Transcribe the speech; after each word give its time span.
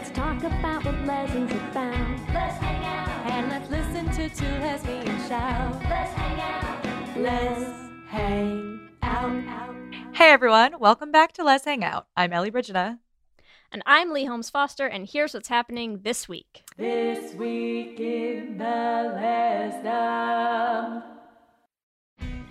let's 0.00 0.12
talk 0.12 0.42
about 0.44 0.82
what 0.82 0.98
lessons 1.04 1.52
have 1.52 1.72
found. 1.74 2.18
Let's 2.32 2.56
hang 2.56 2.82
out. 2.86 3.30
And 3.30 3.50
let's 3.50 3.68
listen 3.68 4.06
to 4.12 4.34
two 4.34 4.46
lesbians 4.46 5.28
shout. 5.28 5.74
Let's 5.90 6.12
hang 6.14 6.40
out. 6.40 7.18
Let's 7.18 7.70
hang 8.08 8.88
out. 9.02 9.44
Hey 10.14 10.30
everyone, 10.30 10.78
welcome 10.78 11.12
back 11.12 11.32
to 11.32 11.44
Let's 11.44 11.66
Hang 11.66 11.84
Out. 11.84 12.06
I'm 12.16 12.32
Ellie 12.32 12.48
Brigida. 12.48 12.98
And 13.70 13.82
I'm 13.84 14.10
Leigh 14.10 14.24
Holmes 14.24 14.48
Foster, 14.48 14.86
and 14.86 15.06
here's 15.06 15.34
what's 15.34 15.48
happening 15.48 16.00
this 16.02 16.26
week. 16.26 16.62
This 16.78 17.34
week 17.34 18.00
in 18.00 18.56
the 18.56 18.64
Lesdom. 19.84 21.02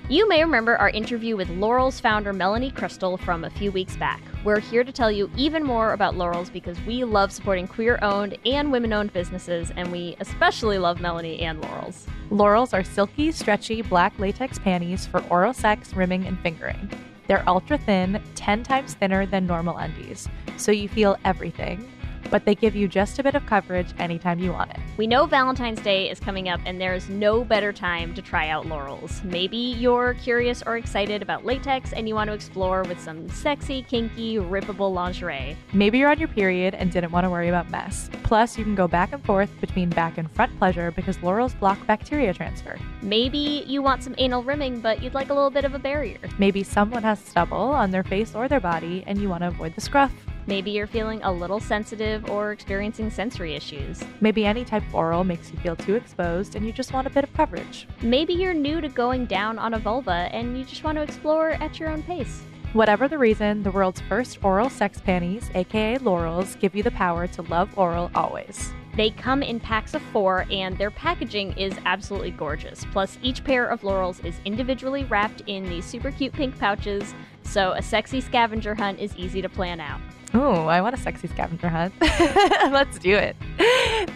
You 0.10 0.28
may 0.28 0.44
remember 0.44 0.76
our 0.76 0.90
interview 0.90 1.38
with 1.38 1.50
Lorals 1.50 2.02
founder 2.02 2.34
Melanie 2.34 2.72
Cristol 2.72 3.16
from 3.16 3.44
a 3.44 3.50
few 3.52 3.72
weeks 3.72 3.96
back. 3.96 4.20
We're 4.44 4.60
here 4.60 4.84
to 4.84 4.92
tell 4.92 5.12
you 5.12 5.30
even 5.38 5.64
more 5.64 5.94
about 5.94 6.16
Lorals 6.16 6.52
because 6.52 6.82
we 6.82 7.04
love 7.04 7.32
supporting 7.32 7.68
queer 7.68 8.00
owned 8.02 8.36
and 8.44 8.72
women 8.72 8.92
owned 8.92 9.14
businesses, 9.14 9.72
and 9.76 9.92
we 9.92 10.16
especially 10.20 10.80
love 10.80 11.00
Melanie 11.00 11.42
and 11.42 11.62
Lorals. 11.62 12.08
Lorals 12.32 12.74
are 12.74 12.84
silky, 12.84 13.32
stretchy 13.32 13.84
black 13.84 14.18
latex 14.18 14.58
panties 14.58 15.06
for 15.06 15.24
oral 15.30 15.54
sex, 15.54 15.94
rimming, 15.94 16.26
and 16.26 16.40
fingering. 16.40 16.90
They're 17.28 17.48
ultra 17.48 17.78
thin, 17.78 18.20
10 18.34 18.64
times 18.64 18.96
thinner 18.96 19.28
than 19.28 19.46
normal 19.46 19.78
undies, 19.78 20.28
so 20.58 20.72
you 20.72 20.90
feel 20.90 21.18
everything, 21.24 21.88
but 22.30 22.46
they 22.46 22.56
give 22.56 22.76
you 22.76 22.88
just 22.88 23.20
a 23.20 23.24
bit 23.24 23.36
of 23.36 23.46
coverage 23.46 23.94
anytime 24.00 24.40
you 24.40 24.52
want 24.52 24.72
it. 24.72 24.80
We 24.98 25.08
know 25.08 25.26
Valentine's 25.26 25.82
Day 25.82 26.10
is 26.10 26.20
coming 26.20 26.50
up, 26.50 26.60
and 26.66 26.80
there 26.80 26.94
is 26.94 27.10
no 27.10 27.44
better 27.44 27.74
time 27.74 28.14
to 28.14 28.22
try 28.22 28.50
out 28.50 28.66
Lorals. 28.66 29.24
Maybe 29.24 29.58
you're 29.58 30.14
curious 30.16 30.62
or 30.66 30.78
excited 30.78 31.22
about 31.22 31.46
latex 31.46 31.94
and 31.94 32.08
you 32.08 32.16
want 32.16 32.30
to 32.30 32.34
explore 32.34 32.84
with 32.84 33.00
some 33.00 33.30
sexy, 33.30 33.84
kinky, 33.84 34.36
rippable 34.36 34.94
lingerie. 34.94 35.56
Maybe 35.74 36.00
you're 36.00 36.10
on 36.10 36.20
your 36.20 36.28
period 36.28 36.76
and 36.76 36.92
didn't 36.92 37.12
want 37.12 37.26
to 37.26 37.30
worry 37.30 37.50
about 37.50 37.70
mess. 37.70 38.10
Plus, 38.24 38.58
you 38.58 38.64
can 38.64 38.76
go 38.76 38.88
back 38.88 39.14
and 39.14 39.24
forth 39.26 39.50
between 39.62 39.90
back 39.90 40.18
and 40.18 40.30
front 40.32 40.58
pleasure 40.58 40.92
because 40.92 41.18
Lorals 41.18 41.58
block 41.60 41.86
bacteria 41.88 42.34
transfer. 42.34 42.78
Maybe 43.02 43.64
you 43.68 43.82
want 43.82 44.04
some 44.04 44.16
anal 44.18 44.44
rimming, 44.44 44.82
but 44.82 45.02
you'd 45.02 45.14
like 45.14 45.30
a 45.30 45.34
little 45.34 45.50
bit 45.50 45.66
of 45.66 45.74
a 45.74 45.80
barrier. 45.80 46.20
Maybe 46.38 46.64
someone 46.64 47.04
has 47.04 47.20
stubble 47.20 47.58
on 47.58 47.92
their 47.92 48.04
face 48.04 48.36
or 48.36 48.48
their 48.48 48.60
body 48.60 49.04
and 49.08 49.20
you 49.20 49.30
want 49.30 49.42
to 49.44 49.48
avoid 49.48 49.76
the 49.76 49.82
scruff. 49.82 50.14
Maybe 50.50 50.72
you're 50.72 50.88
feeling 50.88 51.22
a 51.22 51.32
little 51.32 51.60
sensitive 51.60 52.28
or 52.28 52.52
experiencing 52.52 53.12
sensory 53.12 53.54
issues. 53.54 54.04
Maybe 54.20 54.48
any 54.48 54.66
type 54.66 54.82
of 54.88 54.96
oral 54.96 55.24
makes 55.24 55.52
you 55.52 55.60
feel 55.60 55.76
too 55.76 55.94
exposed 55.94 56.56
and 56.56 56.66
you 56.66 56.74
just 56.74 56.92
want 56.92 57.06
a 57.06 57.12
bit 57.12 57.24
of 57.24 57.32
coverage. 57.36 57.88
Maybe 58.02 58.34
you're 58.34 58.56
new 58.56 58.82
to 58.82 58.90
going 58.90 59.28
down 59.28 59.60
on 59.60 59.76
a 59.76 59.78
vulva 59.78 60.28
and 60.32 60.58
you 60.58 60.66
just 60.66 60.84
want 60.84 60.96
to 60.96 61.04
explore 61.04 61.52
at 61.52 61.80
your 61.80 61.90
own 61.90 62.02
pace. 62.02 62.42
Whatever 62.74 63.08
the 63.08 63.20
reason, 63.20 63.62
the 63.62 63.70
world's 63.70 64.02
first 64.02 64.44
oral 64.44 64.72
sex 64.72 65.00
panties, 65.00 65.52
aka 65.54 66.00
Lorals, 66.00 66.60
give 66.60 66.76
you 66.76 66.82
the 66.82 66.90
power 66.92 67.28
to 67.28 67.44
love 67.44 67.70
oral 67.78 68.10
always. 68.16 68.74
They 68.96 69.12
come 69.12 69.44
in 69.44 69.60
packs 69.60 69.94
of 69.94 70.02
four, 70.12 70.46
and 70.52 70.78
their 70.78 70.92
packaging 70.92 71.54
is 71.54 71.74
absolutely 71.86 72.32
gorgeous. 72.32 72.86
Plus, 72.92 73.18
each 73.22 73.44
pair 73.44 73.68
of 73.68 73.82
Lorals 73.82 74.24
is 74.26 74.42
individually 74.46 75.04
wrapped 75.06 75.42
in 75.48 75.64
these 75.64 75.86
super 75.86 76.12
cute 76.12 76.34
pink 76.34 76.58
pouches, 76.60 77.14
so 77.44 77.72
a 77.72 77.82
sexy 77.82 78.20
scavenger 78.20 78.76
hunt 78.76 79.00
is 79.00 79.16
easy 79.16 79.42
to 79.42 79.48
plan 79.48 79.80
out. 79.80 80.02
Ooh, 80.36 80.68
I 80.68 80.82
want 80.82 80.96
a 80.96 80.98
sexy 80.98 81.28
scavenger 81.28 81.70
hunt. 81.70 81.94
Let's 82.72 83.00
do 83.00 83.16
it. 83.16 83.36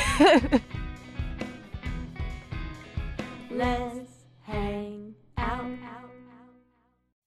Let's 3.50 4.11
hang 4.43 5.16
out. 5.37 5.66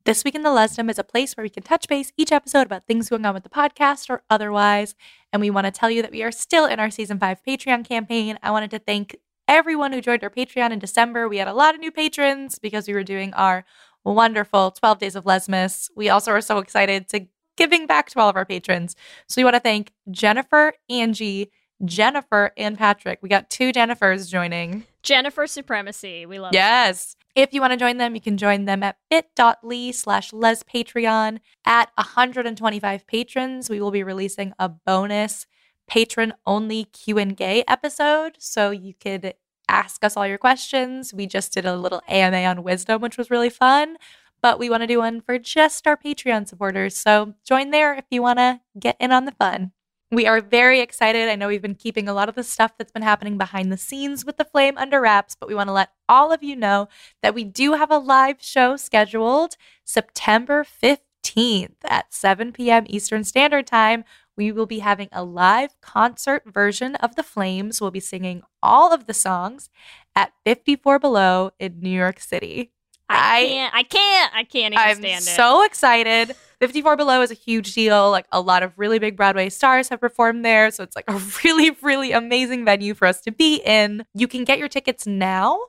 This 0.05 0.23
Week 0.23 0.35
in 0.35 0.43
the 0.43 0.49
Lesdom 0.49 0.89
is 0.89 0.97
a 0.97 1.03
place 1.03 1.35
where 1.35 1.43
we 1.43 1.49
can 1.49 1.63
touch 1.63 1.89
base 1.89 2.13
each 2.15 2.31
episode 2.31 2.61
about 2.61 2.87
things 2.87 3.09
going 3.09 3.25
on 3.25 3.33
with 3.33 3.43
the 3.43 3.49
podcast 3.49 4.09
or 4.09 4.23
otherwise. 4.29 4.95
And 5.33 5.41
we 5.41 5.49
want 5.49 5.65
to 5.65 5.71
tell 5.71 5.89
you 5.89 6.01
that 6.01 6.11
we 6.11 6.23
are 6.23 6.31
still 6.31 6.65
in 6.65 6.79
our 6.79 6.89
season 6.89 7.19
five 7.19 7.41
Patreon 7.45 7.83
campaign. 7.83 8.39
I 8.41 8.51
wanted 8.51 8.71
to 8.71 8.79
thank 8.79 9.17
everyone 9.49 9.91
who 9.91 9.99
joined 9.99 10.23
our 10.23 10.29
Patreon 10.29 10.71
in 10.71 10.79
December. 10.79 11.27
We 11.27 11.39
had 11.39 11.49
a 11.49 11.53
lot 11.53 11.75
of 11.75 11.81
new 11.81 11.91
patrons 11.91 12.57
because 12.57 12.87
we 12.87 12.93
were 12.93 13.03
doing 13.03 13.33
our 13.33 13.65
wonderful 14.05 14.71
12 14.71 14.99
Days 14.99 15.15
of 15.17 15.25
Lesmas. 15.25 15.89
We 15.93 16.07
also 16.07 16.31
are 16.31 16.41
so 16.41 16.59
excited 16.59 17.09
to 17.09 17.27
giving 17.57 17.85
back 17.85 18.09
to 18.11 18.19
all 18.19 18.29
of 18.29 18.37
our 18.37 18.45
patrons. 18.45 18.95
So 19.27 19.41
we 19.41 19.43
want 19.43 19.55
to 19.55 19.59
thank 19.59 19.91
Jennifer, 20.09 20.73
Angie, 20.89 21.51
Jennifer, 21.85 22.51
and 22.57 22.77
Patrick. 22.77 23.19
We 23.21 23.29
got 23.29 23.49
two 23.49 23.71
Jennifers 23.71 24.29
joining. 24.29 24.85
Jennifer 25.01 25.47
Supremacy. 25.47 26.25
We 26.25 26.39
love 26.39 26.53
it. 26.53 26.55
Yes. 26.55 27.15
If 27.35 27.53
you 27.53 27.61
want 27.61 27.71
to 27.71 27.77
join 27.77 27.97
them, 27.97 28.15
you 28.15 28.21
can 28.21 28.37
join 28.37 28.65
them 28.65 28.83
at 28.83 28.97
bit.ly 29.09 29.91
slash 29.91 30.31
lespatreon. 30.31 31.39
At 31.65 31.91
125 31.95 33.07
patrons, 33.07 33.69
we 33.69 33.81
will 33.81 33.91
be 33.91 34.03
releasing 34.03 34.53
a 34.57 34.69
bonus 34.69 35.45
patron 35.87 36.33
only 36.45 36.85
Q 36.85 37.17
and 37.17 37.35
Gay 37.35 37.63
episode. 37.67 38.37
So 38.39 38.71
you 38.71 38.93
could 38.93 39.33
ask 39.67 40.03
us 40.03 40.15
all 40.15 40.27
your 40.27 40.37
questions. 40.37 41.13
We 41.13 41.27
just 41.27 41.53
did 41.53 41.65
a 41.65 41.75
little 41.75 42.01
AMA 42.07 42.43
on 42.45 42.63
wisdom, 42.63 43.01
which 43.01 43.17
was 43.17 43.29
really 43.29 43.49
fun. 43.49 43.97
But 44.41 44.59
we 44.59 44.69
want 44.69 44.81
to 44.81 44.87
do 44.87 44.99
one 44.99 45.21
for 45.21 45.37
just 45.37 45.87
our 45.87 45.97
Patreon 45.97 46.47
supporters. 46.47 46.97
So 46.97 47.33
join 47.45 47.71
there 47.71 47.93
if 47.93 48.05
you 48.09 48.21
want 48.21 48.39
to 48.39 48.61
get 48.79 48.97
in 48.99 49.11
on 49.11 49.25
the 49.25 49.31
fun. 49.31 49.71
We 50.13 50.27
are 50.27 50.41
very 50.41 50.79
excited. 50.79 51.27
I 51.27 51.35
know 51.35 51.47
we've 51.47 51.61
been 51.61 51.73
keeping 51.73 52.07
a 52.07 52.13
lot 52.13 52.29
of 52.29 52.35
the 52.35 52.43
stuff 52.43 52.73
that's 52.77 52.91
been 52.91 53.01
happening 53.01 53.37
behind 53.37 53.71
the 53.71 53.77
scenes 53.77 54.23
with 54.23 54.37
the 54.37 54.45
flame 54.45 54.77
under 54.77 55.01
wraps, 55.01 55.35
but 55.39 55.49
we 55.49 55.55
want 55.55 55.69
to 55.69 55.73
let 55.73 55.89
all 56.07 56.31
of 56.31 56.43
you 56.43 56.55
know 56.55 56.87
that 57.23 57.33
we 57.33 57.43
do 57.43 57.73
have 57.73 57.89
a 57.89 57.97
live 57.97 58.37
show 58.39 58.77
scheduled 58.77 59.55
September 59.83 60.63
15th 60.63 61.75
at 61.85 62.13
7 62.13 62.51
p.m. 62.51 62.85
Eastern 62.87 63.23
Standard 63.23 63.65
Time. 63.65 64.03
We 64.37 64.51
will 64.51 64.65
be 64.65 64.79
having 64.79 65.09
a 65.11 65.23
live 65.23 65.79
concert 65.81 66.43
version 66.45 66.95
of 66.95 67.15
The 67.15 67.23
Flames. 67.23 67.81
We'll 67.81 67.91
be 67.91 67.99
singing 67.99 68.43
all 68.61 68.93
of 68.93 69.07
the 69.07 69.13
songs 69.13 69.69
at 70.15 70.33
54 70.45 70.99
Below 70.99 71.51
in 71.59 71.79
New 71.79 71.89
York 71.89 72.19
City. 72.19 72.71
I 73.09 73.45
can't. 73.47 73.75
I 73.75 73.83
can't. 73.83 74.33
I 74.35 74.43
can't 74.43 74.73
even 74.73 74.85
I'm 74.85 74.95
stand 74.97 75.23
it. 75.23 75.27
so 75.27 75.63
excited. 75.63 76.35
54 76.63 76.95
Below 76.95 77.21
is 77.21 77.29
a 77.29 77.33
huge 77.33 77.73
deal. 77.73 78.09
Like 78.09 78.25
a 78.31 78.39
lot 78.39 78.63
of 78.63 78.71
really 78.77 78.97
big 78.97 79.17
Broadway 79.17 79.49
stars 79.49 79.89
have 79.89 79.99
performed 79.99 80.45
there. 80.45 80.71
So 80.71 80.81
it's 80.81 80.95
like 80.95 81.03
a 81.09 81.21
really, 81.43 81.71
really 81.81 82.13
amazing 82.13 82.63
venue 82.63 82.93
for 82.93 83.05
us 83.05 83.19
to 83.23 83.33
be 83.33 83.57
in. 83.65 84.05
You 84.13 84.29
can 84.29 84.45
get 84.45 84.59
your 84.59 84.69
tickets 84.69 85.05
now. 85.05 85.59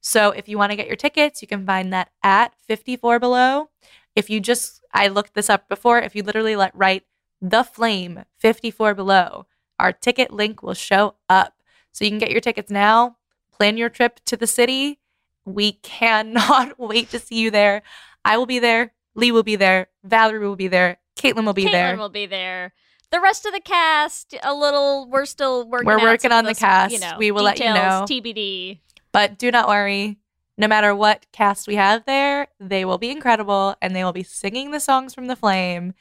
So 0.00 0.30
if 0.30 0.48
you 0.48 0.56
want 0.56 0.72
to 0.72 0.76
get 0.76 0.86
your 0.86 0.96
tickets, 0.96 1.42
you 1.42 1.48
can 1.48 1.66
find 1.66 1.92
that 1.92 2.12
at 2.22 2.54
54 2.66 3.18
Below. 3.18 3.68
If 4.16 4.30
you 4.30 4.40
just, 4.40 4.82
I 4.94 5.08
looked 5.08 5.34
this 5.34 5.50
up 5.50 5.68
before, 5.68 5.98
if 5.98 6.16
you 6.16 6.22
literally 6.22 6.56
let 6.56 6.74
write 6.74 7.04
The 7.42 7.62
Flame 7.62 8.24
54 8.38 8.94
Below, 8.94 9.44
our 9.78 9.92
ticket 9.92 10.32
link 10.32 10.62
will 10.62 10.72
show 10.72 11.16
up. 11.28 11.60
So 11.92 12.06
you 12.06 12.10
can 12.10 12.18
get 12.18 12.30
your 12.30 12.40
tickets 12.40 12.70
now, 12.70 13.18
plan 13.52 13.76
your 13.76 13.90
trip 13.90 14.20
to 14.24 14.34
the 14.38 14.46
city. 14.46 14.98
We 15.44 15.72
cannot 15.72 16.78
wait 16.78 17.10
to 17.10 17.18
see 17.18 17.38
you 17.38 17.50
there. 17.50 17.82
I 18.24 18.38
will 18.38 18.46
be 18.46 18.58
there. 18.60 18.94
Leigh 19.18 19.32
will 19.32 19.42
be 19.42 19.56
there. 19.56 19.88
Valerie 20.04 20.38
will 20.38 20.56
be 20.56 20.68
there. 20.68 20.98
Caitlin 21.16 21.44
will 21.44 21.52
be 21.52 21.64
there. 21.64 21.72
Caitlin 21.72 21.72
there. 21.72 21.96
will 21.98 22.08
be 22.08 22.26
there. 22.26 22.72
The 23.10 23.20
rest 23.20 23.46
of 23.46 23.52
the 23.52 23.60
cast, 23.60 24.34
a 24.42 24.54
little. 24.54 25.08
We're 25.08 25.24
still 25.24 25.68
working. 25.68 25.86
We're 25.86 26.00
working 26.00 26.30
on 26.30 26.44
the 26.44 26.50
those, 26.50 26.60
You 26.60 26.66
cast. 26.66 27.00
know, 27.00 27.16
We 27.18 27.30
will 27.30 27.42
let 27.42 27.58
you 27.58 27.66
know. 27.66 28.04
TBD. 28.08 28.80
But 29.12 29.38
do 29.38 29.50
not 29.50 29.66
worry. 29.66 30.18
No 30.56 30.68
matter 30.68 30.94
what 30.94 31.26
cast 31.32 31.66
we 31.66 31.76
have 31.76 32.04
there, 32.04 32.48
they 32.60 32.84
will 32.84 32.98
be 32.98 33.10
incredible 33.10 33.76
and 33.80 33.94
they 33.94 34.04
will 34.04 34.12
be 34.12 34.24
singing 34.24 34.70
the 34.70 34.80
songs 34.80 35.14
from 35.14 35.26
The 35.26 35.36
Flame. 35.36 35.94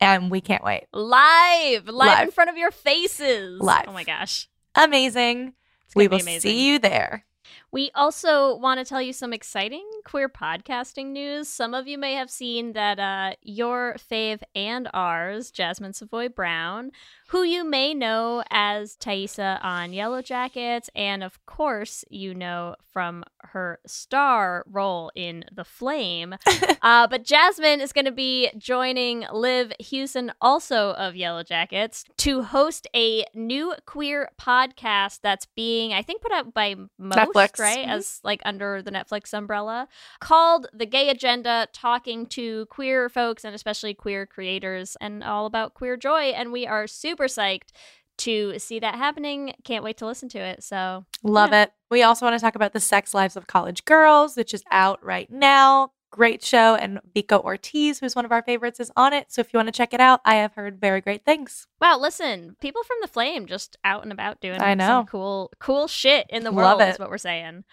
And 0.00 0.30
we 0.30 0.40
can't 0.40 0.64
wait. 0.64 0.86
Live, 0.92 1.88
live, 1.88 2.26
in 2.26 2.30
front 2.30 2.50
of 2.50 2.56
your 2.56 2.70
faces. 2.70 3.60
Live. 3.60 3.84
Oh 3.88 3.92
my 3.92 4.04
gosh. 4.04 4.48
Amazing. 4.74 5.54
We 5.94 6.08
will 6.08 6.20
amazing. 6.20 6.40
see 6.40 6.68
you 6.68 6.78
there. 6.78 7.24
We 7.72 7.90
also 7.94 8.54
want 8.56 8.80
to 8.80 8.84
tell 8.84 9.00
you 9.00 9.14
some 9.14 9.32
exciting 9.32 9.88
queer 10.04 10.28
podcasting 10.28 11.06
news. 11.06 11.48
Some 11.48 11.72
of 11.72 11.88
you 11.88 11.96
may 11.96 12.12
have 12.12 12.30
seen 12.30 12.74
that 12.74 12.98
uh, 12.98 13.36
your 13.40 13.96
fave 13.96 14.42
and 14.54 14.90
ours, 14.92 15.50
Jasmin 15.50 15.94
Savoy 15.94 16.28
Brown, 16.28 16.92
who 17.32 17.42
you 17.44 17.64
may 17.64 17.94
know 17.94 18.44
as 18.50 18.94
Taissa 18.96 19.58
on 19.64 19.92
Yellowjackets, 19.92 20.90
and 20.94 21.24
of 21.24 21.44
course, 21.46 22.04
you 22.10 22.34
know 22.34 22.76
from 22.92 23.24
her 23.38 23.78
star 23.86 24.64
role 24.70 25.10
in 25.14 25.42
The 25.50 25.64
Flame. 25.64 26.34
uh, 26.82 27.06
but 27.06 27.24
Jasmin 27.24 27.80
is 27.80 27.94
going 27.94 28.04
to 28.04 28.12
be 28.12 28.50
joining 28.58 29.24
Liv 29.32 29.72
Hewson, 29.78 30.30
also 30.42 30.90
of 30.90 31.14
Yellowjackets, 31.14 32.04
to 32.18 32.42
host 32.42 32.86
a 32.94 33.24
new 33.34 33.74
queer 33.86 34.30
podcast 34.38 35.20
that's 35.22 35.46
being, 35.56 35.94
I 35.94 36.02
think, 36.02 36.20
put 36.20 36.32
out 36.32 36.52
by 36.52 36.74
most, 36.98 37.16
Netflix. 37.18 37.58
right? 37.58 37.86
Mhm. 37.86 37.88
As 37.88 38.20
like 38.22 38.42
under 38.44 38.82
the 38.82 38.90
Netflix 38.90 39.32
umbrella, 39.32 39.88
called 40.20 40.66
The 40.74 40.86
Gay 40.86 41.08
Agenda, 41.08 41.66
talking 41.72 42.26
to 42.26 42.66
queer 42.66 43.08
folks 43.08 43.42
and 43.42 43.54
especially 43.54 43.94
queer 43.94 44.26
creators 44.26 44.96
and 45.00 45.24
all 45.24 45.46
about 45.46 45.72
queer 45.72 45.96
joy. 45.96 46.24
And 46.32 46.52
we 46.52 46.66
are 46.66 46.86
super 46.86 47.21
psyched 47.26 47.70
to 48.18 48.58
see 48.58 48.78
that 48.78 48.96
happening. 48.96 49.54
Can't 49.64 49.84
wait 49.84 49.96
to 49.98 50.06
listen 50.06 50.28
to 50.30 50.38
it. 50.38 50.62
So 50.62 51.04
Love 51.22 51.52
it. 51.52 51.72
We 51.90 52.02
also 52.02 52.26
want 52.26 52.38
to 52.38 52.44
talk 52.44 52.54
about 52.54 52.72
The 52.72 52.80
Sex 52.80 53.14
Lives 53.14 53.36
of 53.36 53.46
College 53.46 53.84
Girls, 53.84 54.36
which 54.36 54.54
is 54.54 54.62
out 54.70 55.02
right 55.04 55.30
now. 55.30 55.92
Great 56.12 56.44
show. 56.44 56.76
And 56.76 57.00
Vico 57.14 57.40
Ortiz, 57.40 57.98
who's 57.98 58.14
one 58.14 58.26
of 58.26 58.32
our 58.32 58.42
favorites, 58.42 58.78
is 58.78 58.92
on 58.96 59.12
it. 59.12 59.32
So 59.32 59.40
if 59.40 59.52
you 59.52 59.56
want 59.56 59.68
to 59.68 59.72
check 59.72 59.94
it 59.94 60.00
out, 60.00 60.20
I 60.24 60.36
have 60.36 60.54
heard 60.54 60.78
very 60.78 61.00
great 61.00 61.24
things. 61.24 61.66
Wow, 61.80 61.98
listen, 61.98 62.54
people 62.60 62.84
from 62.84 62.98
the 63.00 63.08
Flame 63.08 63.46
just 63.46 63.76
out 63.82 64.04
and 64.04 64.12
about 64.12 64.40
doing 64.40 64.62
I 64.62 64.74
know. 64.74 64.86
some 64.86 65.06
cool 65.06 65.50
cool 65.58 65.88
shit 65.88 66.26
in 66.28 66.44
the 66.44 66.52
world 66.52 66.80
is 66.80 66.94
it. 66.94 67.00
what 67.00 67.10
we're 67.10 67.18
saying. 67.18 67.64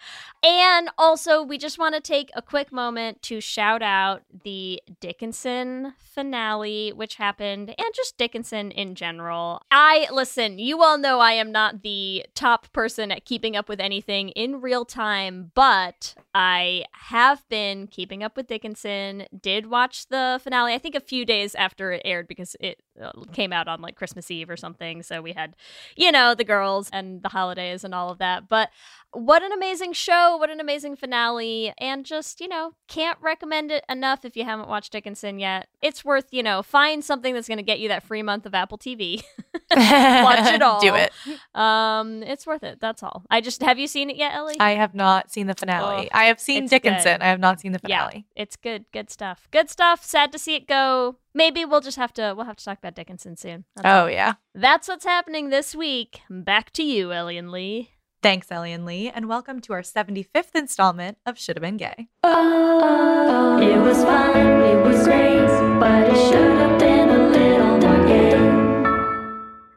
And 0.42 0.88
also, 0.98 1.42
we 1.44 1.58
just 1.58 1.78
want 1.78 1.94
to 1.94 2.00
take 2.00 2.30
a 2.34 2.42
quick 2.42 2.72
moment 2.72 3.22
to 3.22 3.40
shout 3.40 3.82
out 3.82 4.22
the 4.42 4.82
Dickinson 5.00 5.94
finale, 6.00 6.92
which 6.92 7.16
happened, 7.16 7.68
and 7.68 7.94
just 7.94 8.18
Dickinson 8.18 8.72
in 8.72 8.94
general. 8.94 9.62
I 9.70 10.08
listen, 10.10 10.58
you 10.58 10.82
all 10.82 10.98
know 10.98 11.20
I 11.20 11.32
am 11.32 11.52
not 11.52 11.82
the 11.82 12.26
top 12.34 12.72
person 12.72 13.12
at 13.12 13.24
keeping 13.24 13.54
up 13.54 13.68
with 13.68 13.80
anything 13.80 14.30
in 14.30 14.60
real 14.60 14.84
time, 14.84 15.52
but 15.54 16.14
I 16.34 16.86
have 16.92 17.48
been 17.48 17.86
keeping 17.86 18.24
up 18.24 18.29
with 18.36 18.46
Dickinson. 18.46 19.26
Did 19.38 19.66
watch 19.66 20.08
the 20.08 20.40
finale, 20.42 20.74
I 20.74 20.78
think 20.78 20.94
a 20.94 21.00
few 21.00 21.24
days 21.24 21.54
after 21.54 21.92
it 21.92 22.02
aired 22.04 22.28
because 22.28 22.56
it 22.60 22.82
uh, 23.00 23.12
came 23.32 23.52
out 23.52 23.68
on 23.68 23.80
like 23.80 23.96
Christmas 23.96 24.30
Eve 24.30 24.50
or 24.50 24.56
something. 24.56 25.02
So 25.02 25.22
we 25.22 25.32
had, 25.32 25.56
you 25.96 26.12
know, 26.12 26.34
the 26.34 26.44
girls 26.44 26.90
and 26.92 27.22
the 27.22 27.28
holidays 27.28 27.84
and 27.84 27.94
all 27.94 28.10
of 28.10 28.18
that. 28.18 28.48
But 28.48 28.70
what 29.12 29.42
an 29.42 29.52
amazing 29.52 29.92
show. 29.92 30.36
What 30.36 30.50
an 30.50 30.60
amazing 30.60 30.96
finale. 30.96 31.72
And 31.78 32.04
just, 32.04 32.40
you 32.40 32.48
know, 32.48 32.74
can't 32.88 33.18
recommend 33.20 33.70
it 33.70 33.84
enough 33.88 34.24
if 34.24 34.36
you 34.36 34.44
haven't 34.44 34.68
watched 34.68 34.92
Dickinson 34.92 35.38
yet. 35.38 35.68
It's 35.82 36.04
worth, 36.04 36.26
you 36.30 36.42
know, 36.42 36.62
find 36.62 37.04
something 37.04 37.34
that's 37.34 37.48
going 37.48 37.58
to 37.58 37.64
get 37.64 37.80
you 37.80 37.88
that 37.88 38.04
free 38.04 38.22
month 38.22 38.46
of 38.46 38.54
Apple 38.54 38.78
TV. 38.78 39.22
Watch 39.76 40.52
it 40.52 40.62
all. 40.62 40.80
Do 40.80 40.94
it. 40.94 41.12
Um, 41.54 42.22
it's 42.22 42.46
worth 42.46 42.62
it. 42.62 42.80
That's 42.80 43.02
all. 43.02 43.24
I 43.30 43.40
just 43.40 43.62
have 43.62 43.78
you 43.78 43.86
seen 43.86 44.10
it 44.10 44.16
yet, 44.16 44.34
Ellie? 44.34 44.56
I 44.58 44.72
have 44.72 44.94
not 44.94 45.30
seen 45.30 45.46
the 45.46 45.54
finale. 45.54 46.08
Oh, 46.12 46.16
I 46.18 46.24
have 46.24 46.40
seen 46.40 46.66
Dickinson. 46.66 47.14
good. 47.14 47.22
I 47.22 47.28
have 47.28 47.40
not 47.40 47.60
seen 47.60 47.72
the 47.72 47.78
finale. 47.78 47.98
Yeah. 47.98 48.08
finale. 48.08 48.26
it's 48.36 48.56
good. 48.56 48.84
Good 48.92 49.10
stuff. 49.10 49.48
Good 49.50 49.70
stuff. 49.70 50.04
Sad 50.04 50.32
to 50.32 50.38
see 50.38 50.54
it 50.56 50.66
go. 50.66 51.16
Maybe 51.34 51.64
we'll 51.64 51.80
just 51.80 51.96
have 51.96 52.12
to 52.14 52.34
we'll 52.36 52.46
have 52.46 52.56
to 52.56 52.64
talk 52.64 52.78
about 52.78 52.94
Dickinson 52.94 53.36
soon. 53.36 53.64
That's 53.76 53.86
all. 53.86 54.04
Oh, 54.04 54.06
yeah. 54.08 54.34
That's 54.54 54.88
what's 54.88 55.04
happening 55.04 55.50
this 55.50 55.74
week. 55.74 56.20
Back 56.28 56.72
to 56.72 56.82
you, 56.82 57.12
Ellie 57.12 57.38
and 57.38 57.50
Leigh. 57.52 57.90
Thanks, 58.22 58.50
Ellie 58.52 58.72
and 58.72 58.84
Leigh, 58.84 59.08
and 59.10 59.28
welcome 59.30 59.60
to 59.62 59.72
our 59.72 59.80
75th 59.80 60.54
installment 60.54 61.16
of 61.24 61.38
Should 61.38 61.56
Have 61.56 61.62
Been 61.62 61.78
Gay. 61.78 62.08
Oh, 62.22 63.58
it 63.62 63.78
was 63.78 64.04
fun, 64.04 64.36
it 64.36 64.84
was 64.84 65.06
great, 65.06 65.46
but 65.80 66.06
it 66.10 66.28
should 66.28 66.52
have 66.58 66.78
been 66.78 67.08
a 67.08 67.28
little 67.30 67.78
more 67.78 67.96
gay. 67.96 67.99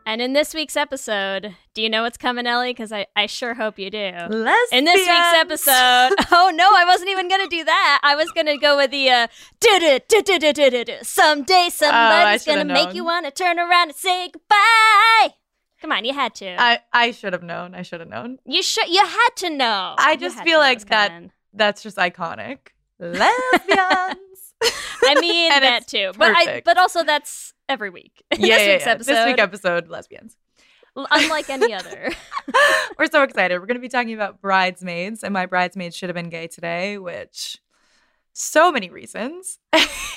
And 0.06 0.22
in 0.22 0.34
this 0.34 0.54
week's 0.54 0.76
episode, 0.76 1.56
do 1.74 1.82
you 1.82 1.90
know 1.90 2.04
what's 2.04 2.18
coming, 2.18 2.46
Ellie? 2.46 2.72
Because 2.72 2.92
I, 2.92 3.08
I 3.16 3.26
sure 3.26 3.54
hope 3.54 3.80
you 3.80 3.90
do. 3.90 3.98
Lesbians. 4.00 4.70
In 4.72 4.84
this 4.86 5.00
week's 5.08 5.34
episode, 5.34 5.72
oh 6.32 6.52
no, 6.54 6.70
I 6.76 6.84
wasn't 6.86 7.10
even 7.10 7.30
gonna 7.30 7.48
do 7.48 7.64
that. 7.64 8.00
I 8.04 8.16
was 8.16 8.32
gonna 8.32 8.58
go 8.58 8.76
with 8.78 8.92
the 8.92 9.10
uh, 9.10 9.28
someday 11.04 11.70
somebody's 11.72 12.44
should've 12.44 12.68
gonna 12.68 12.74
make 12.74 12.94
you 12.94 13.06
wanna 13.06 13.32
turn 13.32 13.60
around 13.60 13.90
and 13.90 13.96
say 13.96 14.30
goodbye. 14.30 15.36
Come 15.82 15.92
on, 15.92 16.06
you 16.06 16.14
had 16.14 16.34
to. 16.36 16.56
I, 16.62 16.80
I 16.92 17.12
should 17.12 17.34
have 17.34 17.44
known. 17.44 17.76
I 17.76 17.82
should 17.82 18.00
have 18.00 18.10
known. 18.10 18.40
you 18.46 18.64
should. 18.64 18.88
You 18.88 19.06
had 19.06 19.30
to 19.38 19.50
know. 19.50 19.96
I 19.98 20.16
just 20.16 20.42
feel 20.44 20.60
like 20.60 20.86
that- 20.88 21.10
coming. 21.10 21.32
That's 21.54 21.84
just 21.84 21.98
iconic. 21.98 22.70
Lesbians. 23.00 23.30
I 25.04 25.16
mean 25.20 25.50
that 25.50 25.88
too, 25.88 26.12
but 26.18 26.34
I. 26.36 26.62
But 26.64 26.78
also 26.78 27.04
that's 27.04 27.53
every 27.70 27.90
week. 27.90 28.24
yeah, 28.32 28.38
this 28.38 28.48
yeah, 28.48 28.74
week's 28.74 28.86
yeah. 28.86 28.92
episode, 28.92 29.14
This 29.14 29.26
week 29.26 29.40
episode, 29.40 29.88
lesbians. 29.90 30.38
unlike 30.96 31.50
any 31.50 31.74
other. 31.80 32.12
We're 33.00 33.08
so 33.08 33.24
excited. 33.24 33.60
We're 33.60 33.66
going 33.66 33.76
to 33.76 33.82
be 33.82 33.90
talking 33.90 34.14
about 34.14 34.42
bridesmaids, 34.42 35.24
and 35.24 35.34
my 35.34 35.46
bridesmaids 35.46 35.96
should 35.96 36.10
have 36.10 36.16
been 36.16 36.30
gay 36.30 36.48
today, 36.48 36.98
which 36.98 37.58
so 38.34 38.72
many 38.72 38.90
reasons. 38.90 39.60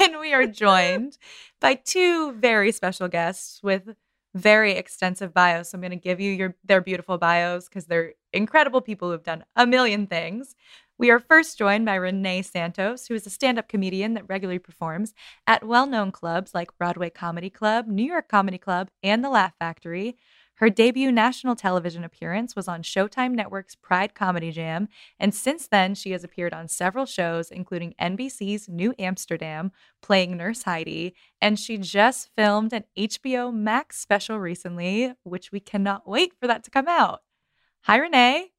and 0.00 0.18
we 0.20 0.32
are 0.32 0.46
joined 0.46 1.18
by 1.60 1.74
two 1.74 2.32
very 2.32 2.72
special 2.72 3.08
guests 3.08 3.62
with 3.62 3.94
very 4.34 4.72
extensive 4.72 5.32
bios. 5.32 5.70
So 5.70 5.76
I'm 5.76 5.80
going 5.80 5.90
to 5.90 5.96
give 5.96 6.20
you 6.20 6.32
your 6.32 6.56
their 6.64 6.80
beautiful 6.80 7.18
bios 7.18 7.68
because 7.68 7.86
they're 7.86 8.12
incredible 8.32 8.80
people 8.80 9.10
who've 9.10 9.22
done 9.22 9.44
a 9.56 9.66
million 9.66 10.06
things. 10.06 10.54
We 10.98 11.10
are 11.10 11.18
first 11.18 11.58
joined 11.58 11.84
by 11.84 11.96
Renee 11.96 12.40
Santos, 12.40 13.06
who 13.06 13.14
is 13.14 13.26
a 13.26 13.30
stand 13.30 13.58
up 13.58 13.68
comedian 13.68 14.14
that 14.14 14.28
regularly 14.28 14.58
performs 14.58 15.12
at 15.46 15.66
well 15.66 15.86
known 15.86 16.10
clubs 16.10 16.54
like 16.54 16.76
Broadway 16.78 17.10
Comedy 17.10 17.50
Club, 17.50 17.86
New 17.86 18.04
York 18.04 18.28
Comedy 18.28 18.56
Club, 18.56 18.88
and 19.02 19.22
The 19.22 19.28
Laugh 19.28 19.52
Factory. 19.58 20.16
Her 20.54 20.70
debut 20.70 21.12
national 21.12 21.54
television 21.54 22.02
appearance 22.02 22.56
was 22.56 22.66
on 22.66 22.82
Showtime 22.82 23.32
Network's 23.32 23.74
Pride 23.74 24.14
Comedy 24.14 24.50
Jam, 24.50 24.88
and 25.20 25.34
since 25.34 25.68
then, 25.68 25.94
she 25.94 26.12
has 26.12 26.24
appeared 26.24 26.54
on 26.54 26.66
several 26.66 27.04
shows, 27.04 27.50
including 27.50 27.94
NBC's 28.00 28.66
New 28.66 28.94
Amsterdam, 28.98 29.72
playing 30.00 30.34
Nurse 30.38 30.62
Heidi, 30.62 31.14
and 31.42 31.60
she 31.60 31.76
just 31.76 32.30
filmed 32.34 32.72
an 32.72 32.84
HBO 32.96 33.52
Max 33.52 33.98
special 33.98 34.40
recently, 34.40 35.12
which 35.24 35.52
we 35.52 35.60
cannot 35.60 36.08
wait 36.08 36.32
for 36.40 36.46
that 36.46 36.64
to 36.64 36.70
come 36.70 36.88
out. 36.88 37.20
Hi, 37.82 37.96
Renee. 37.96 38.52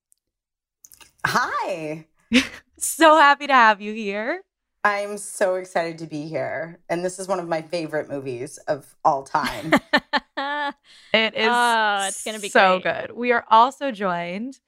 Hi. 1.25 2.05
So 2.79 3.17
happy 3.17 3.47
to 3.47 3.53
have 3.53 3.81
you 3.81 3.91
here. 3.93 4.43
I'm 4.83 5.17
so 5.17 5.55
excited 5.55 5.97
to 5.97 6.05
be 6.05 6.27
here. 6.27 6.79
And 6.89 7.03
this 7.03 7.17
is 7.17 7.27
one 7.27 7.39
of 7.39 7.47
my 7.47 7.63
favorite 7.63 8.07
movies 8.07 8.59
of 8.67 8.95
all 9.03 9.23
time. 9.23 9.73
It 11.13 11.35
is 11.35 11.47
Oh, 11.49 12.05
it's 12.07 12.23
gonna 12.23 12.39
be 12.39 12.49
so 12.49 12.79
great. 12.79 13.07
good. 13.07 13.15
We 13.17 13.31
are 13.31 13.45
also 13.49 13.91
joined 13.91 14.59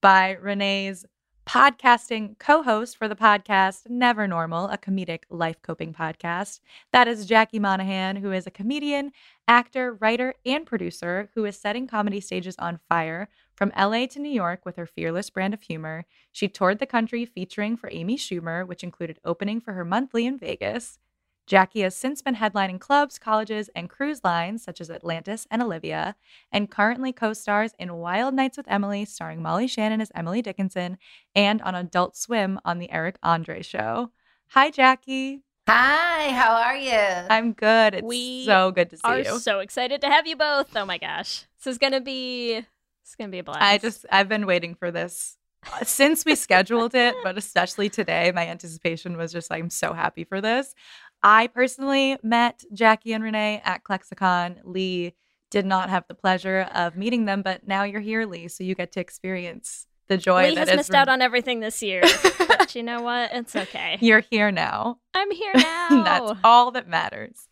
by 0.00 0.32
Renee's 0.32 1.04
podcasting 1.46 2.38
co-host 2.40 2.96
for 2.96 3.06
the 3.08 3.14
podcast 3.14 3.88
Never 3.88 4.26
Normal, 4.26 4.68
a 4.68 4.78
comedic 4.78 5.20
life 5.30 5.62
coping 5.62 5.92
podcast. 5.92 6.60
That 6.92 7.06
is 7.06 7.26
Jackie 7.26 7.58
Monahan, 7.60 8.16
who 8.16 8.32
is 8.32 8.46
a 8.46 8.50
comedian, 8.50 9.12
actor, 9.46 9.94
writer, 10.00 10.34
and 10.44 10.66
producer 10.66 11.30
who 11.34 11.44
is 11.44 11.56
setting 11.56 11.86
comedy 11.86 12.20
stages 12.20 12.56
on 12.58 12.80
fire 12.88 13.28
from 13.54 13.72
LA 13.78 14.06
to 14.06 14.18
New 14.18 14.30
York 14.30 14.64
with 14.64 14.76
her 14.76 14.86
fearless 14.86 15.30
brand 15.30 15.54
of 15.54 15.62
humor. 15.62 16.04
She 16.30 16.48
toured 16.48 16.78
the 16.78 16.86
country 16.86 17.24
featuring 17.24 17.76
for 17.76 17.90
Amy 17.92 18.16
Schumer, 18.16 18.66
which 18.66 18.82
included 18.82 19.18
opening 19.24 19.60
for 19.60 19.72
her 19.72 19.84
monthly 19.84 20.26
in 20.26 20.38
Vegas. 20.38 20.98
Jackie 21.46 21.80
has 21.80 21.96
since 21.96 22.22
been 22.22 22.36
headlining 22.36 22.80
clubs, 22.80 23.18
colleges, 23.18 23.68
and 23.74 23.90
cruise 23.90 24.22
lines 24.22 24.62
such 24.62 24.80
as 24.80 24.90
Atlantis 24.90 25.46
and 25.50 25.62
Olivia, 25.62 26.14
and 26.52 26.70
currently 26.70 27.12
co 27.12 27.32
stars 27.32 27.74
in 27.78 27.94
Wild 27.94 28.32
Nights 28.32 28.56
with 28.56 28.70
Emily, 28.70 29.04
starring 29.04 29.42
Molly 29.42 29.66
Shannon 29.66 30.00
as 30.00 30.12
Emily 30.14 30.40
Dickinson, 30.40 30.98
and 31.34 31.60
on 31.62 31.74
Adult 31.74 32.16
Swim 32.16 32.60
on 32.64 32.78
The 32.78 32.90
Eric 32.90 33.16
Andre 33.22 33.62
Show. 33.62 34.12
Hi, 34.48 34.70
Jackie. 34.70 35.42
Hi, 35.68 36.30
how 36.30 36.54
are 36.54 36.76
you? 36.76 37.26
I'm 37.30 37.52
good. 37.52 37.94
It's 37.94 38.04
We 38.04 38.44
so 38.44 38.70
good 38.72 38.90
to 38.90 38.96
see 38.96 39.18
you. 39.18 39.38
So 39.38 39.60
excited 39.60 40.00
to 40.02 40.08
have 40.08 40.26
you 40.26 40.36
both. 40.36 40.76
Oh 40.76 40.84
my 40.84 40.98
gosh, 40.98 41.46
this 41.58 41.66
is 41.72 41.78
gonna 41.78 42.00
be. 42.00 42.64
It's 43.02 43.14
gonna 43.14 43.30
be 43.30 43.40
a 43.40 43.44
blast. 43.44 43.62
I 43.62 43.78
just, 43.78 44.06
I've 44.10 44.28
been 44.28 44.46
waiting 44.46 44.74
for 44.74 44.90
this 44.90 45.36
uh, 45.72 45.84
since 45.84 46.24
we 46.24 46.34
scheduled 46.34 46.94
it, 46.94 47.14
but 47.22 47.36
especially 47.38 47.88
today. 47.88 48.32
My 48.34 48.46
anticipation 48.46 49.16
was 49.16 49.32
just, 49.32 49.50
like 49.50 49.62
I'm 49.62 49.70
so 49.70 49.92
happy 49.92 50.24
for 50.24 50.40
this. 50.40 50.74
I 51.22 51.46
personally 51.48 52.16
met 52.22 52.64
Jackie 52.72 53.12
and 53.12 53.22
Renee 53.22 53.62
at 53.64 53.84
ClexaCon. 53.84 54.58
Leigh 54.64 55.14
did 55.50 55.66
not 55.66 55.90
have 55.90 56.04
the 56.08 56.14
pleasure 56.14 56.68
of 56.74 56.96
meeting 56.96 57.26
them, 57.26 57.42
but 57.42 57.66
now 57.66 57.84
you're 57.84 58.00
here, 58.00 58.26
Leigh, 58.26 58.48
so 58.48 58.64
you 58.64 58.74
get 58.74 58.92
to 58.92 59.00
experience 59.00 59.86
the 60.08 60.16
joy 60.16 60.48
Leigh 60.48 60.54
that 60.54 60.60
has 60.60 60.70
is 60.70 60.76
missed 60.76 60.90
Ren- 60.90 61.02
out 61.02 61.08
on 61.08 61.22
everything 61.22 61.60
this 61.60 61.82
year. 61.82 62.02
but 62.38 62.74
you 62.74 62.82
know 62.82 63.02
what? 63.02 63.30
It's 63.32 63.54
okay. 63.54 63.98
You're 64.00 64.20
here 64.30 64.50
now. 64.50 64.98
I'm 65.14 65.30
here 65.30 65.52
now. 65.54 66.02
That's 66.02 66.40
all 66.42 66.70
that 66.72 66.88
matters. 66.88 67.48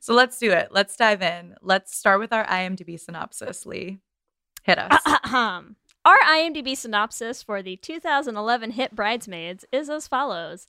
So 0.00 0.14
let's 0.14 0.38
do 0.38 0.50
it. 0.52 0.68
Let's 0.70 0.96
dive 0.96 1.22
in. 1.22 1.54
Let's 1.60 1.96
start 1.96 2.20
with 2.20 2.32
our 2.32 2.46
IMDb 2.46 2.98
synopsis, 2.98 3.66
Leigh. 3.66 4.00
Hit 4.70 4.78
us. 4.78 5.02
Ahem. 5.06 5.26
Um, 5.40 5.76
our 6.04 6.18
IMDb 6.20 6.76
synopsis 6.76 7.42
for 7.42 7.62
the 7.62 7.76
2011 7.76 8.72
hit 8.72 8.96
Bridesmaids 8.96 9.64
is 9.70 9.88
as 9.90 10.08
follows 10.08 10.66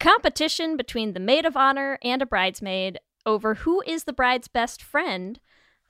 Competition 0.00 0.76
between 0.76 1.12
the 1.12 1.20
maid 1.20 1.44
of 1.44 1.56
honor 1.56 1.98
and 2.02 2.22
a 2.22 2.26
bridesmaid 2.26 2.98
over 3.24 3.54
who 3.54 3.82
is 3.86 4.04
the 4.04 4.12
bride's 4.12 4.48
best 4.48 4.82
friend 4.82 5.38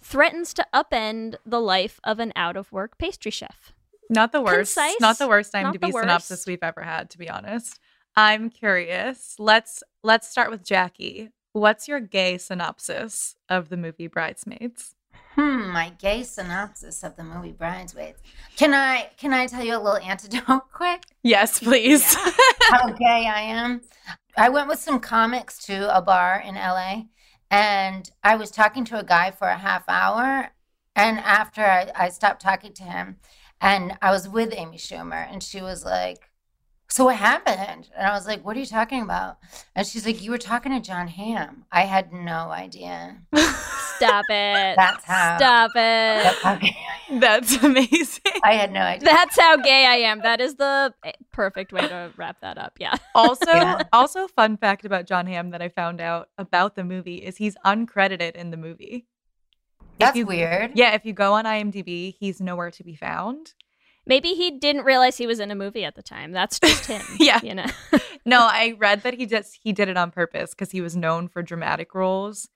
threatens 0.02 0.52
to 0.54 0.66
upend 0.74 1.36
the 1.46 1.60
life 1.60 2.00
of 2.04 2.18
an 2.18 2.32
out 2.36 2.56
of 2.56 2.72
work 2.72 2.98
pastry 2.98 3.30
chef. 3.30 3.72
Not 4.10 4.32
the 4.32 4.42
worst. 4.42 4.74
Concise, 4.74 5.00
Not 5.00 5.18
the 5.18 5.28
worst 5.28 5.54
not 5.54 5.74
IMDb 5.74 5.80
the 5.80 5.92
synopsis 5.92 6.30
worst. 6.30 6.46
we've 6.48 6.62
ever 6.62 6.82
had, 6.82 7.08
to 7.10 7.18
be 7.18 7.30
honest. 7.30 7.78
I'm 8.16 8.50
curious. 8.50 9.36
Let's 9.38 9.82
let's 10.02 10.28
start 10.28 10.50
with 10.50 10.64
Jackie. 10.64 11.30
What's 11.52 11.88
your 11.88 12.00
gay 12.00 12.36
synopsis 12.36 13.36
of 13.48 13.68
the 13.70 13.76
movie 13.76 14.08
Bridesmaids? 14.08 14.94
Hmm, 15.42 15.72
my 15.72 15.90
gay 15.98 16.22
synopsis 16.22 17.02
of 17.02 17.16
the 17.16 17.24
movie 17.24 17.50
Bridesmaids. 17.50 18.20
Can 18.56 18.72
I 18.72 19.10
can 19.16 19.32
I 19.32 19.48
tell 19.48 19.64
you 19.64 19.76
a 19.76 19.82
little 19.82 19.98
antidote 19.98 20.62
quick? 20.72 21.02
Yes, 21.24 21.58
please. 21.58 22.14
How 22.14 22.92
gay 22.92 23.26
I 23.26 23.40
am. 23.40 23.80
I 24.36 24.50
went 24.50 24.68
with 24.68 24.78
some 24.78 25.00
comics 25.00 25.58
to 25.66 25.94
a 25.96 26.00
bar 26.00 26.40
in 26.46 26.54
LA 26.54 27.06
and 27.50 28.08
I 28.22 28.36
was 28.36 28.52
talking 28.52 28.84
to 28.84 29.00
a 29.00 29.04
guy 29.04 29.32
for 29.32 29.48
a 29.48 29.58
half 29.58 29.82
hour. 29.88 30.52
And 30.94 31.18
after 31.18 31.62
I, 31.62 31.90
I 31.96 32.08
stopped 32.10 32.40
talking 32.40 32.72
to 32.74 32.84
him, 32.84 33.16
and 33.60 33.98
I 34.00 34.10
was 34.12 34.28
with 34.28 34.54
Amy 34.54 34.76
Schumer, 34.76 35.26
and 35.28 35.42
she 35.42 35.60
was 35.62 35.84
like, 35.84 36.30
So 36.92 37.04
what 37.06 37.16
happened? 37.16 37.88
And 37.96 38.06
I 38.06 38.12
was 38.12 38.26
like, 38.26 38.44
What 38.44 38.54
are 38.54 38.60
you 38.60 38.66
talking 38.66 39.00
about? 39.00 39.38
And 39.74 39.86
she's 39.86 40.04
like, 40.04 40.22
You 40.22 40.30
were 40.30 40.36
talking 40.38 40.72
to 40.72 40.80
Jon 40.80 41.08
Hamm. 41.08 41.64
I 41.72 41.82
had 41.82 42.12
no 42.12 42.50
idea. 42.50 43.16
Stop 43.34 44.26
it. 44.28 44.76
That's 44.76 45.02
how. 45.04 45.38
Stop 45.38 45.70
That's 45.74 46.36
it. 46.36 46.42
how 46.42 46.54
gay 46.56 46.76
I 46.76 47.12
am. 47.14 47.20
That's 47.20 47.62
amazing. 47.62 48.32
I 48.44 48.54
had 48.54 48.72
no 48.72 48.80
idea. 48.80 49.06
That's 49.06 49.40
how 49.40 49.56
gay 49.56 49.86
I 49.86 49.94
am. 50.10 50.20
That 50.20 50.42
is 50.42 50.56
the 50.56 50.92
eh, 51.02 51.12
perfect 51.32 51.72
way 51.72 51.80
to 51.80 52.12
wrap 52.18 52.40
that 52.42 52.58
up. 52.58 52.74
Yeah. 52.78 52.94
Also, 53.14 53.46
Yeah. 53.50 53.82
also 53.92 54.28
fun 54.28 54.58
fact 54.58 54.84
about 54.84 55.06
Jon 55.06 55.26
Hamm 55.26 55.48
that 55.50 55.62
I 55.62 55.70
found 55.70 55.98
out 56.02 56.28
about 56.36 56.74
the 56.76 56.84
movie 56.84 57.16
is 57.16 57.38
he's 57.38 57.56
uncredited 57.64 58.32
in 58.32 58.50
the 58.50 58.58
movie. 58.58 59.06
That's 59.98 60.14
you- 60.16 60.26
weird. 60.26 60.72
Yeah, 60.74 60.92
if 60.94 61.06
you 61.06 61.14
go 61.14 61.32
on 61.34 61.46
IMDb, 61.46 62.14
he's 62.18 62.38
nowhere 62.40 62.70
to 62.72 62.84
be 62.84 62.96
found. 62.96 63.54
Maybe 64.06 64.34
he 64.34 64.50
didn't 64.50 64.84
realize 64.84 65.16
he 65.16 65.26
was 65.26 65.38
in 65.40 65.50
a 65.50 65.54
movie 65.54 65.84
at 65.84 65.94
the 65.94 66.02
time. 66.02 66.32
That's 66.32 66.58
just 66.58 66.86
him. 66.86 67.02
Yeah. 67.18 67.40
You 67.42 67.54
know. 67.54 67.66
No, 68.24 68.38
I 68.40 68.76
read 68.78 69.02
that 69.02 69.14
he 69.14 69.26
just 69.26 69.58
he 69.64 69.72
did 69.72 69.88
it 69.88 69.96
on 69.96 70.12
purpose 70.12 70.50
because 70.50 70.70
he 70.70 70.80
was 70.80 70.94
known 70.96 71.26
for 71.26 71.42
dramatic 71.42 71.92
roles, 71.92 72.48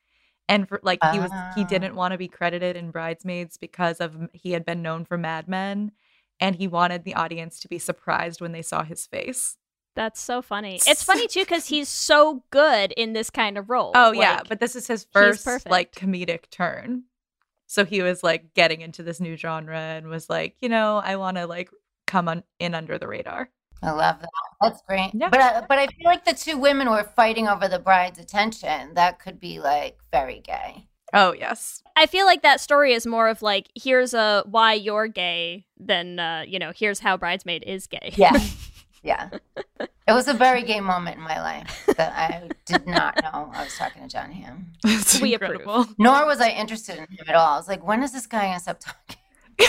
and 0.49 0.69
for 0.69 0.79
like 0.85 1.01
he 1.13 1.19
was 1.19 1.33
he 1.57 1.63
Ah. 1.63 1.67
didn't 1.69 1.97
want 1.97 2.13
to 2.13 2.19
be 2.19 2.29
credited 2.29 2.77
in 2.77 2.93
Bridesmaids 2.93 3.57
because 3.57 3.99
of 4.01 4.15
he 4.33 4.53
had 4.53 4.65
been 4.65 4.81
known 4.81 5.05
for 5.05 5.19
Mad 5.19 5.49
Men, 5.49 5.91
and 6.39 6.55
he 6.55 6.69
wanted 6.69 7.03
the 7.03 7.15
audience 7.15 7.59
to 7.59 7.69
be 7.69 7.81
surprised 7.81 8.41
when 8.41 8.53
they 8.53 8.63
saw 8.63 8.85
his 8.85 9.07
face. 9.09 9.57
That's 9.97 10.21
so 10.21 10.41
funny. 10.41 10.77
It's 10.87 11.03
funny 11.03 11.27
too 11.27 11.41
because 11.41 11.67
he's 11.67 11.89
so 11.89 12.45
good 12.51 12.93
in 12.93 13.13
this 13.13 13.29
kind 13.29 13.59
of 13.59 13.69
role. 13.69 13.91
Oh 13.97 14.13
yeah, 14.13 14.43
but 14.49 14.61
this 14.61 14.77
is 14.77 14.87
his 14.87 15.05
first 15.13 15.69
like 15.69 15.93
comedic 15.97 16.49
turn. 16.49 17.05
So 17.67 17.85
he 17.85 18.03
was 18.03 18.23
like 18.23 18.55
getting 18.55 18.81
into 18.81 19.03
this 19.03 19.21
new 19.21 19.37
genre 19.37 19.79
and 19.79 20.09
was 20.09 20.31
like, 20.31 20.57
you 20.61 20.69
know, 20.69 21.01
I 21.05 21.17
want 21.17 21.37
to 21.37 21.47
like 21.47 21.71
come 22.07 22.29
on 22.29 22.45
in 22.59 22.75
under 22.75 22.99
the 22.99 23.09
radar. 23.09 23.51
I 23.83 23.91
love 23.91 24.21
that. 24.21 24.31
That's 24.61 24.83
great. 24.89 25.11
Yeah. 25.15 25.29
But 25.29 25.41
I, 25.41 25.61
but 25.69 25.79
I 25.79 25.87
feel 25.87 26.05
like 26.05 26.25
the 26.25 26.35
two 26.35 26.57
women 26.57 26.89
were 26.91 27.05
fighting 27.05 27.47
over 27.47 27.69
the 27.69 27.79
bride's 27.79 28.19
attention. 28.19 28.95
That 28.95 29.19
could 29.19 29.39
be 29.39 29.61
like 29.61 29.99
very 30.11 30.41
gay. 30.41 30.89
Oh 31.13 31.33
yes. 31.33 31.83
I 31.95 32.07
feel 32.07 32.27
like 32.27 32.43
that 32.43 32.61
story 32.61 32.93
is 32.93 33.07
more 33.07 33.29
of 33.29 33.43
like 33.43 33.69
here's 33.75 34.15
a 34.15 34.45
why 34.47 34.75
you're 34.75 35.09
gay 35.09 35.67
than 35.79 36.19
uh, 36.19 36.45
you 36.47 36.59
know 36.59 36.73
here's 36.75 37.01
how 37.01 37.17
bridesmaid 37.17 37.65
is 37.67 37.87
gay. 37.87 38.13
Yeah. 38.17 38.33
yeah. 39.03 39.31
It 39.81 40.13
was 40.13 40.29
a 40.29 40.35
very 40.35 40.63
gay 40.63 40.81
moment 40.81 41.17
in 41.17 41.23
my 41.23 41.41
life 41.41 41.85
that 41.97 42.13
I 42.13 42.49
did 42.65 42.87
not 42.87 43.17
know 43.23 43.51
I 43.53 43.65
was 43.65 43.77
talking 43.77 44.03
to 44.03 44.09
Jon 44.09 44.31
Hamm. 44.33 44.73
It's 44.85 45.21
We 45.21 45.35
approve. 45.35 45.61
incredible. 45.61 45.87
Nor 45.99 46.27
was 46.27 46.41
I 46.41 46.51
interested 46.51 46.97
in 46.97 47.05
him 47.05 47.27
at 47.29 47.35
all. 47.35 47.55
I 47.55 47.57
was 47.57 47.69
like, 47.69 47.85
when 47.87 48.03
is 48.03 48.13
this 48.13 48.27
guy 48.27 48.47
gonna 48.47 48.61
stop 48.61 48.79
talking? 48.81 49.17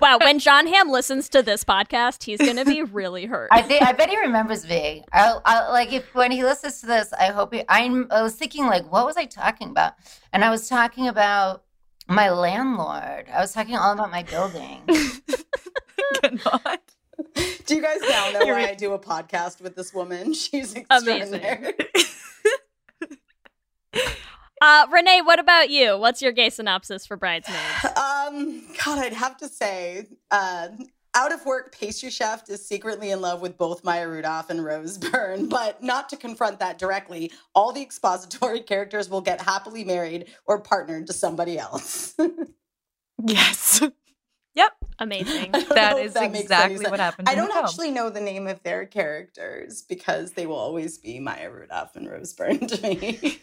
wow, 0.00 0.18
when 0.18 0.38
Jon 0.38 0.66
Hamm 0.66 0.90
listens 0.90 1.28
to 1.30 1.42
this 1.42 1.64
podcast, 1.64 2.22
he's 2.24 2.38
gonna 2.38 2.64
be 2.64 2.82
really 3.00 3.26
hurt. 3.26 3.48
I 3.50 3.62
think 3.62 3.82
I 3.82 3.92
bet 3.92 4.08
he 4.10 4.18
remembers 4.20 4.66
me. 4.68 5.04
I, 5.12 5.36
I 5.44 5.68
like 5.70 5.92
if 5.92 6.14
when 6.14 6.30
he 6.30 6.42
listens 6.44 6.80
to 6.80 6.86
this, 6.86 7.12
I 7.12 7.26
hope 7.26 7.52
he. 7.54 7.62
I'm, 7.68 8.06
I 8.10 8.22
was 8.22 8.34
thinking 8.34 8.66
like, 8.66 8.90
what 8.90 9.04
was 9.04 9.16
I 9.16 9.24
talking 9.26 9.70
about? 9.70 9.94
And 10.32 10.44
I 10.44 10.50
was 10.50 10.68
talking 10.68 11.08
about 11.08 11.64
my 12.08 12.30
landlord. 12.30 13.26
I 13.32 13.40
was 13.40 13.52
talking 13.52 13.76
all 13.76 13.92
about 13.92 14.10
my 14.10 14.22
building. 14.22 14.82
Cannot. 16.22 16.80
Do 17.66 17.74
you 17.74 17.82
guys 17.82 17.98
now 18.08 18.30
know 18.32 18.40
You're- 18.40 18.52
why 18.62 18.68
I 18.70 18.74
do 18.74 18.92
a 18.92 18.98
podcast 18.98 19.60
with 19.60 19.74
this 19.76 19.92
woman? 19.92 20.32
She's 20.34 20.74
extraordinary. 20.74 21.74
Uh, 24.60 24.86
Renee, 24.90 25.22
what 25.22 25.38
about 25.38 25.70
you? 25.70 25.96
What's 25.96 26.20
your 26.20 26.32
gay 26.32 26.50
synopsis 26.50 27.06
for 27.06 27.16
bridesmaids? 27.16 27.62
Um, 27.96 28.64
God, 28.84 28.98
I'd 28.98 29.12
have 29.12 29.36
to 29.36 29.48
say, 29.48 30.08
uh, 30.32 30.68
out 31.14 31.32
of 31.32 31.46
work 31.46 31.72
pastry 31.72 32.10
chef 32.10 32.42
is 32.50 32.66
secretly 32.66 33.12
in 33.12 33.20
love 33.20 33.40
with 33.40 33.56
both 33.56 33.84
Maya 33.84 34.08
Rudolph 34.08 34.50
and 34.50 34.64
Rose 34.64 34.98
Byrne, 34.98 35.48
but 35.48 35.80
not 35.82 36.08
to 36.08 36.16
confront 36.16 36.58
that 36.58 36.76
directly. 36.76 37.30
All 37.54 37.72
the 37.72 37.80
expository 37.82 38.58
characters 38.60 39.08
will 39.08 39.20
get 39.20 39.40
happily 39.40 39.84
married 39.84 40.26
or 40.44 40.58
partnered 40.60 41.06
to 41.06 41.12
somebody 41.12 41.56
else. 41.56 42.16
yes. 43.24 43.80
Yep. 44.58 44.72
Amazing. 44.98 45.52
That 45.52 45.62
is 45.62 45.68
That 45.68 45.90
know 45.92 45.98
if 45.98 46.06
is 46.06 46.14
makes 46.16 46.24
any 46.24 46.40
exactly 46.40 46.90
what 46.90 46.98
happened. 46.98 47.28
I 47.28 47.36
don't 47.36 47.54
actually 47.54 47.92
know 47.92 48.10
the 48.10 48.20
name 48.20 48.48
of 48.48 48.60
their 48.64 48.86
characters 48.86 49.82
because 49.82 50.32
they 50.32 50.46
will 50.46 50.56
always 50.56 50.98
be 50.98 51.20
Maya 51.20 51.50
Rudolph 51.50 51.94
and 51.94 52.10
Rose 52.10 52.32
Byrne 52.32 52.66
to 52.66 52.82
me. 52.82 53.40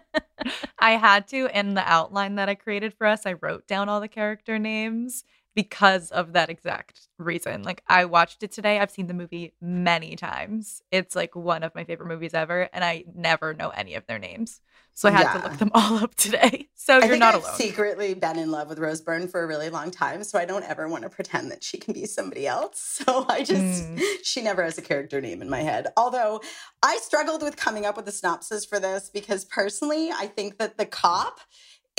I 0.78 0.92
had 0.92 1.28
to 1.28 1.50
in 1.56 1.74
the 1.74 1.82
outline 1.86 2.36
that 2.36 2.48
I 2.48 2.54
created 2.54 2.94
for 2.94 3.06
us. 3.06 3.26
I 3.26 3.34
wrote 3.34 3.66
down 3.66 3.90
all 3.90 4.00
the 4.00 4.08
character 4.08 4.58
names 4.58 5.24
because 5.54 6.10
of 6.10 6.32
that 6.34 6.48
exact 6.50 7.08
reason. 7.18 7.62
Like 7.62 7.82
I 7.88 8.04
watched 8.04 8.42
it 8.42 8.52
today. 8.52 8.78
I've 8.78 8.90
seen 8.90 9.06
the 9.08 9.14
movie 9.14 9.54
many 9.60 10.16
times. 10.16 10.82
It's 10.90 11.16
like 11.16 11.34
one 11.34 11.62
of 11.62 11.74
my 11.74 11.84
favorite 11.84 12.08
movies 12.08 12.34
ever, 12.34 12.68
and 12.72 12.84
I 12.84 13.04
never 13.14 13.52
know 13.54 13.70
any 13.70 13.94
of 13.94 14.06
their 14.06 14.18
names. 14.18 14.60
So 14.92 15.08
I 15.08 15.12
had 15.12 15.32
to 15.32 15.42
look 15.48 15.58
them 15.58 15.70
all 15.74 15.98
up 16.04 16.14
today. 16.14 16.68
So 16.74 16.98
I 16.98 17.06
you're 17.06 17.16
not 17.16 17.34
I've 17.34 17.42
alone. 17.42 17.54
secretly 17.54 18.12
been 18.14 18.38
in 18.38 18.50
love 18.50 18.68
with 18.68 18.78
Rose 18.78 19.00
Byrne 19.00 19.28
for 19.28 19.42
a 19.42 19.46
really 19.46 19.70
long 19.70 19.90
time, 19.90 20.24
so 20.24 20.38
I 20.38 20.44
don't 20.44 20.64
ever 20.64 20.88
want 20.88 21.04
to 21.04 21.08
pretend 21.08 21.50
that 21.52 21.62
she 21.64 21.78
can 21.78 21.94
be 21.94 22.06
somebody 22.06 22.46
else. 22.46 23.00
So 23.06 23.24
I 23.28 23.42
just, 23.42 23.60
Mm. 23.60 24.02
she 24.22 24.42
never 24.42 24.62
has 24.62 24.76
a 24.76 24.82
character 24.82 25.20
name 25.20 25.40
in 25.42 25.48
my 25.48 25.60
head. 25.62 25.86
Although 25.96 26.42
I 26.82 26.98
struggled 26.98 27.42
with 27.42 27.56
coming 27.56 27.86
up 27.86 27.96
with 27.96 28.06
a 28.08 28.12
synopsis 28.12 28.64
for 28.66 28.78
this 28.78 29.08
because 29.12 29.44
personally, 29.46 30.10
I 30.10 30.26
think 30.26 30.58
that 30.58 30.76
the 30.76 30.84
cop 30.86 31.40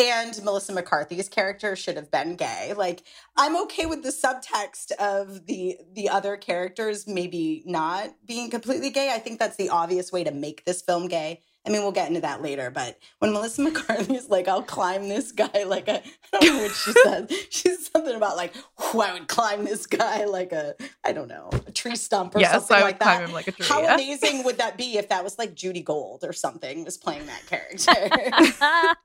and 0.10 0.44
Melissa 0.44 0.74
McCarthy's 0.74 1.30
character 1.30 1.76
should 1.76 1.96
have 1.96 2.10
been 2.10 2.36
gay. 2.36 2.74
Like 2.76 3.04
I'm 3.38 3.56
okay 3.64 3.86
with 3.86 4.04
the 4.04 4.10
subtext 4.10 4.92
of 4.94 5.46
the 5.46 5.78
the 5.94 6.10
other 6.10 6.38
characters 6.38 7.08
maybe 7.08 7.64
not 7.66 8.10
being 8.26 8.50
completely 8.50 8.90
gay. 8.90 9.12
I 9.14 9.20
think 9.20 9.40
that's 9.40 9.58
the 9.58 9.70
obvious 9.70 10.12
way 10.12 10.24
to 10.24 10.32
make 10.32 10.66
this 10.66 10.82
film 10.82 11.08
gay. 11.08 11.42
I 11.66 11.70
mean, 11.70 11.82
we'll 11.82 11.92
get 11.92 12.08
into 12.08 12.22
that 12.22 12.42
later, 12.42 12.72
but 12.72 12.98
when 13.20 13.34
Melissa 13.34 13.62
McCarthy's 13.64 14.30
like, 14.30 14.48
I'll 14.48 14.64
climb 14.64 15.10
this 15.10 15.32
guy 15.32 15.64
like 15.64 15.88
a, 15.88 16.02
I 16.34 16.40
don't 16.40 16.56
know 16.56 16.64
what 16.64 16.72
she 16.72 16.92
said. 17.04 17.32
She's 17.50 17.92
something 17.92 18.16
about 18.16 18.36
like, 18.36 18.56
"Whew, 18.80 19.02
I 19.02 19.14
would 19.14 19.28
climb 19.28 19.66
this 19.66 19.86
guy 19.86 20.26
like 20.26 20.52
a, 20.54 20.76
I 21.04 21.12
don't 21.12 21.28
know, 21.28 21.50
a 21.68 21.72
tree 21.72 21.96
stump 21.96 22.36
or 22.36 22.40
yes, 22.40 22.52
something 22.52 22.78
I 22.78 22.80
would 22.80 22.86
like 22.86 23.00
climb 23.00 23.20
that. 23.20 23.30
him 23.30 23.34
like 23.34 23.48
a 23.48 23.52
tree. 23.52 23.66
How 23.68 23.82
yeah. 23.82 23.94
amazing 23.94 24.44
would 24.44 24.58
that 24.58 24.78
be 24.78 24.98
if 24.98 25.10
that 25.10 25.24
was 25.24 25.38
like 25.38 25.54
Judy 25.54 25.82
Gold 25.82 26.24
or 26.24 26.34
something 26.34 26.84
was 26.84 26.98
playing 26.98 27.28
that 27.28 27.46
character? 27.48 28.96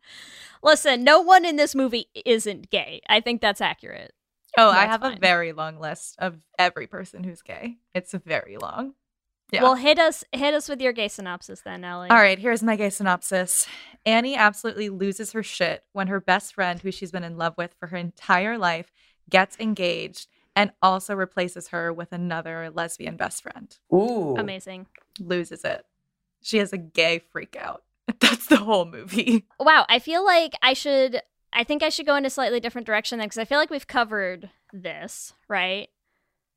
Listen, 0.66 1.04
no 1.04 1.20
one 1.20 1.44
in 1.44 1.56
this 1.56 1.74
movie 1.74 2.08
isn't 2.24 2.70
gay. 2.70 3.00
I 3.08 3.20
think 3.20 3.40
that's 3.40 3.60
accurate. 3.60 4.12
Oh, 4.58 4.70
I 4.70 4.86
That's 4.86 5.02
have 5.02 5.12
a 5.14 5.18
very 5.18 5.52
long 5.52 5.78
list 5.78 6.16
of 6.18 6.38
every 6.58 6.86
person 6.86 7.22
who's 7.22 7.42
gay. 7.42 7.76
It's 7.94 8.12
very 8.12 8.56
long. 8.56 8.94
Yeah. 9.52 9.62
Well, 9.62 9.76
hit 9.76 9.98
us 9.98 10.24
hit 10.32 10.54
us 10.54 10.68
with 10.68 10.80
your 10.80 10.92
gay 10.92 11.06
synopsis 11.06 11.60
then, 11.60 11.84
Ellie. 11.84 12.10
All 12.10 12.16
right, 12.16 12.38
here's 12.38 12.64
my 12.64 12.74
gay 12.74 12.90
synopsis. 12.90 13.68
Annie 14.04 14.34
absolutely 14.34 14.88
loses 14.88 15.32
her 15.32 15.42
shit 15.42 15.84
when 15.92 16.08
her 16.08 16.20
best 16.20 16.54
friend, 16.54 16.80
who 16.80 16.90
she's 16.90 17.12
been 17.12 17.22
in 17.22 17.36
love 17.36 17.54
with 17.56 17.74
for 17.78 17.86
her 17.88 17.96
entire 17.96 18.58
life, 18.58 18.90
gets 19.30 19.56
engaged 19.60 20.26
and 20.56 20.72
also 20.82 21.14
replaces 21.14 21.68
her 21.68 21.92
with 21.92 22.12
another 22.12 22.70
lesbian 22.74 23.16
best 23.16 23.42
friend. 23.42 23.76
Ooh. 23.92 24.34
Amazing. 24.36 24.86
loses 25.20 25.64
it. 25.64 25.84
She 26.42 26.58
has 26.58 26.72
a 26.72 26.78
gay 26.78 27.20
freak 27.30 27.56
out. 27.60 27.82
That's 28.20 28.46
the 28.46 28.56
whole 28.56 28.84
movie. 28.84 29.46
Wow, 29.60 29.84
I 29.88 29.98
feel 29.98 30.24
like 30.24 30.52
I 30.62 30.74
should. 30.74 31.20
I 31.52 31.64
think 31.64 31.82
I 31.82 31.88
should 31.88 32.06
go 32.06 32.16
in 32.16 32.26
a 32.26 32.30
slightly 32.30 32.60
different 32.60 32.86
direction 32.86 33.18
then, 33.18 33.26
because 33.26 33.38
I 33.38 33.44
feel 33.44 33.58
like 33.58 33.70
we've 33.70 33.86
covered 33.86 34.50
this, 34.72 35.32
right? 35.48 35.88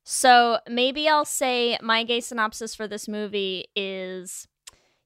So 0.04 0.58
maybe 0.68 1.08
I'll 1.08 1.24
say 1.24 1.78
my 1.82 2.04
gay 2.04 2.20
synopsis 2.20 2.74
for 2.74 2.86
this 2.86 3.08
movie 3.08 3.66
is 3.74 4.46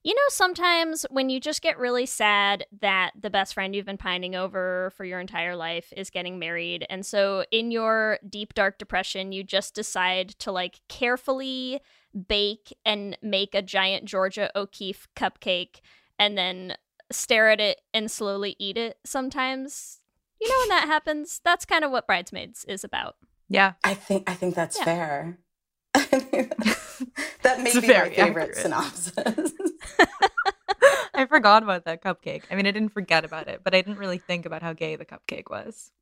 you 0.05 0.13
know, 0.15 0.21
sometimes 0.29 1.07
when 1.09 1.31
you 1.31 1.41
just 1.41 1.63
get 1.63 1.79
really 1.79 2.05
sad 2.05 2.67
that 2.83 3.13
the 3.19 3.31
best 3.31 3.55
friend 3.55 3.75
you've 3.75 3.87
been 3.87 3.97
pining 3.97 4.35
over 4.35 4.93
for 4.95 5.07
your 5.07 5.19
entire 5.19 5.57
life 5.57 5.95
is 5.97 6.11
getting 6.11 6.39
married. 6.39 6.87
And 6.91 7.07
so 7.07 7.47
in 7.51 7.71
your 7.71 8.19
deep, 8.29 8.53
dark 8.53 8.77
depression, 8.77 9.33
you 9.33 9.43
just 9.43 9.75
decide 9.75 10.29
to 10.41 10.53
like 10.53 10.81
carefully 10.91 11.81
bake 12.29 12.77
and 12.85 13.17
make 13.23 13.55
a 13.55 13.63
giant 13.63 14.05
Georgia 14.05 14.51
O'Keeffe 14.55 15.09
cupcake 15.17 15.81
and 16.19 16.37
then 16.39 16.77
stare 17.13 17.51
at 17.51 17.61
it 17.61 17.81
and 17.93 18.11
slowly 18.11 18.57
eat 18.59 18.77
it 18.77 18.99
sometimes. 19.05 20.01
You 20.41 20.49
know, 20.49 20.57
when 20.61 20.69
that 20.71 20.87
happens, 20.87 21.41
that's 21.45 21.65
kind 21.65 21.85
of 21.85 21.91
what 21.91 22.07
Bridesmaids 22.07 22.65
is 22.67 22.85
about. 22.85 23.17
Yeah. 23.49 23.75
I 23.85 23.95
think 23.95 24.29
I 24.29 24.35
think 24.35 24.55
that's 24.55 24.79
Yeah. 24.79 24.85
fair. 24.85 25.39
that 25.95 27.61
may 27.61 27.71
It's 27.71 27.81
be 27.81 27.89
my 27.89 28.09
favorite 28.11 28.19
accurate. 28.19 28.57
synopsis. 28.57 29.53
I 31.15 31.27
forgot 31.27 31.63
about 31.63 31.85
that 31.85 32.03
cupcake. 32.03 32.43
I 32.51 32.57
mean, 32.57 32.67
I 32.67 32.73
didn't 32.73 32.89
forget 32.93 33.25
about 33.25 33.47
it, 33.49 33.61
but 33.63 33.75
I 33.75 33.81
didn't 33.81 33.99
really 33.99 34.19
think 34.19 34.45
about 34.47 34.63
how 34.63 34.73
gay 34.73 34.97
the 34.97 35.05
cupcake 35.05 35.49
was. 35.49 35.93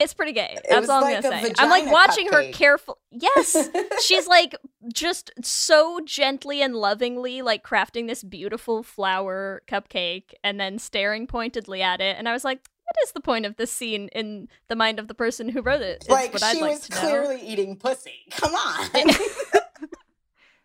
It's 0.00 0.12
pretty 0.12 0.32
gay. 0.32 0.58
That's 0.68 0.80
was 0.82 0.90
all 0.90 1.04
I'm 1.04 1.12
like 1.12 1.22
gonna 1.22 1.40
say. 1.40 1.52
I'm 1.58 1.70
like 1.70 1.84
vagina 1.84 1.92
watching 1.92 2.26
her 2.26 2.42
cupcake. 2.42 2.52
careful. 2.52 2.98
Yes, 3.12 3.68
she's 4.04 4.26
like 4.26 4.56
just 4.92 5.30
so 5.42 6.00
gently 6.04 6.62
and 6.62 6.74
lovingly 6.74 7.42
like 7.42 7.64
crafting 7.64 8.08
this 8.08 8.24
beautiful 8.24 8.82
flower 8.82 9.62
cupcake 9.68 10.32
and 10.42 10.58
then 10.58 10.78
staring 10.78 11.26
pointedly 11.28 11.80
at 11.80 12.00
it. 12.00 12.16
And 12.18 12.28
I 12.28 12.32
was 12.32 12.44
like, 12.44 12.58
what 12.84 12.96
is 13.06 13.12
the 13.12 13.20
point 13.20 13.46
of 13.46 13.56
this 13.56 13.70
scene 13.70 14.08
in 14.08 14.48
the 14.68 14.76
mind 14.76 14.98
of 14.98 15.06
the 15.06 15.14
person 15.14 15.48
who 15.48 15.62
wrote 15.62 15.80
it? 15.82 16.02
Is 16.02 16.08
like 16.08 16.32
what 16.32 16.42
I'd 16.42 16.56
she 16.56 16.60
like 16.60 16.72
was 16.72 16.80
to 16.88 16.94
know. 16.94 17.00
clearly 17.00 17.40
eating 17.40 17.76
pussy. 17.76 18.26
Come 18.32 18.54
on. 18.54 18.90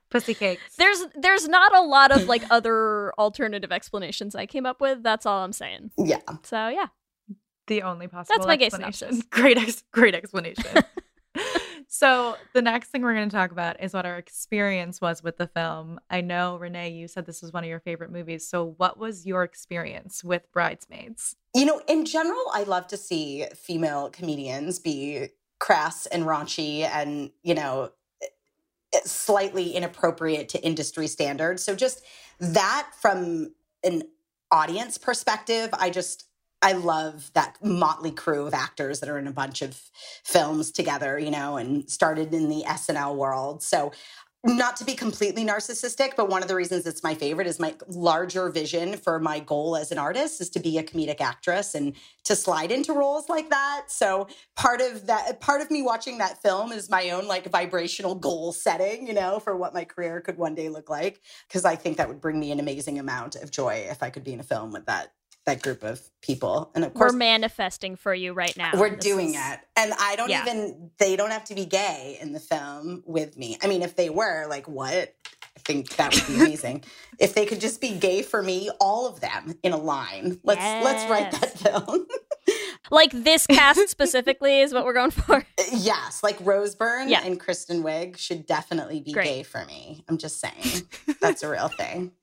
Pussy 0.09 0.33
cakes. 0.33 0.75
There's 0.75 1.05
there's 1.13 1.47
not 1.47 1.71
a 1.75 1.81
lot 1.81 2.09
of 2.11 2.23
like 2.23 2.41
other 2.49 3.13
alternative 3.19 3.71
explanations 3.71 4.33
I 4.33 4.47
came 4.47 4.65
up 4.65 4.81
with. 4.81 5.03
That's 5.03 5.27
all 5.27 5.43
I'm 5.43 5.53
saying. 5.53 5.91
yeah. 5.99 6.21
So 6.41 6.69
yeah. 6.69 6.87
The 7.69 7.83
only 7.83 8.07
possible 8.07 8.35
That's 8.37 8.47
my 8.47 8.57
gay 8.57 8.65
explanation. 8.65 9.13
synopsis. 9.13 9.27
Great, 9.29 9.57
ex- 9.57 9.83
great 9.93 10.15
explanation. 10.15 10.83
so 11.87 12.35
the 12.53 12.61
next 12.61 12.89
thing 12.89 13.01
we're 13.01 13.13
going 13.13 13.29
to 13.29 13.35
talk 13.35 13.51
about 13.51 13.81
is 13.81 13.93
what 13.93 14.05
our 14.05 14.17
experience 14.17 14.99
was 14.99 15.23
with 15.23 15.37
the 15.37 15.47
film. 15.47 15.99
I 16.09 16.19
know 16.19 16.57
Renee, 16.57 16.89
you 16.89 17.07
said 17.07 17.25
this 17.25 17.41
was 17.41 17.53
one 17.53 17.63
of 17.63 17.69
your 17.69 17.79
favorite 17.79 18.11
movies. 18.11 18.45
So 18.45 18.75
what 18.77 18.97
was 18.97 19.25
your 19.25 19.43
experience 19.43 20.23
with 20.23 20.51
Bridesmaids? 20.51 21.37
You 21.55 21.65
know, 21.65 21.81
in 21.87 22.05
general, 22.05 22.43
I 22.53 22.63
love 22.63 22.87
to 22.87 22.97
see 22.97 23.45
female 23.55 24.09
comedians 24.09 24.79
be 24.79 25.29
crass 25.59 26.05
and 26.07 26.23
raunchy 26.23 26.81
and, 26.81 27.31
you 27.43 27.53
know, 27.53 27.91
eh, 28.21 28.27
eh, 28.93 28.99
slightly 29.03 29.71
inappropriate 29.75 30.49
to 30.49 30.63
industry 30.63 31.07
standards. 31.07 31.63
So 31.63 31.75
just 31.75 32.03
that 32.39 32.89
from 32.99 33.53
an 33.83 34.03
audience 34.51 34.97
perspective, 34.97 35.69
I 35.73 35.89
just 35.89 36.28
I 36.61 36.73
love 36.73 37.31
that 37.35 37.55
motley 37.63 38.11
crew 38.11 38.45
of 38.45 38.53
actors 38.53 38.99
that 38.99 39.09
are 39.09 39.17
in 39.17 39.27
a 39.27 39.31
bunch 39.31 39.61
of 39.61 39.79
films 40.23 40.71
together, 40.71 41.17
you 41.17 41.31
know, 41.31 41.57
and 41.57 41.89
started 41.89 42.33
in 42.33 42.49
the 42.49 42.63
SNL 42.67 43.15
world. 43.15 43.63
So 43.63 43.91
not 44.45 44.77
to 44.77 44.85
be 44.85 44.95
completely 44.95 45.43
narcissistic, 45.45 46.15
but 46.15 46.29
one 46.29 46.41
of 46.41 46.47
the 46.47 46.55
reasons 46.55 46.85
it's 46.85 47.03
my 47.03 47.13
favorite 47.13 47.45
is 47.45 47.59
my 47.59 47.75
larger 47.87 48.49
vision 48.49 48.95
for 48.95 49.19
my 49.19 49.39
goal 49.39 49.75
as 49.75 49.91
an 49.91 49.97
artist 49.97 50.39
is 50.39 50.49
to 50.51 50.61
be 50.61 50.77
a 50.77 50.83
comedic 50.83 51.19
actress 51.19 51.75
and 51.75 51.93
to 52.23 52.37
slide 52.37 52.71
into 52.71 52.93
roles 52.93 53.27
like 53.27 53.49
that. 53.49 53.85
So 53.87 54.29
part 54.55 54.79
of 54.79 55.07
that, 55.07 55.41
part 55.41 55.59
of 55.59 55.69
me 55.69 55.81
watching 55.81 56.19
that 56.19 56.41
film 56.41 56.71
is 56.71 56.89
my 56.89 57.09
own 57.09 57.27
like 57.27 57.51
vibrational 57.51 58.15
goal 58.15 58.53
setting, 58.53 59.07
you 59.07 59.13
know, 59.13 59.39
for 59.39 59.57
what 59.57 59.73
my 59.73 59.83
career 59.83 60.21
could 60.21 60.37
one 60.37 60.55
day 60.55 60.69
look 60.69 60.89
like. 60.89 61.21
Cause 61.51 61.65
I 61.65 61.75
think 61.75 61.97
that 61.97 62.07
would 62.07 62.21
bring 62.21 62.39
me 62.39 62.53
an 62.53 62.61
amazing 62.61 62.97
amount 62.97 63.35
of 63.35 63.51
joy 63.51 63.87
if 63.89 64.01
I 64.01 64.09
could 64.09 64.23
be 64.23 64.31
in 64.31 64.39
a 64.39 64.43
film 64.43 64.71
with 64.71 64.85
that, 64.85 65.11
that 65.45 65.61
group 65.61 65.83
of 65.83 66.01
people. 66.21 66.71
And 66.75 66.83
of 66.85 66.93
course, 66.93 67.11
We're 67.11 67.17
manifesting 67.17 67.95
for 67.95 68.13
you 68.13 68.33
right 68.33 68.55
now. 68.57 68.71
we're 68.75 68.95
This 68.95 69.03
doing 69.03 69.29
is- 69.29 69.35
it. 69.35 69.59
And 69.75 69.93
I 69.99 70.15
don't 70.15 70.29
Yeah. 70.29 70.41
even, 70.43 70.91
they 70.97 71.15
don't 71.15 71.31
have 71.31 71.45
to 71.45 71.55
be 71.55 71.65
gay 71.65 72.17
in 72.21 72.33
the 72.33 72.39
film 72.39 73.03
with 73.05 73.37
me. 73.37 73.57
I 73.61 73.67
mean, 73.67 73.81
if 73.81 73.95
they 73.95 74.09
were, 74.09 74.45
like, 74.47 74.67
what? 74.67 75.15
I 75.59 75.61
think 75.65 75.89
that 75.97 76.13
would 76.15 76.27
be 76.27 76.35
amazing. 76.35 76.83
if 77.19 77.33
they 77.35 77.45
could 77.45 77.59
just 77.59 77.81
be 77.81 77.97
gay 77.97 78.21
for 78.21 78.41
me, 78.41 78.69
all 78.79 79.07
of 79.07 79.19
them 79.19 79.55
in 79.63 79.73
a 79.73 79.77
line. 79.77 80.39
Let's 80.43 80.61
let's 80.83 81.09
write 81.09 81.31
that 81.31 81.57
film. 81.57 82.05
Like 82.91 83.11
this 83.11 83.45
cast 83.45 83.87
specifically 83.89 84.61
is 84.61 84.73
what 84.73 84.83
we're 84.83 84.93
going 84.93 85.11
for. 85.11 85.45
yes, 85.71 86.23
like 86.23 86.37
Rose 86.41 86.73
Byrne 86.73 87.07
Yeah. 87.07 87.21
and 87.23 87.39
Kristen 87.39 87.83
Wiig 87.83 88.17
should 88.17 88.47
definitely 88.47 88.99
be 89.01 89.11
Great. 89.11 89.25
gay 89.25 89.43
for 89.43 89.63
me. 89.65 90.03
I'm 90.09 90.17
just 90.17 90.39
saying. 90.39 90.87
That's 91.21 91.43
a 91.43 91.49
real 91.49 91.67
thing. 91.67 92.13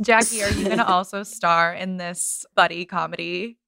Jackie, 0.00 0.42
are 0.42 0.50
you 0.50 0.64
going 0.64 0.78
to 0.78 0.86
also 0.88 1.22
star 1.22 1.72
in 1.72 1.98
this 1.98 2.44
buddy 2.56 2.84
comedy 2.86 3.56
with 3.56 3.63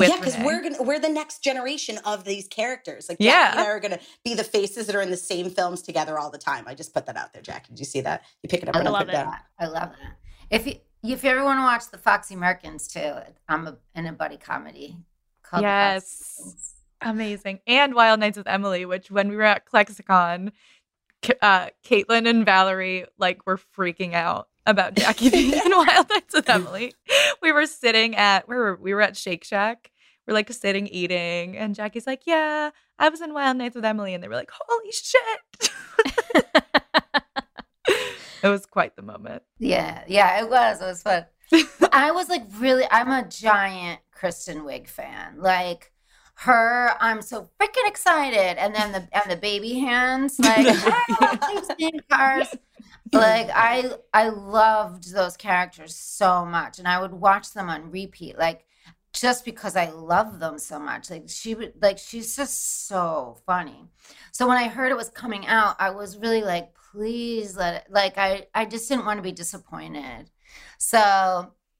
yeah, 0.00 0.16
because 0.16 0.36
we're 0.38 0.62
gonna 0.62 0.82
we're 0.82 0.98
the 1.00 1.08
next 1.08 1.42
generation 1.42 1.98
of 2.04 2.24
these 2.24 2.48
characters. 2.48 3.08
Like 3.08 3.18
Yeah. 3.20 3.30
Jackie 3.48 3.58
and 3.58 3.66
I 3.66 3.70
are 3.70 3.80
gonna 3.80 3.98
be 4.24 4.34
the 4.34 4.44
faces 4.44 4.86
that 4.86 4.96
are 4.96 5.02
in 5.02 5.10
the 5.10 5.16
same 5.16 5.50
films 5.50 5.82
together 5.82 6.18
all 6.18 6.30
the 6.30 6.38
time. 6.38 6.64
I 6.66 6.74
just 6.74 6.94
put 6.94 7.06
that 7.06 7.16
out 7.16 7.32
there, 7.32 7.42
Jackie. 7.42 7.68
Did 7.70 7.78
you 7.80 7.84
see 7.84 8.00
that? 8.02 8.22
You 8.42 8.48
pick 8.48 8.62
it 8.62 8.68
up 8.68 8.76
I 8.76 8.80
and 8.80 8.88
I 8.88 8.90
love 8.90 9.00
put 9.06 9.08
it 9.10 9.14
it. 9.14 9.24
down. 9.24 9.34
I 9.58 9.66
love 9.66 9.90
that. 9.90 10.16
If 10.50 10.66
you 10.66 10.74
if 11.04 11.24
you 11.24 11.30
ever 11.30 11.44
want 11.44 11.58
to 11.58 11.62
watch 11.62 11.90
the 11.90 11.98
Foxy 11.98 12.36
Merkins 12.36 12.90
too, 12.90 13.14
I'm 13.48 13.66
a, 13.66 13.76
in 13.94 14.06
a 14.06 14.12
buddy 14.12 14.36
comedy 14.36 14.96
called 15.42 15.62
Yes. 15.62 16.74
Amazing. 17.00 17.58
And 17.66 17.94
Wild 17.94 18.20
Nights 18.20 18.38
with 18.38 18.46
Emily, 18.46 18.86
which 18.86 19.10
when 19.10 19.28
we 19.28 19.34
were 19.36 19.42
at 19.42 19.66
ClexaCon, 19.66 20.52
K- 21.20 21.34
uh, 21.42 21.70
Caitlin 21.84 22.28
and 22.28 22.44
Valerie 22.46 23.06
like 23.18 23.44
were 23.46 23.58
freaking 23.58 24.14
out 24.14 24.48
about 24.66 24.94
Jackie 24.94 25.30
being 25.30 25.52
in 25.52 25.70
Wild 25.70 26.08
Nights 26.10 26.34
with 26.34 26.48
Emily. 26.48 26.94
We 27.40 27.52
were 27.52 27.66
sitting 27.66 28.14
at 28.16 28.48
where 28.48 28.58
were 28.58 28.76
we 28.76 28.94
were 28.94 29.02
at 29.02 29.16
Shake 29.16 29.44
Shack. 29.44 29.90
We're 30.26 30.34
like 30.34 30.52
sitting 30.52 30.86
eating, 30.86 31.56
and 31.56 31.74
Jackie's 31.74 32.06
like, 32.06 32.22
"Yeah, 32.26 32.70
I 32.98 33.08
was 33.08 33.20
in 33.20 33.34
Wild 33.34 33.56
Nights 33.56 33.74
with 33.74 33.84
Emily," 33.84 34.14
and 34.14 34.22
they 34.22 34.28
were 34.28 34.36
like, 34.36 34.52
"Holy 34.52 34.92
shit!" 34.92 35.70
it 38.42 38.48
was 38.48 38.66
quite 38.66 38.94
the 38.94 39.02
moment. 39.02 39.42
Yeah, 39.58 40.04
yeah, 40.06 40.42
it 40.42 40.48
was. 40.48 40.80
It 40.80 40.86
was 40.86 41.02
fun. 41.02 41.26
I 41.92 42.12
was 42.12 42.28
like 42.28 42.44
really 42.58 42.84
I'm 42.90 43.10
a 43.10 43.28
giant 43.28 44.00
Kristen 44.12 44.60
Wiig 44.60 44.88
fan. 44.88 45.34
Like 45.38 45.92
her, 46.36 46.96
I'm 47.00 47.22
so 47.22 47.50
freaking 47.60 47.86
excited. 47.86 48.58
And 48.58 48.74
then 48.74 48.92
the 48.92 49.08
and 49.12 49.30
the 49.30 49.36
baby 49.36 49.78
hands, 49.80 50.38
like 50.38 50.66
I 50.68 51.16
love 51.20 51.40
these 51.78 51.90
in 51.92 52.00
cars. 52.10 52.48
Like 53.12 53.50
I 53.52 53.90
I 54.12 54.28
loved 54.28 55.12
those 55.12 55.36
characters 55.36 55.94
so 55.94 56.44
much. 56.44 56.78
And 56.78 56.88
I 56.88 57.00
would 57.00 57.12
watch 57.12 57.52
them 57.52 57.68
on 57.68 57.90
repeat, 57.90 58.38
like 58.38 58.64
just 59.12 59.44
because 59.44 59.76
I 59.76 59.90
love 59.90 60.40
them 60.40 60.58
so 60.58 60.78
much. 60.78 61.10
Like 61.10 61.24
she 61.28 61.54
would 61.54 61.74
like 61.80 61.98
she's 61.98 62.36
just 62.36 62.86
so 62.86 63.38
funny. 63.46 63.88
So 64.32 64.48
when 64.48 64.56
I 64.56 64.68
heard 64.68 64.90
it 64.90 64.96
was 64.96 65.10
coming 65.10 65.46
out, 65.46 65.76
I 65.78 65.90
was 65.90 66.16
really 66.16 66.42
like, 66.42 66.72
please 66.92 67.56
let 67.56 67.74
it 67.74 67.86
like 67.90 68.18
I 68.18 68.46
I 68.54 68.64
just 68.64 68.88
didn't 68.88 69.06
want 69.06 69.18
to 69.18 69.22
be 69.22 69.32
disappointed. 69.32 70.30
So 70.78 70.98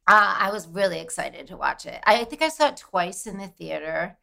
uh, 0.08 0.34
I 0.38 0.50
was 0.52 0.66
really 0.66 1.00
excited 1.00 1.46
to 1.46 1.56
watch 1.56 1.86
it. 1.86 2.00
I 2.04 2.24
think 2.24 2.42
I 2.42 2.48
saw 2.48 2.68
it 2.68 2.76
twice 2.76 3.26
in 3.26 3.38
the 3.38 3.46
theater. 3.46 4.16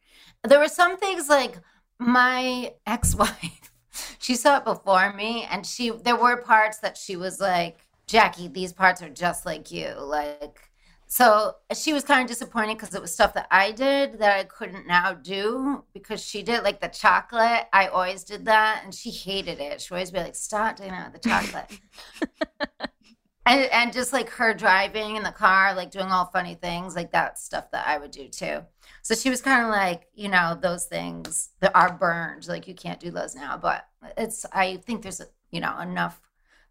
There 0.44 0.58
were 0.58 0.68
some 0.68 0.96
things 0.98 1.28
like 1.28 1.56
my 1.98 2.74
ex-wife, 2.86 3.69
she 4.18 4.34
saw 4.34 4.58
it 4.58 4.64
before 4.64 5.12
me, 5.12 5.46
and 5.50 5.66
she 5.66 5.90
there 5.90 6.16
were 6.16 6.38
parts 6.42 6.78
that 6.78 6.96
she 6.96 7.16
was 7.16 7.40
like, 7.40 7.78
Jackie, 8.06 8.48
these 8.48 8.72
parts 8.72 9.02
are 9.02 9.08
just 9.08 9.46
like 9.46 9.70
you. 9.70 9.94
Like 9.98 10.70
so 11.12 11.56
she 11.74 11.92
was 11.92 12.04
kind 12.04 12.22
of 12.22 12.28
disappointed 12.28 12.78
because 12.78 12.94
it 12.94 13.02
was 13.02 13.12
stuff 13.12 13.34
that 13.34 13.48
I 13.50 13.72
did 13.72 14.20
that 14.20 14.38
I 14.38 14.44
couldn't 14.44 14.86
now 14.86 15.12
do 15.12 15.82
because 15.92 16.24
she 16.24 16.40
did 16.44 16.62
like 16.62 16.80
the 16.80 16.86
chocolate. 16.86 17.66
I 17.72 17.88
always 17.88 18.22
did 18.22 18.44
that, 18.44 18.82
and 18.84 18.94
she 18.94 19.10
hated 19.10 19.58
it. 19.58 19.80
She 19.80 19.92
always 19.92 20.12
be 20.12 20.20
like, 20.20 20.36
"Stop 20.36 20.76
doing 20.76 20.92
that 20.92 21.12
with 21.12 21.20
the 21.20 21.28
chocolate." 21.28 21.80
and, 23.46 23.70
and 23.72 23.92
just 23.92 24.12
like 24.12 24.28
her 24.30 24.54
driving 24.54 25.16
in 25.16 25.22
the 25.22 25.32
car, 25.32 25.74
like 25.74 25.90
doing 25.90 26.06
all 26.08 26.26
funny 26.26 26.54
things, 26.54 26.94
like 26.94 27.12
that 27.12 27.38
stuff 27.38 27.70
that 27.72 27.86
I 27.86 27.98
would 27.98 28.10
do 28.10 28.28
too. 28.28 28.60
So 29.02 29.14
she 29.14 29.30
was 29.30 29.40
kind 29.40 29.64
of 29.64 29.70
like, 29.70 30.08
you 30.14 30.28
know, 30.28 30.58
those 30.60 30.84
things 30.86 31.50
that 31.60 31.72
are 31.74 31.92
burned, 31.92 32.46
like 32.48 32.68
you 32.68 32.74
can't 32.74 33.00
do 33.00 33.10
those 33.10 33.34
now. 33.34 33.56
But 33.56 33.86
it's, 34.16 34.44
I 34.52 34.76
think 34.76 35.02
there's, 35.02 35.20
you 35.50 35.60
know, 35.60 35.78
enough. 35.80 36.20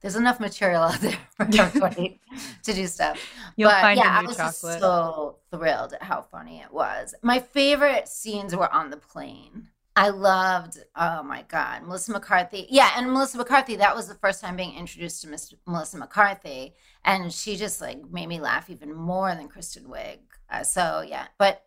There's 0.01 0.15
enough 0.15 0.39
material 0.39 0.83
out 0.83 1.01
there 1.01 1.17
for 1.35 1.47
everybody 1.57 2.21
to 2.63 2.73
do 2.73 2.87
stuff. 2.87 3.19
You'll 3.57 3.71
but 3.71 3.81
find 3.81 3.97
yeah, 3.97 4.15
a 4.15 4.19
I 4.19 4.21
new 4.21 4.27
was 4.27 4.37
just 4.37 4.61
chocolate. 4.61 4.79
so 4.79 5.37
thrilled 5.51 5.93
at 5.93 6.03
how 6.03 6.21
funny 6.21 6.59
it 6.61 6.71
was. 6.71 7.13
My 7.21 7.39
favorite 7.39 8.07
scenes 8.07 8.55
were 8.55 8.71
on 8.73 8.91
the 8.91 8.97
plane. 8.97 9.69
I 9.95 10.09
loved, 10.09 10.77
oh 10.95 11.23
my 11.23 11.43
God, 11.49 11.83
Melissa 11.83 12.11
McCarthy. 12.13 12.67
Yeah, 12.69 12.91
and 12.95 13.11
Melissa 13.11 13.37
McCarthy, 13.37 13.75
that 13.77 13.95
was 13.95 14.07
the 14.07 14.15
first 14.15 14.41
time 14.41 14.55
being 14.55 14.77
introduced 14.77 15.21
to 15.23 15.27
Miss 15.27 15.53
Melissa 15.67 15.97
McCarthy. 15.97 16.73
And 17.03 17.33
she 17.33 17.55
just 17.57 17.81
like 17.81 18.09
made 18.09 18.27
me 18.27 18.39
laugh 18.39 18.69
even 18.69 18.93
more 18.93 19.33
than 19.35 19.47
Kristen 19.49 19.85
Wiig. 19.85 20.19
Uh, 20.49 20.63
so 20.63 21.03
yeah, 21.07 21.27
but 21.37 21.63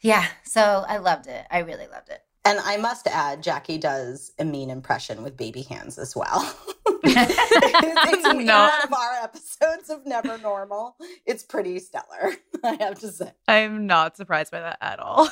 yeah, 0.00 0.26
so 0.44 0.84
I 0.88 0.98
loved 0.98 1.26
it. 1.26 1.44
I 1.50 1.58
really 1.60 1.86
loved 1.88 2.08
it. 2.08 2.20
And 2.44 2.60
I 2.60 2.78
must 2.78 3.06
add, 3.06 3.42
Jackie 3.42 3.76
does 3.76 4.32
a 4.38 4.44
mean 4.44 4.70
impression 4.70 5.22
with 5.22 5.36
baby 5.36 5.62
hands 5.62 5.98
as 5.98 6.16
well. 6.16 6.56
it's 7.04 8.26
in 8.26 8.38
No. 8.46 8.60
one 8.70 8.82
of 8.84 8.92
our 8.92 9.12
episodes 9.22 9.90
of 9.90 10.06
Never 10.06 10.38
Normal. 10.38 10.96
It's 11.26 11.42
pretty 11.42 11.78
stellar, 11.78 12.36
I 12.64 12.76
have 12.80 12.98
to 13.00 13.08
say. 13.08 13.32
I'm 13.48 13.86
not 13.86 14.16
surprised 14.16 14.50
by 14.50 14.60
that 14.60 14.78
at 14.80 14.98
all. 14.98 15.28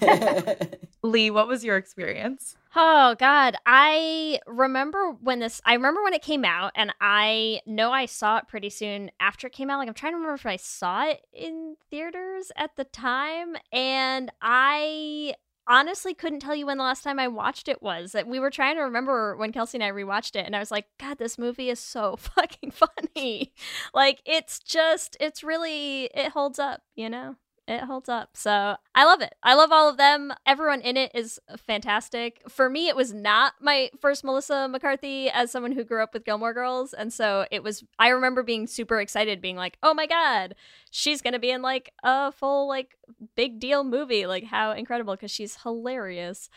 Leigh, 1.02 1.30
what 1.30 1.48
was 1.48 1.64
your 1.64 1.76
experience? 1.76 2.56
Oh 2.74 3.14
God, 3.18 3.56
I 3.64 4.40
remember 4.46 5.12
when 5.20 5.38
this. 5.38 5.60
I 5.64 5.74
remember 5.74 6.02
when 6.02 6.14
it 6.14 6.22
came 6.22 6.44
out, 6.44 6.72
and 6.74 6.92
I 7.00 7.60
know 7.66 7.90
I 7.92 8.06
saw 8.06 8.38
it 8.38 8.48
pretty 8.48 8.70
soon 8.70 9.10
after 9.20 9.46
it 9.46 9.52
came 9.52 9.70
out. 9.70 9.78
Like 9.78 9.88
I'm 9.88 9.94
trying 9.94 10.12
to 10.12 10.16
remember 10.16 10.34
if 10.34 10.46
I 10.46 10.56
saw 10.56 11.08
it 11.08 11.20
in 11.32 11.76
theaters 11.90 12.52
at 12.56 12.76
the 12.76 12.84
time, 12.84 13.56
and 13.72 14.30
I 14.42 15.34
honestly 15.68 16.14
couldn't 16.14 16.40
tell 16.40 16.54
you 16.54 16.66
when 16.66 16.78
the 16.78 16.84
last 16.84 17.02
time 17.02 17.18
I 17.18 17.28
watched 17.28 17.68
it 17.68 17.82
was. 17.82 18.12
That 18.12 18.26
we 18.28 18.38
were 18.38 18.50
trying 18.50 18.76
to 18.76 18.82
remember 18.82 19.36
when 19.36 19.52
Kelsey 19.52 19.78
and 19.78 19.84
I 19.84 19.90
rewatched 19.90 20.36
it, 20.36 20.44
and 20.46 20.54
I 20.54 20.58
was 20.58 20.70
like, 20.70 20.86
God, 20.98 21.18
this 21.18 21.38
movie 21.38 21.70
is 21.70 21.80
so 21.80 22.16
fucking 22.18 22.72
funny. 22.72 23.52
like 23.94 24.20
it's 24.26 24.58
just, 24.58 25.16
it's 25.20 25.42
really, 25.42 26.10
it 26.14 26.32
holds 26.32 26.58
up, 26.58 26.82
you 26.94 27.08
know 27.08 27.36
it 27.68 27.82
holds 27.82 28.08
up. 28.08 28.36
So 28.36 28.76
I 28.94 29.04
love 29.04 29.20
it. 29.20 29.34
I 29.42 29.54
love 29.54 29.72
all 29.72 29.88
of 29.88 29.96
them. 29.96 30.32
Everyone 30.46 30.80
in 30.80 30.96
it 30.96 31.10
is 31.14 31.40
fantastic. 31.56 32.40
For 32.48 32.70
me, 32.70 32.88
it 32.88 32.94
was 32.94 33.12
not 33.12 33.54
my 33.60 33.90
first 34.00 34.22
Melissa 34.22 34.68
McCarthy 34.68 35.28
as 35.28 35.50
someone 35.50 35.72
who 35.72 35.82
grew 35.82 36.02
up 36.02 36.14
with 36.14 36.24
Gilmore 36.24 36.54
Girls. 36.54 36.92
And 36.92 37.12
so 37.12 37.44
it 37.50 37.64
was, 37.64 37.84
I 37.98 38.08
remember 38.08 38.44
being 38.44 38.68
super 38.68 39.00
excited, 39.00 39.40
being 39.40 39.56
like, 39.56 39.78
oh 39.82 39.94
my 39.94 40.06
God, 40.06 40.54
she's 40.90 41.20
going 41.20 41.32
to 41.32 41.40
be 41.40 41.50
in 41.50 41.60
like 41.60 41.92
a 42.04 42.30
full, 42.30 42.68
like, 42.68 42.96
big 43.34 43.58
deal 43.58 43.82
movie. 43.82 44.26
Like, 44.26 44.44
how 44.44 44.70
incredible, 44.70 45.14
because 45.14 45.32
she's 45.32 45.62
hilarious. 45.62 46.48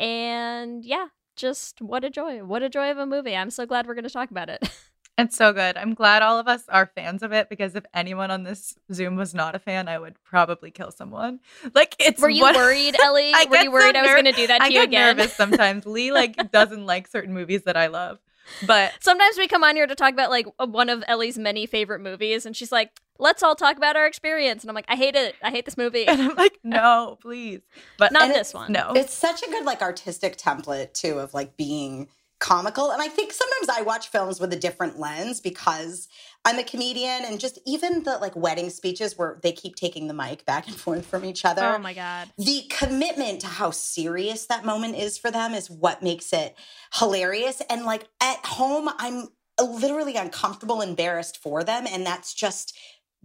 And 0.00 0.84
yeah, 0.84 1.08
just 1.36 1.80
what 1.80 2.04
a 2.04 2.10
joy. 2.10 2.44
What 2.44 2.62
a 2.62 2.68
joy 2.68 2.90
of 2.90 2.98
a 2.98 3.06
movie. 3.06 3.36
I'm 3.36 3.50
so 3.50 3.66
glad 3.66 3.86
we're 3.86 3.94
going 3.94 4.04
to 4.04 4.10
talk 4.10 4.30
about 4.32 4.48
it. 4.48 4.68
It's 5.18 5.34
so 5.36 5.52
good. 5.54 5.78
I'm 5.78 5.94
glad 5.94 6.22
all 6.22 6.38
of 6.38 6.46
us 6.46 6.64
are 6.68 6.84
fans 6.94 7.22
of 7.22 7.32
it 7.32 7.48
because 7.48 7.74
if 7.74 7.84
anyone 7.94 8.30
on 8.30 8.42
this 8.42 8.76
Zoom 8.92 9.16
was 9.16 9.34
not 9.34 9.54
a 9.54 9.58
fan, 9.58 9.88
I 9.88 9.98
would 9.98 10.22
probably 10.24 10.70
kill 10.70 10.90
someone. 10.90 11.40
Like 11.74 11.96
it's 11.98 12.20
Were 12.20 12.28
you 12.28 12.42
what- 12.42 12.54
worried, 12.56 12.96
Ellie? 13.02 13.32
I 13.34 13.46
Were 13.48 13.56
you 13.56 13.72
worried 13.72 13.94
so 13.94 14.00
I 14.00 14.02
was 14.02 14.10
going 14.12 14.24
to 14.26 14.32
do 14.32 14.46
that 14.48 14.58
to 14.58 14.64
I 14.64 14.66
you 14.66 14.72
get 14.74 14.84
again? 14.88 15.16
nervous 15.16 15.32
sometimes. 15.32 15.86
Leigh 15.86 16.10
like 16.12 16.52
doesn't 16.52 16.84
like 16.84 17.06
certain 17.08 17.32
movies 17.32 17.62
that 17.62 17.76
I 17.78 17.86
love. 17.86 18.18
But 18.66 18.92
Sometimes 19.00 19.38
we 19.38 19.48
come 19.48 19.64
on 19.64 19.74
here 19.74 19.86
to 19.88 19.94
talk 19.96 20.12
about 20.12 20.30
like 20.30 20.46
uh, 20.58 20.66
one 20.66 20.88
of 20.88 21.02
Ellie's 21.08 21.36
many 21.38 21.66
favorite 21.66 22.00
movies, 22.00 22.46
and 22.46 22.54
she's 22.54 22.70
like, 22.70 23.00
"Let's 23.18 23.42
all 23.42 23.56
talk 23.56 23.76
about 23.76 23.96
our 23.96 24.06
experience." 24.06 24.62
And 24.62 24.70
I'm 24.70 24.74
like, 24.76 24.84
"I 24.86 24.94
hate 24.94 25.16
it. 25.16 25.34
I 25.42 25.50
hate 25.50 25.64
this 25.64 25.76
movie. 25.76 26.04
and 26.06 26.20
I'm 26.22 26.36
like, 26.36 26.58
no, 26.62 27.18
please. 27.20 27.62
But 27.98 28.12
Not 28.12 28.28
this 28.28 28.54
one." 28.54 28.70
no. 28.70 28.92
It's 28.94 29.12
such 29.12 29.42
a 29.42 29.50
good 29.50 29.64
like 29.64 29.82
artistic 29.82 30.36
template 30.36 30.92
too 30.92 31.18
of 31.18 31.34
like 31.34 31.56
being 31.56 32.06
comical. 32.38 32.90
And 32.90 33.00
I 33.00 33.08
think 33.08 33.32
sometimes 33.32 33.68
I 33.68 33.82
watch 33.82 34.08
films 34.08 34.40
with 34.40 34.52
a 34.52 34.56
different 34.56 34.98
lens 34.98 35.40
because 35.40 36.08
I'm 36.44 36.58
a 36.58 36.64
comedian 36.64 37.24
and 37.24 37.40
just 37.40 37.58
even 37.66 38.02
the 38.02 38.18
like 38.18 38.36
wedding 38.36 38.70
speeches 38.70 39.16
where 39.16 39.38
they 39.42 39.52
keep 39.52 39.76
taking 39.76 40.06
the 40.06 40.14
mic 40.14 40.44
back 40.44 40.66
and 40.66 40.76
forth 40.84 41.06
from 41.06 41.24
each 41.24 41.44
other. 41.44 41.64
Oh 41.64 41.78
my 41.78 41.94
god. 41.94 42.28
the 42.38 42.64
commitment 42.68 43.40
to 43.40 43.46
how 43.46 43.70
serious 43.70 44.46
that 44.46 44.64
moment 44.64 44.96
is 44.96 45.16
for 45.18 45.30
them 45.30 45.54
is 45.54 45.70
what 45.70 46.02
makes 46.02 46.32
it 46.32 46.56
hilarious. 46.94 47.62
And 47.70 47.84
like 47.84 48.08
at 48.20 48.44
home, 48.44 48.90
I'm 48.98 49.28
literally 49.60 50.16
uncomfortable, 50.16 50.82
embarrassed 50.82 51.38
for 51.38 51.64
them. 51.64 51.86
And 51.90 52.04
that's 52.04 52.34
just 52.34 52.76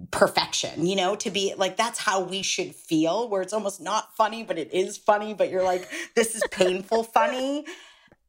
perfection, 0.10 0.88
you 0.88 0.96
know, 0.96 1.16
to 1.18 1.30
be 1.30 1.54
like, 1.58 1.78
that's 1.78 2.00
how 2.00 2.24
we 2.24 2.42
should 2.42 2.74
feel, 2.74 3.30
where 3.30 3.42
it's 3.42 3.54
almost 3.54 3.82
not 3.82 4.16
funny, 4.16 4.42
but 4.44 4.58
it 4.58 4.74
is 4.74 4.98
funny, 4.98 5.34
but 5.34 5.50
you're 5.52 5.64
like, 5.64 5.88
this 6.16 6.34
is 6.34 6.44
painful 6.50 7.04
funny. 7.04 7.66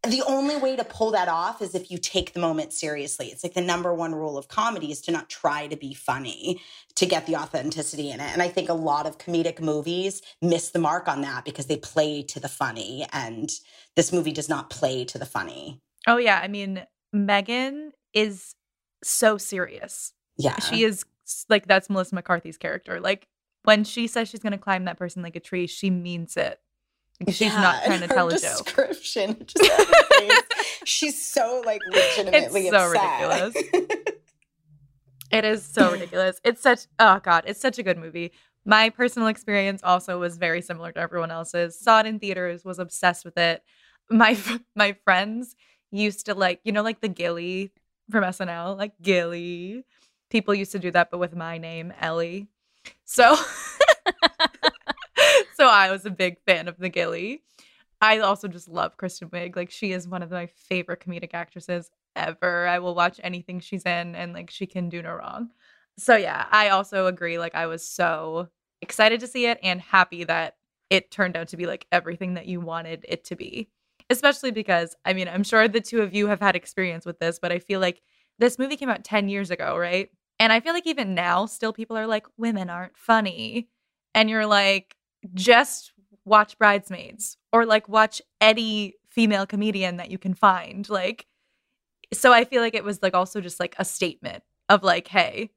The 0.09 0.23
only 0.27 0.57
way 0.57 0.75
to 0.75 0.83
pull 0.83 1.13
that 1.13 1.29
off 1.29 1.63
is 1.63 1.77
if 1.77 1.91
you 1.91 1.97
take 1.97 2.33
the 2.33 2.41
moment 2.41 2.73
seriously. 2.73 3.29
It's 3.29 3.45
like 3.45 3.55
the 3.55 3.61
number 3.61 3.95
one 3.95 4.15
rule 4.15 4.37
of 4.37 4.49
comedy 4.49 4.91
is 4.91 5.01
to 5.03 5.13
not 5.13 5.29
try 5.31 5.69
to 5.69 5.77
be 5.77 5.95
funny 5.95 6.61
to 6.97 7.07
get 7.07 7.27
the 7.27 7.37
authenticity 7.37 8.11
in 8.11 8.19
it. 8.19 8.33
And 8.33 8.43
I 8.43 8.49
think 8.49 8.69
a 8.69 8.75
lot 8.75 9.07
of 9.07 9.19
comedic 9.19 9.61
movies 9.61 10.21
miss 10.41 10.71
the 10.71 10.81
mark 10.81 11.07
on 11.07 11.21
that 11.21 11.45
because 11.45 11.67
they 11.67 11.77
play 11.77 12.23
to 12.25 12.41
the 12.41 12.49
funny. 12.49 13.07
And 13.13 13.49
this 13.95 14.13
movie 14.13 14.33
does 14.33 14.49
not 14.49 14.71
play 14.71 15.05
to 15.05 15.19
the 15.19 15.27
funny. 15.27 15.81
oh 16.09 16.17
yeah, 16.17 16.41
I 16.43 16.49
mean, 16.49 16.85
Megan 17.13 17.93
is 18.13 18.55
so 19.05 19.39
serious. 19.39 20.13
Yeah. 20.37 20.59
She 20.59 20.83
is 20.83 21.05
like 21.49 21.67
that's 21.67 21.89
Melissa 21.89 22.15
McCarthy's 22.15 22.57
character. 22.57 23.01
Like 23.01 23.29
when 23.65 23.85
she 23.85 24.07
says 24.07 24.29
she's 24.29 24.41
gonna 24.41 24.59
climb 24.59 24.85
that 24.87 24.99
person 24.99 25.23
like 25.23 25.37
a 25.37 25.41
tree, 25.41 25.67
she 25.67 25.91
means 25.91 26.37
it. 26.37 26.61
She's 27.29 27.41
Yeah, 27.41 27.61
not 27.61 27.85
trying 27.85 28.01
to 28.01 28.09
tell 28.09 28.29
a 28.29 28.33
joke. 28.33 28.41
description, 28.41 29.45
just 29.47 29.71
her 29.71 30.03
face, 30.19 30.43
she's 30.85 31.25
so 31.25 31.63
like 31.65 31.81
legitimately 31.93 32.69
it's 32.69 32.77
so 32.77 32.93
upset. 32.93 33.53
It 35.31 35.45
is 35.47 35.65
so 35.65 35.93
ridiculous. 35.93 36.41
It's 36.45 36.61
such 36.61 36.81
oh 36.99 37.19
god, 37.21 37.45
it's 37.47 37.61
such 37.61 37.79
a 37.79 37.83
good 37.83 37.99
movie. 37.99 38.33
My 38.65 38.91
personal 38.91 39.29
experience 39.29 39.83
also 39.83 40.19
was 40.21 40.37
very 40.37 40.61
similar 40.63 40.93
to 40.93 41.01
everyone 41.01 41.31
else's. 41.31 41.79
Saw 41.81 42.01
it 42.01 42.07
in 42.07 42.19
theaters, 42.19 42.65
was 42.65 42.79
obsessed 42.79 43.25
with 43.25 43.39
it. 43.39 43.63
My 44.11 44.37
my 44.77 44.95
friends 45.05 45.57
used 45.91 46.27
to 46.27 46.35
like, 46.35 46.61
you 46.65 46.73
know, 46.73 46.83
like 46.83 47.01
the 47.01 47.09
Gilly 47.09 47.73
from 48.11 48.25
SNL, 48.25 48.77
like 48.77 48.93
Gilly. 49.01 49.85
People 50.31 50.55
used 50.55 50.73
to 50.73 50.79
do 50.79 50.91
that, 50.91 51.11
but 51.11 51.19
with 51.19 51.35
my 51.37 51.59
name, 51.59 51.93
Ellie. 52.01 52.49
So, 53.05 53.37
so 55.63 55.69
I 55.69 55.93
was 55.93 56.05
a 56.05 56.11
big 56.11 56.41
fan 56.45 56.67
of 56.67 56.77
the 56.77 56.89
Gilly. 56.89 57.45
I 58.01 58.19
also 58.19 58.49
just 58.49 58.67
love 58.67 58.97
Kristen 58.97 59.29
Wiig. 59.29 59.55
Like 59.55 59.71
she 59.71 59.93
is 59.93 60.09
one 60.09 60.21
of 60.21 60.33
my 60.33 60.47
favorite 60.47 60.99
comedic 60.99 61.35
actresses 61.35 61.89
ever. 62.17 62.67
I 62.67 62.81
will 62.81 62.97
watch 62.97 63.21
anything 63.23 63.61
she's 63.61 63.85
in 63.85 64.17
and 64.17 64.33
like 64.33 64.51
she 64.51 64.67
can 64.67 64.89
do 64.89 65.03
no 65.03 65.13
wrong. 65.13 65.51
So 65.99 66.17
yeah, 66.17 66.47
I 66.51 66.71
also 66.71 67.07
agree 67.07 67.39
like 67.39 67.55
I 67.55 67.67
was 67.67 67.87
so 67.87 68.49
excited 68.81 69.21
to 69.21 69.29
see 69.29 69.47
it 69.47 69.61
and 69.63 69.81
happy 69.81 70.25
that 70.25 70.57
it 70.91 71.13
turned 71.13 71.37
out 71.37 71.47
to 71.49 71.57
be 71.57 71.67
like 71.67 71.87
everything 71.93 72.35
that 72.35 72.47
you 72.47 72.61
wanted 72.61 73.05
it 73.09 73.23
to 73.27 73.37
be. 73.37 73.69
Especially 74.11 74.51
because 74.51 74.97
I 75.05 75.13
mean, 75.13 75.29
I'm 75.29 75.45
sure 75.45 75.69
the 75.69 75.81
two 75.81 76.03
of 76.03 76.13
you 76.13 76.27
have 76.27 76.41
had 76.41 76.57
experience 76.57 77.07
with 77.07 77.21
this, 77.21 77.39
but 77.39 77.53
I 77.53 77.61
feel 77.61 77.79
like 77.79 78.03
this 78.41 78.59
movie 78.59 78.77
came 78.77 78.89
out 78.89 79.05
10 79.05 79.29
years 79.29 79.53
ago, 79.53 79.79
right? 79.79 80.11
And 80.41 80.53
I 80.53 80.59
feel 80.59 80.73
like 80.73 80.89
even 80.89 81.15
now 81.15 81.47
still 81.47 81.73
people 81.73 81.97
are 81.97 82.09
like 82.09 82.27
women 82.37 82.69
aren't 82.69 82.99
funny. 82.99 83.69
And 84.13 84.29
you're 84.29 84.45
like 84.45 84.97
just 85.35 85.93
watch 86.25 86.59
Bridesmaids 86.59 87.37
or 87.53 87.67
like 87.67 87.89
watch 87.89 88.23
any 88.41 88.95
female 89.09 89.47
comedian 89.47 89.97
that 89.97 90.11
you 90.11 90.19
can 90.19 90.35
find. 90.35 90.89
Like, 90.89 91.27
so 92.13 92.33
I 92.33 92.45
feel 92.45 92.63
like 92.63 92.75
it 92.75 92.85
was 92.85 93.03
like 93.03 93.15
also 93.15 93.41
just 93.41 93.61
like 93.61 93.75
a 93.79 93.85
statement 93.85 94.43
of 94.69 94.83
like, 94.83 95.09
hey, 95.09 95.51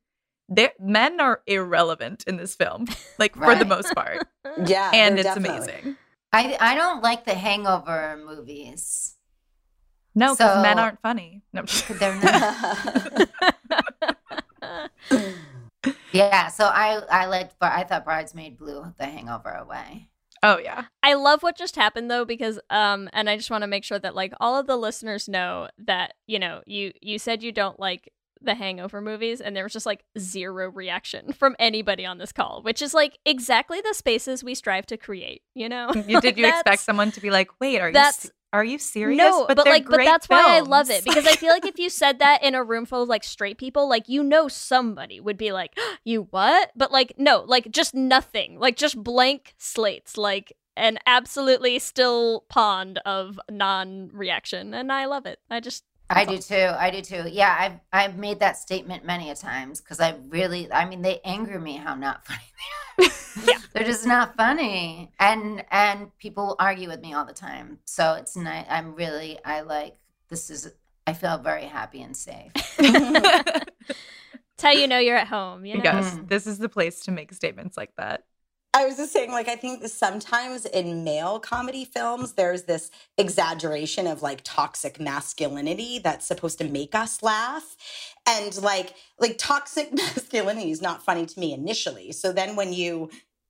men 0.80 1.19
are 1.19 1.41
irrelevant 1.47 2.23
in 2.28 2.38
this 2.38 2.56
film, 2.56 2.88
like 3.19 3.36
for 3.36 3.56
the 3.56 3.65
most 3.65 3.93
part, 3.95 4.28
yeah. 4.65 4.91
and 4.93 5.17
it's 5.19 5.28
definitely- 5.28 5.58
amazing. 5.58 5.95
I 6.34 6.58
I 6.60 6.75
don't 6.75 7.01
like 7.01 7.23
the 7.23 7.34
Hangover 7.34 8.19
movies. 8.25 9.15
No, 10.15 10.34
because 10.34 10.62
men 10.62 10.80
aren't 10.80 11.01
funny. 11.01 11.43
No, 11.54 11.63
They're 11.89 12.21
not. 12.21 13.30
Yeah, 16.15 16.47
so 16.47 16.65
I 16.65 17.01
I 17.12 17.25
liked, 17.25 17.56
but 17.60 17.71
I 17.73 17.84
thought 17.84 18.06
Bridesmaid 18.06 18.58
blew 18.58 18.93
the 18.97 19.06
Hangover 19.06 19.49
away. 19.51 20.10
oh 20.43 20.58
yeah, 20.58 20.86
I 21.04 21.13
love 21.15 21.43
what 21.43 21.58
just 21.58 21.75
happened 21.75 22.10
though 22.12 22.25
because 22.25 22.60
um 22.69 23.10
and 23.13 23.30
I 23.30 23.38
just 23.38 23.49
want 23.51 23.63
to 23.63 23.67
make 23.67 23.84
sure 23.84 23.99
that 23.99 24.15
like 24.15 24.34
all 24.39 24.60
of 24.60 24.67
the 24.67 24.78
listeners 24.78 25.28
know 25.30 25.69
that 25.78 26.13
you 26.28 26.39
know 26.39 26.62
you 26.65 26.91
you 27.01 27.17
said 27.19 27.43
you 27.43 27.51
don't 27.51 27.80
like 27.80 28.12
the 28.41 28.54
hangover 28.54 29.01
movies 29.01 29.41
and 29.41 29.56
there 29.56 29.63
was 29.63 29.73
just 29.73 29.86
like 29.88 30.04
zero 30.19 30.69
reaction 30.69 31.34
from 31.34 31.56
anybody 31.58 32.06
on 32.06 32.19
this 32.19 32.32
call 32.32 32.62
which 32.62 32.80
is 32.82 32.93
like 32.93 33.17
exactly 33.25 33.82
the 33.82 33.93
spaces 33.93 34.43
we 34.43 34.54
strive 34.54 34.86
to 34.86 34.97
create 34.97 35.41
you 35.56 35.67
know 35.67 35.89
You- 35.95 36.21
did 36.21 36.23
Like, 36.36 36.38
you 36.38 36.47
expect 36.47 36.82
someone 36.82 37.12
to 37.13 37.21
be 37.21 37.32
like, 37.32 37.49
wait, 37.60 37.80
are 37.80 37.88
you 37.88 37.93
that's- 37.93 38.23
se- 38.23 38.30
are 38.56 38.63
you 38.63 38.80
serious? 38.80 39.18
no 39.18 39.46
but, 39.48 39.63
they're 39.63 39.74
like 39.74 39.86
but 39.86 39.98
that's 39.98 40.28
why 40.28 40.56
i 40.56 40.60
love 40.62 40.89
it 40.89 41.04
because 41.04 41.28
i 41.28 41.34
feel 41.34 41.52
like 41.52 41.65
if 41.65 41.78
you 41.78 41.89
said 42.02 42.20
that 42.20 42.44
in 42.44 42.56
a 42.56 42.63
room 42.63 42.86
full 42.86 43.04
of 43.04 43.10
like 43.10 43.24
straight 43.24 43.58
people 43.58 43.89
like 43.89 44.08
you 44.08 44.24
know 44.24 44.48
somebody 44.48 45.20
would 45.20 45.38
be 45.38 45.52
like 45.52 45.78
you 46.04 46.28
what? 46.32 46.72
But 46.76 46.91
like 46.91 47.13
no 47.18 47.44
like 47.48 47.72
just 47.72 47.94
nothing 47.94 48.60
like 48.60 48.78
just 48.78 49.02
blank 49.04 49.56
slates 49.58 50.18
like 50.18 50.54
an 50.78 51.00
absolutely 51.06 51.80
still 51.80 52.46
pond 52.50 53.00
of 53.06 53.39
non-reaction 53.50 54.74
and 54.74 54.91
i 54.91 55.06
love 55.06 55.26
it. 55.26 55.39
I 55.50 55.60
just 55.60 55.84
I 56.10 56.26
do 56.26 56.38
too. 56.38 56.72
I 56.78 56.91
do 56.91 57.02
too. 57.02 57.30
Yeah, 57.30 57.56
I've 57.58 57.80
I've 57.91 58.18
made 58.18 58.39
that 58.39 58.58
statement 58.58 59.06
many 59.06 59.30
a 59.30 59.36
times 59.36 59.82
because 59.82 60.00
I 60.00 60.15
really, 60.30 60.72
I 60.72 60.88
mean, 60.88 61.02
they 61.02 61.20
anger 61.24 61.60
me 61.60 61.78
how 61.78 61.96
not 61.96 62.26
funny 62.26 62.39
they 62.98 63.06
are. 63.06 63.12
yeah. 63.48 63.58
They're 63.74 63.84
just 63.84 64.06
not 64.06 64.36
funny, 64.38 65.12
and 65.20 65.63
and 65.72 66.15
people 66.20 66.56
argue 66.60 66.89
with 66.89 67.02
me 67.02 67.13
all 67.13 67.26
the 67.26 67.34
time. 67.34 67.80
So 67.86 68.13
it's 68.13 68.36
nice. 68.36 68.65
I'm 68.70 68.96
really 68.96 69.39
I 69.44 69.62
like 69.62 69.98
this 70.30 70.50
is. 70.50 70.72
I 71.08 71.13
feel 71.13 71.38
very 71.38 71.65
happy 71.65 72.02
and 72.02 72.18
safe. 72.18 72.52
It's 74.56 74.63
how 74.63 74.72
you 74.72 74.88
know 74.88 75.00
you're 75.00 75.18
at 75.18 75.28
home. 75.28 75.65
You 75.65 75.78
know? 75.78 75.84
Yes, 75.84 76.18
this 76.28 76.48
is 76.48 76.60
the 76.60 76.70
place 76.70 77.02
to 77.02 77.12
make 77.12 77.34
statements 77.34 77.76
like 77.76 77.94
that. 77.98 78.24
I 78.75 78.85
was 78.88 78.97
just 78.97 79.13
saying, 79.13 79.31
like, 79.31 79.47
I 79.47 79.55
think 79.55 79.88
sometimes 79.88 80.65
in 80.65 81.05
male 81.05 81.39
comedy 81.39 81.85
films, 81.85 82.33
there's 82.33 82.63
this 82.63 82.91
exaggeration 83.17 84.05
of 84.05 84.21
like 84.21 84.41
toxic 84.43 84.99
masculinity 84.99 85.99
that's 85.99 86.27
supposed 86.27 86.59
to 86.59 86.65
make 86.65 86.93
us 86.93 87.23
laugh. 87.23 87.77
And 88.27 88.61
like, 88.61 88.95
like 89.17 89.38
toxic 89.39 89.93
masculinity 89.95 90.71
is 90.71 90.81
not 90.81 91.05
funny 91.05 91.25
to 91.25 91.39
me 91.39 91.53
initially. 91.53 92.11
So 92.11 92.33
then 92.33 92.57
when 92.57 92.73
you 92.73 93.11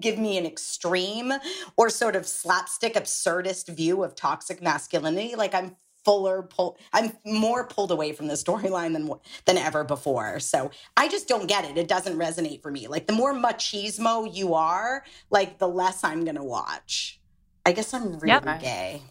give 0.00 0.18
me 0.18 0.36
an 0.36 0.46
extreme 0.46 1.32
or 1.78 1.88
sort 1.88 2.16
of 2.16 2.26
slapstick 2.26 2.94
absurdist 2.94 3.68
view 3.68 4.02
of 4.02 4.16
toxic 4.16 4.60
masculinity, 4.60 5.36
like 5.36 5.54
I'm 5.54 5.76
fuller 6.06 6.42
pull 6.42 6.78
I'm 6.92 7.12
more 7.26 7.66
pulled 7.66 7.90
away 7.90 8.12
from 8.12 8.28
the 8.28 8.34
storyline 8.34 8.92
than 8.94 9.10
than 9.44 9.58
ever 9.58 9.84
before. 9.84 10.40
So 10.40 10.70
I 10.96 11.08
just 11.08 11.28
don't 11.28 11.48
get 11.48 11.64
it. 11.64 11.76
It 11.76 11.88
doesn't 11.88 12.16
resonate 12.16 12.62
for 12.62 12.70
me. 12.70 12.86
Like 12.86 13.06
the 13.08 13.12
more 13.12 13.34
machismo 13.34 14.32
you 14.32 14.54
are, 14.54 15.04
like 15.30 15.58
the 15.58 15.68
less 15.68 16.04
I'm 16.04 16.24
gonna 16.24 16.44
watch. 16.44 17.20
I 17.66 17.72
guess 17.72 17.92
I'm 17.92 18.18
really 18.20 18.54
Yep. 18.54 18.60
gay. 18.60 19.02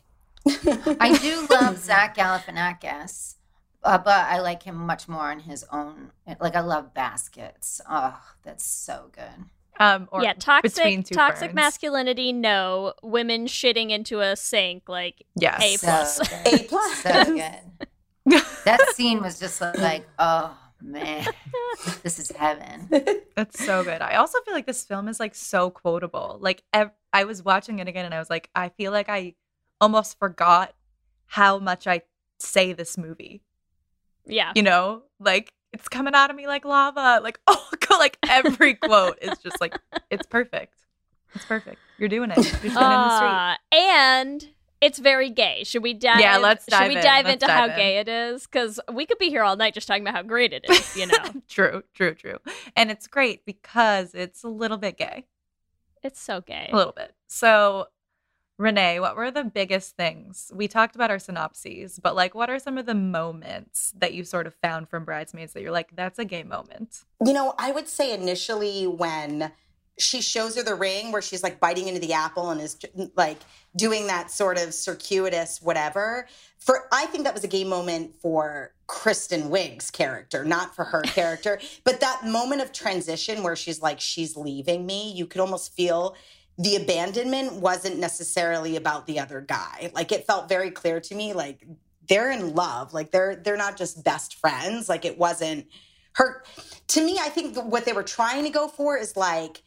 I 1.01 1.17
do 1.21 1.47
love 1.51 1.77
Zach 1.83 2.15
Galifianakis, 2.15 3.35
uh, 3.83 3.97
but 3.97 4.25
I 4.27 4.39
like 4.39 4.63
him 4.63 4.75
much 4.75 5.07
more 5.09 5.29
on 5.31 5.41
his 5.41 5.65
own. 5.71 6.11
Like 6.39 6.55
I 6.55 6.61
love 6.61 6.93
Baskets. 6.93 7.81
Oh, 7.89 8.17
that's 8.43 8.65
so 8.65 9.09
good. 9.11 9.45
Um, 9.79 10.07
or 10.11 10.23
yeah, 10.23 10.33
toxic 10.33 10.73
between 10.75 11.03
two 11.03 11.15
toxic 11.15 11.47
ferns. 11.49 11.55
masculinity. 11.55 12.31
No, 12.31 12.93
women 13.03 13.45
shitting 13.45 13.89
into 13.91 14.21
a 14.21 14.35
sink. 14.35 14.87
Like 14.87 15.25
Yes. 15.35 15.61
A 15.61 15.77
plus. 15.85 16.19
good. 16.19 16.53
A 16.61 16.63
plus. 16.63 17.01
So 17.03 17.23
good. 17.35 18.41
That 18.65 18.93
scene 18.95 19.21
was 19.21 19.39
just 19.39 19.61
like, 19.61 20.07
oh 20.17 20.57
man, 20.81 21.27
this 22.03 22.17
is 22.19 22.31
heaven. 22.31 22.87
That's 23.35 23.63
so 23.63 23.83
good. 23.83 24.01
I 24.01 24.15
also 24.15 24.39
feel 24.45 24.53
like 24.55 24.65
this 24.65 24.83
film 24.83 25.07
is 25.07 25.19
like 25.19 25.35
so 25.35 25.69
quotable. 25.69 26.37
Like 26.41 26.63
ev- 26.73 26.91
I 27.13 27.25
was 27.25 27.43
watching 27.43 27.79
it 27.79 27.87
again 27.87 28.05
and 28.05 28.13
I 28.15 28.19
was 28.19 28.29
like, 28.29 28.49
I 28.55 28.69
feel 28.69 28.91
like 28.91 29.09
I 29.09 29.35
almost 29.79 30.17
forgot 30.17 30.73
how 31.27 31.59
much 31.59 31.85
I 31.85 32.01
say 32.39 32.73
this 32.73 32.97
movie. 32.97 33.41
yeah, 34.25 34.51
You 34.55 34.63
know, 34.63 35.03
like 35.19 35.51
it's 35.75 35.89
coming 35.89 36.15
out 36.15 36.29
of 36.29 36.35
me 36.37 36.47
like 36.47 36.63
lava. 36.63 37.19
Like 37.21 37.39
oh, 37.47 37.67
like 37.91 38.17
every 38.27 38.75
quote 38.75 39.19
is 39.21 39.37
just 39.39 39.59
like 39.59 39.77
it's 40.09 40.25
perfect. 40.25 40.73
It's 41.33 41.45
perfect. 41.45 41.77
You're 41.97 42.09
doing 42.09 42.31
it. 42.31 42.37
You're 42.37 42.45
in 42.45 42.73
the 42.73 43.15
street. 43.17 43.29
Uh, 43.29 43.55
and 43.75 44.47
it's 44.79 44.99
very 44.99 45.29
gay. 45.29 45.63
Should 45.65 45.83
we 45.83 45.93
dive? 45.93 46.19
Yeah, 46.21 46.37
let's 46.37 46.65
dive. 46.65 46.83
Should 46.91 46.95
we 46.95 47.01
dive 47.01 47.25
Let's 47.25 47.33
into 47.33 47.47
dive 47.47 47.57
how 47.57 47.65
in. 47.65 47.75
gay 47.75 47.97
it 47.97 48.07
is? 48.07 48.47
Because 48.47 48.79
we 48.91 49.05
could 49.05 49.17
be 49.17 49.29
here 49.29 49.43
all 49.43 49.57
night 49.57 49.73
just 49.73 49.87
talking 49.87 50.03
about 50.03 50.15
how 50.15 50.21
great 50.21 50.53
it 50.53 50.65
is. 50.69 50.95
You 50.95 51.07
know, 51.07 51.17
True, 51.49 51.83
true, 51.93 52.13
true. 52.15 52.37
And 52.75 52.89
it's 52.89 53.07
great 53.07 53.45
because 53.45 54.13
it's 54.13 54.43
a 54.43 54.47
little 54.47 54.77
bit 54.77 54.97
gay. 54.97 55.25
it's 56.03 56.21
so 56.21 56.39
gay. 56.39 56.69
A 56.71 56.75
little 56.75 56.93
bit. 56.93 57.13
So, 57.27 57.87
Renee, 58.57 59.01
what 59.01 59.17
were 59.17 59.31
the 59.31 59.43
biggest 59.43 59.97
things? 59.97 60.51
We 60.53 60.67
talked 60.67 60.95
about 60.95 61.11
our 61.11 61.19
synopses, 61.19 61.99
but 62.01 62.15
like, 62.15 62.33
what 62.33 62.49
are 62.49 62.59
some 62.59 62.77
of 62.77 62.85
the 62.85 62.95
moments 62.95 63.93
that 63.97 64.13
you 64.13 64.23
sort 64.23 64.47
of 64.47 64.53
found 64.53 64.87
from 64.87 65.03
Bridesmaids 65.03 65.53
that 65.53 65.61
you're 65.61 65.71
like, 65.71 65.95
that's 65.95 66.19
a 66.19 66.25
gay 66.25 66.43
moment? 66.43 67.03
You 67.25 67.33
know, 67.33 67.53
I 67.57 67.71
would 67.71 67.89
say 67.89 68.13
initially 68.13 68.87
when 68.87 69.51
she 69.97 70.21
shows 70.21 70.55
her 70.55 70.63
the 70.63 70.75
ring 70.75 71.11
where 71.11 71.21
she's 71.21 71.43
like 71.43 71.59
biting 71.59 71.87
into 71.87 71.99
the 71.99 72.13
apple 72.13 72.49
and 72.49 72.59
is 72.59 72.77
like 73.15 73.37
doing 73.75 74.07
that 74.07 74.29
sort 74.29 74.57
of 74.57 74.73
circuitous 74.73 75.61
whatever. 75.61 76.27
For 76.57 76.87
I 76.91 77.05
think 77.05 77.23
that 77.23 77.33
was 77.33 77.43
a 77.43 77.47
gay 77.47 77.63
moment 77.63 78.15
for 78.15 78.73
Kristen 78.87 79.49
Wiig's 79.49 79.91
character, 79.91 80.43
not 80.43 80.75
for 80.75 80.85
her 80.85 81.01
character. 81.01 81.59
But 81.83 81.99
that 82.01 82.25
moment 82.25 82.61
of 82.61 82.71
transition 82.71 83.43
where 83.43 83.55
she's 83.55 83.81
like, 83.81 83.99
she's 83.99 84.35
leaving 84.35 84.85
me, 84.85 85.11
you 85.11 85.25
could 85.27 85.41
almost 85.41 85.73
feel 85.73 86.15
the 86.57 86.75
abandonment 86.75 87.53
wasn't 87.53 87.99
necessarily 87.99 88.75
about 88.75 89.07
the 89.07 89.19
other 89.19 89.41
guy. 89.41 89.91
Like 89.93 90.11
it 90.11 90.25
felt 90.25 90.47
very 90.47 90.71
clear 90.71 90.99
to 91.01 91.15
me, 91.15 91.33
like 91.33 91.65
they're 92.07 92.31
in 92.31 92.55
love. 92.55 92.93
Like 92.93 93.11
they're 93.11 93.35
they're 93.35 93.57
not 93.57 93.77
just 93.77 94.03
best 94.03 94.35
friends. 94.35 94.87
Like 94.87 95.05
it 95.05 95.17
wasn't 95.17 95.67
her 96.15 96.43
to 96.87 97.05
me 97.05 97.17
i 97.21 97.29
think 97.29 97.55
what 97.57 97.85
they 97.85 97.93
were 97.93 98.03
trying 98.03 98.43
to 98.43 98.49
go 98.49 98.67
for 98.67 98.97
is 98.97 99.15
like 99.15 99.61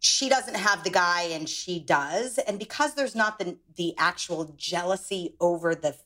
she 0.00 0.28
doesn't 0.28 0.56
have 0.56 0.84
the 0.84 0.90
guy 0.90 1.22
and 1.22 1.48
she 1.48 1.80
does 1.80 2.38
and 2.38 2.58
because 2.58 2.94
there's 2.94 3.14
not 3.14 3.38
the 3.38 3.56
the 3.76 3.94
actual 3.96 4.52
jealousy 4.56 5.34
over 5.40 5.74
the 5.74 5.96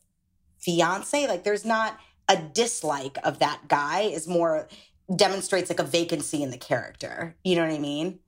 fiance 0.58 1.26
like 1.26 1.42
there's 1.42 1.64
not 1.64 1.98
a 2.28 2.36
dislike 2.36 3.18
of 3.24 3.38
that 3.38 3.60
guy 3.68 4.00
is 4.00 4.28
more 4.28 4.68
demonstrates 5.16 5.70
like 5.70 5.80
a 5.80 5.84
vacancy 5.84 6.42
in 6.42 6.50
the 6.50 6.58
character 6.58 7.34
you 7.42 7.56
know 7.56 7.62
what 7.62 7.74
i 7.74 7.78
mean 7.78 8.18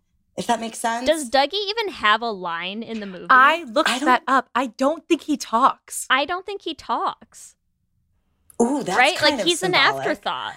if 0.40 0.46
that 0.48 0.58
makes 0.60 0.78
sense 0.78 1.06
Does 1.06 1.30
Dougie 1.30 1.54
even 1.70 1.88
have 1.88 2.20
a 2.22 2.30
line 2.30 2.82
in 2.82 2.98
the 3.00 3.06
movie? 3.06 3.26
I 3.30 3.62
looked 3.64 3.88
I 3.88 3.98
don't- 3.98 4.06
that 4.06 4.22
up. 4.26 4.48
I 4.54 4.66
don't 4.66 5.06
think 5.06 5.22
he 5.22 5.36
talks. 5.36 6.06
I 6.10 6.24
don't 6.24 6.44
think 6.44 6.62
he 6.62 6.74
talks. 6.74 7.54
Ooh, 8.60 8.82
that's 8.82 8.98
right? 8.98 9.16
kind 9.16 9.32
Like 9.36 9.40
of 9.42 9.46
he's 9.46 9.62
an 9.62 9.74
afterthought. 9.74 10.54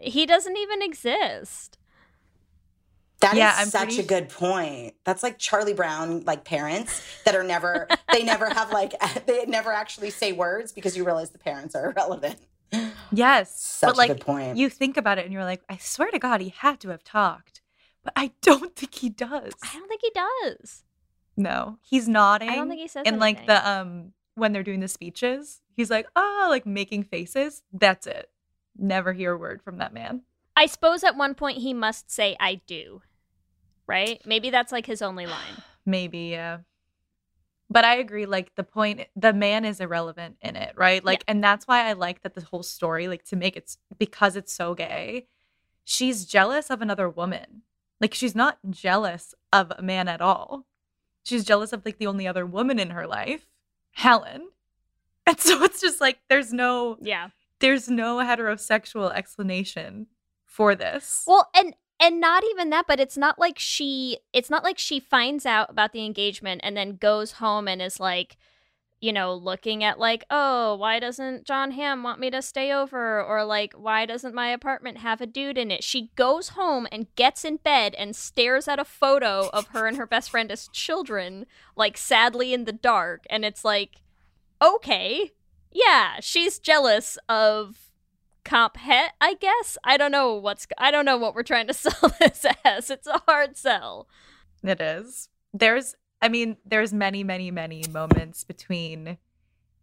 He 0.00 0.26
doesn't 0.26 0.56
even 0.56 0.82
exist. 0.82 1.78
That 3.20 3.32
is 3.32 3.38
Yeah, 3.38 3.54
I'm 3.56 3.68
such 3.68 3.84
pretty- 3.88 4.02
a 4.02 4.06
good 4.06 4.28
point. 4.28 4.94
That's 5.04 5.22
like 5.22 5.38
Charlie 5.38 5.72
Brown, 5.72 6.20
like 6.24 6.44
parents 6.44 7.02
that 7.24 7.34
are 7.34 7.42
never, 7.42 7.88
they 8.12 8.22
never 8.22 8.48
have 8.50 8.72
like, 8.72 8.92
they 9.26 9.46
never 9.46 9.72
actually 9.72 10.10
say 10.10 10.32
words 10.32 10.72
because 10.72 10.96
you 10.96 11.04
realize 11.04 11.30
the 11.30 11.38
parents 11.38 11.74
are 11.74 11.90
irrelevant. 11.92 12.36
Yes. 13.10 13.58
Such 13.58 13.88
but 13.90 13.96
like, 13.96 14.10
a 14.10 14.14
good 14.14 14.22
point. 14.22 14.56
you 14.58 14.68
think 14.68 14.96
about 14.98 15.16
it 15.18 15.24
and 15.24 15.32
you're 15.32 15.44
like, 15.44 15.62
I 15.68 15.78
swear 15.78 16.10
to 16.10 16.18
God, 16.18 16.40
he 16.42 16.50
had 16.50 16.78
to 16.80 16.90
have 16.90 17.04
talked. 17.04 17.55
But 18.06 18.12
I 18.14 18.30
don't 18.40 18.76
think 18.76 18.94
he 18.94 19.08
does. 19.08 19.52
I 19.64 19.72
don't 19.72 19.88
think 19.88 20.00
he 20.00 20.12
does. 20.14 20.84
No, 21.36 21.78
he's 21.82 22.06
nodding. 22.06 22.48
I 22.48 22.54
don't 22.54 22.68
think 22.68 22.80
he 22.80 22.86
says 22.86 23.02
And 23.04 23.18
like 23.18 23.38
anything. 23.38 23.46
the 23.48 23.68
um 23.68 24.12
when 24.36 24.52
they're 24.52 24.62
doing 24.62 24.78
the 24.78 24.86
speeches, 24.86 25.60
he's 25.74 25.90
like, 25.90 26.06
oh, 26.14 26.46
like 26.48 26.66
making 26.66 27.02
faces. 27.02 27.64
That's 27.72 28.06
it. 28.06 28.30
Never 28.78 29.12
hear 29.12 29.32
a 29.32 29.36
word 29.36 29.60
from 29.60 29.78
that 29.78 29.92
man. 29.92 30.22
I 30.54 30.66
suppose 30.66 31.02
at 31.02 31.16
one 31.16 31.34
point 31.34 31.58
he 31.58 31.74
must 31.74 32.12
say 32.12 32.36
"I 32.38 32.60
do," 32.68 33.02
right? 33.88 34.22
Maybe 34.24 34.50
that's 34.50 34.70
like 34.70 34.86
his 34.86 35.02
only 35.02 35.26
line. 35.26 35.62
Maybe, 35.84 36.18
yeah. 36.30 36.58
But 37.68 37.84
I 37.84 37.96
agree, 37.96 38.26
like 38.26 38.54
the 38.54 38.62
point 38.62 39.00
the 39.16 39.32
man 39.32 39.64
is 39.64 39.80
irrelevant 39.80 40.36
in 40.40 40.54
it, 40.54 40.74
right? 40.76 41.04
Like 41.04 41.24
and 41.26 41.42
that's 41.42 41.66
why 41.66 41.88
I 41.88 41.94
like 41.94 42.22
that 42.22 42.34
the 42.34 42.42
whole 42.44 42.62
story, 42.62 43.08
like 43.08 43.24
to 43.24 43.36
make 43.36 43.56
it 43.56 43.76
because 43.98 44.36
it's 44.36 44.52
so 44.52 44.74
gay, 44.76 45.26
she's 45.82 46.24
jealous 46.24 46.70
of 46.70 46.80
another 46.80 47.10
woman. 47.10 47.62
Like 48.00 48.14
she's 48.14 48.34
not 48.34 48.58
jealous 48.70 49.34
of 49.52 49.72
a 49.76 49.82
man 49.82 50.08
at 50.08 50.20
all. 50.20 50.66
She's 51.24 51.44
jealous 51.44 51.72
of 51.72 51.84
like 51.84 51.98
the 51.98 52.06
only 52.06 52.26
other 52.26 52.46
woman 52.46 52.78
in 52.78 52.90
her 52.90 53.06
life, 53.06 53.46
Helen. 53.92 54.48
And 55.28 55.40
so 55.40 55.64
it's 55.64 55.80
just 55.80 56.00
like 56.00 56.20
there's 56.28 56.52
no 56.52 56.98
Yeah. 57.00 57.30
there's 57.58 57.88
no 57.88 58.18
heterosexual 58.18 59.12
explanation 59.12 60.06
for 60.44 60.76
this. 60.76 61.24
Well, 61.26 61.50
and 61.52 61.74
and 61.98 62.20
not 62.20 62.44
even 62.44 62.70
that, 62.70 62.86
but 62.86 63.00
it's 63.00 63.16
not 63.16 63.36
like 63.36 63.58
she 63.58 64.18
it's 64.32 64.50
not 64.50 64.62
like 64.62 64.78
she 64.78 65.00
finds 65.00 65.44
out 65.44 65.68
about 65.68 65.92
the 65.92 66.04
engagement 66.04 66.60
and 66.62 66.76
then 66.76 66.94
goes 66.96 67.32
home 67.32 67.66
and 67.66 67.82
is 67.82 67.98
like, 67.98 68.36
you 69.00 69.12
know, 69.12 69.34
looking 69.34 69.84
at 69.84 69.98
like, 69.98 70.24
"Oh, 70.30 70.76
why 70.76 70.98
doesn't 70.98 71.44
Jon 71.44 71.72
Hamm 71.72 72.02
want 72.02 72.20
me 72.20 72.30
to 72.30 72.42
stay 72.42 72.72
over?" 72.72 73.22
or 73.22 73.44
like, 73.44 73.74
"Why 73.74 74.06
doesn't 74.06 74.34
my 74.34 74.48
apartment 74.48 74.98
have 74.98 75.20
a 75.20 75.26
dude 75.26 75.58
in 75.58 75.70
it?" 75.70 75.84
She 75.84 76.10
goes 76.16 76.50
home 76.50 76.86
and 76.90 77.14
gets 77.14 77.44
in 77.44 77.56
bed 77.58 77.94
and 77.96 78.16
stares 78.16 78.68
at 78.68 78.78
a 78.78 78.84
photo 78.84 79.48
of 79.52 79.68
her 79.68 79.86
and 79.86 79.96
her 79.96 80.06
best 80.06 80.30
friend 80.30 80.50
as 80.50 80.68
children, 80.68 81.46
like 81.76 81.96
sadly 81.96 82.52
in 82.54 82.64
the 82.64 82.72
dark, 82.72 83.24
and 83.30 83.44
it's 83.44 83.64
like, 83.64 84.02
"Okay. 84.62 85.32
Yeah, 85.72 86.20
she's 86.20 86.58
jealous 86.58 87.18
of 87.28 87.90
comp 88.46 88.78
het, 88.78 89.12
I 89.20 89.34
guess. 89.34 89.76
I 89.84 89.96
don't 89.98 90.12
know 90.12 90.34
what's 90.34 90.66
I 90.78 90.90
don't 90.90 91.04
know 91.04 91.18
what 91.18 91.34
we're 91.34 91.42
trying 91.42 91.66
to 91.66 91.74
sell 91.74 92.12
this 92.18 92.46
as. 92.64 92.90
It's 92.90 93.06
a 93.06 93.20
hard 93.26 93.56
sell. 93.56 94.08
It 94.62 94.80
is. 94.80 95.28
There's, 95.52 95.94
I 96.20 96.28
mean, 96.28 96.56
there's 96.64 96.92
many, 96.92 97.22
many, 97.24 97.50
many 97.50 97.84
moments 97.90 98.44
between 98.44 99.18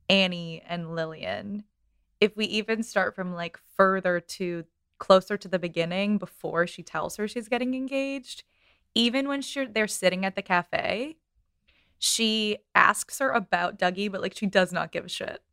Annie 0.10 0.62
and 0.67 0.96
Lillian. 0.96 1.63
If 2.19 2.36
we 2.36 2.46
even 2.46 2.84
start 2.84 3.15
from 3.15 3.34
like 3.34 3.60
further 3.76 4.19
to 4.19 4.65
closer 4.98 5.38
to 5.38 5.48
the 5.48 5.60
beginning 5.60 6.17
before 6.17 6.65
she 6.65 6.82
tells 6.82 7.17
her 7.17 7.28
she's 7.28 7.50
getting 7.50 7.76
engaged, 7.76 8.43
even 8.96 9.28
when 9.28 9.41
she, 9.41 9.65
they're 9.65 9.88
sitting 9.88 10.26
at 10.26 10.36
the 10.36 10.41
cafe, 10.41 11.17
she 12.00 12.58
asks 12.76 13.19
her 13.19 13.32
about 13.32 13.80
Dougie, 13.80 14.12
but 14.12 14.22
like 14.22 14.36
she 14.36 14.46
does 14.46 14.72
not 14.72 14.91
give 14.91 15.06
a 15.06 15.10
shit. 15.10 15.41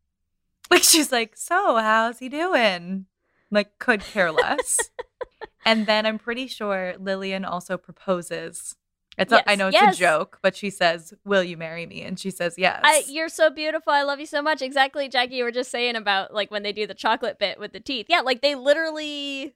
Like 0.70 0.84
she's 0.84 1.10
like, 1.10 1.32
So, 1.36 1.78
how's 1.78 2.20
he 2.20 2.28
doing? 2.28 3.06
Like, 3.50 3.80
could 3.80 4.02
care 4.02 4.30
less. 4.30 4.78
and 5.66 5.84
then 5.86 6.06
I'm 6.06 6.16
pretty 6.16 6.46
sure 6.46 6.94
Lillian 6.96 7.44
also 7.44 7.76
proposes 7.76 8.76
It's 9.20 9.30
Yes, 9.30 9.42
a, 9.46 9.50
I 9.50 9.54
know 9.54 9.68
it's 9.68 9.74
yes. 9.74 9.94
a 9.94 9.98
joke, 9.98 10.38
but 10.42 10.56
she 10.56 10.70
says, 10.70 11.12
"Will 11.24 11.44
you 11.44 11.56
marry 11.56 11.86
me?" 11.86 12.02
And 12.02 12.18
she 12.18 12.30
says, 12.30 12.54
"Yes." 12.56 12.80
I, 12.82 13.04
you're 13.06 13.28
so 13.28 13.50
beautiful. 13.50 13.92
I 13.92 14.02
love 14.02 14.18
you 14.18 14.26
so 14.26 14.40
much. 14.42 14.62
Exactly, 14.62 15.08
Jackie. 15.08 15.36
You 15.36 15.44
were 15.44 15.52
just 15.52 15.70
saying 15.70 15.94
about 15.94 16.32
like 16.34 16.50
when 16.50 16.62
they 16.62 16.72
do 16.72 16.86
the 16.86 16.94
chocolate 16.94 17.38
bit 17.38 17.60
with 17.60 17.72
the 17.72 17.80
teeth. 17.80 18.06
Yeah, 18.08 18.20
like 18.22 18.40
they 18.40 18.54
literally 18.54 19.54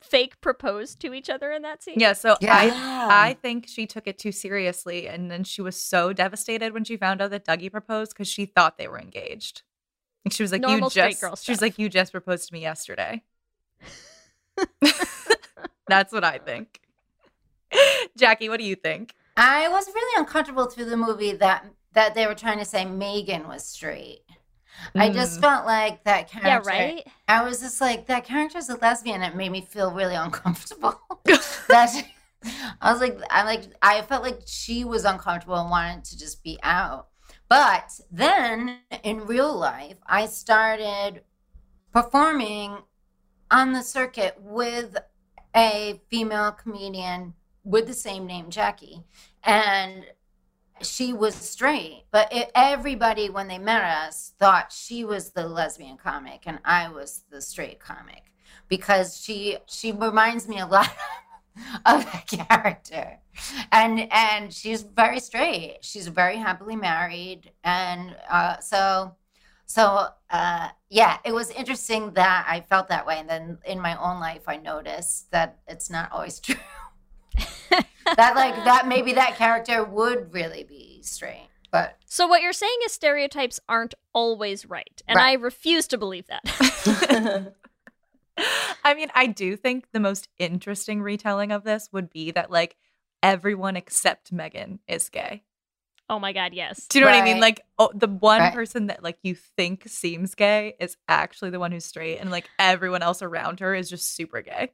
fake 0.00 0.40
propose 0.40 0.94
to 0.94 1.12
each 1.12 1.28
other 1.28 1.50
in 1.50 1.62
that 1.62 1.82
scene. 1.82 1.96
yeah. 1.98 2.12
So 2.12 2.36
Yeah. 2.40 2.54
I 2.54 3.30
I 3.30 3.34
think 3.34 3.66
she 3.66 3.86
took 3.88 4.06
it 4.06 4.16
too 4.18 4.30
seriously, 4.32 5.08
and 5.08 5.28
then 5.28 5.42
she 5.42 5.60
was 5.60 5.74
so 5.80 6.12
devastated 6.12 6.72
when 6.72 6.84
she 6.84 6.96
found 6.96 7.20
out 7.20 7.30
that 7.32 7.44
Dougie 7.44 7.72
proposed 7.72 8.12
because 8.12 8.28
she 8.28 8.46
thought 8.46 8.78
they 8.78 8.86
were 8.86 9.00
engaged. 9.00 9.62
And 10.24 10.32
she 10.32 10.44
was 10.44 10.52
like, 10.52 10.60
Normal 10.60 10.86
"You 10.86 10.90
straight 10.90 11.10
just," 11.10 11.20
girl 11.20 11.34
she 11.34 11.50
was 11.50 11.60
like, 11.60 11.78
"You 11.80 11.88
just 11.88 12.12
proposed 12.12 12.46
to 12.48 12.54
me 12.54 12.60
yesterday." 12.60 13.24
That's 15.88 16.12
what 16.12 16.22
I 16.22 16.38
think. 16.38 16.80
Jackie, 18.16 18.48
what 18.48 18.58
do 18.58 18.64
you 18.64 18.74
think? 18.76 19.14
I 19.36 19.68
was 19.68 19.86
really 19.88 20.20
uncomfortable 20.20 20.66
through 20.66 20.86
the 20.86 20.96
movie 20.96 21.32
that 21.32 21.64
that 21.92 22.14
they 22.14 22.26
were 22.26 22.34
trying 22.34 22.58
to 22.58 22.64
say 22.64 22.84
Megan 22.84 23.48
was 23.48 23.64
straight. 23.64 24.20
I 24.94 25.10
just 25.10 25.38
Mm. 25.38 25.42
felt 25.42 25.66
like 25.66 26.04
that 26.04 26.30
character. 26.30 26.70
Yeah, 26.70 26.78
right? 26.78 27.06
I 27.28 27.42
was 27.42 27.60
just 27.60 27.80
like, 27.80 28.06
that 28.06 28.24
character's 28.24 28.68
a 28.68 28.76
lesbian. 28.76 29.22
It 29.22 29.34
made 29.34 29.50
me 29.50 29.60
feel 29.60 29.90
really 29.92 30.14
uncomfortable. 30.14 31.00
that 31.68 32.04
I 32.80 32.92
was 32.92 33.00
like, 33.00 33.18
I 33.28 33.42
like, 33.44 33.64
I 33.82 34.02
felt 34.02 34.22
like 34.22 34.40
she 34.46 34.84
was 34.84 35.04
uncomfortable 35.04 35.56
and 35.56 35.68
wanted 35.70 36.04
to 36.04 36.18
just 36.18 36.42
be 36.44 36.58
out. 36.62 37.08
But 37.48 37.90
then 38.10 38.78
in 39.02 39.26
real 39.26 39.52
life, 39.54 39.96
I 40.06 40.26
started 40.26 41.22
performing 41.92 42.78
on 43.50 43.72
the 43.72 43.82
circuit 43.82 44.36
with 44.40 44.96
a 45.56 46.00
female 46.08 46.52
comedian 46.52 47.34
with 47.64 47.86
the 47.86 47.94
same 47.94 48.26
name, 48.26 48.50
Jackie, 48.50 49.02
and 49.42 50.04
she 50.82 51.12
was 51.12 51.34
straight. 51.34 52.04
But 52.10 52.32
it, 52.32 52.50
everybody, 52.54 53.28
when 53.30 53.48
they 53.48 53.58
met 53.58 53.82
us, 53.82 54.32
thought 54.38 54.72
she 54.72 55.04
was 55.04 55.30
the 55.30 55.46
lesbian 55.46 55.96
comic 55.96 56.42
and 56.46 56.58
I 56.64 56.88
was 56.88 57.24
the 57.30 57.40
straight 57.42 57.80
comic 57.80 58.32
because 58.68 59.20
she 59.20 59.58
she 59.66 59.92
reminds 59.92 60.48
me 60.48 60.58
a 60.58 60.66
lot 60.66 60.88
of 61.86 62.04
that 62.04 62.26
character. 62.26 63.18
And 63.72 64.08
and 64.10 64.52
she's 64.52 64.82
very 64.82 65.20
straight. 65.20 65.78
She's 65.82 66.08
very 66.08 66.36
happily 66.36 66.76
married. 66.76 67.50
And 67.64 68.16
uh 68.30 68.58
so 68.60 69.16
so 69.66 70.08
uh 70.30 70.68
yeah 70.88 71.18
it 71.24 71.32
was 71.32 71.50
interesting 71.50 72.12
that 72.12 72.46
i 72.48 72.60
felt 72.60 72.88
that 72.88 73.06
way. 73.06 73.18
And 73.18 73.28
then 73.28 73.58
in 73.66 73.80
my 73.80 73.96
own 74.00 74.20
life 74.20 74.42
i 74.46 74.56
noticed 74.56 75.30
that 75.32 75.58
it's 75.68 75.90
not 75.90 76.10
always 76.12 76.40
true 76.40 76.56
that 78.16 78.34
like 78.34 78.54
that 78.64 78.86
maybe 78.88 79.12
that 79.14 79.36
character 79.36 79.84
would 79.84 80.32
really 80.32 80.64
be 80.64 81.00
straight 81.02 81.48
but 81.70 81.96
So 82.06 82.26
what 82.26 82.42
you're 82.42 82.52
saying 82.52 82.76
is 82.84 82.92
stereotypes 82.92 83.60
aren't 83.68 83.94
always 84.12 84.66
right, 84.66 85.00
and 85.06 85.16
Right. 85.16 85.30
I 85.30 85.32
refuse 85.34 85.86
to 85.88 85.98
believe 85.98 86.26
that. 86.26 87.54
I 88.84 88.94
mean, 88.94 89.08
I 89.14 89.26
do 89.26 89.56
think 89.56 89.86
the 89.92 90.00
most 90.00 90.28
interesting 90.38 91.00
retelling 91.02 91.52
of 91.52 91.62
this 91.62 91.88
would 91.92 92.10
be 92.10 92.30
that 92.32 92.50
like 92.50 92.76
everyone 93.22 93.76
except 93.76 94.32
Megan 94.32 94.80
is 94.88 95.08
gay. 95.10 95.42
oh 96.08 96.18
my 96.18 96.32
god, 96.32 96.54
yes. 96.54 96.88
Do 96.88 96.98
you 96.98 97.04
know 97.04 97.10
what 97.12 97.20
I 97.20 97.24
mean? 97.24 97.38
Like 97.38 97.60
oh, 97.78 97.90
the 97.94 98.08
one 98.08 98.40
Right. 98.40 98.52
person 98.52 98.88
that 98.88 99.04
like 99.04 99.18
you 99.22 99.36
think 99.36 99.84
seems 99.86 100.34
gay 100.34 100.74
is 100.80 100.96
actually 101.08 101.50
the 101.50 101.60
one 101.60 101.70
who's 101.70 101.84
straight, 101.84 102.18
and 102.18 102.32
like 102.32 102.48
everyone 102.58 103.02
else 103.02 103.22
around 103.22 103.60
her 103.60 103.74
is 103.76 103.88
just 103.88 104.16
super 104.16 104.42
gay. 104.42 104.72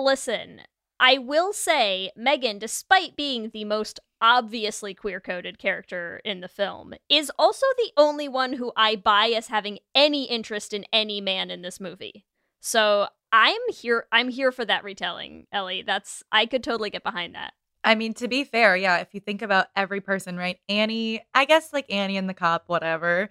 Listen, 0.00 0.62
I 1.00 1.18
will 1.18 1.52
say 1.52 2.10
Megan, 2.16 2.58
despite 2.58 3.16
being 3.16 3.50
the 3.50 3.64
most 3.64 4.00
obviously 4.20 4.94
queer 4.94 5.20
coded 5.20 5.58
character 5.58 6.20
in 6.24 6.40
the 6.40 6.48
film, 6.48 6.94
is 7.08 7.30
also 7.38 7.66
the 7.76 7.92
only 7.96 8.28
one 8.28 8.54
who 8.54 8.72
I 8.76 8.96
buy 8.96 9.28
as 9.28 9.46
having 9.46 9.78
any 9.94 10.24
interest 10.24 10.72
in 10.72 10.84
any 10.92 11.20
man 11.20 11.50
in 11.50 11.62
this 11.62 11.78
movie. 11.78 12.24
So 12.60 13.08
I'm 13.32 13.60
here 13.70 14.06
I'm 14.10 14.28
here 14.28 14.50
for 14.50 14.64
that 14.64 14.84
retelling, 14.84 15.46
Ellie. 15.52 15.82
That's 15.82 16.22
I 16.32 16.46
could 16.46 16.64
totally 16.64 16.90
get 16.90 17.04
behind 17.04 17.34
that. 17.34 17.52
I 17.84 17.94
mean, 17.94 18.12
to 18.14 18.26
be 18.26 18.42
fair, 18.44 18.76
yeah, 18.76 18.98
if 18.98 19.14
you 19.14 19.20
think 19.20 19.40
about 19.40 19.66
every 19.76 20.00
person, 20.00 20.36
right? 20.36 20.58
Annie, 20.68 21.24
I 21.32 21.44
guess 21.44 21.72
like 21.72 21.90
Annie 21.90 22.16
and 22.16 22.28
the 22.28 22.34
cop, 22.34 22.64
whatever. 22.66 23.30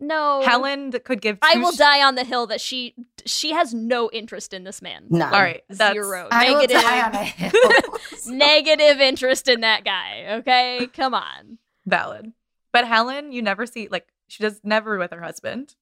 No. 0.00 0.42
Helen 0.44 0.90
that 0.90 1.04
could 1.04 1.20
give. 1.20 1.38
I 1.40 1.58
will 1.58 1.72
sh- 1.72 1.76
die 1.78 2.02
on 2.02 2.14
the 2.14 2.24
hill 2.24 2.46
that 2.48 2.60
she 2.60 2.94
she 3.24 3.52
has 3.52 3.72
no 3.72 4.10
interest 4.12 4.52
in 4.52 4.64
this 4.64 4.82
man. 4.82 5.06
None. 5.08 5.32
All 5.32 5.40
right, 5.40 5.62
that's 5.68 5.94
Zero. 5.94 6.28
i 6.30 6.50
will 6.50 6.60
Negative. 6.60 6.82
die 6.82 7.02
on 7.06 7.14
a 7.14 7.24
hill 7.24 7.98
Negative 8.36 9.00
interest 9.00 9.48
in 9.48 9.60
that 9.60 9.84
guy. 9.84 10.26
Okay, 10.38 10.88
come 10.92 11.14
on. 11.14 11.58
valid. 11.86 12.32
But 12.72 12.86
Helen, 12.88 13.30
you 13.32 13.40
never 13.40 13.66
see 13.66 13.88
like 13.88 14.08
she 14.26 14.42
does 14.42 14.60
never 14.64 14.98
with 14.98 15.12
her 15.12 15.22
husband. 15.22 15.74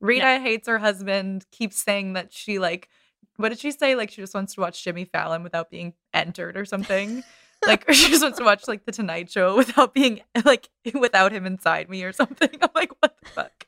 Rita 0.00 0.38
hates 0.40 0.68
her 0.68 0.78
husband. 0.78 1.46
Keeps 1.50 1.82
saying 1.82 2.12
that 2.12 2.32
she 2.32 2.58
like. 2.58 2.88
What 3.36 3.50
did 3.50 3.58
she 3.58 3.70
say? 3.70 3.96
Like 3.96 4.10
she 4.10 4.20
just 4.22 4.34
wants 4.34 4.54
to 4.54 4.60
watch 4.60 4.82
Jimmy 4.84 5.04
Fallon 5.04 5.42
without 5.42 5.70
being 5.70 5.94
entered 6.14 6.56
or 6.56 6.64
something. 6.64 7.22
like 7.66 7.84
she 7.92 8.08
just 8.10 8.22
wants 8.22 8.38
to 8.38 8.44
watch 8.44 8.66
like 8.68 8.84
the 8.84 8.92
Tonight 8.92 9.30
Show 9.30 9.56
without 9.56 9.94
being 9.94 10.20
like 10.44 10.68
without 10.94 11.32
him 11.32 11.46
inside 11.46 11.88
me 11.88 12.02
or 12.04 12.12
something. 12.12 12.50
I'm 12.62 12.70
like, 12.74 12.92
what 13.00 13.16
the 13.22 13.28
fuck? 13.30 13.66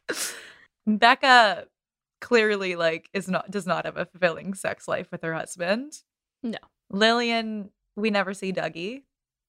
Becca 0.86 1.66
clearly 2.20 2.74
like 2.74 3.08
is 3.12 3.28
not 3.28 3.50
does 3.50 3.66
not 3.66 3.84
have 3.84 3.96
a 3.96 4.06
fulfilling 4.06 4.54
sex 4.54 4.88
life 4.88 5.08
with 5.12 5.22
her 5.22 5.34
husband. 5.34 6.02
No. 6.42 6.58
Lillian, 6.90 7.70
we 7.96 8.10
never 8.10 8.34
see 8.34 8.52
Dougie. 8.52 9.02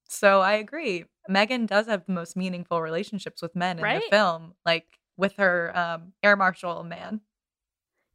So 0.08 0.42
I 0.42 0.54
agree. 0.54 1.06
Megan 1.28 1.66
does 1.68 1.86
have 1.88 2.06
the 2.06 2.12
most 2.14 2.36
meaningful 2.36 2.82
relationships 2.82 3.42
with 3.42 3.56
men 3.56 3.78
in 3.78 3.84
Right? 3.84 4.02
the 4.10 4.16
film, 4.16 4.56
like 4.66 4.86
with 5.18 5.36
her 5.38 5.72
um, 5.78 6.14
air 6.24 6.36
marshal 6.36 6.84
man. 6.84 7.22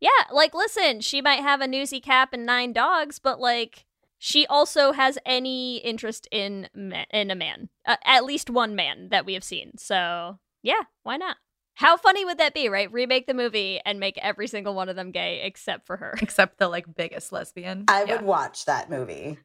Yeah, 0.01 0.11
like 0.33 0.55
listen, 0.55 1.01
she 1.01 1.23
might 1.23 1.41
have 1.41 1.61
a 1.61 1.69
newsy 1.69 2.01
cap 2.01 2.33
and 2.33 2.45
nine 2.45 2.73
dogs, 2.73 3.19
but 3.19 3.41
like 3.41 3.87
she 4.19 4.47
also 4.47 4.93
has 4.93 5.19
any 5.27 5.79
interest 5.79 6.27
in 6.31 6.69
ma- 6.75 7.05
in 7.11 7.31
a 7.31 7.35
man, 7.35 7.69
uh, 7.87 7.97
at 8.05 8.25
least 8.25 8.49
one 8.51 8.75
man 8.75 9.09
that 9.11 9.27
we 9.27 9.35
have 9.35 9.45
seen. 9.45 9.77
So 9.79 10.39
yeah, 10.63 10.83
why 11.03 11.17
not? 11.17 11.37
How 11.77 11.97
funny 11.97 12.25
would 12.25 12.39
that 12.39 12.55
be, 12.55 12.69
right? 12.69 12.91
Remake 12.93 13.27
the 13.27 13.35
movie 13.35 13.81
and 13.85 13.99
make 13.99 14.17
every 14.19 14.47
single 14.47 14.75
one 14.77 14.89
of 14.89 14.95
them 14.97 15.11
gay 15.11 15.43
except 15.43 15.87
for 15.87 15.97
her. 15.97 16.15
except 16.23 16.59
the 16.59 16.69
like 16.69 16.87
biggest 16.95 17.33
lesbian. 17.33 17.85
I 17.89 18.05
Yeah. 18.05 18.13
would 18.17 18.23
watch 18.25 18.65
that 18.67 18.89
movie. 18.89 19.39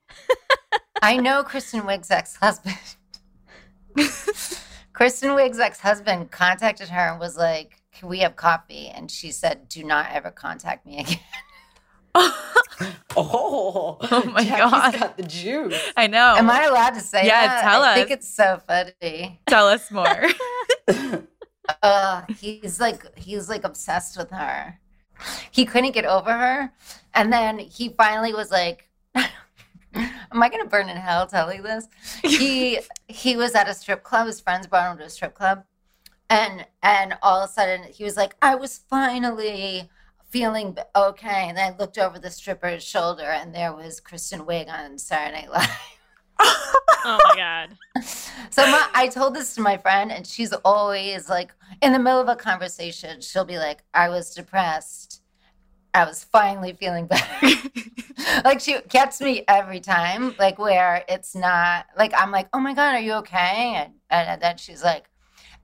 I 1.01 1.17
know 1.17 1.43
Kristen 1.43 1.81
Wiig's 1.81 2.11
ex 2.11 2.35
husband. 2.35 2.77
Kristen 4.93 5.31
Wiig's 5.31 5.59
ex 5.59 5.79
husband 5.79 6.29
contacted 6.31 6.89
her 6.89 7.09
and 7.11 7.19
was 7.19 7.37
like, 7.37 7.81
Can 7.93 8.09
we 8.09 8.19
have 8.19 8.35
coffee? 8.35 8.87
And 8.89 9.09
she 9.09 9.31
said, 9.31 9.67
Do 9.69 9.83
not 9.83 10.11
ever 10.11 10.29
contact 10.31 10.85
me 10.85 10.99
again. 10.99 11.19
Oh, 13.17 13.97
Oh 14.01 14.23
my 14.33 14.43
Jackie's 14.43 14.71
God. 14.71 14.93
got 14.99 15.17
the 15.17 15.23
juice. 15.23 15.77
I 15.97 16.07
know. 16.07 16.35
Am 16.37 16.49
I 16.49 16.63
allowed 16.65 16.93
to 16.93 17.01
say 17.01 17.25
Yeah, 17.27 17.47
that? 17.47 17.61
tell 17.61 17.83
I 17.83 17.95
think 17.95 18.11
it's 18.11 18.27
so 18.29 18.61
funny. 18.65 19.41
Tell 19.47 19.67
us 19.67 19.89
more. 19.91 20.27
Uh, 21.83 22.23
he's 22.39 22.79
like 22.79 23.15
he's 23.15 23.47
like 23.47 23.63
obsessed 23.63 24.17
with 24.17 24.31
her. 24.31 24.79
He 25.51 25.65
couldn't 25.65 25.91
get 25.91 26.03
over 26.03 26.33
her, 26.33 26.73
and 27.13 27.31
then 27.31 27.59
he 27.59 27.89
finally 27.89 28.33
was 28.33 28.49
like, 28.49 28.89
"Am 29.15 29.29
I 30.33 30.49
gonna 30.49 30.65
burn 30.65 30.89
in 30.89 30.97
hell 30.97 31.27
telling 31.27 31.61
this?" 31.61 31.87
He 32.23 32.79
he 33.07 33.35
was 33.35 33.53
at 33.53 33.69
a 33.69 33.75
strip 33.75 34.01
club. 34.01 34.25
His 34.25 34.39
friends 34.41 34.65
brought 34.65 34.91
him 34.91 34.97
to 34.97 35.03
a 35.05 35.09
strip 35.11 35.35
club, 35.35 35.63
and 36.27 36.65
and 36.81 37.13
all 37.21 37.39
of 37.43 37.49
a 37.49 37.53
sudden 37.53 37.83
he 37.83 38.03
was 38.03 38.17
like, 38.17 38.35
"I 38.41 38.55
was 38.55 38.79
finally." 38.89 39.89
Feeling 40.29 40.77
okay, 40.95 41.49
and 41.49 41.57
I 41.57 41.75
looked 41.77 41.97
over 41.97 42.19
the 42.19 42.29
stripper's 42.29 42.83
shoulder, 42.83 43.23
and 43.23 43.53
there 43.53 43.73
was 43.73 43.99
Kristen 43.99 44.41
Wiig 44.41 44.69
on 44.69 44.97
Saturday 44.97 45.41
Night 45.41 45.51
Live. 45.51 45.69
oh 46.39 47.19
my 47.23 47.33
god. 47.35 47.77
So 48.51 48.65
my, 48.65 48.87
I 48.93 49.07
told 49.07 49.35
this 49.35 49.53
to 49.55 49.61
my 49.61 49.77
friend, 49.77 50.11
and 50.11 50.25
she's 50.25 50.53
always 50.53 51.29
like, 51.29 51.53
in 51.81 51.93
the 51.93 51.99
middle 51.99 52.19
of 52.19 52.29
a 52.29 52.35
conversation, 52.35 53.21
she'll 53.21 53.45
be 53.45 53.57
like, 53.57 53.83
"I 53.93 54.09
was 54.09 54.33
depressed. 54.33 55.21
I 55.93 56.05
was 56.05 56.23
finally 56.23 56.73
feeling 56.73 57.05
better." 57.07 57.47
like 58.45 58.59
she 58.59 58.77
gets 58.87 59.21
me 59.21 59.43
every 59.47 59.79
time, 59.79 60.35
like 60.39 60.57
where 60.57 61.03
it's 61.07 61.35
not 61.35 61.87
like 61.97 62.13
I'm 62.17 62.31
like, 62.31 62.49
"Oh 62.53 62.59
my 62.59 62.73
god, 62.73 62.95
are 62.95 63.01
you 63.01 63.13
okay?" 63.15 63.75
And, 63.75 63.93
and 64.09 64.41
then 64.41 64.57
she's 64.57 64.83
like, 64.83 65.09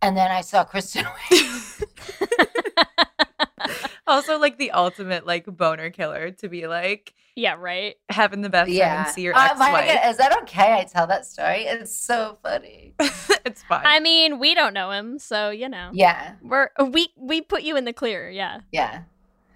and 0.01 0.15
then 0.15 0.31
I 0.31 0.41
saw 0.41 0.63
Kristen. 0.63 1.05
also, 4.15 4.39
like 4.39 4.57
the 4.57 4.71
ultimate 4.71 5.25
like 5.25 5.45
boner 5.45 5.89
killer 5.89 6.31
to 6.31 6.49
be 6.49 6.67
like 6.67 7.13
Yeah, 7.35 7.55
right. 7.59 7.95
having 8.09 8.41
the 8.41 8.49
best 8.49 8.67
time 8.69 8.75
yeah, 8.77 9.05
and 9.05 9.13
see 9.13 9.21
your 9.21 9.35
Uh, 9.35 9.45
ex 9.45 9.53
am 9.55 9.61
I 9.61 9.71
wife. 9.73 9.87
gonna- 9.87 10.09
is 10.09 10.17
that 10.17 10.37
okay? 10.43 10.73
I 10.73 10.83
tell 10.85 11.07
that 11.07 11.25
story. 11.25 11.63
It's 11.65 11.95
so 11.95 12.37
funny. 12.41 12.93
it's 13.45 13.63
fine. 13.63 13.83
I 13.85 13.99
mean, 13.99 14.39
we 14.39 14.53
don't 14.55 14.73
know 14.73 14.91
him, 14.91 15.19
so 15.19 15.49
you 15.49 15.69
know. 15.69 15.89
Yeah, 15.93 16.33
We're 16.41 16.69
we 16.79 17.09
we 17.17 17.41
put 17.41 17.63
you 17.63 17.75
in 17.77 17.85
the 17.85 17.93
clear, 17.93 18.29
yeah. 18.29 18.61
yeah. 18.71 19.01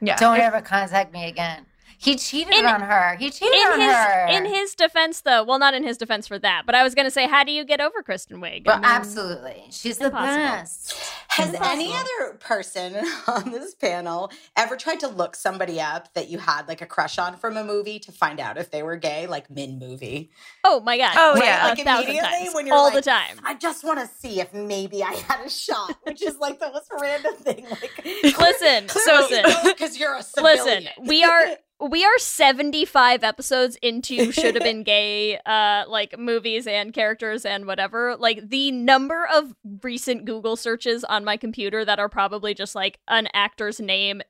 yeah. 0.02 0.16
Don't 0.18 0.38
if- 0.38 0.44
ever 0.44 0.62
contact 0.62 1.12
me 1.14 1.26
again. 1.28 1.66
He 2.02 2.16
cheated 2.16 2.54
In- 2.54 2.66
on 2.66 2.80
her. 2.82 3.18
He 3.20 3.30
cheated 3.30 3.54
in 3.60 3.68
on 3.74 3.80
his 3.82 3.94
her. 3.94 4.28
in 4.30 4.46
his 4.46 4.74
defense 4.74 5.20
though 5.22 5.44
well 5.44 5.60
not 5.60 5.74
in 5.74 5.84
his 5.84 5.98
defense 5.98 6.28
for 6.28 6.40
that 6.40 6.64
but 6.66 6.74
i 6.74 6.82
was 6.82 6.96
gonna 6.96 7.12
say 7.12 7.28
how 7.28 7.44
do 7.44 7.52
you 7.52 7.66
get 7.66 7.82
over 7.82 8.02
kristen 8.02 8.40
wiig 8.42 8.62
I 8.68 8.72
Well, 8.72 8.76
mean, 8.78 8.86
absolutely. 8.86 9.64
She's 9.72 9.98
the 9.98 10.06
impossible. 10.06 10.36
best. 10.38 10.94
Has 11.28 11.50
Impossible. 11.54 11.72
any 11.72 11.94
other 11.94 12.38
person 12.40 12.96
on 13.28 13.52
this 13.52 13.76
panel 13.76 14.32
ever 14.58 14.76
tried 14.78 15.02
to 15.02 15.08
look 15.10 15.36
somebody 15.36 15.80
up 15.82 16.14
that 16.14 16.30
you 16.30 16.38
had 16.38 16.68
like 16.70 16.82
a 16.82 16.86
crush 16.86 17.18
on 17.20 17.36
from 17.38 17.58
a 17.58 17.64
movie 17.64 18.00
to 18.00 18.12
find 18.12 18.40
out 18.40 18.58
if 18.58 18.72
they 18.72 18.82
were 18.82 18.96
gay, 18.96 19.28
like 19.28 19.50
mid 19.50 19.78
movie? 19.80 20.32
oh 20.64 20.80
my 20.80 20.98
god 20.98 21.14
Oh, 21.18 21.34
Right? 21.36 21.44
yeah. 21.46 21.68
like 21.68 21.80
a 21.80 21.82
immediately 21.82 22.20
times 22.22 22.56
when 22.56 22.66
you're 22.66 22.76
all 22.76 22.86
like, 22.86 22.94
the 22.94 23.02
time 23.02 23.40
I 23.44 23.56
just 23.56 23.84
want 23.84 24.00
to 24.00 24.08
see 24.08 24.40
if 24.40 24.54
maybe 24.54 25.04
I 25.04 25.14
had 25.14 25.46
a 25.46 25.50
shot, 25.50 25.96
which 26.04 26.22
is 26.24 26.38
like 26.38 26.60
the 26.60 26.72
most 26.72 26.90
random 27.02 27.36
thing. 27.36 27.66
Like, 27.70 28.04
Listen, 28.40 28.86
listen. 28.88 29.44
because 29.66 29.98
you're 30.00 30.16
a 30.16 30.24
civilian. 30.24 30.66
Listen, 30.66 30.88
we 31.06 31.24
are 31.24 31.46
we 31.80 32.04
are 32.04 32.18
75 32.20 33.24
episodes 33.24 33.78
into 33.82 34.32
should 34.32 34.56
have 34.56 34.64
been 34.64 34.84
gay 34.84 35.40
uh 35.46 35.86
like 35.88 36.18
movies 36.20 36.68
and 36.68 36.94
characters 36.94 37.46
and 37.46 37.66
whatever. 37.66 38.16
Like 38.18 38.50
the 38.50 38.72
number 38.72 39.28
of 39.34 39.54
recent 39.82 40.26
Google 40.26 40.56
searches 40.56 41.04
on 41.04 41.24
my 41.24 41.38
computer 41.38 41.86
that 41.86 42.00
are 42.00 42.10
probably 42.10 42.54
just 42.54 42.76
like 42.76 43.00
an 43.08 43.28
actor's 43.34 43.80
name 43.80 44.22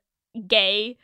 gay 0.48 0.98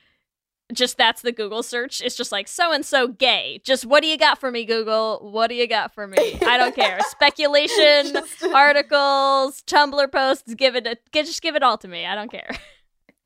just 0.73 0.97
that's 0.97 1.21
the 1.21 1.31
Google 1.31 1.63
search. 1.63 2.01
It's 2.01 2.15
just 2.15 2.31
like 2.31 2.47
so 2.47 2.71
and 2.71 2.85
so 2.85 3.07
gay. 3.07 3.61
Just 3.63 3.85
what 3.85 4.01
do 4.01 4.07
you 4.07 4.17
got 4.17 4.39
for 4.39 4.49
me, 4.51 4.65
Google? 4.65 5.19
What 5.31 5.47
do 5.47 5.55
you 5.55 5.67
got 5.67 5.93
for 5.93 6.07
me? 6.07 6.39
I 6.45 6.57
don't 6.57 6.75
care. 6.75 6.99
Speculation, 7.09 8.13
Just- 8.13 8.43
articles, 8.53 9.61
Tumblr 9.67 10.11
posts. 10.11 10.53
Give 10.55 10.75
it. 10.75 10.87
A, 10.87 10.97
just 11.13 11.41
give 11.41 11.55
it 11.55 11.63
all 11.63 11.77
to 11.77 11.87
me. 11.87 12.05
I 12.05 12.15
don't 12.15 12.31
care. 12.31 12.49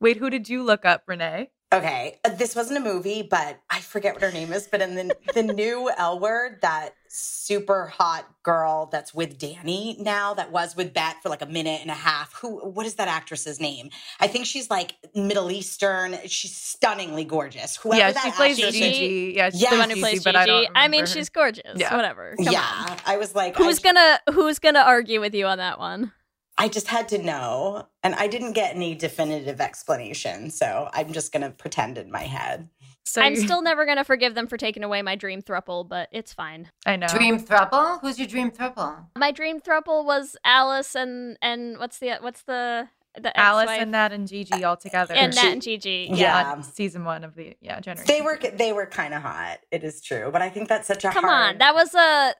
Wait, 0.00 0.18
who 0.18 0.30
did 0.30 0.48
you 0.48 0.62
look 0.62 0.84
up, 0.84 1.04
Renee? 1.06 1.50
Okay, 1.72 2.18
uh, 2.24 2.30
this 2.30 2.56
wasn't 2.56 2.78
a 2.78 2.80
movie, 2.80 3.22
but 3.22 3.60
I 3.70 3.78
forget 3.78 4.14
what 4.14 4.22
her 4.22 4.32
name 4.32 4.52
is. 4.52 4.66
But 4.66 4.80
in 4.82 4.96
the 4.96 5.14
the 5.34 5.44
new 5.44 5.88
L 5.96 6.18
word, 6.18 6.58
that 6.62 6.90
super 7.06 7.86
hot 7.86 8.26
girl 8.42 8.88
that's 8.90 9.14
with 9.14 9.38
Dani 9.38 9.96
now, 10.00 10.34
that 10.34 10.50
was 10.50 10.74
with 10.74 10.92
Bette 10.92 11.18
for 11.22 11.28
like 11.28 11.42
a 11.42 11.46
minute 11.46 11.80
and 11.80 11.88
a 11.90 11.94
half. 11.94 12.34
Who? 12.40 12.58
What 12.70 12.86
is 12.86 12.96
that 12.96 13.06
actress's 13.06 13.60
name? 13.60 13.90
I 14.18 14.26
think 14.26 14.46
she's 14.46 14.68
like 14.68 14.96
Middle 15.14 15.48
Eastern. 15.52 16.16
She's 16.26 16.56
stunningly 16.56 17.24
gorgeous. 17.24 17.76
Whoever 17.76 18.00
yeah, 18.00 18.12
that 18.12 18.24
she 18.24 18.30
plays 18.32 18.56
Gigi. 18.56 18.68
is- 18.68 18.74
Gigi. 18.96 19.32
Yeah, 19.36 19.50
she's 19.50 19.62
Yeah. 19.62 19.70
the 19.70 19.78
one 19.78 19.90
who 19.90 19.96
plays 20.00 20.24
Gigi, 20.24 20.24
but 20.24 20.36
I 20.36 20.66
I, 20.74 20.88
mean, 20.88 21.02
her. 21.02 21.06
she's 21.06 21.28
gorgeous. 21.28 21.62
Yeah. 21.76 21.94
Whatever. 21.94 22.34
Come 22.36 22.52
yeah, 22.52 22.86
on. 22.90 22.96
I 23.06 23.16
was 23.16 23.32
like, 23.36 23.54
Who's 23.56 23.78
I, 23.78 23.82
gonna 23.92 24.20
Who's 24.32 24.58
gonna 24.58 24.80
argue 24.80 25.20
with 25.20 25.36
you 25.36 25.46
on 25.46 25.58
that 25.58 25.78
one? 25.78 26.10
I 26.58 26.68
just 26.68 26.88
had 26.88 27.08
to 27.08 27.18
know, 27.18 27.86
and 28.02 28.14
I 28.14 28.26
didn't 28.26 28.52
get 28.52 28.74
any 28.74 28.94
definitive 28.94 29.60
explanation, 29.60 30.50
so 30.50 30.88
I'm 30.92 31.12
just 31.12 31.32
gonna 31.32 31.50
pretend 31.50 31.96
in 31.98 32.10
my 32.10 32.24
head. 32.24 32.68
So 33.02 33.22
I'm 33.22 33.34
still 33.34 33.62
never 33.62 33.86
gonna 33.86 34.04
forgive 34.04 34.34
them 34.34 34.46
for 34.46 34.56
taking 34.58 34.84
away 34.84 35.00
my 35.02 35.16
dream 35.16 35.40
thruple, 35.42 35.88
but 35.88 36.08
it's 36.12 36.32
fine. 36.34 36.70
I 36.84 36.96
know. 36.96 37.06
Dream 37.08 37.40
throuple? 37.40 38.00
Who's 38.02 38.18
your 38.18 38.28
dream 38.28 38.50
throuple? 38.50 39.06
My 39.16 39.30
dream 39.32 39.60
thruple 39.60 40.04
was 40.04 40.36
Alice 40.44 40.94
and 40.94 41.38
and 41.40 41.78
what's 41.78 41.98
the 41.98 42.18
what's 42.20 42.42
the 42.42 42.88
the 43.20 43.36
Alice 43.40 43.62
ex-wife? 43.64 43.82
and 43.82 43.90
Nat 43.90 44.12
and 44.12 44.28
Gigi 44.28 44.62
all 44.62 44.76
together. 44.76 45.14
and 45.14 45.34
She- 45.34 45.42
Nat 45.42 45.52
and 45.52 45.62
Gigi. 45.62 46.08
Yeah. 46.10 46.56
Yeah. 46.56 46.60
season 46.60 47.04
one 47.04 47.24
of 47.24 47.34
the 47.34 47.56
yeah 47.62 47.80
generation. 47.80 48.06
They 48.06 48.20
were 48.20 48.38
they 48.38 48.72
were 48.74 48.86
kind 48.86 49.14
of 49.14 49.22
hot. 49.22 49.60
It 49.70 49.82
is 49.82 50.02
true, 50.02 50.28
but 50.30 50.42
I 50.42 50.50
think 50.50 50.68
that's 50.68 50.86
such 50.86 51.04
a 51.04 51.10
Come 51.10 51.24
hard. 51.24 51.54
on, 51.54 51.58
that 51.58 51.74
was 51.74 51.94
a 51.94 52.34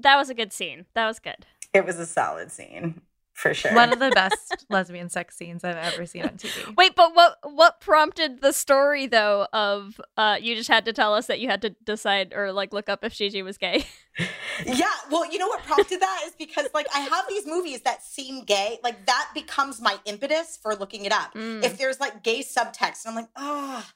that 0.00 0.16
was 0.16 0.30
a 0.30 0.34
good 0.34 0.52
scene. 0.52 0.86
That 0.94 1.06
was 1.06 1.18
good. 1.18 1.44
it 1.74 1.84
was 1.84 1.98
a 1.98 2.06
solid 2.06 2.50
scene 2.50 3.02
for 3.36 3.52
sure. 3.52 3.74
one 3.74 3.92
of 3.92 3.98
the 3.98 4.10
best 4.10 4.64
lesbian 4.70 5.10
sex 5.10 5.36
scenes 5.36 5.62
I've 5.62 5.76
ever 5.76 6.06
seen 6.06 6.22
on 6.22 6.30
TV. 6.30 6.74
Wait, 6.74 6.96
but 6.96 7.14
what 7.14 7.36
what 7.42 7.80
prompted 7.80 8.40
the 8.40 8.52
story 8.52 9.06
though 9.06 9.46
of 9.52 10.00
uh 10.16 10.38
you 10.40 10.56
just 10.56 10.68
had 10.68 10.86
to 10.86 10.92
tell 10.94 11.14
us 11.14 11.26
that 11.26 11.38
you 11.38 11.48
had 11.48 11.60
to 11.62 11.70
decide 11.84 12.32
or 12.34 12.50
like 12.50 12.72
look 12.72 12.88
up 12.88 13.04
if 13.04 13.12
Gigi 13.14 13.42
was 13.42 13.58
gay? 13.58 13.84
yeah, 14.64 14.86
well, 15.10 15.30
you 15.30 15.38
know 15.38 15.48
what 15.48 15.62
prompted 15.64 16.00
that 16.00 16.22
is 16.24 16.32
because 16.38 16.68
like 16.72 16.86
I 16.94 17.00
have 17.00 17.26
these 17.28 17.46
movies 17.46 17.82
that 17.82 18.02
seem 18.02 18.44
gay, 18.44 18.78
like 18.82 19.04
that 19.04 19.30
becomes 19.34 19.82
my 19.82 19.98
impetus 20.06 20.58
for 20.60 20.74
looking 20.74 21.04
it 21.04 21.12
up. 21.12 21.34
Mm. 21.34 21.62
If 21.62 21.76
there's 21.76 22.00
like 22.00 22.22
gay 22.22 22.40
subtext, 22.40 23.04
and 23.04 23.10
I'm 23.10 23.14
like, 23.14 23.28
oh, 23.36 23.86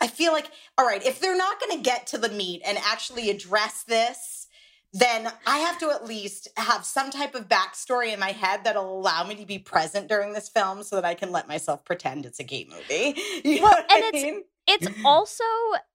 I 0.00 0.06
feel 0.08 0.32
like, 0.32 0.50
all 0.76 0.84
right, 0.84 1.04
if 1.04 1.20
they're 1.20 1.36
not 1.36 1.58
going 1.58 1.78
to 1.78 1.82
get 1.82 2.06
to 2.08 2.18
the 2.18 2.28
meat 2.28 2.60
and 2.66 2.76
actually 2.78 3.30
address 3.30 3.82
this. 3.82 4.39
Then 4.92 5.30
I 5.46 5.58
have 5.58 5.78
to 5.78 5.90
at 5.90 6.06
least 6.06 6.48
have 6.56 6.84
some 6.84 7.10
type 7.10 7.34
of 7.36 7.48
backstory 7.48 8.12
in 8.12 8.18
my 8.18 8.32
head 8.32 8.64
that'll 8.64 8.98
allow 8.98 9.24
me 9.24 9.36
to 9.36 9.46
be 9.46 9.58
present 9.58 10.08
during 10.08 10.32
this 10.32 10.48
film 10.48 10.82
so 10.82 10.96
that 10.96 11.04
I 11.04 11.14
can 11.14 11.30
let 11.30 11.46
myself 11.46 11.84
pretend 11.84 12.26
it's 12.26 12.40
a 12.40 12.44
gay 12.44 12.66
movie. 12.68 13.14
You 13.44 13.60
know 13.60 13.62
Well, 13.62 13.70
what 13.70 13.86
and 13.90 14.04
I 14.04 14.10
mean? 14.12 14.42
It's 14.59 14.59
also 15.04 15.44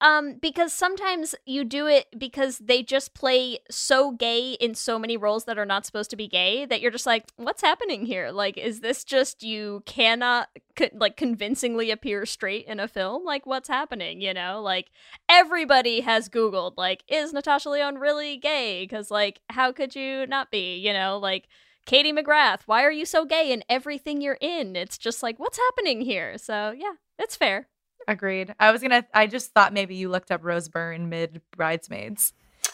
um 0.01 0.37
because 0.41 0.73
sometimes 0.73 1.35
you 1.45 1.63
do 1.63 1.87
it 1.87 2.07
because 2.17 2.57
they 2.59 2.83
just 2.83 3.13
play 3.13 3.59
so 3.69 4.11
gay 4.11 4.53
in 4.53 4.75
so 4.75 4.97
many 4.99 5.17
roles 5.17 5.45
that 5.45 5.57
are 5.57 5.65
not 5.65 5.85
supposed 5.85 6.09
to 6.09 6.15
be 6.15 6.27
gay 6.27 6.65
that 6.65 6.81
you're 6.81 6.91
just 6.91 7.05
like, 7.05 7.25
what's 7.37 7.61
happening 7.61 8.05
here? 8.05 8.31
Like, 8.31 8.57
is 8.57 8.81
this 8.81 9.03
just 9.03 9.43
you 9.43 9.83
cannot 9.85 10.49
co- 10.75 10.89
like 10.93 11.17
convincingly 11.17 11.91
appear 11.91 12.25
straight 12.25 12.65
in 12.65 12.79
a 12.79 12.87
film? 12.87 13.23
Like, 13.23 13.45
what's 13.45 13.69
happening? 13.69 14.21
You 14.21 14.33
know, 14.33 14.61
like 14.61 14.89
everybody 15.29 16.01
has 16.01 16.29
Googled 16.29 16.73
like, 16.77 17.03
is 17.07 17.33
Natasha 17.33 17.69
Lyonne 17.69 17.97
really 17.97 18.37
gay? 18.37 18.83
Because 18.83 19.11
like, 19.11 19.41
how 19.49 19.71
could 19.71 19.95
you 19.95 20.27
not 20.27 20.51
be? 20.51 20.77
You 20.77 20.93
know, 20.93 21.17
like. 21.17 21.47
Katie 21.85 22.11
McGrath, 22.11 22.61
why 22.65 22.83
are 22.83 22.91
you 22.91 23.05
so 23.05 23.25
gay 23.25 23.51
in 23.51 23.63
everything 23.69 24.19
you're 24.19 24.39
in? 24.41 24.75
It's 24.75 24.97
just 24.97 25.21
like, 25.21 25.37
what's 25.37 25.59
happening 25.59 26.01
here? 26.01 26.35
So, 26.39 26.73
yeah, 26.75 26.93
it's 27.19 27.35
fair. 27.35 27.67
Agreed. 28.07 28.53
I 28.59 28.71
was 28.71 28.81
gonna. 28.81 29.05
I 29.13 29.27
just 29.27 29.51
thought 29.53 29.73
maybe 29.73 29.95
you 29.95 30.09
looked 30.09 30.31
up 30.31 30.43
Rose 30.43 30.67
Byrne 30.69 31.09
mid 31.09 31.41
Bridesmaids. 31.55 32.33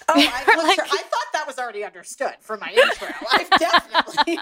Oh, 0.09 0.13
I, 0.15 0.43
looked 0.55 0.63
Like- 0.63 0.77
her- 0.77 0.83
I 0.85 1.03
thought 1.03 1.27
that 1.33 1.47
was 1.47 1.57
already 1.57 1.83
understood 1.83 2.35
for 2.41 2.57
my 2.57 2.69
intro. 2.69 3.07
I've 3.31 3.49
definitely. 3.59 4.37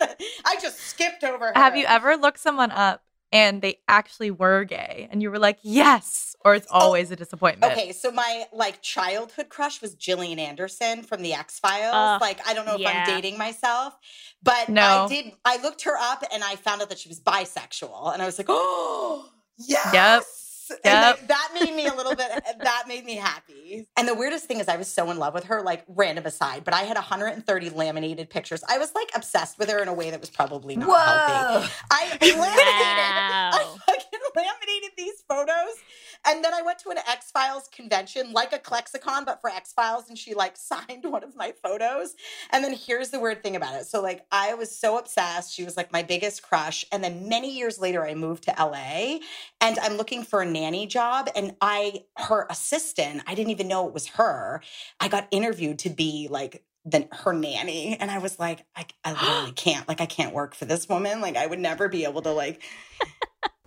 I 0.44 0.56
just 0.60 0.78
skipped 0.80 1.24
over. 1.24 1.46
Her. 1.46 1.52
Have 1.54 1.76
you 1.76 1.86
ever 1.86 2.16
looked 2.16 2.38
someone 2.38 2.70
up 2.70 3.02
and 3.32 3.60
they 3.60 3.80
actually 3.88 4.30
were 4.30 4.64
gay 4.64 5.08
and 5.10 5.22
you 5.22 5.30
were 5.30 5.38
like, 5.38 5.58
yes, 5.62 6.36
or 6.44 6.54
it's 6.54 6.66
oh, 6.70 6.78
always 6.78 7.10
a 7.10 7.16
disappointment? 7.16 7.72
Okay, 7.72 7.92
so 7.92 8.10
my 8.12 8.44
like 8.52 8.80
childhood 8.82 9.48
crush 9.48 9.82
was 9.82 9.94
Gillian 9.94 10.38
Anderson 10.38 11.02
from 11.02 11.22
the 11.22 11.32
X 11.34 11.58
Files. 11.58 11.92
Ugh, 11.94 12.20
like 12.20 12.46
I 12.46 12.54
don't 12.54 12.66
know 12.66 12.74
if 12.74 12.80
yeah. 12.80 13.04
I'm 13.06 13.14
dating 13.14 13.38
myself, 13.38 13.98
but 14.42 14.68
No. 14.68 15.06
I 15.06 15.08
did. 15.08 15.32
I 15.44 15.60
looked 15.62 15.82
her 15.82 15.96
up 15.98 16.22
and 16.32 16.44
I 16.44 16.56
found 16.56 16.82
out 16.82 16.88
that 16.90 16.98
she 16.98 17.08
was 17.08 17.20
bisexual, 17.20 18.12
and 18.12 18.22
I 18.22 18.26
was 18.26 18.38
like, 18.38 18.46
oh 18.50 19.30
yes. 19.58 19.94
Yep. 19.94 20.22
Yep. 20.70 20.82
that, 20.82 21.28
that 21.28 21.50
made 21.54 21.74
me 21.74 21.86
a 21.86 21.94
little 21.94 22.14
bit. 22.16 22.26
That 22.58 22.84
made 22.88 23.04
me 23.04 23.14
happy. 23.16 23.86
And 23.96 24.08
the 24.08 24.14
weirdest 24.14 24.46
thing 24.46 24.58
is, 24.58 24.66
I 24.68 24.76
was 24.76 24.88
so 24.88 25.10
in 25.10 25.18
love 25.18 25.34
with 25.34 25.44
her. 25.44 25.62
Like 25.62 25.84
random 25.88 26.26
aside, 26.26 26.64
but 26.64 26.74
I 26.74 26.82
had 26.82 26.96
130 26.96 27.70
laminated 27.70 28.30
pictures. 28.30 28.64
I 28.68 28.78
was 28.78 28.92
like 28.94 29.08
obsessed 29.14 29.58
with 29.58 29.70
her 29.70 29.80
in 29.80 29.88
a 29.88 29.92
way 29.92 30.10
that 30.10 30.20
was 30.20 30.30
probably 30.30 30.74
not 30.76 30.88
healthy. 30.88 31.72
I 31.90 32.08
laminated, 32.20 32.38
I 32.38 33.76
fucking 33.86 34.20
laminated 34.34 34.90
these 34.96 35.22
photos. 35.28 35.76
And 36.24 36.44
then 36.44 36.54
I 36.54 36.62
went 36.62 36.78
to 36.80 36.90
an 36.90 36.98
X 36.98 37.30
Files 37.30 37.68
convention, 37.68 38.32
like 38.32 38.52
a 38.52 38.58
ClexaCon, 38.58 39.24
but 39.24 39.40
for 39.40 39.50
X 39.50 39.72
Files, 39.72 40.08
and 40.08 40.18
she 40.18 40.34
like 40.34 40.56
signed 40.56 41.04
one 41.04 41.24
of 41.24 41.36
my 41.36 41.52
photos. 41.62 42.14
And 42.50 42.64
then 42.64 42.74
here's 42.74 43.10
the 43.10 43.20
weird 43.20 43.42
thing 43.42 43.56
about 43.56 43.74
it. 43.74 43.86
So, 43.86 44.02
like, 44.02 44.24
I 44.30 44.54
was 44.54 44.76
so 44.76 44.98
obsessed. 44.98 45.52
She 45.52 45.64
was 45.64 45.76
like 45.76 45.92
my 45.92 46.02
biggest 46.02 46.42
crush. 46.42 46.84
And 46.92 47.02
then 47.02 47.28
many 47.28 47.56
years 47.56 47.78
later, 47.78 48.06
I 48.06 48.14
moved 48.14 48.44
to 48.44 48.54
LA 48.58 49.18
and 49.60 49.78
I'm 49.78 49.96
looking 49.96 50.22
for 50.22 50.42
a 50.42 50.46
nanny 50.46 50.86
job. 50.86 51.28
And 51.34 51.56
I, 51.60 52.04
her 52.16 52.46
assistant, 52.50 53.22
I 53.26 53.34
didn't 53.34 53.50
even 53.50 53.68
know 53.68 53.86
it 53.88 53.94
was 53.94 54.08
her. 54.08 54.62
I 55.00 55.08
got 55.08 55.28
interviewed 55.30 55.78
to 55.80 55.90
be 55.90 56.28
like, 56.30 56.62
the, 56.88 57.08
her 57.10 57.32
nanny 57.32 57.96
and 57.98 58.12
i 58.12 58.18
was 58.18 58.38
like 58.38 58.64
I, 58.76 58.86
I 59.04 59.12
literally 59.12 59.52
can't 59.56 59.88
like 59.88 60.00
i 60.00 60.06
can't 60.06 60.32
work 60.32 60.54
for 60.54 60.66
this 60.66 60.88
woman 60.88 61.20
like 61.20 61.36
i 61.36 61.44
would 61.44 61.58
never 61.58 61.88
be 61.88 62.04
able 62.04 62.22
to 62.22 62.30
like 62.30 62.62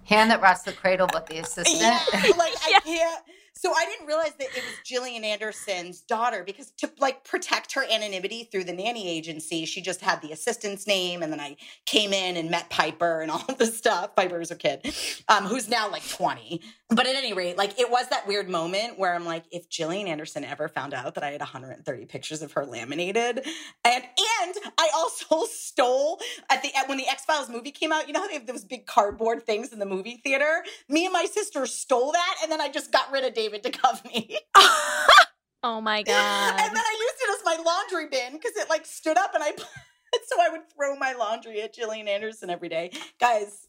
Hand 0.09 0.31
that 0.31 0.41
rocks 0.41 0.63
the 0.63 0.73
cradle, 0.73 1.07
but 1.11 1.27
the 1.27 1.37
assistant. 1.37 1.79
yeah, 1.81 1.99
like 2.37 2.53
Yeah. 2.67 2.77
I 2.77 2.81
can't. 2.83 3.23
So 3.53 3.73
I 3.73 3.85
didn't 3.85 4.07
realize 4.07 4.31
that 4.39 4.47
it 4.47 4.55
was 4.55 4.73
Gillian 4.85 5.23
Anderson's 5.25 6.01
daughter 6.01 6.43
because 6.45 6.71
to 6.77 6.89
like 6.99 7.25
protect 7.25 7.73
her 7.73 7.83
anonymity 7.91 8.45
through 8.51 8.63
the 8.63 8.73
nanny 8.73 9.09
agency, 9.09 9.65
she 9.65 9.81
just 9.81 10.01
had 10.01 10.21
the 10.21 10.31
assistant's 10.31 10.87
name, 10.87 11.21
and 11.23 11.31
then 11.31 11.41
I 11.41 11.57
came 11.85 12.13
in 12.13 12.37
and 12.37 12.49
met 12.49 12.69
Piper 12.69 13.21
and 13.21 13.29
all 13.31 13.43
of 13.49 13.57
this 13.59 13.77
stuff. 13.77 14.15
Piper 14.15 14.39
was 14.39 14.49
a 14.51 14.55
kid, 14.55 14.93
um, 15.27 15.45
who's 15.45 15.69
now 15.69 15.91
like 15.91 16.07
twenty. 16.09 16.61
But 16.91 17.05
at 17.05 17.15
any 17.15 17.33
rate, 17.33 17.55
like 17.55 17.79
it 17.79 17.91
was 17.91 18.07
that 18.09 18.27
weird 18.27 18.49
moment 18.49 18.97
where 18.97 19.13
I'm 19.13 19.25
like, 19.25 19.43
if 19.51 19.69
Gillian 19.69 20.07
Anderson 20.07 20.43
ever 20.43 20.67
found 20.67 20.95
out 20.95 21.13
that 21.15 21.23
I 21.23 21.29
had 21.29 21.39
130 21.39 22.05
pictures 22.05 22.41
of 22.41 22.51
her 22.53 22.65
laminated, 22.65 23.45
and 23.85 24.03
and 24.03 24.55
I 24.77 24.89
also 24.95 25.45
stole 25.51 26.19
at 26.49 26.63
the 26.63 26.71
when 26.87 26.97
the 26.97 27.07
X 27.07 27.25
Files 27.25 27.47
movie 27.47 27.71
came 27.71 27.91
out, 27.91 28.07
you 28.07 28.13
know 28.13 28.21
how 28.21 28.27
they 28.27 28.33
have 28.33 28.47
those 28.47 28.65
big 28.65 28.87
cardboard 28.87 29.45
things 29.45 29.71
in 29.71 29.77
the 29.77 29.85
movie 29.85 30.19
theater? 30.23 30.63
Me 30.87 31.05
and 31.05 31.13
my 31.13 31.25
sister 31.25 31.67
stole 31.67 32.11
that, 32.11 32.35
and 32.41 32.51
then 32.51 32.59
I 32.59 32.69
just 32.69 32.91
got 32.91 33.11
rid 33.11 33.23
of 33.23 33.33
David 33.33 33.63
Duchovny. 33.63 34.35
Oh 35.61 35.81
my 35.81 36.03
god! 36.03 36.13
and 36.59 36.75
then 36.75 36.83
I 36.83 36.97
used 37.01 37.15
it 37.21 37.37
as 37.37 37.45
my 37.45 37.63
laundry 37.63 38.07
bin 38.09 38.33
because 38.33 38.55
it 38.55 38.69
like 38.69 38.85
stood 38.85 39.17
up, 39.17 39.33
and 39.33 39.43
I 39.43 39.51
so 39.57 40.41
I 40.41 40.49
would 40.49 40.61
throw 40.73 40.95
my 40.95 41.13
laundry 41.13 41.61
at 41.61 41.73
Gillian 41.73 42.07
Anderson 42.07 42.49
every 42.49 42.69
day. 42.69 42.91
Guys, 43.19 43.67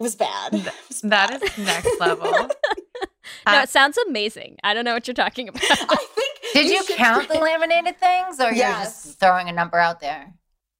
was 0.00 0.14
bad. 0.16 0.54
It 0.54 0.72
was 0.88 1.00
That 1.02 1.30
bad. 1.30 1.42
is 1.42 1.58
next 1.58 2.00
level. 2.00 2.30
no, 2.32 2.48
Uh, 3.46 3.60
it 3.62 3.68
sounds 3.68 3.96
amazing. 4.08 4.56
I 4.64 4.74
don't 4.74 4.84
know 4.84 4.94
what 4.94 5.06
you're 5.06 5.14
talking 5.14 5.48
about. 5.48 5.62
I 5.70 5.96
think. 5.96 6.38
Did 6.52 6.66
you, 6.70 6.82
should 6.84 6.96
count 6.96 7.28
the 7.28 7.38
laminated 7.38 7.98
things, 7.98 8.40
or 8.40 8.46
you're 8.52 8.66
just 8.66 9.20
throwing 9.20 9.48
a 9.48 9.52
number 9.52 9.78
out 9.78 10.00
there? 10.00 10.34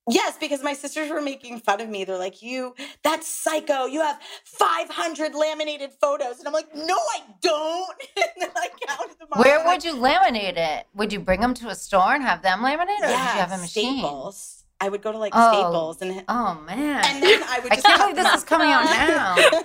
Yes, 0.09 0.37
because 0.41 0.61
my 0.64 0.73
sisters 0.73 1.09
were 1.11 1.21
making 1.21 1.61
fun 1.61 1.81
of 1.81 1.89
me. 1.89 2.03
They're 2.05 2.18
like, 2.18 2.43
"You, 2.43 2.75
that's 3.05 3.29
psycho. 3.29 3.85
You 3.85 4.01
have 4.01 4.18
500 4.45 5.35
laminated 5.37 5.93
photos," 6.01 6.39
and 6.41 6.49
I'm 6.49 6.55
like, 6.55 6.75
"No, 6.75 6.97
I 6.97 7.21
don't." 7.41 7.97
and 8.16 8.25
then 8.41 8.51
I 8.57 8.68
counted 8.89 9.18
them. 9.21 9.29
Where 9.37 9.59
and 9.61 9.68
would 9.68 9.85
you 9.85 9.95
laminate 9.95 10.57
it? 10.57 10.87
Would 10.95 11.12
you 11.12 11.21
bring 11.21 11.41
them 11.41 11.55
to 11.55 11.68
a 11.68 11.75
store 11.77 12.14
and 12.14 12.25
have 12.25 12.43
them 12.43 12.61
laminate, 12.61 12.81
or 12.81 12.87
did 12.87 13.11
you 13.11 13.11
Yeah, 13.11 13.47
have 13.47 13.53
a 13.53 13.59
machine? 13.59 13.99
Staples. 14.01 14.59
I 14.81 14.89
would 14.89 15.03
go 15.03 15.12
to 15.12 15.18
like 15.18 15.33
Oh. 15.35 15.53
Staples 15.53 16.03
and. 16.03 16.24
Oh 16.28 16.61
man! 16.66 17.05
And 17.05 17.22
then 17.22 17.43
I 17.45 17.61
would 17.61 17.72
Just 17.72 17.87
I 17.87 17.97
can't 17.97 18.01
believe 18.14 18.16
this 18.24 18.35
is 18.37 18.45
coming 18.45 18.68
out 18.68 18.87
out. 18.87 19.37
now. 19.47 19.61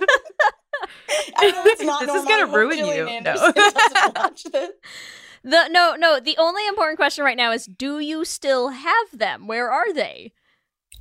I 1.38 1.50
know 1.50 1.62
it's 1.64 1.82
not 1.82 2.06
This 2.06 2.14
is 2.14 2.24
gonna 2.24 2.46
ruin 2.46 2.76
Gillian 2.78 3.08
you. 3.08 3.20
No. 3.22 3.30
Anderson 3.30 3.52
doesn't 3.54 4.14
watch 4.16 4.44
this. 4.44 4.70
the 5.42 5.68
no, 5.68 5.94
no. 5.98 6.20
The 6.20 6.36
only 6.38 6.66
important 6.66 6.98
question 6.98 7.24
right 7.24 7.36
now 7.36 7.52
is: 7.52 7.66
Do 7.66 7.98
you 7.98 8.24
still 8.24 8.68
have 8.70 9.06
them? 9.12 9.46
Where 9.46 9.70
are 9.70 9.92
they? 9.92 10.32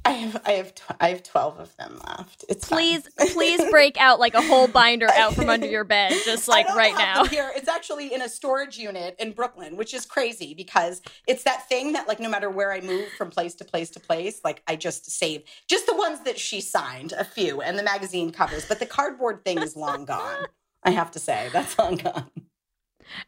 I 0.05 0.11
have, 0.11 0.41
I 0.45 0.51
have, 0.51 0.75
tw- 0.75 0.95
I 0.99 1.09
have 1.09 1.23
twelve 1.23 1.59
of 1.59 1.75
them 1.77 1.99
left. 2.07 2.45
It's. 2.47 2.67
Please, 2.69 3.09
please 3.33 3.59
break 3.71 3.97
out 3.99 4.19
like 4.19 4.35
a 4.35 4.41
whole 4.41 4.67
binder 4.67 5.09
out 5.09 5.33
from 5.33 5.49
under 5.49 5.65
your 5.65 5.83
bed, 5.83 6.13
just 6.23 6.47
like 6.47 6.67
right 6.75 6.93
now. 6.95 7.25
Here, 7.25 7.51
it's 7.55 7.67
actually 7.67 8.13
in 8.13 8.21
a 8.21 8.29
storage 8.29 8.77
unit 8.77 9.15
in 9.19 9.31
Brooklyn, 9.31 9.77
which 9.77 9.95
is 9.95 10.05
crazy 10.05 10.53
because 10.53 11.01
it's 11.27 11.43
that 11.43 11.67
thing 11.67 11.93
that, 11.93 12.07
like, 12.07 12.19
no 12.19 12.29
matter 12.29 12.51
where 12.51 12.71
I 12.71 12.81
move 12.81 13.07
from 13.17 13.31
place 13.31 13.55
to 13.55 13.65
place 13.65 13.89
to 13.91 13.99
place, 13.99 14.41
like, 14.43 14.61
I 14.67 14.75
just 14.75 15.09
save 15.09 15.43
just 15.67 15.87
the 15.87 15.95
ones 15.95 16.19
that 16.21 16.37
she 16.37 16.61
signed, 16.61 17.13
a 17.13 17.23
few, 17.23 17.61
and 17.61 17.77
the 17.77 17.83
magazine 17.83 18.31
covers. 18.31 18.65
But 18.65 18.79
the 18.79 18.85
cardboard 18.85 19.43
thing 19.43 19.59
is 19.61 19.75
long 19.75 20.05
gone. 20.05 20.45
I 20.83 20.91
have 20.91 21.09
to 21.11 21.19
say, 21.19 21.49
that's 21.51 21.79
long 21.79 21.95
gone. 21.95 22.29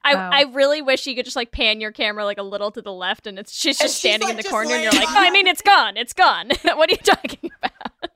I, 0.03 0.15
Wow. 0.15 0.29
I 0.31 0.41
really 0.53 0.81
wish 0.81 1.05
you 1.07 1.15
could 1.15 1.25
just 1.25 1.35
like 1.35 1.51
pan 1.51 1.79
your 1.81 1.91
camera 1.91 2.25
like 2.25 2.37
a 2.37 2.43
little 2.43 2.71
to 2.71 2.81
the 2.81 2.93
left, 2.93 3.27
and 3.27 3.37
it's 3.39 3.53
she's 3.53 3.79
And 3.79 3.87
just 3.87 4.01
she's, 4.01 4.11
standing 4.11 4.29
like, 4.29 4.37
in 4.37 4.43
the 4.43 4.49
corner, 4.49 4.73
and 4.73 4.83
you're 4.83 4.91
like, 4.91 5.09
on 5.09 5.17
I 5.17 5.29
mean, 5.31 5.47
it's 5.53 5.61
gone, 5.61 5.97
it's 5.97 6.13
gone. 6.13 6.49
what 6.63 6.89
are 6.89 6.93
you 6.93 6.97
talking 6.97 7.51
about? 7.57 8.11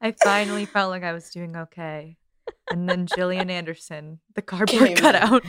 I 0.00 0.12
finally 0.12 0.64
felt 0.64 0.90
like 0.90 1.02
I 1.02 1.12
was 1.12 1.28
doing 1.30 1.56
okay. 1.56 2.16
And 2.70 2.88
then 2.88 3.06
Gillian 3.06 3.50
Anderson, 3.50 4.20
the 4.34 4.42
cardboard 4.42 4.80
Came 4.88 4.96
cutout. 4.96 5.44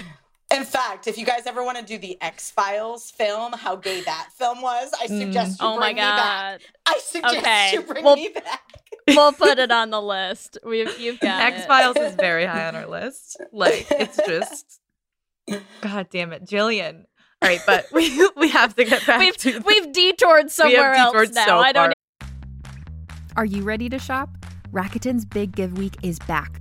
In 0.53 0.65
fact, 0.65 1.07
if 1.07 1.17
you 1.17 1.25
guys 1.25 1.47
ever 1.47 1.63
want 1.63 1.77
to 1.77 1.83
do 1.85 1.97
the 1.97 2.17
X 2.21 2.51
Files 2.51 3.09
film, 3.11 3.53
how 3.53 3.77
gay 3.77 4.01
that 4.01 4.29
film 4.37 4.61
was, 4.61 4.91
I 4.99 5.07
mm. 5.07 5.19
suggest 5.19 5.61
you 5.61 5.67
Oh 5.67 5.77
bring 5.77 5.79
my 5.79 5.93
me 5.93 6.01
back. 6.01 6.61
I 6.85 6.99
suggest 7.01 7.37
Okay, 7.37 7.71
you 7.73 7.81
bring 7.83 8.03
well- 8.03 8.15
me 8.17 8.29
back. 8.33 8.80
We'll 9.15 9.33
put 9.33 9.59
it 9.59 9.71
on 9.71 9.89
the 9.89 10.01
list. 10.01 10.57
We've 10.65 10.99
you've 10.99 11.19
got 11.19 11.41
X 11.41 11.65
Files 11.65 11.97
is 11.97 12.15
very 12.15 12.45
high 12.45 12.67
on 12.67 12.75
our 12.75 12.87
list. 12.87 13.41
Like 13.51 13.87
it's 13.91 14.17
just 14.27 14.79
God 15.81 16.07
damn 16.11 16.33
it, 16.33 16.45
Gillian. 16.47 17.05
All 17.41 17.49
right, 17.49 17.61
but 17.65 17.85
we 17.91 18.27
we 18.37 18.49
have 18.49 18.75
to 18.75 18.83
get 18.83 19.05
back 19.05 19.19
We've 19.19 19.37
to 19.37 19.59
we've 19.65 19.91
detoured 19.91 20.51
somewhere 20.51 20.93
else 20.93 21.11
detoured 21.13 21.33
now. 21.35 21.45
so 21.45 21.57
I 21.59 21.71
don't. 21.71 21.93
far. 22.21 22.29
Are 23.37 23.45
you 23.45 23.63
ready 23.63 23.89
to 23.89 23.97
shop? 23.99 24.29
Rakuten's 24.71 25.25
Big 25.25 25.53
Give 25.55 25.77
Week 25.77 25.95
is 26.03 26.19
back. 26.19 26.60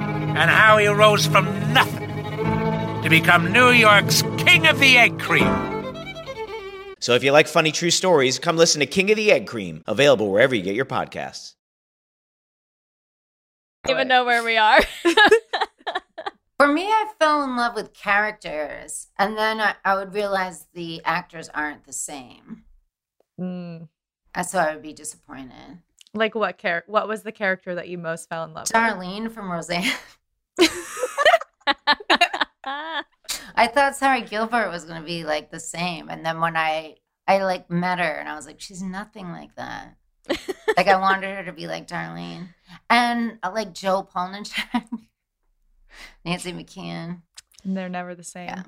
and 0.35 0.49
how 0.49 0.77
he 0.77 0.87
rose 0.87 1.25
from 1.25 1.45
nothing 1.73 2.09
to 3.03 3.09
become 3.09 3.51
New 3.51 3.69
York's 3.69 4.21
King 4.37 4.67
of 4.67 4.79
the 4.79 4.97
Egg 4.97 5.19
Cream. 5.19 5.47
So 6.99 7.13
if 7.13 7.23
you 7.23 7.31
like 7.31 7.47
funny 7.47 7.71
true 7.71 7.89
stories, 7.89 8.37
come 8.37 8.57
listen 8.57 8.79
to 8.79 8.85
King 8.85 9.09
of 9.09 9.17
the 9.17 9.31
Egg 9.31 9.47
Cream, 9.47 9.83
available 9.87 10.31
wherever 10.31 10.53
you 10.53 10.61
get 10.61 10.75
your 10.75 10.85
podcasts. 10.85 11.55
even 13.89 14.07
know 14.07 14.23
where 14.23 14.43
we 14.43 14.57
are. 14.57 14.79
For 16.59 16.67
me, 16.67 16.83
I 16.83 17.11
fell 17.17 17.43
in 17.43 17.55
love 17.55 17.73
with 17.73 17.91
characters, 17.91 19.07
and 19.17 19.35
then 19.35 19.59
I, 19.59 19.73
I 19.83 19.95
would 19.95 20.13
realize 20.13 20.67
the 20.75 21.01
actors 21.03 21.49
aren't 21.49 21.85
the 21.85 21.93
same. 21.93 22.65
Mm. 23.39 23.87
And 24.35 24.45
so 24.45 24.59
I 24.59 24.73
would 24.73 24.83
be 24.83 24.93
disappointed. 24.93 25.79
Like 26.13 26.35
what 26.35 26.59
char- 26.59 26.83
what 26.85 27.07
was 27.07 27.23
the 27.23 27.31
character 27.31 27.73
that 27.73 27.87
you 27.89 27.97
most 27.97 28.29
fell 28.29 28.43
in 28.43 28.53
love 28.53 28.67
with? 28.67 28.73
Darlene 28.73 29.31
from 29.31 29.51
Roseanne. 29.51 29.91
I 33.55 33.67
thought 33.67 33.95
Sara 33.95 34.21
Gilbert 34.21 34.69
was 34.69 34.85
going 34.85 34.99
to 35.01 35.05
be 35.05 35.23
like 35.23 35.51
the 35.51 35.59
same, 35.59 36.09
and 36.09 36.25
then 36.25 36.39
when 36.39 36.55
I 36.55 36.95
I 37.27 37.43
like 37.43 37.69
met 37.69 37.99
her, 37.99 38.05
and 38.05 38.27
I 38.29 38.35
was 38.35 38.45
like, 38.45 38.59
she's 38.61 38.81
nothing 38.81 39.29
like 39.31 39.55
that. 39.55 39.95
like 40.77 40.87
I 40.87 40.99
wanted 40.99 41.35
her 41.35 41.43
to 41.45 41.53
be 41.53 41.67
like 41.67 41.87
Darlene, 41.87 42.47
and 42.89 43.37
uh, 43.43 43.51
like 43.53 43.73
Jo 43.73 44.03
Polniaczek, 44.03 44.87
Nancy 46.25 46.53
McKeon. 46.53 47.21
And 47.63 47.77
they're 47.77 47.89
never 47.89 48.15
the 48.15 48.23
same. 48.23 48.47
Yeah. 48.47 48.63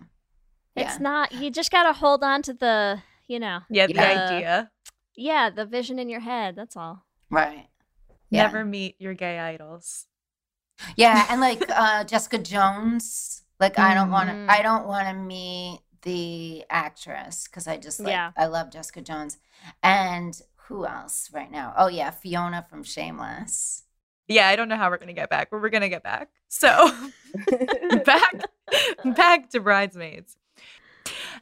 It's 0.76 1.00
not. 1.00 1.32
You 1.32 1.50
just 1.52 1.72
gotta 1.72 1.94
hold 1.94 2.24
on 2.24 2.42
to 2.44 2.54
the, 2.54 3.02
you 3.28 3.40
know, 3.40 3.60
Yeah, 3.70 3.88
the 3.88 3.94
Yeah. 3.94 4.26
idea. 4.32 4.72
yeah, 5.16 5.50
the 5.52 5.66
vision 5.66 6.00
in 6.00 6.10
your 6.10 6.20
head. 6.20 6.56
That's 6.56 6.76
all. 6.76 7.04
Right. 7.30 7.68
Yeah. 8.30 8.44
Never 8.44 8.66
meet 8.66 8.96
your 9.00 9.14
gay 9.14 9.40
idols. 9.40 10.08
Yeah, 10.96 11.26
and 11.30 11.42
like 11.42 11.64
uh 11.70 12.04
Jessica 12.04 12.38
Jones, 12.38 13.44
like 13.60 13.80
I 13.80 13.94
don't 13.94 14.12
want 14.12 14.30
to. 14.30 14.46
I 14.50 14.62
don't 14.62 14.88
want 14.88 15.08
to 15.08 15.14
meet 15.14 15.82
the 16.02 16.66
actress 16.70 17.48
cuz 17.48 17.68
I 17.68 17.78
just 17.78 18.00
like 18.00 18.12
Yeah. 18.12 18.32
I 18.38 18.48
love 18.48 18.72
Jessica 18.72 19.02
Jones. 19.02 19.38
And 19.82 20.40
who 20.68 20.86
else 20.86 21.30
right 21.34 21.52
now? 21.52 21.74
Oh 21.78 21.88
yeah, 21.88 22.12
Fiona 22.12 22.66
from 22.70 22.84
Shameless. 22.84 23.84
Yeah, 24.28 24.48
I 24.48 24.56
don't 24.56 24.70
know 24.70 24.78
how 24.78 24.90
we're 24.90 24.98
gonna 24.98 25.14
get 25.14 25.30
back, 25.30 25.50
but 25.52 25.62
we're 25.62 25.70
gonna 25.70 25.90
get 25.90 26.04
back. 26.04 26.30
So 26.48 26.92
back 28.06 28.34
back 29.16 29.50
to 29.52 29.60
bridesmaids. 29.60 30.38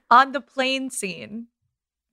On 0.09 0.31
the 0.31 0.41
plane 0.41 0.89
scene, 0.89 1.47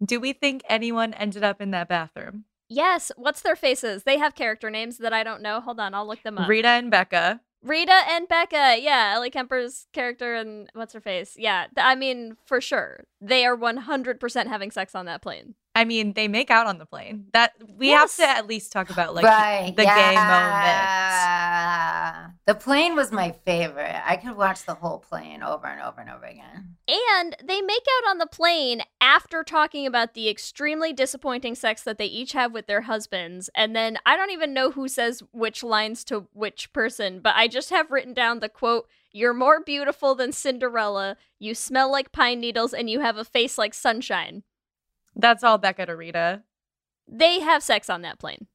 do 0.05 0.21
we 0.21 0.33
think 0.33 0.63
anyone 0.69 1.15
ended 1.15 1.43
up 1.43 1.61
in 1.61 1.71
that 1.73 1.89
bathroom? 1.89 2.45
Yes. 2.69 3.11
What's 3.17 3.43
their 3.43 3.57
faces? 3.57 4.05
They 4.05 4.19
have 4.19 4.35
character 4.35 4.71
names 4.71 4.99
that 4.99 5.13
I 5.13 5.25
don't 5.25 5.43
know. 5.43 5.61
Hold 5.61 5.81
on, 5.81 5.95
I'll 5.95 6.07
look 6.07 6.23
them 6.23 6.39
up. 6.39 6.49
Rita 6.49 6.69
and 6.69 6.91
Becca. 6.91 7.41
Rita 7.61 8.03
and 8.09 8.29
Becca, 8.29 8.79
yeah, 8.81 9.15
Ellie 9.17 9.31
Kemper's 9.31 9.89
character 9.93 10.37
and 10.37 10.71
what's 10.75 10.93
her 10.93 11.01
face, 11.01 11.35
yeah. 11.37 11.67
I 11.77 11.97
mean, 11.97 12.37
for 12.47 12.61
sure, 12.61 13.05
they 13.21 13.45
are 13.45 13.57
one 13.57 13.79
hundred 13.79 14.21
percent 14.21 14.49
having 14.49 14.71
sex 14.71 14.95
on 14.95 15.07
that 15.07 15.23
plane. 15.23 15.57
I 15.79 15.85
mean, 15.85 16.15
they 16.15 16.27
make 16.27 16.51
out 16.51 16.67
on 16.67 16.79
the 16.79 16.87
plane. 16.87 17.27
That 17.33 17.53
we 17.77 17.91
have 17.91 18.13
to 18.17 18.29
at 18.29 18.49
least 18.49 18.73
talk 18.73 18.91
about 18.91 19.15
like 19.15 19.25
right. 19.25 19.73
the 19.77 19.85
gay 19.85 20.17
moment. 20.17 22.35
The 22.47 22.57
plane 22.57 22.97
was 22.97 23.13
my 23.13 23.31
favorite. 23.45 23.95
I 24.05 24.17
could 24.17 24.37
watch 24.37 24.65
the 24.65 24.75
whole 24.75 24.99
plane 24.99 25.41
over 25.41 25.69
and 25.69 25.81
over 25.81 26.01
and 26.01 26.11
over 26.11 26.25
again. 26.25 26.75
And 26.89 27.37
they 27.45 27.61
make 27.61 27.87
out 27.97 28.11
on 28.11 28.19
the 28.19 28.27
plane 28.27 28.83
after 29.01 29.45
talking 29.45 29.87
about 29.87 30.15
the 30.15 30.29
extremely 30.29 30.93
disappointing 30.93 31.55
sex 31.55 31.85
that 31.85 31.97
they 31.97 32.07
each 32.07 32.33
have 32.33 32.53
with 32.53 32.67
their 32.67 32.81
husbands. 32.81 33.49
And 33.55 33.77
then 33.77 33.99
I 34.05 34.17
don't 34.17 34.33
even 34.33 34.53
know 34.53 34.73
who 34.73 34.89
says 34.89 35.23
which 35.31 35.63
lines 35.63 36.03
to 36.07 36.27
which 36.33 36.73
person, 36.73 37.21
but 37.21 37.37
I 37.37 37.47
just 37.47 37.71
have 37.71 37.93
written 37.93 38.15
down 38.15 38.41
the 38.41 38.49
quote 38.49 38.89
You're 39.13 39.33
more 39.33 39.61
beautiful 39.61 40.17
than 40.17 40.33
Cinderella, 40.33 41.17
you 41.39 41.55
smell 41.55 41.89
like 41.89 42.11
pine 42.11 42.41
needles, 42.41 42.75
and 42.75 42.91
you 42.91 42.99
have 42.99 43.17
a 43.17 43.25
face 43.25 43.57
like 43.57 43.75
sunshine. 43.75 44.43
That's 45.19 45.43
all 45.43 45.59
Becca 45.59 45.87
to 45.87 45.97
Rita. 45.97 46.43
They 47.07 47.41
have 47.41 47.63
sex 47.63 47.91
on 47.91 48.03
that 48.03 48.19
plane. 48.19 48.47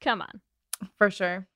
Come 0.00 0.20
on. 0.20 0.40
For 0.98 1.10
sure. 1.10 1.46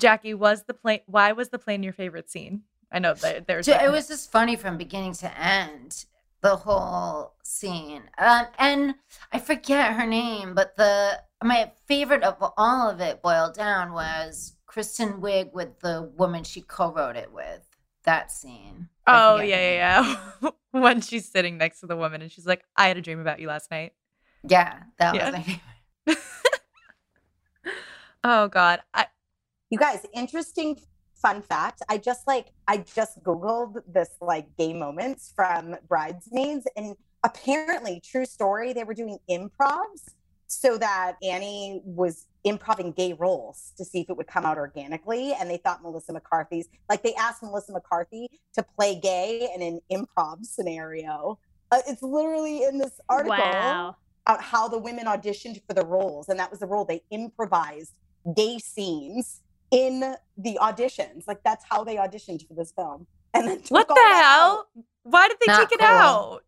Jackie, 0.00 0.34
was 0.34 0.64
the 0.64 0.74
plane 0.74 1.00
why 1.06 1.32
was 1.32 1.50
the 1.50 1.58
plane 1.58 1.82
your 1.82 1.92
favorite 1.92 2.30
scene? 2.30 2.62
I 2.90 2.98
know 3.00 3.14
that 3.14 3.46
there's 3.46 3.66
Ju- 3.66 3.72
It 3.72 3.92
was 3.92 4.08
just 4.08 4.32
funny 4.32 4.56
from 4.56 4.78
beginning 4.78 5.12
to 5.14 5.38
end, 5.38 6.06
the 6.40 6.56
whole 6.56 7.34
scene. 7.42 8.04
Um, 8.16 8.46
and 8.58 8.94
I 9.32 9.38
forget 9.38 9.92
her 9.94 10.06
name, 10.06 10.54
but 10.54 10.76
the 10.76 11.20
my 11.42 11.72
favorite 11.86 12.22
of 12.22 12.36
all 12.56 12.88
of 12.88 13.00
it 13.00 13.20
boiled 13.20 13.54
down 13.54 13.92
was 13.92 14.54
Kristen 14.66 15.20
Wiig 15.20 15.52
with 15.52 15.80
the 15.80 16.10
woman 16.16 16.44
she 16.44 16.62
co-wrote 16.62 17.16
it 17.16 17.32
with. 17.32 17.67
That 18.08 18.32
scene. 18.32 18.88
Oh 19.06 19.38
yeah, 19.38 19.60
yeah, 19.70 20.16
yeah. 20.42 20.50
when 20.70 21.02
she's 21.02 21.28
sitting 21.28 21.58
next 21.58 21.80
to 21.80 21.86
the 21.86 21.94
woman 21.94 22.22
and 22.22 22.32
she's 22.32 22.46
like, 22.46 22.64
I 22.74 22.88
had 22.88 22.96
a 22.96 23.02
dream 23.02 23.20
about 23.20 23.38
you 23.38 23.48
last 23.48 23.70
night. 23.70 23.92
Yeah, 24.48 24.78
that 24.98 25.14
Yeah. 25.14 25.26
was 25.26 25.34
my 25.34 25.42
favorite. 26.06 26.24
Oh 28.24 28.48
god. 28.48 28.80
I 28.94 29.08
You 29.68 29.78
guys, 29.78 30.06
interesting 30.14 30.80
fun 31.14 31.42
fact. 31.42 31.82
I 31.90 31.98
just 31.98 32.26
like 32.26 32.46
I 32.66 32.78
just 32.78 33.22
googled 33.22 33.82
this 33.86 34.08
like 34.22 34.46
gay 34.56 34.72
moments 34.72 35.34
from 35.36 35.76
bridesmaids, 35.86 36.66
and 36.78 36.96
apparently, 37.22 38.00
true 38.02 38.24
story, 38.24 38.72
they 38.72 38.84
were 38.84 38.94
doing 38.94 39.18
improvs 39.30 40.14
so 40.46 40.78
that 40.78 41.16
Annie 41.22 41.82
was 41.84 42.24
improving 42.44 42.92
gay 42.92 43.12
roles 43.14 43.72
to 43.76 43.84
see 43.84 44.00
if 44.00 44.10
it 44.10 44.16
would 44.16 44.26
come 44.26 44.44
out 44.46 44.58
organically. 44.58 45.32
And 45.38 45.50
they 45.50 45.56
thought 45.58 45.82
Melissa 45.82 46.12
McCarthy's 46.12 46.68
like 46.88 47.02
they 47.02 47.14
asked 47.14 47.42
Melissa 47.42 47.72
McCarthy 47.72 48.28
to 48.54 48.62
play 48.62 48.98
gay 49.00 49.48
in 49.54 49.62
an 49.62 49.80
improv 49.92 50.44
scenario. 50.44 51.38
Uh, 51.70 51.80
it's 51.86 52.02
literally 52.02 52.62
in 52.64 52.78
this 52.78 53.00
article 53.08 53.36
Wow. 53.36 53.96
about 54.26 54.42
how 54.42 54.68
the 54.68 54.78
women 54.78 55.06
auditioned 55.06 55.60
for 55.66 55.74
the 55.74 55.84
roles, 55.84 56.28
and 56.28 56.38
that 56.38 56.50
was 56.50 56.60
the 56.60 56.66
role 56.66 56.84
they 56.84 57.02
improvised 57.10 57.92
gay 58.36 58.58
scenes 58.58 59.40
in 59.70 60.14
the 60.36 60.58
auditions. 60.60 61.26
Like 61.26 61.42
that's 61.44 61.64
how 61.68 61.84
they 61.84 61.96
auditioned 61.96 62.46
for 62.48 62.54
this 62.54 62.72
film. 62.72 63.06
And 63.34 63.46
then 63.48 63.60
what 63.68 63.88
the 63.88 63.94
that 63.94 64.22
hell? 64.24 64.66
Why 65.02 65.28
did 65.28 65.36
they 65.40 65.46
Not 65.52 65.58
take 65.60 65.72
it 65.72 65.80
cool. 65.80 65.88
out? 65.88 66.40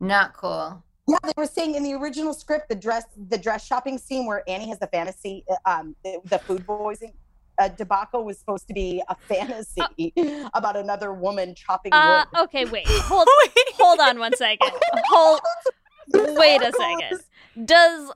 Not 0.00 0.32
cool. 0.34 0.82
Yeah, 1.06 1.18
they 1.22 1.32
were 1.36 1.46
saying 1.46 1.74
in 1.74 1.82
the 1.82 1.92
original 1.94 2.32
script, 2.32 2.68
the 2.68 2.74
dress, 2.74 3.04
the 3.28 3.36
dress 3.36 3.64
shopping 3.66 3.98
scene 3.98 4.26
where 4.26 4.42
Annie 4.48 4.68
has 4.70 4.78
the 4.78 4.86
fantasy, 4.86 5.44
uh, 5.50 5.70
um, 5.70 5.94
the, 6.02 6.18
the 6.24 6.38
food 6.38 6.66
poisoning 6.66 7.12
uh, 7.58 7.68
debacle 7.68 8.24
was 8.24 8.38
supposed 8.38 8.66
to 8.68 8.74
be 8.74 9.02
a 9.08 9.14
fantasy 9.28 10.12
about 10.54 10.76
another 10.76 11.12
woman 11.12 11.54
chopping 11.54 11.92
Uh, 11.92 12.24
wood. 12.32 12.40
okay, 12.44 12.64
wait. 12.64 12.86
Hold 12.88 13.28
hold 13.74 14.00
on 14.00 14.18
one 14.18 14.34
second. 14.36 14.70
Hold 15.08 15.40
wait 16.12 16.62
a 16.62 16.72
second. 16.72 17.20
Does 17.66 18.12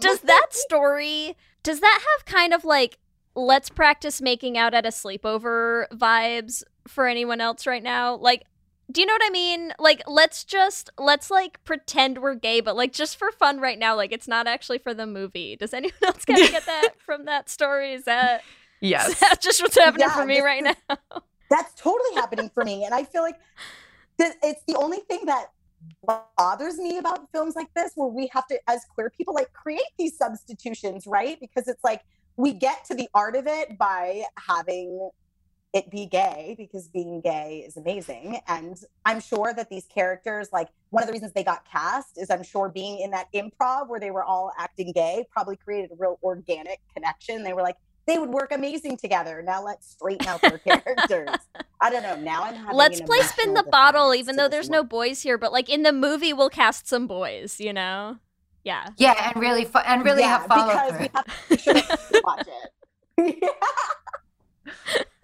does 0.00 0.20
that 0.20 0.46
story 0.50 1.36
does 1.62 1.80
that 1.80 2.00
have 2.16 2.26
kind 2.26 2.52
of 2.54 2.64
like 2.64 2.98
let's 3.34 3.68
practice 3.70 4.20
making 4.20 4.56
out 4.58 4.74
at 4.74 4.84
a 4.86 4.90
sleepover 4.90 5.86
vibes 5.92 6.62
for 6.86 7.06
anyone 7.06 7.40
else 7.40 7.66
right 7.66 7.82
now? 7.82 8.14
Like 8.16 8.44
do 8.90 9.00
you 9.00 9.06
know 9.06 9.12
what 9.12 9.22
I 9.24 9.30
mean? 9.30 9.72
Like 9.78 10.02
let's 10.06 10.44
just 10.44 10.90
let's 10.98 11.30
like 11.30 11.62
pretend 11.64 12.18
we're 12.18 12.34
gay, 12.34 12.60
but 12.60 12.74
like 12.76 12.92
just 12.92 13.16
for 13.18 13.30
fun 13.32 13.60
right 13.60 13.78
now, 13.78 13.94
like 13.94 14.12
it's 14.12 14.28
not 14.28 14.46
actually 14.46 14.78
for 14.78 14.94
the 14.94 15.06
movie. 15.06 15.56
Does 15.56 15.74
anyone 15.74 15.94
else 16.02 16.24
kind 16.24 16.40
of 16.42 16.50
get 16.50 16.66
that 16.66 16.90
from 17.04 17.26
that 17.26 17.48
story? 17.50 17.92
Is 17.92 18.04
that 18.04 18.42
Yes. 18.80 19.18
that 19.20 19.40
just 19.40 19.60
what's 19.62 19.76
happening 19.76 20.06
Yeah, 20.08 20.14
for 20.14 20.24
me 20.24 20.36
this 20.36 20.44
right 20.44 20.66
is- 20.66 20.76
now? 20.88 20.96
That's 21.50 21.74
totally 21.80 22.14
happening 22.14 22.50
for 22.52 22.64
me. 22.64 22.84
And 22.84 22.94
I 22.94 23.04
feel 23.04 23.22
like 23.22 23.38
th- 24.20 24.34
it's 24.42 24.62
the 24.68 24.76
only 24.76 24.98
thing 25.08 25.20
that 25.26 25.46
bothers 26.36 26.76
me 26.78 26.98
about 26.98 27.28
films 27.32 27.56
like 27.56 27.72
this, 27.74 27.92
where 27.94 28.08
we 28.08 28.28
have 28.32 28.46
to, 28.48 28.58
as 28.68 28.84
queer 28.94 29.10
people, 29.10 29.32
like 29.34 29.52
create 29.52 29.80
these 29.98 30.16
substitutions, 30.18 31.06
right? 31.06 31.38
Because 31.40 31.66
it's 31.66 31.82
like 31.82 32.02
we 32.36 32.52
get 32.52 32.84
to 32.86 32.94
the 32.94 33.08
art 33.14 33.34
of 33.34 33.46
it 33.46 33.78
by 33.78 34.24
having 34.36 35.08
it 35.78 35.90
be 35.90 36.06
gay 36.06 36.54
because 36.58 36.88
being 36.88 37.20
gay 37.20 37.64
is 37.66 37.76
amazing. 37.76 38.40
And 38.48 38.76
I'm 39.04 39.20
sure 39.20 39.54
that 39.56 39.70
these 39.70 39.86
characters, 39.86 40.48
like 40.52 40.68
one 40.90 41.02
of 41.02 41.06
the 41.06 41.12
reasons 41.12 41.32
they 41.32 41.44
got 41.44 41.64
cast 41.70 42.18
is 42.18 42.30
I'm 42.30 42.42
sure 42.42 42.68
being 42.68 43.00
in 43.00 43.10
that 43.12 43.32
improv 43.32 43.88
where 43.88 44.00
they 44.00 44.10
were 44.10 44.24
all 44.24 44.52
acting 44.58 44.92
gay 44.92 45.24
probably 45.32 45.56
created 45.56 45.92
a 45.92 45.94
real 45.98 46.18
organic 46.22 46.80
connection. 46.94 47.42
They 47.42 47.52
were 47.52 47.62
like, 47.62 47.76
they 48.06 48.18
would 48.18 48.30
work 48.30 48.52
amazing 48.52 48.96
together. 48.96 49.42
Now 49.42 49.62
let's 49.62 49.90
straighten 49.90 50.26
out 50.26 50.40
their 50.40 50.58
characters. 50.58 51.36
I 51.80 51.90
don't 51.90 52.02
know. 52.02 52.16
Now 52.16 52.42
I'm 52.42 52.54
having 52.54 52.76
Let's 52.76 53.00
an 53.00 53.06
play 53.06 53.20
spin 53.20 53.54
the 53.54 53.62
bottle, 53.62 54.14
even 54.14 54.36
though 54.36 54.48
there's 54.48 54.70
no 54.70 54.82
boys 54.82 55.22
here. 55.22 55.38
But 55.38 55.52
like 55.52 55.68
in 55.68 55.82
the 55.82 55.92
movie, 55.92 56.32
we'll 56.32 56.50
cast 56.50 56.88
some 56.88 57.06
boys. 57.06 57.60
You 57.60 57.72
know? 57.72 58.18
Yeah. 58.64 58.88
Yeah, 58.96 59.30
and 59.32 59.40
really 59.40 59.64
fo- 59.64 59.80
and 59.80 60.04
really 60.04 60.22
yeah, 60.22 60.38
have 60.38 60.46
follow 60.46 60.72
because 60.72 60.90
through. 60.90 60.98
we 61.00 61.10
have 61.14 61.24
to 61.24 61.32
make 61.50 61.60
sure 61.60 61.74
that 61.74 62.00
we 62.12 62.20
watch 62.24 62.48
it. 63.18 63.54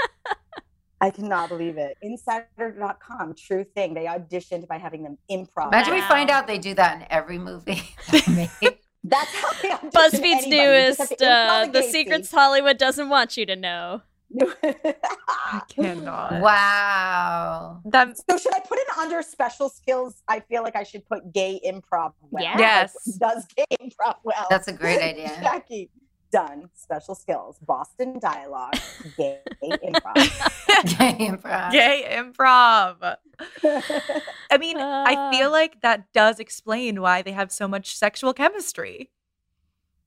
I 1.01 1.11
cannot 1.11 1.49
believe 1.49 1.77
it. 1.77 1.97
Insider.com, 2.03 3.35
true 3.35 3.65
thing. 3.65 3.95
They 3.95 4.05
auditioned 4.07 4.67
by 4.69 4.79
having 4.79 5.03
them 5.03 5.19
improv. 5.31 5.69
Imagine 5.69 5.95
we 5.95 6.01
find 6.03 6.31
out 6.31 6.47
they 6.47 6.59
do 6.59 6.75
that 6.75 6.97
in 7.01 7.07
every 7.11 7.39
movie. 7.39 7.83
That's 9.07 9.35
how 9.35 9.53
they 9.61 9.69
BuzzFeed's 9.91 10.47
anybody. 10.47 10.57
You 10.57 10.87
just 10.89 10.99
have 11.01 11.11
newest, 11.11 11.23
uh, 11.23 11.67
the 11.73 11.83
secrets. 11.83 12.31
Hollywood 12.31 12.79
doesn't 12.79 13.09
want 13.11 13.37
you 13.37 13.45
to 13.47 13.57
know. 13.57 14.01
I 14.65 15.61
cannot. 15.69 16.41
wow. 16.41 17.81
That 17.85 18.17
So 18.29 18.39
should 18.39 18.55
I 18.55 18.61
put 18.61 18.79
it 18.79 18.87
under 18.99 19.23
special 19.23 19.69
skills? 19.69 20.23
I 20.27 20.41
feel 20.41 20.63
like 20.63 20.75
I 20.75 20.83
should 20.83 21.07
put 21.07 21.33
gay 21.33 21.61
improv 21.65 22.13
well. 22.31 22.43
Yeah. 22.43 22.51
Like, 22.53 22.59
Yes. 22.61 22.95
does 23.21 23.47
gay 23.57 23.67
improv 23.81 24.17
well? 24.25 24.47
That's 24.51 24.69
a 24.69 24.73
great 24.73 25.01
idea. 25.03 25.29
Jackie, 25.41 25.91
done. 26.35 26.69
Special 26.75 27.15
skills. 27.15 27.59
Boston 27.61 28.19
dialogue. 28.19 28.75
Gay 29.17 29.39
improv. 29.63 30.15
Gay 30.99 31.17
improv. 31.31 31.71
gay 31.71 31.99
improv. 32.21 33.17
I 34.51 34.59
mean, 34.59 34.77
I 34.79 35.15
Uh. 35.15 35.31
feel 35.33 35.51
like 35.51 35.81
that 35.83 36.13
does 36.13 36.41
explain 36.41 37.01
why 37.01 37.23
they 37.23 37.33
have 37.33 37.51
so 37.53 37.67
much 37.69 37.97
sexual 37.97 38.35
chemistry. 38.35 39.11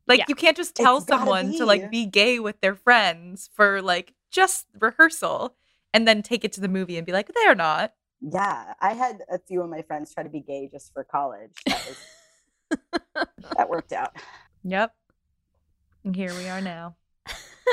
Like 0.08 0.20
Yeah. 0.20 0.26
you 0.30 0.36
can't 0.36 0.58
just 0.58 0.76
tell 0.76 0.98
It's 0.98 1.08
someone 1.08 1.52
to 1.58 1.66
like 1.66 1.90
be 1.92 2.06
gay 2.06 2.40
with 2.40 2.60
their 2.62 2.76
friends 2.76 3.50
for 3.54 3.82
like 3.82 4.14
just 4.32 4.68
rehearsal 4.80 5.56
and 5.94 6.08
then 6.08 6.22
take 6.22 6.44
it 6.44 6.52
to 6.54 6.62
the 6.62 6.68
movie 6.78 6.98
and 6.98 7.06
be 7.06 7.14
like, 7.14 7.32
they're 7.34 7.56
not. 7.56 7.94
Yeah, 8.22 8.74
I 8.82 8.94
had 8.94 9.24
a 9.32 9.40
few 9.40 9.62
of 9.62 9.70
my 9.70 9.82
friends 9.84 10.14
try 10.14 10.24
to 10.24 10.30
be 10.30 10.42
gay 10.42 10.68
just 10.72 10.92
for 10.94 11.04
college. 11.04 11.52
That 11.66 11.82
was 11.88 11.98
that 13.58 13.70
worked 13.70 13.94
out. 13.94 14.12
Yep. 14.64 14.94
And 16.08 16.16
here 16.16 16.34
we 16.36 16.48
are 16.48 16.62
now. 16.62 16.96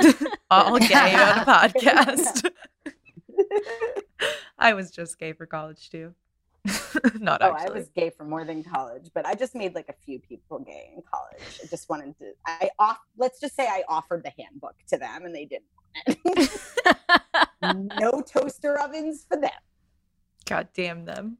All 0.51 0.77
gay 0.81 1.15
on 1.15 1.39
a 1.39 1.45
podcast. 1.47 2.51
I 4.59 4.75
was 4.75 4.91
just 4.91 5.21
gay 5.21 5.33
for 5.35 5.47
college 5.47 5.89
too. 5.89 6.15
not 7.21 7.43
Oh, 7.43 7.53
actually. 7.53 7.71
I 7.71 7.73
was 7.73 7.91
gay 7.91 8.11
for 8.11 8.25
more 8.25 8.45
than 8.45 8.65
college, 8.65 9.11
but 9.15 9.25
I 9.25 9.37
just 9.37 9.55
made 9.55 9.77
like 9.77 9.89
a 9.89 9.95
few 10.05 10.19
people 10.19 10.59
gay 10.59 10.91
in 10.97 11.03
college. 11.09 11.61
I 11.63 11.67
just 11.69 11.89
wanted 11.89 12.19
to. 12.19 12.33
I 12.45 12.71
off. 12.81 12.99
Let's 13.17 13.39
just 13.39 13.55
say 13.55 13.69
I 13.69 13.85
offered 13.89 14.25
the 14.25 14.33
handbook 14.37 14.75
to 14.89 14.99
them, 14.99 15.27
and 15.27 15.33
they 15.33 15.45
didn't. 15.45 16.19
want 16.25 16.51
it. 17.63 18.01
no 18.01 18.21
toaster 18.21 18.81
ovens 18.81 19.27
for 19.31 19.41
them. 19.41 19.51
God 20.45 20.67
damn 20.75 21.05
them. 21.05 21.39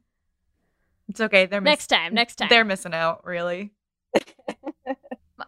It's 1.09 1.19
okay. 1.19 1.45
They're 1.45 1.59
miss- 1.59 1.71
Next 1.71 1.87
time, 1.87 2.13
next 2.13 2.35
time. 2.37 2.47
They're 2.47 2.63
missing 2.63 2.93
out, 2.93 3.25
really. 3.25 3.73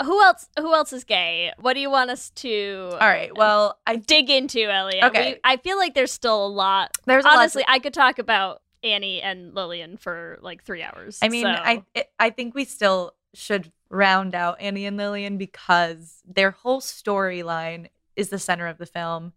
Who 0.04 0.22
else? 0.24 0.50
Who 0.60 0.74
else 0.74 0.92
is 0.94 1.04
gay? 1.04 1.52
What 1.60 1.74
do 1.74 1.80
you 1.80 1.90
want 1.90 2.10
us 2.10 2.30
to 2.32 2.90
All 2.94 3.08
right. 3.08 3.36
Well, 3.36 3.80
I 3.88 3.96
dig 4.08 4.30
into, 4.30 4.62
Elliot? 4.70 5.04
Okay. 5.06 5.34
We- 5.34 5.40
I 5.44 5.58
feel 5.58 5.78
like 5.78 5.94
there's 5.96 6.12
still 6.12 6.46
a 6.46 6.50
lot. 6.50 6.92
There's 7.06 7.24
lot 7.24 7.32
to- 7.34 7.38
honestly, 7.40 7.64
I 7.68 7.80
could 7.80 7.94
talk 7.94 8.20
about 8.20 8.62
Annie 8.84 9.22
and 9.22 9.56
Lillian 9.56 9.98
for 9.98 10.38
like 10.42 10.64
three 10.64 10.84
hours. 10.84 11.20
I 11.22 11.30
mean, 11.30 11.46
so- 11.46 11.50
I 11.52 11.84
it, 11.96 12.10
I 12.20 12.30
think 12.30 12.54
we 12.54 12.66
still 12.66 13.14
should 13.34 13.72
round 13.90 14.36
out 14.36 14.60
Annie 14.60 14.86
and 14.86 14.98
Lillian 14.98 15.38
because 15.38 16.22
their 16.26 16.52
whole 16.52 16.82
storyline 16.82 17.88
is 18.16 18.30
the 18.30 18.40
center 18.40 18.68
of 18.68 18.78
the 18.78 18.86
film 18.86 19.32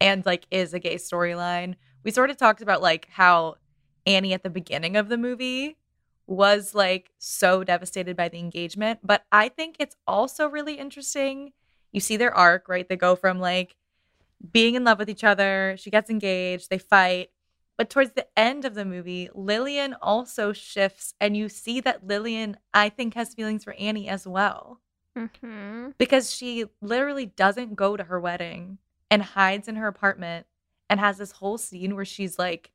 and 0.00 0.24
like 0.26 0.46
is 0.50 0.74
a 0.74 0.78
gay 0.80 0.96
storyline. 0.96 1.76
We 2.02 2.10
sort 2.10 2.30
of 2.30 2.36
talked 2.36 2.62
about 2.62 2.82
like 2.82 3.06
how 3.10 3.56
Annie 4.06 4.32
at 4.32 4.42
the 4.42 4.50
beginning 4.50 4.96
of 4.96 5.08
the 5.08 5.16
movie 5.16 5.76
was 6.26 6.74
like 6.74 7.10
so 7.18 7.64
devastated 7.64 8.16
by 8.16 8.28
the 8.28 8.38
engagement, 8.38 9.00
but 9.02 9.24
I 9.32 9.48
think 9.48 9.76
it's 9.78 9.96
also 10.06 10.48
really 10.48 10.74
interesting. 10.74 11.52
You 11.90 12.00
see 12.00 12.16
their 12.16 12.34
arc, 12.34 12.68
right? 12.68 12.88
They 12.88 12.96
go 12.96 13.16
from 13.16 13.38
like 13.38 13.76
being 14.50 14.74
in 14.74 14.84
love 14.84 14.98
with 14.98 15.10
each 15.10 15.24
other, 15.24 15.76
she 15.78 15.90
gets 15.90 16.10
engaged, 16.10 16.70
they 16.70 16.78
fight. 16.78 17.30
But 17.78 17.90
towards 17.90 18.12
the 18.12 18.26
end 18.38 18.64
of 18.64 18.74
the 18.74 18.84
movie, 18.84 19.30
Lillian 19.34 19.94
also 20.00 20.52
shifts, 20.52 21.14
and 21.20 21.36
you 21.36 21.48
see 21.48 21.80
that 21.80 22.06
Lillian, 22.06 22.56
I 22.72 22.90
think, 22.90 23.14
has 23.14 23.34
feelings 23.34 23.64
for 23.64 23.72
Annie 23.74 24.08
as 24.08 24.26
well 24.26 24.80
Mm-hmm. 25.16 25.90
because 25.98 26.34
she 26.34 26.64
literally 26.80 27.26
doesn't 27.26 27.74
go 27.74 27.98
to 27.98 28.04
her 28.04 28.18
wedding 28.18 28.78
and 29.10 29.22
hides 29.22 29.68
in 29.68 29.76
her 29.76 29.86
apartment 29.86 30.46
and 30.88 30.98
has 31.00 31.18
this 31.18 31.32
whole 31.32 31.58
scene 31.58 31.94
where 31.94 32.04
she's 32.06 32.38
like, 32.38 32.70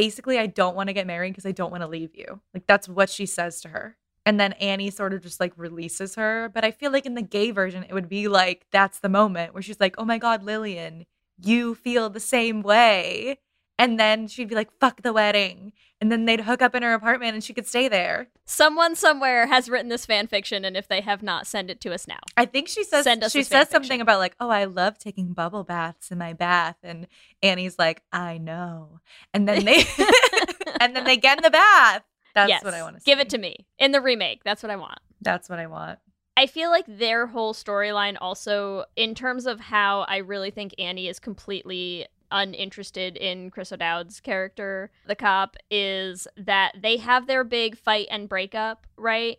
basically, 0.00 0.38
I 0.38 0.46
don't 0.46 0.74
want 0.74 0.88
to 0.88 0.94
get 0.94 1.06
married 1.06 1.32
because 1.32 1.44
I 1.44 1.52
don't 1.52 1.70
want 1.70 1.82
to 1.82 1.86
leave 1.86 2.14
you. 2.14 2.40
Like, 2.54 2.66
that's 2.66 2.88
what 2.88 3.10
she 3.10 3.26
says 3.26 3.60
to 3.60 3.68
her. 3.68 3.98
And 4.24 4.40
then 4.40 4.54
Annie 4.54 4.88
sort 4.88 5.12
of 5.12 5.20
just 5.20 5.40
like 5.40 5.52
releases 5.58 6.14
her. 6.14 6.50
But 6.54 6.64
I 6.64 6.70
feel 6.70 6.90
like 6.90 7.04
in 7.04 7.16
the 7.16 7.20
gay 7.20 7.50
version, 7.50 7.84
it 7.86 7.92
would 7.92 8.08
be 8.08 8.26
like, 8.26 8.64
that's 8.72 9.00
the 9.00 9.10
moment 9.10 9.52
where 9.52 9.62
she's 9.62 9.78
like, 9.78 9.96
oh 9.98 10.06
my 10.06 10.16
God, 10.16 10.42
Lillian, 10.42 11.04
you 11.38 11.74
feel 11.74 12.08
the 12.08 12.18
same 12.18 12.62
way. 12.62 13.40
And 13.80 13.98
then 13.98 14.28
she'd 14.28 14.50
be 14.50 14.54
like, 14.54 14.70
fuck 14.78 15.00
the 15.00 15.12
wedding. 15.12 15.72
And 16.02 16.12
then 16.12 16.26
they'd 16.26 16.42
hook 16.42 16.60
up 16.60 16.74
in 16.74 16.82
her 16.82 16.92
apartment 16.92 17.32
and 17.32 17.42
she 17.42 17.54
could 17.54 17.66
stay 17.66 17.88
there. 17.88 18.28
Someone 18.44 18.94
somewhere 18.94 19.46
has 19.46 19.70
written 19.70 19.88
this 19.88 20.04
fan 20.04 20.26
fiction, 20.26 20.64
and 20.66 20.76
if 20.76 20.86
they 20.86 21.00
have 21.00 21.22
not, 21.22 21.46
send 21.46 21.70
it 21.70 21.80
to 21.82 21.94
us 21.94 22.06
now. 22.06 22.18
I 22.36 22.44
think 22.44 22.68
she 22.68 22.84
says 22.84 23.04
Send 23.04 23.24
us 23.24 23.32
she 23.32 23.42
says 23.42 23.70
something 23.70 24.00
about 24.00 24.18
like, 24.18 24.34
"Oh, 24.40 24.50
I 24.50 24.64
love 24.64 24.98
taking 24.98 25.32
bubble 25.32 25.62
baths 25.62 26.10
in 26.10 26.18
my 26.18 26.32
bath," 26.32 26.76
and 26.82 27.06
Annie's 27.42 27.78
like, 27.78 28.02
"I 28.12 28.38
know," 28.38 29.00
and 29.32 29.46
then 29.46 29.64
they 29.64 29.84
and 30.80 30.96
then 30.96 31.04
they 31.04 31.16
get 31.16 31.38
in 31.38 31.42
the 31.42 31.50
bath. 31.50 32.02
That's 32.34 32.48
yes, 32.48 32.64
what 32.64 32.74
I 32.74 32.82
want 32.82 32.98
to 32.98 33.04
Give 33.04 33.20
it 33.20 33.30
to 33.30 33.38
me 33.38 33.66
in 33.78 33.92
the 33.92 34.00
remake. 34.00 34.42
That's 34.42 34.62
what 34.62 34.70
I 34.70 34.76
want. 34.76 34.98
That's 35.20 35.48
what 35.48 35.58
I 35.58 35.66
want. 35.66 35.98
I 36.36 36.46
feel 36.46 36.70
like 36.70 36.86
their 36.88 37.26
whole 37.26 37.52
storyline 37.52 38.16
also, 38.20 38.84
in 38.96 39.14
terms 39.14 39.46
of 39.46 39.60
how 39.60 40.00
I 40.08 40.18
really 40.18 40.50
think 40.50 40.74
Annie 40.78 41.08
is 41.08 41.18
completely 41.18 42.06
uninterested 42.30 43.16
in 43.16 43.50
Chris 43.50 43.72
O'Dowd's 43.72 44.20
character, 44.20 44.90
the 45.06 45.14
cop, 45.14 45.56
is 45.70 46.26
that 46.36 46.76
they 46.80 46.96
have 46.98 47.26
their 47.26 47.44
big 47.44 47.76
fight 47.76 48.08
and 48.10 48.28
breakup, 48.28 48.86
right? 48.96 49.38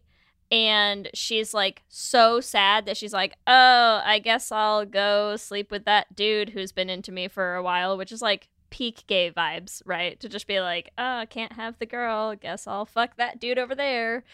And 0.52 1.10
she's 1.14 1.54
like 1.54 1.84
so 1.88 2.42
sad 2.42 2.86
that 2.86 2.98
she's 2.98 3.14
like, 3.14 3.36
oh, 3.48 4.02
I 4.04 4.20
guess 4.20 4.52
I'll 4.52 4.86
go 4.86 5.38
sleep 5.38 5.72
with 5.72 5.86
that 5.86 6.14
dude 6.16 6.50
who's 6.50 6.74
been 6.74 6.90
into 6.90 7.12
me 7.12 7.30
for 7.30 7.56
a 7.56 7.64
while, 7.64 7.98
which 7.98 8.12
is 8.12 8.22
like 8.22 8.50
peak 8.70 9.06
gay 9.08 9.32
vibes, 9.32 9.82
right? 9.86 10.20
To 10.20 10.28
just 10.28 10.48
be 10.48 10.60
like, 10.60 10.92
oh, 10.98 11.26
can't 11.30 11.54
have 11.54 11.80
the 11.80 11.86
girl. 11.86 12.36
Guess 12.36 12.68
I'll 12.68 12.86
fuck 12.86 13.16
that 13.16 13.40
dude 13.40 13.60
over 13.60 13.76
there. 13.76 14.26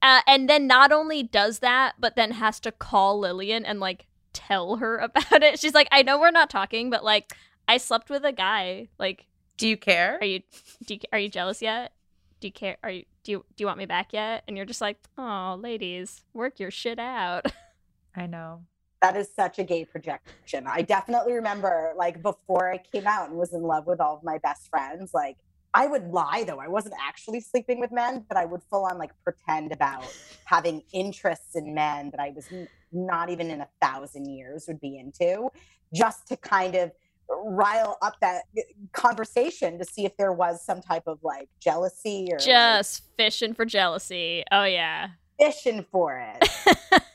Uh, 0.00 0.20
and 0.26 0.48
then 0.48 0.66
not 0.66 0.92
only 0.92 1.22
does 1.22 1.58
that, 1.58 1.94
but 1.98 2.16
then 2.16 2.32
has 2.32 2.60
to 2.60 2.72
call 2.72 3.18
Lillian 3.18 3.64
and 3.64 3.80
like 3.80 4.06
tell 4.32 4.76
her 4.76 4.96
about 4.98 5.42
it. 5.42 5.58
She's 5.58 5.74
like, 5.74 5.88
I 5.90 6.02
know 6.02 6.18
we're 6.18 6.30
not 6.30 6.48
talking, 6.48 6.88
but 6.88 7.04
like, 7.04 7.34
I 7.68 7.78
slept 7.78 8.10
with 8.10 8.24
a 8.24 8.32
guy. 8.32 8.88
Like, 8.98 9.26
do 9.56 9.68
you 9.68 9.76
care? 9.76 10.18
Are 10.20 10.26
you 10.26 10.42
do 10.86 10.94
you, 10.94 11.00
are 11.12 11.18
you 11.18 11.28
jealous 11.28 11.62
yet? 11.62 11.92
Do 12.40 12.48
you 12.48 12.52
care? 12.52 12.76
Are 12.82 12.90
you 12.90 13.04
do 13.24 13.32
you 13.32 13.44
do 13.56 13.62
you 13.62 13.66
want 13.66 13.78
me 13.78 13.86
back 13.86 14.12
yet? 14.12 14.44
And 14.46 14.56
you're 14.56 14.66
just 14.66 14.80
like, 14.80 14.98
oh, 15.18 15.58
ladies, 15.60 16.22
work 16.32 16.60
your 16.60 16.70
shit 16.70 16.98
out. 16.98 17.46
I 18.16 18.26
know. 18.26 18.62
That 19.02 19.16
is 19.16 19.28
such 19.34 19.58
a 19.58 19.64
gay 19.64 19.84
projection. 19.84 20.66
I 20.66 20.80
definitely 20.80 21.34
remember, 21.34 21.92
like, 21.96 22.22
before 22.22 22.72
I 22.72 22.78
came 22.78 23.06
out 23.06 23.28
and 23.28 23.38
was 23.38 23.52
in 23.52 23.62
love 23.62 23.86
with 23.86 24.00
all 24.00 24.16
of 24.16 24.24
my 24.24 24.38
best 24.38 24.68
friends, 24.68 25.12
like, 25.12 25.36
I 25.74 25.86
would 25.86 26.08
lie 26.08 26.42
though. 26.46 26.58
I 26.58 26.68
wasn't 26.68 26.94
actually 26.98 27.40
sleeping 27.40 27.78
with 27.78 27.92
men, 27.92 28.24
but 28.26 28.38
I 28.38 28.46
would 28.46 28.62
full 28.70 28.86
on 28.86 28.96
like 28.96 29.10
pretend 29.22 29.72
about 29.72 30.04
having 30.46 30.82
interests 30.92 31.54
in 31.54 31.74
men 31.74 32.10
that 32.12 32.20
I 32.20 32.30
was 32.30 32.46
n- 32.50 32.68
not 32.92 33.28
even 33.28 33.50
in 33.50 33.60
a 33.60 33.68
thousand 33.82 34.26
years 34.26 34.64
would 34.68 34.80
be 34.80 34.98
into, 34.98 35.50
just 35.92 36.28
to 36.28 36.36
kind 36.38 36.74
of 36.74 36.92
rile 37.28 37.98
up 38.02 38.14
that 38.20 38.42
uh, 38.56 38.62
conversation 38.92 39.78
to 39.78 39.84
see 39.84 40.04
if 40.04 40.16
there 40.16 40.32
was 40.32 40.64
some 40.64 40.80
type 40.80 41.04
of 41.06 41.18
like 41.22 41.48
jealousy 41.60 42.28
or 42.30 42.38
like, 42.38 42.46
just 42.46 43.02
fishing 43.16 43.54
for 43.54 43.64
jealousy. 43.64 44.44
Oh 44.52 44.64
yeah. 44.64 45.08
fishing 45.40 45.84
for 45.90 46.18
it. 46.40 46.48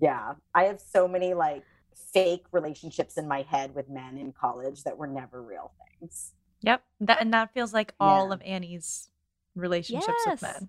yeah, 0.00 0.34
I 0.54 0.64
have 0.64 0.80
so 0.80 1.06
many 1.08 1.34
like 1.34 1.64
fake 2.12 2.44
relationships 2.52 3.16
in 3.16 3.28
my 3.28 3.42
head 3.42 3.74
with 3.74 3.88
men 3.88 4.18
in 4.18 4.32
college 4.32 4.82
that 4.84 4.96
were 4.96 5.06
never 5.06 5.42
real 5.42 5.72
things. 6.00 6.32
Yep. 6.62 6.82
That 7.00 7.20
and 7.20 7.32
that 7.32 7.52
feels 7.54 7.72
like 7.72 7.94
all 8.00 8.28
Yeah. 8.28 8.34
of 8.34 8.42
Annie's 8.42 9.08
relationships 9.54 10.22
with 10.26 10.42
men. 10.42 10.68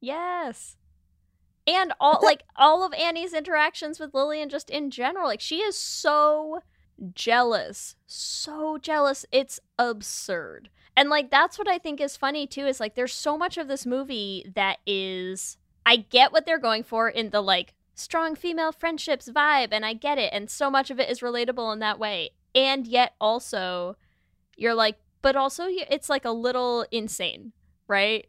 Yes. 0.00 0.76
And 1.66 1.92
all 2.00 2.18
like 2.22 2.42
all 2.56 2.84
of 2.84 2.92
Annie's 2.94 3.32
interactions 3.32 4.00
with 4.00 4.14
Lillian 4.14 4.48
just 4.48 4.68
in 4.68 4.90
general, 4.90 5.26
like 5.28 5.40
she 5.40 5.58
is 5.58 5.76
so 5.76 6.60
jealous. 7.14 7.96
So 8.06 8.78
jealous. 8.78 9.26
It's 9.32 9.60
absurd. 9.78 10.70
And 10.96 11.08
like 11.08 11.30
that's 11.30 11.58
what 11.58 11.68
I 11.68 11.78
think 11.78 12.00
is 12.00 12.16
funny 12.16 12.46
too 12.46 12.66
is 12.66 12.80
like 12.80 12.94
there's 12.94 13.14
so 13.14 13.38
much 13.38 13.56
of 13.56 13.68
this 13.68 13.86
movie 13.86 14.50
that 14.54 14.78
is 14.86 15.56
I 15.86 15.96
get 15.96 16.32
what 16.32 16.46
they're 16.46 16.58
going 16.58 16.82
for 16.82 17.08
in 17.08 17.30
the 17.30 17.40
like 17.40 17.74
strong 17.94 18.34
female 18.34 18.72
friendships 18.72 19.28
vibe 19.28 19.68
and 19.72 19.84
I 19.84 19.94
get 19.94 20.18
it 20.18 20.32
and 20.32 20.50
so 20.50 20.70
much 20.70 20.90
of 20.90 21.00
it 21.00 21.10
is 21.10 21.20
relatable 21.20 21.72
in 21.72 21.78
that 21.78 21.98
way. 21.98 22.30
And 22.54 22.86
yet 22.86 23.14
also 23.20 23.96
you're 24.56 24.74
like 24.74 24.96
but 25.22 25.36
also 25.36 25.64
it's 25.68 26.10
like 26.10 26.24
a 26.24 26.30
little 26.30 26.84
insane, 26.90 27.52
right? 27.88 28.26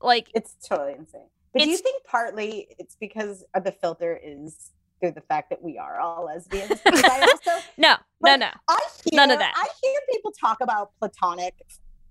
Like 0.00 0.30
It's 0.34 0.54
totally 0.66 0.92
insane. 0.92 1.26
But 1.52 1.62
do 1.62 1.68
you 1.68 1.76
think 1.76 2.04
partly 2.04 2.68
it's 2.78 2.94
because 2.94 3.42
of 3.54 3.64
the 3.64 3.72
filter 3.72 4.18
is 4.22 4.70
through 5.00 5.12
the 5.12 5.20
fact 5.22 5.50
that 5.50 5.62
we 5.62 5.78
are 5.78 5.98
all 5.98 6.26
lesbians? 6.26 6.80
I 6.86 7.20
also 7.20 7.64
no, 7.76 7.96
no, 8.22 8.36
no. 8.36 8.50
I 8.68 8.80
hear, 9.04 9.16
None 9.16 9.30
of 9.30 9.38
that. 9.38 9.54
I 9.56 9.68
hear 9.82 10.00
people 10.12 10.32
talk 10.32 10.58
about 10.60 10.92
platonic 10.98 11.54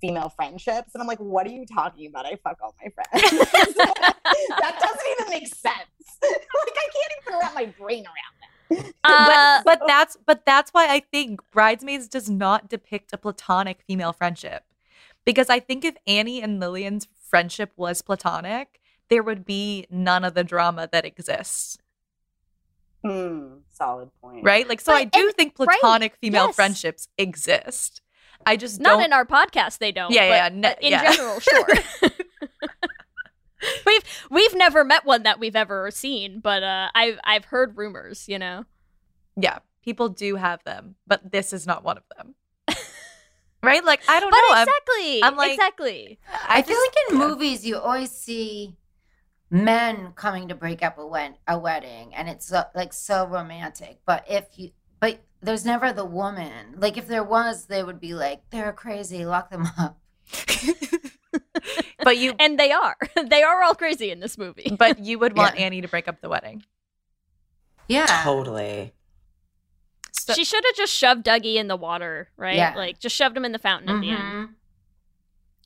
female 0.02 0.30
friendships, 0.30 0.92
and 0.94 1.02
I'm 1.02 1.08
like, 1.08 1.20
what 1.20 1.46
are 1.46 1.52
you 1.52 1.66
talking 1.66 2.08
about? 2.08 2.26
I 2.26 2.36
fuck 2.44 2.58
all 2.62 2.76
my 2.82 2.90
friends. 2.90 3.40
that 3.50 4.78
doesn't 4.80 5.08
even 5.20 5.30
make 5.30 5.48
sense. 5.48 5.76
like 6.22 6.32
I 6.32 6.90
can't 6.94 7.14
even 7.22 7.40
wrap 7.40 7.56
my 7.56 7.66
brain 7.66 8.06
around 8.06 8.14
that. 8.42 8.94
Uh, 9.04 9.62
but 9.66 9.82
that's 9.88 10.18
but 10.26 10.46
that's 10.46 10.72
why 10.72 10.88
I 10.88 11.00
think 11.00 11.40
Bridesmaids 11.52 12.08
does 12.08 12.30
not 12.30 12.70
depict 12.70 13.14
a 13.14 13.18
platonic 13.18 13.82
female 13.88 14.14
friendship. 14.14 14.64
Because 15.26 15.50
I 15.50 15.60
think 15.60 15.84
if 15.84 15.96
Annie 16.08 16.42
and 16.42 16.60
Lillian's 16.60 17.08
friendship 17.30 17.72
was 17.76 18.02
platonic, 18.02 18.80
there 19.10 19.24
would 19.24 19.46
be 19.46 19.86
none 19.90 20.24
of 20.24 20.34
the 20.34 20.44
drama 20.44 20.88
that 20.92 21.06
exists. 21.06 21.78
Hmm, 23.04 23.60
solid 23.72 24.10
point. 24.22 24.44
Right? 24.44 24.68
Like 24.68 24.82
so 24.82 24.94
I 24.94 25.06
do 25.06 25.28
and- 25.28 25.34
think 25.36 25.54
right, 25.58 25.68
platonic 25.80 26.16
female 26.22 26.48
yes. 26.48 26.56
friendships 26.56 27.08
exist. 27.18 28.02
I 28.46 28.56
just 28.56 28.80
Not 28.80 28.96
don't 28.96 29.04
in 29.06 29.14
our 29.14 29.26
podcast, 29.26 29.80
they 29.80 29.92
don't. 29.92 30.12
Yeah, 30.12 30.30
but, 30.50 30.54
yeah, 30.54 30.60
ne- 30.60 30.76
in 30.88 30.92
yeah. 30.92 31.12
general, 31.12 31.40
sure. 31.40 31.68
we've 33.86 34.04
we've 34.30 34.56
never 34.56 34.84
met 34.86 35.06
one 35.06 35.24
that 35.24 35.40
we've 35.40 35.56
ever 35.56 35.92
seen, 35.92 36.40
but 36.40 36.64
uh, 36.64 36.88
I've 36.96 37.20
I've 37.24 37.46
heard 37.46 37.78
rumors. 37.78 38.28
You 38.28 38.40
know, 38.40 38.66
Yeah, 39.36 39.60
people 39.84 40.10
do 40.10 40.36
have 40.36 40.64
them, 40.64 40.96
but 41.08 41.32
this 41.32 41.52
is 41.54 41.68
not 41.68 41.84
one 41.84 41.98
of 41.98 42.04
them. 42.18 42.36
right? 43.64 43.84
Like 43.84 44.02
I 44.08 44.20
don't 44.20 44.32
but 44.32 44.38
know. 44.38 44.56
I'm- 44.56 44.68
exactly, 44.68 45.24
I'm 45.24 45.36
like- 45.36 45.52
exactly. 45.52 46.20
I, 46.48 46.62
feel 46.62 46.78
like 46.80 47.12
in 47.12 47.18
movies 47.18 47.66
you 47.66 47.78
always 47.78 48.12
see 48.12 48.76
men 49.50 50.14
coming 50.16 50.48
to 50.50 50.56
break 50.56 50.84
up 50.84 50.98
a, 50.98 51.06
wed- 51.06 51.38
a 51.48 51.58
wedding, 51.58 52.14
and 52.16 52.30
it's 52.30 52.48
so, 52.48 52.64
like 52.76 52.94
so 52.94 53.26
romantic. 53.26 54.00
But 54.06 54.26
if 54.30 54.46
you, 54.58 54.72
but 55.00 55.20
there's 55.42 55.66
never 55.66 55.92
the 55.94 56.06
woman. 56.06 56.76
Like 56.78 56.98
if 56.98 57.08
there 57.08 57.24
was, 57.24 57.66
they 57.66 57.84
would 57.84 58.00
be 58.00 58.14
like, 58.14 58.42
they're 58.52 58.74
crazy, 58.74 59.26
lock 59.26 59.50
them 59.50 59.68
up. 59.78 59.98
but 62.04 62.18
you 62.18 62.34
and 62.40 62.60
they 62.60 62.72
are 62.72 62.96
they 63.28 63.44
are 63.44 63.64
all 63.64 63.76
crazy 63.76 64.12
in 64.12 64.20
this 64.20 64.38
movie. 64.38 64.76
but 64.78 65.00
you 65.00 65.20
would 65.20 65.36
want 65.38 65.58
Yeah. 65.58 65.66
Annie 65.66 65.82
to 65.82 65.88
break 65.88 66.08
up 66.08 66.22
the 66.22 66.30
wedding. 66.30 66.64
Yeah, 67.88 68.06
Totally. 68.24 68.94
So- 70.12 70.34
she 70.34 70.44
should 70.44 70.64
have 70.64 70.76
just 70.76 70.94
shoved 70.94 71.26
Dougie 71.26 71.56
in 71.56 71.68
the 71.68 71.76
water, 71.76 72.30
right? 72.38 72.56
Yeah. 72.56 72.76
Like 72.76 73.00
just 73.00 73.16
shoved 73.16 73.36
him 73.36 73.46
in 73.46 73.52
the 73.52 73.58
fountain 73.60 73.90
at 73.90 74.02
the 74.02 74.10
end. 74.12 74.22
Mhm. 74.22 74.50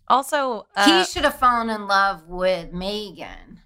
Also, 0.08 0.68
uh, 0.76 0.86
he 0.86 1.06
should 1.06 1.24
have 1.24 1.38
fallen 1.40 1.70
in 1.70 1.88
love 1.88 2.28
with 2.28 2.72
Megan. 2.72 3.62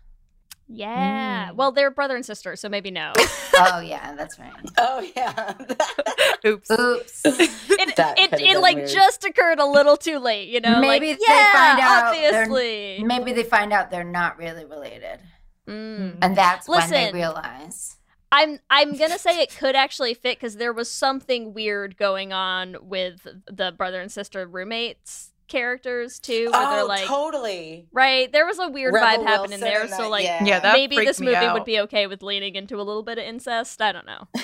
Yeah. 0.67 1.49
Mm. 1.49 1.55
Well, 1.55 1.71
they're 1.71 1.91
brother 1.91 2.15
and 2.15 2.25
sister, 2.25 2.55
so 2.55 2.69
maybe 2.69 2.91
no. 2.91 3.13
Oh 3.59 3.79
yeah, 3.79 4.13
that's 4.13 4.37
right. 4.37 4.53
Oh 4.77 5.03
yeah. 5.15 5.53
oops. 6.45 6.69
Oops. 6.69 7.21
it 7.25 7.95
That 7.95 8.19
it, 8.19 8.33
it 8.33 8.59
like 8.59 8.75
weird. 8.75 8.89
just 8.89 9.23
occurred 9.25 9.57
a 9.57 9.65
little 9.65 9.97
too 9.97 10.19
late, 10.19 10.49
you 10.49 10.61
know? 10.61 10.79
maybe 10.79 11.09
like, 11.09 11.17
they 11.17 11.25
yeah, 11.27 11.53
find 11.53 11.79
out 11.79 12.15
obviously. 12.15 13.03
Maybe 13.03 13.33
they 13.33 13.41
find 13.41 13.73
out 13.73 13.89
they're 13.89 14.03
not 14.03 14.37
really 14.37 14.65
related. 14.65 15.21
Mm. 15.67 16.17
And 16.21 16.37
that's 16.37 16.67
when 16.69 16.87
they 16.91 17.05
Listen. 17.05 17.15
realize. 17.15 17.97
I'm 18.31 18.59
I'm 18.69 18.95
gonna 18.95 19.17
say 19.17 19.41
it 19.41 19.55
could 19.57 19.75
actually 19.75 20.13
fit 20.13 20.37
because 20.37 20.57
there 20.57 20.73
was 20.73 20.91
something 20.91 21.53
weird 21.53 21.97
going 21.97 22.33
on 22.33 22.75
with 22.81 23.25
the 23.47 23.71
brother 23.75 23.99
and 24.01 24.11
sister 24.11 24.45
roommates 24.45 25.31
characters 25.47 26.19
too, 26.19 26.49
where 26.51 26.69
they're 26.69 26.79
Oh, 26.81 26.85
like 26.85 27.05
totally. 27.05 27.87
right. 27.91 28.31
There 28.31 28.45
was 28.45 28.59
a 28.59 28.67
weird 28.69 28.93
Rebel 28.93 29.23
vibe 29.23 29.27
happening 29.27 29.59
there, 29.59 29.87
so 29.87 29.97
that- 30.03 30.09
like 30.09 30.23
yeah. 30.25 30.43
Yeah, 30.43 30.59
that 30.59 30.73
maybe 30.73 30.95
this 30.97 31.19
movie 31.19 31.35
out. 31.35 31.53
would 31.53 31.65
be 31.65 31.79
okay 31.81 32.07
with 32.07 32.21
leaning 32.23 32.55
into 32.55 32.75
a 32.75 32.83
little 32.83 33.03
bit 33.03 33.17
of 33.17 33.23
incest. 33.23 33.81
I 33.81 33.91
don't 33.91 34.05
know. 34.05 34.27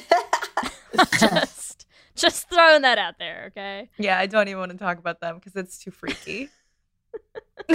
just 1.19 1.87
just 2.15 2.49
throwing 2.49 2.83
that 2.83 2.97
out 2.99 3.15
there, 3.19 3.45
okay? 3.47 3.89
Yeah, 3.97 4.19
I 4.19 4.27
don't 4.27 4.47
even 4.47 4.59
want 4.59 4.71
to 4.71 4.77
talk 4.77 4.97
about 4.99 5.19
them 5.21 5.35
because 5.35 5.55
it's 5.55 5.77
too 5.79 5.91
freaky. 5.91 6.49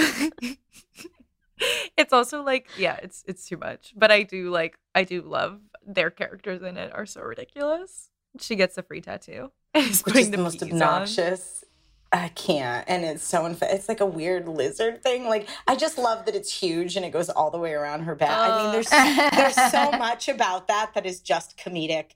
it's 1.97 2.12
also 2.12 2.43
like, 2.43 2.68
yeah, 2.76 2.97
it's 3.03 3.24
it's 3.26 3.47
too 3.49 3.57
much. 3.57 3.93
But 3.97 4.11
I 4.11 4.22
do 4.22 4.51
like 4.51 4.79
I 4.95 5.05
do 5.05 5.22
love 5.22 5.61
their 5.87 6.11
characters 6.11 6.62
in 6.62 6.76
it 6.76 6.93
are 6.95 7.07
so 7.07 7.22
ridiculous. 7.22 8.11
She 8.41 8.57
gets 8.57 8.79
a 8.79 8.83
free 8.83 9.01
tattoo. 9.01 9.51
And 9.74 9.87
is 9.91 10.03
Which 10.03 10.12
putting 10.14 10.26
is 10.26 10.31
the 10.31 10.39
most 10.39 10.61
bees 10.61 10.72
on. 10.74 10.83
obnoxious. 10.83 11.64
I 12.13 12.29
can't. 12.29 12.85
And 12.89 13.05
it's 13.05 13.23
so 13.23 13.45
unfair. 13.45 13.69
It's 13.73 13.89
like 13.89 14.01
a 14.01 14.07
weird 14.07 14.49
lizard 14.49 15.03
thing. 15.03 15.27
Like, 15.27 15.49
I 15.67 15.77
just 15.77 15.99
love 15.99 16.25
that 16.25 16.35
it's 16.35 16.53
huge 16.53 16.97
and 16.97 17.05
it 17.05 17.11
goes 17.11 17.29
all 17.29 17.51
the 17.51 17.59
way 17.59 17.73
around 17.73 18.05
her 18.05 18.15
back. 18.15 18.31
I 18.31 18.63
mean, 18.63 18.73
there's, 18.73 18.89
there's 18.89 19.71
so 19.71 19.91
much 19.99 20.29
about 20.29 20.69
that 20.69 20.93
that 20.95 21.05
is 21.05 21.21
just 21.21 21.59
comedic 21.59 22.13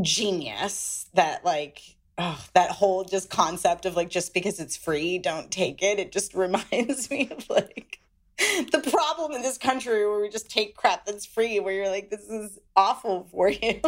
genius 0.00 1.06
that, 1.14 1.44
like, 1.44 1.80
oh, 2.16 2.44
that 2.54 2.70
whole 2.70 3.04
just 3.04 3.28
concept 3.28 3.86
of, 3.86 3.96
like, 3.96 4.08
just 4.08 4.32
because 4.34 4.60
it's 4.60 4.76
free, 4.76 5.18
don't 5.18 5.50
take 5.50 5.82
it. 5.82 5.98
It 5.98 6.12
just 6.12 6.32
reminds 6.34 7.10
me 7.10 7.28
of, 7.30 7.50
like, 7.50 7.98
the 8.38 8.88
problem 8.88 9.32
in 9.32 9.42
this 9.42 9.58
country 9.58 10.06
where 10.06 10.20
we 10.20 10.28
just 10.28 10.48
take 10.48 10.76
crap 10.76 11.06
that's 11.06 11.26
free, 11.26 11.58
where 11.58 11.74
you're 11.74 11.90
like, 11.90 12.10
this 12.10 12.28
is 12.28 12.58
awful 12.76 13.26
for 13.32 13.50
you. 13.50 13.80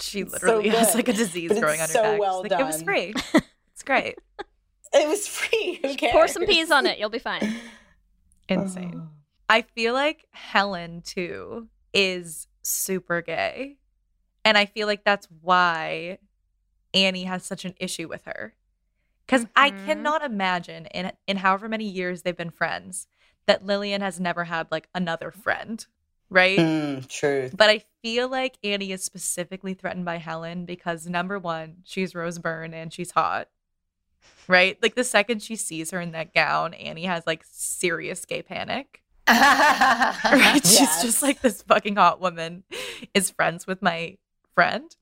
She 0.00 0.24
literally 0.24 0.70
so 0.70 0.78
has 0.78 0.94
like 0.94 1.08
a 1.08 1.12
disease 1.12 1.50
But 1.50 1.60
growing 1.60 1.80
on 1.80 1.88
her 1.88 1.92
so 1.92 2.02
back. 2.02 2.20
Well 2.20 2.42
like, 2.42 2.52
It 2.52 2.64
was 2.64 2.82
free. 2.82 3.14
It's 3.80 3.86
great. 3.86 4.18
it 4.92 5.08
was 5.08 5.26
free. 5.26 5.78
Who 5.82 5.94
cares? 5.94 6.12
Pour 6.12 6.28
some 6.28 6.44
peas 6.44 6.70
on 6.70 6.84
it, 6.86 6.98
you'll 6.98 7.08
be 7.08 7.18
fine. 7.18 7.62
Insane. 8.48 9.08
I 9.48 9.62
feel 9.62 9.94
like 9.94 10.26
Helen 10.32 11.00
too 11.02 11.68
is 11.94 12.46
super 12.62 13.22
gay. 13.22 13.78
And 14.44 14.58
I 14.58 14.66
feel 14.66 14.86
like 14.86 15.02
that's 15.04 15.28
why 15.40 16.18
Annie 16.92 17.24
has 17.24 17.44
such 17.44 17.64
an 17.64 17.74
issue 17.80 18.06
with 18.08 18.24
her. 18.26 18.54
because 19.26 19.46
I 19.54 19.70
Mhm. 19.70 19.84
cannot 19.86 20.22
imagine 20.24 20.86
in 20.86 21.12
in 21.28 21.36
however 21.38 21.68
many 21.68 21.84
years 21.84 22.22
they've 22.22 22.36
been 22.36 22.50
friends 22.50 23.06
that 23.46 23.64
Lillian 23.64 24.00
has 24.02 24.18
never 24.20 24.44
had 24.44 24.66
like 24.72 24.88
another 24.92 25.30
friend, 25.30 25.86
right? 26.28 26.58
Mm, 26.58 27.06
truth. 27.08 27.54
But 27.56 27.70
I 27.70 27.84
feel 28.02 28.28
like 28.28 28.58
Annie 28.64 28.90
is 28.90 29.04
specifically 29.04 29.72
threatened 29.72 30.04
by 30.04 30.16
Helen 30.16 30.64
because 30.66 31.06
number 31.06 31.38
one, 31.38 31.76
she's 31.84 32.12
Rose 32.14 32.38
Byrne 32.40 32.74
and 32.74 32.92
she's 32.92 33.12
hot. 33.12 33.48
Right? 34.48 34.76
Like 34.82 34.94
the 34.96 35.04
second 35.04 35.42
she 35.42 35.56
sees 35.56 35.90
her 35.92 36.00
in 36.00 36.12
that 36.12 36.34
gown, 36.34 36.74
Annie 36.74 37.04
has 37.04 37.26
like 37.26 37.44
serious 37.50 38.24
gay 38.24 38.42
panic. 38.42 39.02
Right? 39.28 40.60
She's 40.64 40.80
Yes. 40.80 41.02
just 41.02 41.22
like 41.22 41.40
this 41.40 41.62
fucking 41.62 41.96
hot 41.96 42.20
woman 42.20 42.64
is 43.14 43.30
friends 43.30 43.66
with 43.66 43.80
my 43.82 44.16
friend. 44.54 44.94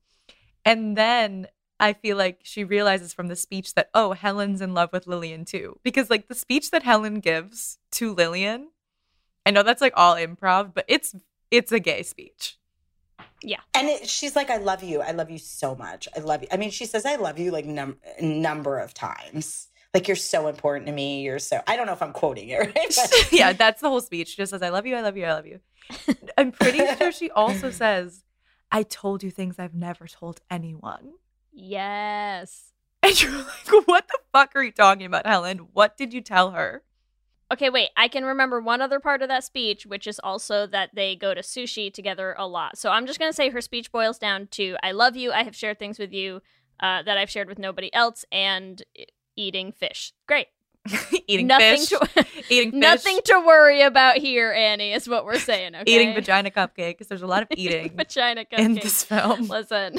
And 0.64 0.96
then 0.96 1.46
I 1.80 1.92
feel 1.94 2.16
like 2.16 2.40
she 2.42 2.64
realizes 2.64 3.14
from 3.14 3.28
the 3.28 3.36
speech 3.36 3.74
that, 3.74 3.88
oh, 3.94 4.12
Helen's 4.12 4.60
in 4.60 4.74
love 4.74 4.90
with 4.92 5.06
Lillian 5.06 5.44
too. 5.46 5.78
Because 5.82 6.10
like 6.10 6.28
the 6.28 6.34
speech 6.34 6.70
that 6.72 6.82
Helen 6.82 7.20
gives 7.20 7.78
to 7.92 8.12
Lillian, 8.14 8.68
I 9.46 9.50
know 9.50 9.62
that's 9.62 9.80
like 9.80 9.94
all 9.96 10.16
improv, 10.16 10.74
but 10.74 10.84
it's 10.88 11.14
it's 11.50 11.72
a 11.72 11.80
gay 11.80 12.02
speech. 12.02 12.57
Yeah. 13.42 13.60
And 13.74 13.88
it, 13.88 14.08
she's 14.08 14.34
like, 14.34 14.50
I 14.50 14.56
love 14.56 14.82
you. 14.82 15.00
I 15.00 15.12
love 15.12 15.30
you 15.30 15.38
so 15.38 15.74
much. 15.74 16.08
I 16.16 16.20
love 16.20 16.42
you. 16.42 16.48
I 16.50 16.56
mean, 16.56 16.70
she 16.70 16.86
says, 16.86 17.06
I 17.06 17.16
love 17.16 17.38
you 17.38 17.50
like 17.50 17.64
num- 17.66 17.98
a 18.18 18.24
number 18.24 18.78
of 18.78 18.94
times. 18.94 19.68
Like, 19.94 20.06
you're 20.06 20.16
so 20.16 20.48
important 20.48 20.86
to 20.86 20.92
me. 20.92 21.22
You're 21.22 21.38
so, 21.38 21.60
I 21.66 21.76
don't 21.76 21.86
know 21.86 21.92
if 21.92 22.02
I'm 22.02 22.12
quoting 22.12 22.48
it, 22.50 22.58
right? 22.76 22.94
But- 22.96 23.28
yeah, 23.32 23.52
that's 23.52 23.80
the 23.80 23.88
whole 23.88 24.00
speech. 24.00 24.28
She 24.28 24.36
just 24.36 24.50
says, 24.50 24.62
I 24.62 24.68
love 24.70 24.86
you, 24.86 24.96
I 24.96 25.00
love 25.00 25.16
you, 25.16 25.24
I 25.24 25.32
love 25.32 25.46
you. 25.46 25.60
I'm 26.38 26.52
pretty 26.52 26.80
sure 26.96 27.12
she 27.12 27.30
also 27.30 27.70
says, 27.70 28.24
I 28.70 28.82
told 28.82 29.22
you 29.22 29.30
things 29.30 29.58
I've 29.58 29.74
never 29.74 30.06
told 30.06 30.40
anyone. 30.50 31.12
Yes. 31.52 32.72
And 33.02 33.20
you're 33.22 33.32
like, 33.32 33.86
what 33.86 34.08
the 34.08 34.18
fuck 34.32 34.50
are 34.56 34.62
you 34.62 34.72
talking 34.72 35.06
about, 35.06 35.26
Helen? 35.26 35.68
What 35.72 35.96
did 35.96 36.12
you 36.12 36.20
tell 36.20 36.50
her? 36.50 36.82
Okay, 37.50 37.70
wait. 37.70 37.88
I 37.96 38.08
can 38.08 38.24
remember 38.24 38.60
one 38.60 38.82
other 38.82 39.00
part 39.00 39.22
of 39.22 39.28
that 39.28 39.42
speech, 39.42 39.86
which 39.86 40.06
is 40.06 40.18
also 40.18 40.66
that 40.66 40.90
they 40.94 41.16
go 41.16 41.32
to 41.32 41.40
sushi 41.40 41.92
together 41.92 42.34
a 42.38 42.46
lot. 42.46 42.76
So 42.76 42.90
I'm 42.90 43.06
just 43.06 43.18
going 43.18 43.30
to 43.30 43.36
say 43.36 43.48
her 43.48 43.62
speech 43.62 43.90
boils 43.90 44.18
down 44.18 44.48
to 44.52 44.76
I 44.82 44.92
love 44.92 45.16
you. 45.16 45.32
I 45.32 45.44
have 45.44 45.56
shared 45.56 45.78
things 45.78 45.98
with 45.98 46.12
you 46.12 46.42
uh, 46.80 47.02
that 47.02 47.16
I've 47.16 47.30
shared 47.30 47.48
with 47.48 47.58
nobody 47.58 47.92
else, 47.94 48.24
and 48.30 48.82
eating 49.36 49.72
fish. 49.72 50.12
Great. 50.26 50.48
eating 51.26 51.46
nothing 51.46 51.80
fish, 51.80 51.88
To, 51.88 52.26
eating 52.50 52.70
fish, 52.72 52.80
nothing 52.80 53.20
to 53.24 53.42
worry 53.46 53.82
about 53.82 54.18
here, 54.18 54.52
Annie, 54.52 54.92
is 54.92 55.08
what 55.08 55.24
we're 55.24 55.38
saying. 55.38 55.74
Okay? 55.74 55.90
eating 55.92 56.14
vagina 56.14 56.50
cupcake 56.50 56.92
because 56.92 57.08
there's 57.08 57.22
a 57.22 57.26
lot 57.26 57.42
of 57.42 57.48
eating 57.56 57.90
vagina 57.96 58.44
in 58.52 58.74
this 58.74 59.04
film. 59.04 59.48
Listen. 59.48 59.96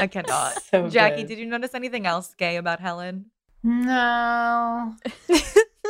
I 0.00 0.06
cannot. 0.06 0.62
So 0.62 0.88
Jackie, 0.88 1.22
good. 1.22 1.28
did 1.28 1.38
you 1.38 1.46
notice 1.46 1.74
anything 1.74 2.06
else 2.06 2.34
gay 2.34 2.56
about 2.56 2.80
Helen? 2.80 3.26
No. 3.64 4.94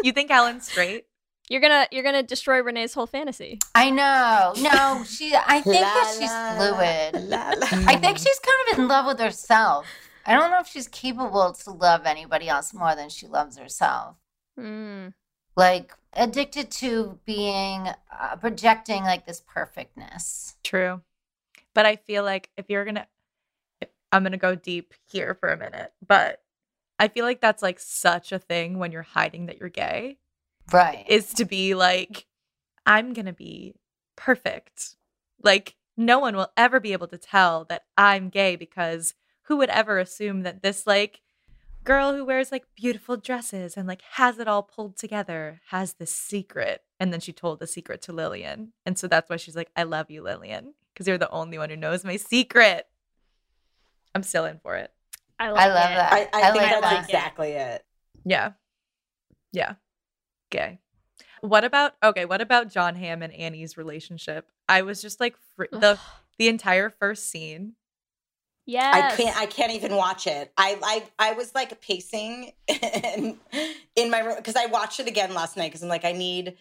You 0.02 0.12
think 0.12 0.28
Helen's 0.30 0.66
straight? 0.68 1.06
You're 1.48 1.60
gonna 1.60 1.86
you're 1.92 2.02
gonna 2.02 2.24
destroy 2.24 2.60
Renee's 2.62 2.92
whole 2.94 3.06
fantasy. 3.06 3.60
I 3.76 3.90
know. 3.90 4.52
No, 4.60 5.04
she. 5.08 5.32
I 5.34 5.60
think 5.60 5.82
La, 5.82 5.94
that 5.94 6.16
she's 6.18 6.30
la, 6.30 6.56
fluid. 6.56 7.28
la, 7.30 7.50
la. 7.50 7.90
I 7.92 7.96
think 7.96 8.18
she's 8.18 8.38
kind 8.40 8.72
of 8.72 8.78
in 8.80 8.88
love 8.88 9.06
with 9.06 9.20
herself. 9.20 9.86
I 10.26 10.34
don't 10.34 10.50
know 10.50 10.58
if 10.60 10.66
she's 10.66 10.88
capable 10.88 11.52
to 11.52 11.70
love 11.70 12.06
anybody 12.06 12.48
else 12.48 12.74
more 12.74 12.96
than 12.96 13.08
she 13.08 13.26
loves 13.28 13.56
herself. 13.56 14.16
Hmm. 14.58 15.08
Like 15.56 15.92
addicted 16.12 16.70
to 16.72 17.18
being 17.24 17.88
uh, 18.10 18.36
projecting 18.36 19.04
like 19.04 19.26
this 19.26 19.40
perfectness. 19.46 20.56
True. 20.64 21.02
But 21.72 21.86
I 21.86 21.96
feel 21.96 22.24
like 22.24 22.50
if 22.56 22.66
you're 22.68 22.84
going 22.84 22.96
to, 22.96 23.06
I'm 24.10 24.22
going 24.22 24.32
to 24.32 24.38
go 24.38 24.54
deep 24.54 24.92
here 25.06 25.34
for 25.34 25.50
a 25.50 25.56
minute, 25.56 25.92
but 26.06 26.40
I 26.98 27.08
feel 27.08 27.24
like 27.24 27.40
that's 27.40 27.62
like 27.62 27.78
such 27.80 28.32
a 28.32 28.38
thing 28.38 28.78
when 28.78 28.92
you're 28.92 29.02
hiding 29.02 29.46
that 29.46 29.58
you're 29.58 29.68
gay 29.68 30.18
Right. 30.72 31.04
is 31.08 31.34
to 31.34 31.44
be 31.44 31.74
like, 31.74 32.26
I'm 32.86 33.12
going 33.12 33.26
to 33.26 33.32
be 33.32 33.74
perfect. 34.16 34.96
Like, 35.42 35.76
no 35.96 36.18
one 36.18 36.36
will 36.36 36.52
ever 36.56 36.80
be 36.80 36.92
able 36.92 37.08
to 37.08 37.18
tell 37.18 37.64
that 37.66 37.84
I'm 37.96 38.28
gay 38.28 38.56
because 38.56 39.14
who 39.42 39.56
would 39.58 39.70
ever 39.70 39.98
assume 39.98 40.42
that 40.42 40.62
this, 40.62 40.86
like, 40.86 41.20
girl 41.84 42.14
who 42.14 42.24
wears 42.24 42.50
like 42.50 42.64
beautiful 42.74 43.16
dresses 43.16 43.76
and 43.76 43.86
like 43.86 44.00
has 44.12 44.38
it 44.38 44.48
all 44.48 44.62
pulled 44.62 44.96
together 44.96 45.60
has 45.68 45.94
this 45.94 46.10
secret. 46.10 46.82
And 46.98 47.12
then 47.12 47.20
she 47.20 47.32
told 47.32 47.60
the 47.60 47.66
secret 47.66 48.00
to 48.02 48.12
Lillian. 48.12 48.72
And 48.86 48.98
so 48.98 49.06
that's 49.06 49.28
why 49.28 49.36
she's 49.36 49.56
like, 49.56 49.70
I 49.76 49.82
love 49.82 50.10
you, 50.10 50.22
Lillian, 50.22 50.74
because 50.92 51.06
you're 51.06 51.18
the 51.18 51.30
only 51.30 51.58
one 51.58 51.68
who 51.68 51.76
knows 51.76 52.04
my 52.04 52.16
secret. 52.16 52.86
I'm 54.14 54.22
still 54.22 54.46
in 54.46 54.58
for 54.60 54.76
it. 54.76 54.92
I, 55.38 55.48
I 55.48 55.66
love 55.66 55.90
that. 55.90 56.12
I, 56.12 56.28
I, 56.32 56.52
think 56.52 56.62
like 56.62 56.70
that's 56.70 56.80
that. 56.82 57.04
exactly 57.04 57.52
it. 57.52 57.84
Yeah. 58.24 58.52
Yeah. 59.52 59.74
Gay. 60.50 60.80
What 61.40 61.64
about 61.64 61.92
okay, 62.02 62.24
what 62.24 62.40
about 62.40 62.70
Jon 62.70 62.94
Hamm 62.94 63.22
and 63.22 63.32
Annie's 63.32 63.76
relationship? 63.76 64.48
I 64.68 64.82
was 64.82 65.02
just 65.02 65.20
like 65.20 65.36
fr- 65.56 65.66
the 65.70 65.98
the 66.38 66.48
entire 66.48 66.88
first 66.88 67.28
scene. 67.28 67.74
Yes. 68.66 69.12
I 69.12 69.16
can't. 69.16 69.36
I 69.36 69.46
can't 69.46 69.72
even 69.72 69.94
watch 69.94 70.26
it. 70.26 70.52
I 70.56 70.78
I, 70.82 71.30
I 71.30 71.32
was 71.32 71.54
like 71.54 71.78
pacing 71.82 72.52
in, 72.68 73.38
in 73.94 74.10
my 74.10 74.20
room 74.20 74.36
because 74.36 74.56
I 74.56 74.66
watched 74.66 75.00
it 75.00 75.06
again 75.06 75.34
last 75.34 75.56
night 75.56 75.68
because 75.68 75.82
I'm 75.82 75.90
like 75.90 76.06
I 76.06 76.12
need 76.12 76.56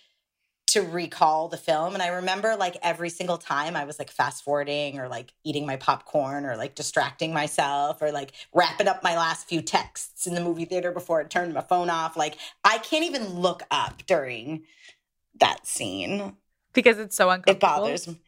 to 0.67 0.81
recall 0.81 1.49
the 1.49 1.57
film, 1.57 1.93
and 1.93 2.01
I 2.01 2.07
remember 2.07 2.55
like 2.55 2.77
every 2.81 3.09
single 3.09 3.37
time 3.37 3.75
I 3.75 3.83
was 3.83 3.99
like 3.99 4.09
fast 4.09 4.43
forwarding 4.43 4.99
or 4.99 5.07
like 5.07 5.33
eating 5.43 5.65
my 5.65 5.75
popcorn 5.75 6.45
or 6.45 6.57
like 6.57 6.75
distracting 6.75 7.33
myself 7.33 8.01
or 8.01 8.11
like 8.11 8.33
wrapping 8.53 8.87
up 8.87 9.03
my 9.03 9.15
last 9.15 9.47
few 9.47 9.61
texts 9.61 10.25
in 10.25 10.33
the 10.33 10.41
movie 10.41 10.65
theater 10.65 10.91
before 10.91 11.21
I 11.21 11.25
turned 11.25 11.53
my 11.53 11.61
phone 11.61 11.89
off. 11.89 12.17
Like 12.17 12.37
I 12.63 12.79
can't 12.79 13.05
even 13.05 13.39
look 13.39 13.63
up 13.69 14.03
during 14.07 14.63
that 15.39 15.67
scene. 15.67 16.37
Because 16.73 16.97
it's 16.97 17.15
so 17.15 17.29
uncomfortable. 17.29 17.55
It 17.55 17.59
bothers 17.59 18.07
me 18.07 18.19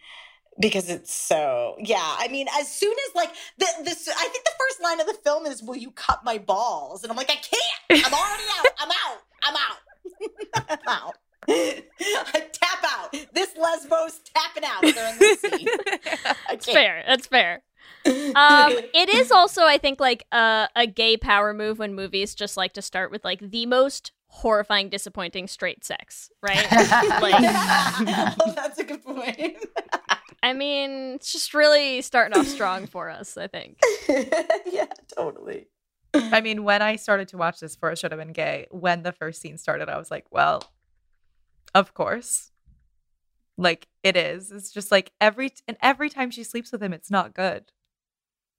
because 0.60 0.90
it's 0.90 1.14
so 1.14 1.76
yeah. 1.80 2.16
I 2.20 2.28
mean, 2.30 2.48
as 2.60 2.72
soon 2.72 2.94
as 3.10 3.16
like 3.16 3.30
the 3.58 3.68
this, 3.84 4.08
I 4.08 4.28
think 4.30 4.46
the 4.46 4.52
first 4.58 4.82
line 4.82 5.00
of 5.00 5.08
the 5.08 5.14
film 5.14 5.46
is, 5.46 5.62
"Will 5.62 5.76
you 5.76 5.92
cut 5.92 6.24
my 6.24 6.38
balls?" 6.38 7.04
And 7.04 7.12
I'm 7.12 7.18
like, 7.18 7.30
I 7.30 7.36
can't. 7.36 8.06
I'm 8.06 8.14
already 8.14 8.44
out. 8.58 8.66
I'm 8.80 8.92
out. 8.92 9.22
I'm 9.44 9.56
out. 9.56 10.80
I'm 10.88 10.88
out. 10.88 11.16
I 11.48 11.84
tap 12.52 12.84
out. 12.86 13.16
This 13.34 13.56
Lesbos 13.58 14.20
tapping 14.34 14.64
out 14.64 14.82
during 14.82 15.20
this 15.20 15.42
scene. 15.42 15.68
I 16.26 16.36
That's 16.50 16.66
fair. 16.66 17.04
That's 17.08 17.28
fair. 17.28 17.64
Um, 18.06 18.74
it 18.94 19.10
is 19.10 19.32
also, 19.32 19.64
I 19.64 19.78
think, 19.78 20.00
like 20.00 20.26
a, 20.32 20.68
a 20.76 20.88
gay 20.88 21.18
power 21.18 21.54
move 21.54 21.80
when 21.80 21.96
movies 21.96 22.36
just 22.36 22.58
like 22.58 22.74
to 22.74 22.82
start 22.82 23.12
with 23.12 23.24
like 23.24 23.40
the 23.40 23.66
most 23.66 24.12
horrifying, 24.28 24.90
disappointing 24.90 25.48
straight 25.48 25.84
sex, 25.84 26.30
right? 26.42 26.66
like, 27.22 27.36
oh, 28.40 28.54
that's 28.56 28.80
a 28.80 28.84
good 28.84 29.04
point. 29.04 29.58
I 30.44 30.54
mean, 30.54 31.16
it's 31.16 31.32
just 31.32 31.54
really 31.54 32.02
starting 32.02 32.38
off 32.38 32.48
strong 32.48 32.86
for 32.86 33.10
us, 33.10 33.38
I 33.38 33.48
think. 33.48 33.80
yeah, 34.72 34.86
totally. 35.16 35.68
I 36.14 36.42
mean, 36.42 36.64
when 36.64 36.82
I 36.82 36.96
started 36.96 37.28
to 37.30 37.38
watch 37.38 37.60
this 37.60 37.76
for 37.76 37.92
It 37.92 37.98
Should 37.98 38.12
Have 38.12 38.20
Been 38.20 38.34
Gay, 38.34 38.68
when 38.72 39.04
the 39.04 39.12
first 39.12 39.42
scene 39.42 39.58
started, 39.58 39.90
I 39.90 39.98
was 39.98 40.12
like, 40.12 40.26
well, 40.32 40.64
of 41.76 41.94
course. 41.94 42.52
Like 43.58 43.88
it 44.02 44.18
is. 44.18 44.52
It's 44.52 44.72
just 44.72 44.92
like 44.92 45.12
every 45.22 45.52
and 45.68 45.78
every 45.82 46.10
time 46.10 46.32
she 46.32 46.44
sleeps 46.44 46.72
with 46.72 46.82
him, 46.82 46.94
it's 46.94 47.12
not 47.12 47.36
good. 47.36 47.72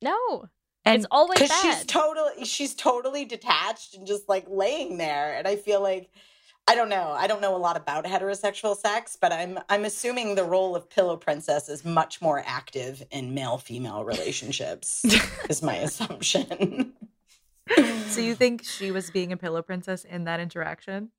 No. 0.01 0.49
And 0.85 0.97
it's 0.99 1.07
always 1.11 1.41
Because 1.41 1.51
bad. 1.63 1.79
she's 1.79 1.87
totally 1.87 2.45
she's 2.45 2.75
totally 2.75 3.25
detached 3.25 3.95
and 3.97 4.07
just 4.07 4.29
like 4.29 4.47
laying 4.49 4.97
there. 4.99 5.35
And 5.37 5.49
I 5.49 5.57
feel 5.57 5.83
like 5.83 6.11
I 6.69 6.75
don't 6.75 6.89
know. 6.89 7.11
I 7.11 7.27
don't 7.29 7.41
know 7.41 7.55
a 7.55 7.59
lot 7.59 7.77
about 7.77 8.05
heterosexual 8.07 8.77
sex, 8.77 9.17
but 9.21 9.33
I'm 9.33 9.59
I'm 9.69 9.85
assuming 9.85 10.35
the 10.35 10.45
role 10.45 10.75
of 10.77 10.89
pillow 10.89 11.17
princess 11.17 11.69
is 11.69 11.85
much 11.85 12.23
more 12.23 12.43
active 12.47 13.03
in 13.11 13.35
male 13.35 13.59
female 13.59 14.05
relationships. 14.05 15.05
is 15.51 15.63
my 15.63 15.77
assumption. 15.77 16.93
so 18.09 18.21
you 18.21 18.35
think 18.35 18.65
she 18.65 18.91
was 18.91 19.11
being 19.11 19.33
a 19.33 19.37
pillow 19.37 19.63
princess 19.63 20.05
in 20.05 20.25
that 20.25 20.41
interaction? 20.41 21.11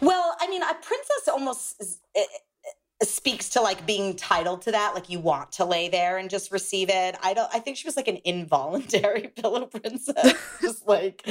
Well, 0.00 0.36
I 0.40 0.48
mean, 0.48 0.62
a 0.62 0.74
princess 0.74 1.28
almost 1.30 1.80
it, 1.80 1.86
it 2.14 2.28
eh, 2.64 2.70
eh, 3.02 3.04
speaks 3.04 3.48
to 3.50 3.60
like 3.60 3.86
being 3.86 4.16
titled 4.16 4.62
to 4.62 4.72
that. 4.72 4.94
Like 4.94 5.08
you 5.08 5.18
want 5.18 5.52
to 5.52 5.64
lay 5.64 5.88
there 5.88 6.18
and 6.18 6.30
just 6.30 6.52
receive 6.52 6.88
it. 6.90 7.16
I 7.22 7.34
don't. 7.34 7.48
I 7.52 7.58
think 7.58 7.76
she 7.76 7.86
was 7.86 7.96
like 7.96 8.08
an 8.08 8.18
involuntary 8.24 9.28
pillow 9.36 9.66
princess, 9.66 10.34
just 10.60 10.86
like 10.86 11.26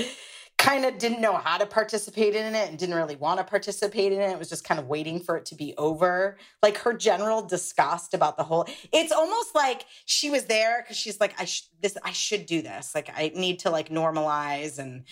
kind 0.57 0.85
of 0.85 0.97
didn't 0.97 1.21
know 1.21 1.35
how 1.35 1.57
to 1.57 1.65
participate 1.65 2.35
in 2.35 2.55
it 2.55 2.69
and 2.69 2.79
didn't 2.79 2.95
really 2.95 3.15
want 3.15 3.37
to 3.37 3.43
participate 3.43 4.11
in 4.11 4.19
it. 4.19 4.31
It 4.31 4.39
was 4.39 4.49
just 4.49 4.63
kind 4.63 4.79
of 4.79 4.87
waiting 4.87 5.19
for 5.19 5.37
it 5.37 5.45
to 5.45 5.55
be 5.55 5.75
over. 5.77 6.37
Like 6.63 6.77
her 6.79 6.93
general 6.93 7.43
disgust 7.43 8.13
about 8.13 8.37
the 8.37 8.43
whole. 8.43 8.67
It's 8.91 9.11
almost 9.11 9.53
like 9.53 9.85
she 10.05 10.29
was 10.29 10.45
there 10.45 10.81
because 10.81 10.97
she's 10.97 11.19
like, 11.19 11.39
I 11.39 11.45
sh- 11.45 11.69
this. 11.81 11.97
I 12.03 12.11
should 12.11 12.47
do 12.47 12.61
this. 12.61 12.95
Like 12.95 13.09
I 13.15 13.31
need 13.35 13.59
to 13.59 13.69
like 13.69 13.89
normalize 13.89 14.79
and 14.79 15.03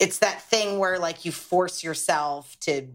it's 0.00 0.18
that 0.18 0.42
thing 0.42 0.78
where 0.78 0.98
like 0.98 1.24
you 1.24 1.30
force 1.30 1.84
yourself 1.84 2.58
to 2.60 2.88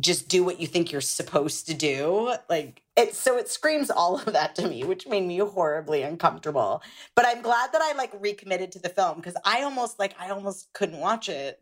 just 0.00 0.28
do 0.28 0.42
what 0.42 0.58
you 0.60 0.66
think 0.66 0.90
you're 0.90 1.00
supposed 1.00 1.66
to 1.66 1.74
do 1.74 2.34
like 2.48 2.82
it 2.96 3.14
so 3.14 3.36
it 3.36 3.48
screams 3.48 3.90
all 3.90 4.16
of 4.18 4.32
that 4.32 4.54
to 4.54 4.66
me 4.66 4.82
which 4.82 5.06
made 5.06 5.26
me 5.26 5.38
horribly 5.38 6.02
uncomfortable. 6.02 6.82
But 7.14 7.26
i'm 7.26 7.42
glad 7.42 7.72
that 7.72 7.82
i 7.82 7.92
like 7.92 8.12
recommitted 8.18 8.72
to 8.72 8.78
the 8.78 8.88
film 8.88 9.16
because 9.16 9.36
i 9.44 9.62
almost 9.62 9.98
like 9.98 10.14
i 10.18 10.30
almost 10.30 10.72
couldn't 10.72 10.98
watch 10.98 11.28
it. 11.28 11.60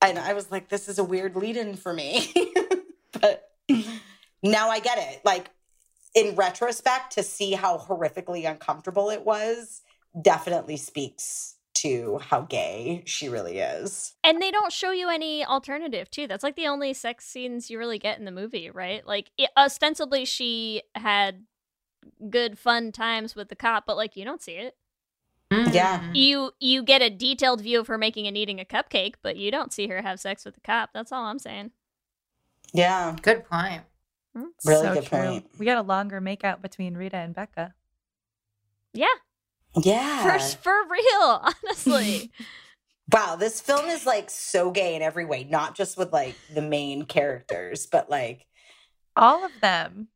And 0.00 0.18
i 0.18 0.32
was 0.32 0.50
like 0.50 0.68
this 0.68 0.88
is 0.88 0.98
a 0.98 1.04
weird 1.04 1.36
lead 1.36 1.56
in 1.56 1.76
for 1.76 1.92
me. 1.92 2.32
But 3.20 3.48
now 4.42 4.70
i 4.70 4.80
get 4.80 4.98
it. 4.98 5.20
Like 5.24 5.48
in 6.16 6.34
retrospect 6.34 7.12
to 7.12 7.22
see 7.22 7.52
how 7.52 7.78
horrifically 7.78 8.50
uncomfortable 8.50 9.10
it 9.10 9.24
was 9.24 9.82
definitely 10.20 10.76
speaks 10.76 11.54
to 11.74 12.18
how 12.18 12.42
gay 12.42 13.02
she 13.06 13.28
really 13.28 13.58
is 13.58 14.14
And 14.24 14.40
they 14.40 14.50
don't 14.50 14.72
show 14.72 14.90
you 14.92 15.08
any 15.10 15.44
alternative 15.44 16.10
too. 16.10 16.26
That's 16.26 16.44
like 16.44 16.56
the 16.56 16.66
only 16.68 16.94
sex 16.94 17.26
scenes 17.26 17.70
you 17.70 17.78
really 17.78 17.98
get 17.98 18.18
in 18.18 18.24
the 18.24 18.30
movie, 18.30 18.70
right? 18.70 19.06
Like 19.06 19.30
it, 19.36 19.50
ostensibly 19.56 20.24
she 20.24 20.82
had 20.94 21.44
good 22.30 22.58
fun 22.58 22.92
times 22.92 23.34
with 23.34 23.48
the 23.48 23.56
cop, 23.56 23.84
but 23.86 23.96
like 23.96 24.16
you 24.16 24.24
don't 24.24 24.42
see 24.42 24.52
it. 24.52 24.76
yeah 25.50 25.98
mm-hmm. 26.00 26.14
You 26.14 26.52
you 26.60 26.82
get 26.82 27.02
a 27.02 27.10
detailed 27.10 27.60
view 27.60 27.80
of 27.80 27.86
her 27.88 27.98
making 27.98 28.26
and 28.26 28.36
eating 28.36 28.60
a 28.60 28.64
cupcake, 28.64 29.14
but 29.22 29.36
you 29.36 29.50
don't 29.50 29.72
see 29.72 29.88
her 29.88 30.02
have 30.02 30.20
sex 30.20 30.44
with 30.44 30.54
the 30.54 30.60
cop. 30.60 30.90
That's 30.94 31.12
all 31.12 31.24
I'm 31.24 31.38
saying. 31.38 31.72
yeah 32.72 33.16
Good 33.22 33.44
point. 33.44 33.82
Mm. 34.36 34.46
Really 34.64 34.86
So 34.86 34.94
good 34.94 35.04
true. 35.04 35.18
point. 35.18 35.46
We 35.58 35.66
got 35.66 35.78
a 35.78 35.82
longer 35.82 36.20
makeout 36.20 36.60
between 36.62 36.94
Rita 36.96 37.16
and 37.16 37.34
Becca. 37.34 37.74
Yeah, 38.92 39.06
yeah 39.82 40.22
for 40.38 40.56
for 40.62 40.72
real, 40.90 41.42
honestly. 41.64 42.30
Wow, 43.12 43.36
this 43.36 43.60
film 43.60 43.86
is 43.88 44.06
like 44.06 44.30
so 44.30 44.70
gay 44.70 44.94
in 44.94 45.02
every 45.02 45.24
way, 45.26 45.44
not 45.44 45.74
just 45.74 45.98
with 45.98 46.12
like 46.12 46.34
the 46.52 46.62
main 46.62 47.04
characters, 47.04 47.86
but 47.86 48.08
like 48.08 48.46
All 49.16 49.44
of 49.44 49.52
them. 49.60 50.08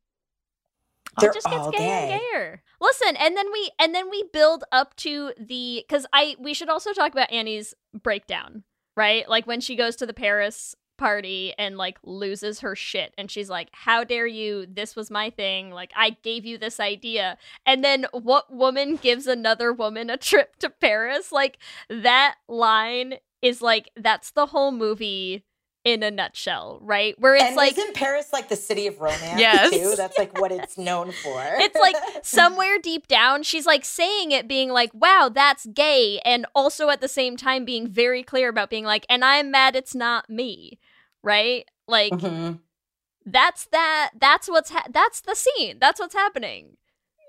they're 1.20 1.30
it 1.30 1.34
just 1.34 1.46
gets 1.50 1.68
gayer 1.70 1.78
gay. 1.78 2.10
and 2.12 2.20
gayer. 2.20 2.62
Listen, 2.80 3.16
and 3.16 3.36
then 3.36 3.52
we 3.52 3.70
and 3.78 3.94
then 3.94 4.08
we 4.10 4.24
build 4.32 4.64
up 4.72 4.96
to 4.96 5.32
the 5.38 5.84
because 5.86 6.06
I 6.12 6.36
we 6.38 6.54
should 6.54 6.68
also 6.70 6.92
talk 6.92 7.12
about 7.12 7.30
Annie's 7.32 7.74
breakdown, 7.92 8.64
right? 8.96 9.28
Like 9.28 9.46
when 9.46 9.60
she 9.60 9.76
goes 9.76 9.96
to 9.96 10.06
the 10.06 10.14
Paris 10.14 10.74
party 10.98 11.54
and 11.56 11.78
like 11.78 11.96
loses 12.02 12.60
her 12.60 12.76
shit 12.76 13.14
and 13.16 13.30
she's 13.30 13.48
like 13.48 13.68
how 13.72 14.04
dare 14.04 14.26
you 14.26 14.66
this 14.70 14.94
was 14.96 15.10
my 15.10 15.30
thing 15.30 15.70
like 15.70 15.90
i 15.96 16.10
gave 16.22 16.44
you 16.44 16.58
this 16.58 16.78
idea 16.80 17.38
and 17.64 17.82
then 17.82 18.04
what 18.12 18.52
woman 18.52 18.96
gives 18.96 19.26
another 19.26 19.72
woman 19.72 20.10
a 20.10 20.16
trip 20.18 20.56
to 20.56 20.68
paris 20.68 21.32
like 21.32 21.56
that 21.88 22.34
line 22.48 23.14
is 23.40 23.62
like 23.62 23.88
that's 23.96 24.32
the 24.32 24.46
whole 24.46 24.72
movie 24.72 25.44
in 25.84 26.02
a 26.02 26.10
nutshell 26.10 26.80
right 26.82 27.14
where 27.20 27.36
it's 27.36 27.44
and 27.44 27.56
like 27.56 27.72
isn't 27.78 27.94
Paris 27.94 28.30
like 28.32 28.48
the 28.48 28.56
city 28.56 28.88
of 28.88 29.00
romance 29.00 29.40
Yes. 29.40 29.70
too? 29.70 29.94
That's 29.96 30.18
like 30.18 30.38
what 30.38 30.50
it's 30.60 30.76
known 30.76 31.12
for. 31.12 31.40
it's 31.44 31.78
like 31.78 31.94
somewhere 32.24 32.78
deep 32.82 33.06
down 33.06 33.42
she's 33.44 33.64
like 33.64 33.84
saying 33.84 34.32
it 34.32 34.48
being 34.48 34.70
like 34.70 34.90
wow 34.92 35.30
that's 35.32 35.64
gay 35.66 36.18
and 36.26 36.44
also 36.54 36.90
at 36.90 37.00
the 37.00 37.08
same 37.08 37.36
time 37.36 37.64
being 37.64 37.86
very 37.86 38.22
clear 38.24 38.48
about 38.50 38.68
being 38.68 38.84
like 38.84 39.06
and 39.08 39.24
i'm 39.24 39.50
mad 39.52 39.76
it's 39.76 39.94
not 39.94 40.28
me 40.28 40.78
right 41.22 41.64
like 41.86 42.12
Mhm. 42.12 42.60
that's 43.26 43.66
that 43.66 44.10
that's 44.18 44.48
what's 44.48 44.70
ha- 44.70 44.86
that's 44.90 45.20
the 45.20 45.34
scene 45.34 45.78
that's 45.80 46.00
what's 46.00 46.14
happening 46.14 46.76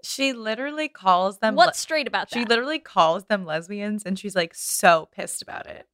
She 0.03 0.31
literally 0.33 0.87
calls 0.87 1.39
them. 1.39 1.55
what's 1.55 1.79
straight 1.79 2.07
about 2.07 2.29
that? 2.29 2.39
she 2.39 2.45
literally 2.45 2.79
calls 2.79 3.25
them 3.25 3.45
lesbians, 3.45 4.03
and 4.05 4.17
she's 4.17 4.35
like 4.35 4.53
so 4.55 5.09
pissed 5.11 5.41
about 5.41 5.67
it. 5.67 5.87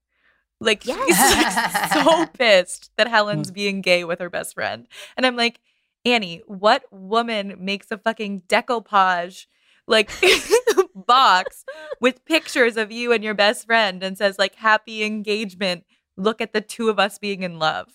Like 0.62 0.84
she's 0.84 0.96
like, 0.96 1.92
so 1.92 2.26
pissed 2.38 2.92
that 2.98 3.08
Helen's 3.08 3.50
being 3.52 3.82
gay 3.82 4.04
with 4.04 4.20
her 4.20 4.30
best 4.30 4.54
friend, 4.54 4.88
and 5.18 5.26
I'm 5.26 5.36
like, 5.36 5.60
Annie, 6.06 6.42
what 6.46 6.84
woman 6.92 7.56
makes 7.60 7.90
a 7.90 7.98
fucking 7.98 8.42
decoupage 8.48 9.48
like 9.88 10.12
box 10.96 11.66
with 12.00 12.26
pictures 12.26 12.78
of 12.78 12.92
you 12.92 13.12
and 13.12 13.24
your 13.24 13.34
best 13.34 13.66
friend 13.66 14.04
and 14.04 14.18
says 14.18 14.38
like 14.38 14.56
happy 14.56 15.04
engagement? 15.04 15.84
Look 16.18 16.42
at 16.42 16.54
the 16.54 16.62
two 16.62 16.90
of 16.90 17.00
us 17.00 17.18
being 17.18 17.44
in 17.44 17.60
love. 17.60 17.90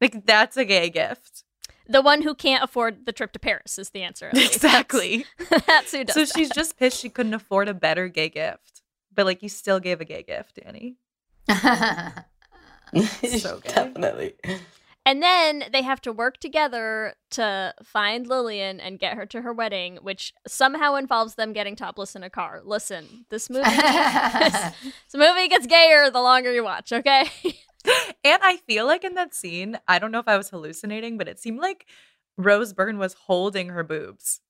Like 0.00 0.24
that's 0.26 0.56
a 0.56 0.64
gay 0.64 0.90
gift. 0.90 1.44
the 1.86 2.02
one 2.02 2.22
who 2.22 2.34
can't 2.34 2.64
afford 2.64 3.04
the 3.06 3.12
trip 3.12 3.32
to 3.32 3.38
paris 3.38 3.78
is 3.78 3.90
the 3.90 4.02
answer 4.02 4.28
at. 4.28 4.36
Exactly. 4.38 5.26
that's, 5.50 5.66
that's 5.66 5.92
who 5.92 6.04
does 6.04 6.14
So 6.14 6.20
that. 6.24 6.32
she's 6.36 6.50
just 6.50 6.78
pissed 6.78 6.98
she 7.00 7.08
couldn't 7.10 7.34
afford 7.34 7.68
a 7.68 7.74
better 7.74 8.08
gay 8.08 8.28
gift. 8.28 8.82
But 9.14 9.26
like 9.26 9.42
you 9.42 9.48
still 9.48 9.80
gave 9.80 10.00
a 10.00 10.04
gay 10.04 10.22
gift, 10.22 10.58
Annie. 10.64 10.96
So 13.38 13.60
gay. 13.60 13.72
Definitely. 13.72 14.34
And 15.06 15.22
then 15.22 15.64
they 15.72 15.82
have 15.82 16.00
to 16.02 16.12
work 16.12 16.38
together 16.38 17.14
to 17.32 17.74
find 17.82 18.26
Lillian 18.26 18.80
and 18.80 18.98
get 18.98 19.16
her 19.16 19.24
to 19.26 19.40
her 19.42 19.52
wedding, 19.52 19.98
which 20.02 20.34
somehow 20.46 20.94
involves 20.94 21.36
them 21.36 21.52
getting 21.52 21.74
topless 21.74 22.14
in 22.14 22.22
a 22.22 22.30
car. 22.30 22.60
Listen, 22.64 23.24
this 23.30 23.48
movie 23.50 23.64
this, 23.64 24.52
this 24.52 25.14
movie 25.14 25.48
gets 25.48 25.66
gayer 25.66 26.10
the 26.10 26.20
longer 26.20 26.52
you 26.52 26.64
watch, 26.64 26.92
okay? 26.92 27.24
And 28.22 28.42
I 28.42 28.58
feel 28.58 28.84
like 28.84 29.04
in 29.04 29.14
that 29.14 29.34
scene, 29.34 29.78
I 29.88 29.98
don't 29.98 30.12
know 30.12 30.18
if 30.18 30.28
I 30.28 30.36
was 30.36 30.50
hallucinating, 30.50 31.16
but 31.16 31.28
it 31.28 31.38
seemed 31.40 31.60
like 31.60 31.86
Rose 32.36 32.74
Byrne 32.74 32.98
was 32.98 33.14
holding 33.14 33.70
her 33.70 33.82
boobs. 33.82 34.42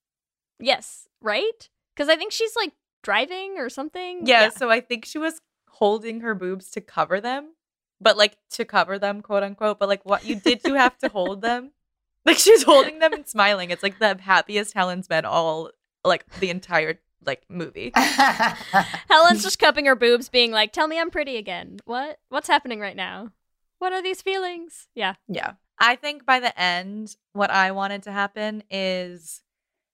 yes, 0.59 1.07
right? 1.21 1.69
Cuz 1.95 2.09
I 2.09 2.17
think 2.17 2.33
she's 2.33 2.57
like 2.57 2.73
driving 3.03 3.57
or 3.57 3.69
something. 3.69 4.27
Yeah, 4.27 4.49
so 4.49 4.69
I 4.69 4.81
think 4.81 5.05
she 5.05 5.17
was 5.17 5.39
holding 5.69 6.19
her 6.19 6.35
boobs 6.35 6.69
to 6.71 6.81
cover 6.81 7.21
them. 7.21 7.53
But 8.01 8.17
like 8.17 8.35
to 8.51 8.65
cover 8.65 8.97
them, 8.99 9.21
quote 9.21 9.43
unquote. 9.43 9.79
But 9.79 9.87
like 9.87 10.03
what 10.05 10.25
you 10.25 10.35
did 10.35 10.61
you 10.65 10.73
have 10.73 10.97
to 10.99 11.09
hold 11.09 11.41
them? 11.41 11.71
Like 12.23 12.37
she's 12.37 12.61
holding 12.61 12.99
them 12.99 13.13
and 13.13 13.27
smiling. 13.27 13.71
It's 13.71 13.81
like 13.81 13.97
the 13.97 14.15
happiest 14.21 14.75
Helen's 14.75 15.07
been 15.07 15.25
all 15.25 15.71
like 16.03 16.23
the 16.39 16.51
entire 16.51 16.99
like 17.25 17.41
movie. 17.49 17.91
Helen's 17.95 19.41
just 19.41 19.57
cupping 19.57 19.85
her 19.87 19.95
boobs 19.95 20.29
being 20.29 20.51
like, 20.51 20.71
"Tell 20.71 20.87
me 20.87 20.99
I'm 20.99 21.09
pretty 21.09 21.37
again." 21.37 21.79
What? 21.85 22.19
What's 22.29 22.47
happening 22.47 22.79
right 22.79 22.95
now? 22.95 23.31
What 23.79 23.91
are 23.93 24.03
these 24.03 24.21
feelings? 24.21 24.87
Yeah. 24.93 25.15
Yeah. 25.27 25.53
I 25.79 25.95
think 25.95 26.25
by 26.25 26.39
the 26.39 26.59
end, 26.61 27.15
what 27.33 27.49
I 27.49 27.71
wanted 27.71 28.03
to 28.03 28.11
happen 28.11 28.61
is 28.69 29.41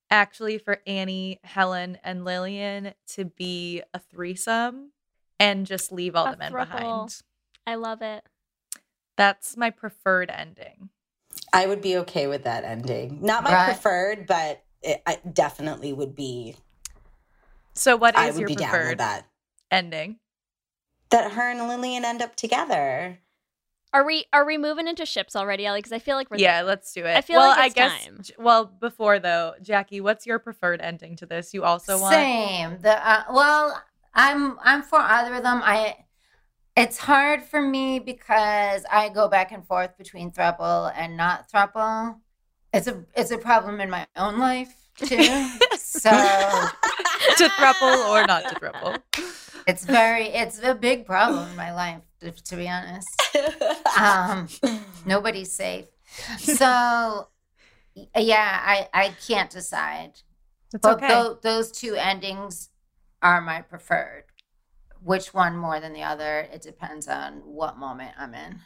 actually 0.09 0.57
for 0.57 0.79
Annie, 0.85 1.39
Helen, 1.45 1.97
and 2.03 2.25
Lillian 2.25 2.93
to 3.13 3.23
be 3.23 3.83
a 3.93 3.99
threesome 3.99 4.91
and 5.39 5.65
just 5.65 5.93
leave 5.93 6.13
all 6.15 6.27
A 6.27 6.31
the 6.31 6.37
men 6.37 6.51
throuple. 6.51 6.71
behind. 6.71 7.21
I 7.67 7.75
love 7.75 8.01
it. 8.01 8.23
That's 9.17 9.57
my 9.57 9.69
preferred 9.69 10.31
ending. 10.31 10.89
I 11.53 11.67
would 11.67 11.81
be 11.81 11.97
okay 11.97 12.27
with 12.27 12.43
that 12.43 12.63
ending. 12.63 13.19
Not 13.21 13.43
my 13.43 13.51
Right. 13.51 13.65
preferred, 13.65 14.25
but 14.25 14.63
it, 14.81 15.01
I 15.05 15.19
definitely 15.31 15.91
would 15.91 16.15
be. 16.15 16.55
So, 17.73 17.95
what 17.97 18.17
I 18.17 18.31
would 18.31 18.39
your 18.39 18.47
be 18.47 18.55
down 18.55 18.71
with 18.71 18.79
preferred 18.79 18.97
that. 18.99 19.25
ending? 19.69 20.19
That 21.09 21.33
her 21.33 21.49
and 21.49 21.67
Lillian 21.67 22.05
end 22.05 22.21
up 22.21 22.35
together. 22.35 23.19
Are 23.93 24.05
we 24.05 24.25
are 24.33 24.45
we 24.45 24.57
moving 24.57 24.87
into 24.87 25.05
ships 25.05 25.35
already, 25.35 25.65
Ellie? 25.65 25.79
Because 25.79 25.93
I 25.93 25.99
feel 25.99 26.15
like 26.15 26.29
we're 26.29 26.37
Yeah, 26.37 26.59
there. 26.59 26.67
let's 26.67 26.93
do 26.93 27.05
it. 27.05 27.17
I 27.17 27.21
feel 27.21 27.39
well, 27.39 27.49
like 27.49 27.59
I 27.59 27.65
it's 27.67 27.75
guess. 27.75 28.05
time. 28.05 28.23
Well, 28.37 28.65
before 28.65 29.19
though, 29.19 29.55
Jackie, 29.61 30.01
what's 30.01 30.25
your 30.25 30.39
preferred 30.39 30.81
ending 30.81 31.15
to 31.17 31.25
this? 31.25 31.53
You 31.53 31.63
also 31.63 31.97
want 31.99 32.13
Same. 32.13 32.77
The 32.81 33.09
uh, 33.09 33.23
well, 33.31 33.81
I'm 34.13 34.57
I'm 34.63 34.83
for 34.83 34.99
either 34.99 35.33
of 35.35 35.43
them. 35.43 35.61
I 35.63 35.95
it's 36.77 36.99
hard 36.99 37.41
for 37.41 37.59
me 37.59 37.97
because 37.97 38.85
I 38.89 39.09
go 39.09 39.27
back 39.27 39.51
and 39.51 39.65
forth 39.65 39.97
between 39.97 40.31
throuple 40.31 40.93
and 40.95 41.17
not 41.17 41.51
throuple. 41.51 42.19
It's 42.71 42.85
a 42.85 43.03
it's 43.15 43.31
a 43.31 43.37
problem 43.37 43.81
in 43.81 43.89
my 43.89 44.05
own 44.15 44.37
life 44.37 44.87
too. 44.95 45.17
so 45.77 46.11
to 46.11 47.49
thruple 47.59 48.09
or 48.09 48.27
not 48.27 48.47
to 48.49 48.55
thruple. 48.55 49.01
it's 49.67 49.85
very 49.85 50.27
it's 50.27 50.61
a 50.61 50.75
big 50.75 51.07
problem 51.07 51.49
in 51.49 51.55
my 51.55 51.73
life 51.73 52.01
to, 52.21 52.31
to 52.31 52.55
be 52.55 52.69
honest. 52.69 53.07
Um, 53.99 54.47
nobody's 55.05 55.51
safe. 55.51 55.87
So 56.37 57.27
yeah, 58.15 58.61
I 58.63 58.87
I 58.93 59.15
can't 59.27 59.49
decide. 59.49 60.11
It's 60.73 60.83
but 60.83 60.97
okay. 60.97 61.07
tho- 61.07 61.39
those 61.41 61.71
two 61.71 61.95
endings 61.95 62.69
are 63.23 63.41
my 63.41 63.61
preferred. 63.61 64.25
Which 65.03 65.33
one 65.33 65.55
more 65.55 65.79
than 65.79 65.93
the 65.93 66.03
other? 66.03 66.47
It 66.51 66.61
depends 66.61 67.07
on 67.07 67.35
what 67.45 67.77
moment 67.77 68.13
I'm 68.17 68.33
in. 68.33 68.59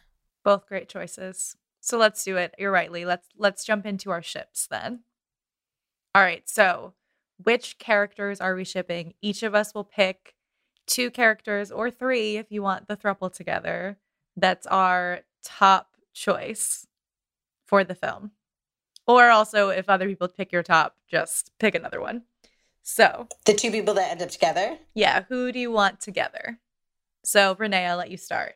Both 0.44 0.68
great 0.68 0.90
choices. 0.90 1.56
So 1.82 1.98
let's 1.98 2.24
do 2.24 2.38
it. 2.38 2.54
You're 2.58 2.72
right, 2.72 2.92
Leigh. 2.92 3.06
Let's 3.06 3.28
let's 3.38 3.64
jump 3.64 3.86
into 3.86 4.12
our 4.12 4.22
ships 4.22 4.68
then. 4.68 5.02
All 6.14 6.22
right. 6.22 6.48
So, 6.48 6.94
which 7.38 7.80
characters 7.80 8.40
are 8.42 8.56
we 8.56 8.64
shipping? 8.64 9.14
Each 9.22 9.44
of 9.44 9.56
us 9.56 9.74
will 9.74 9.84
pick 9.84 10.36
two 10.86 11.10
characters 11.10 11.72
or 11.72 11.90
three 11.90 12.38
if 12.38 12.52
you 12.52 12.62
want 12.62 12.88
the 12.88 12.98
thruple 12.98 13.34
together. 13.34 13.98
That's 14.36 14.68
our 14.68 15.22
top 15.44 15.96
choice 16.14 16.86
for 17.66 17.84
the 17.84 17.96
film. 17.96 18.32
Or 19.08 19.30
also, 19.30 19.70
if 19.70 19.90
other 19.90 20.08
people 20.08 20.28
pick 20.28 20.52
your 20.52 20.64
top, 20.64 20.96
just 21.10 21.52
pick 21.60 21.76
another 21.76 22.00
one. 22.00 22.24
So, 22.84 23.28
The 23.46 23.54
two 23.54 23.72
people 23.72 23.94
that 23.96 24.12
end 24.12 24.22
up 24.22 24.30
together. 24.30 24.78
yeah, 24.94 25.24
who 25.30 25.52
do 25.52 25.60
you 25.60 25.72
want 25.72 26.00
together? 26.02 26.60
So, 27.24 27.56
Renee, 27.58 27.86
I'll 27.86 27.98
let 27.98 28.10
you 28.12 28.18
start. 28.18 28.56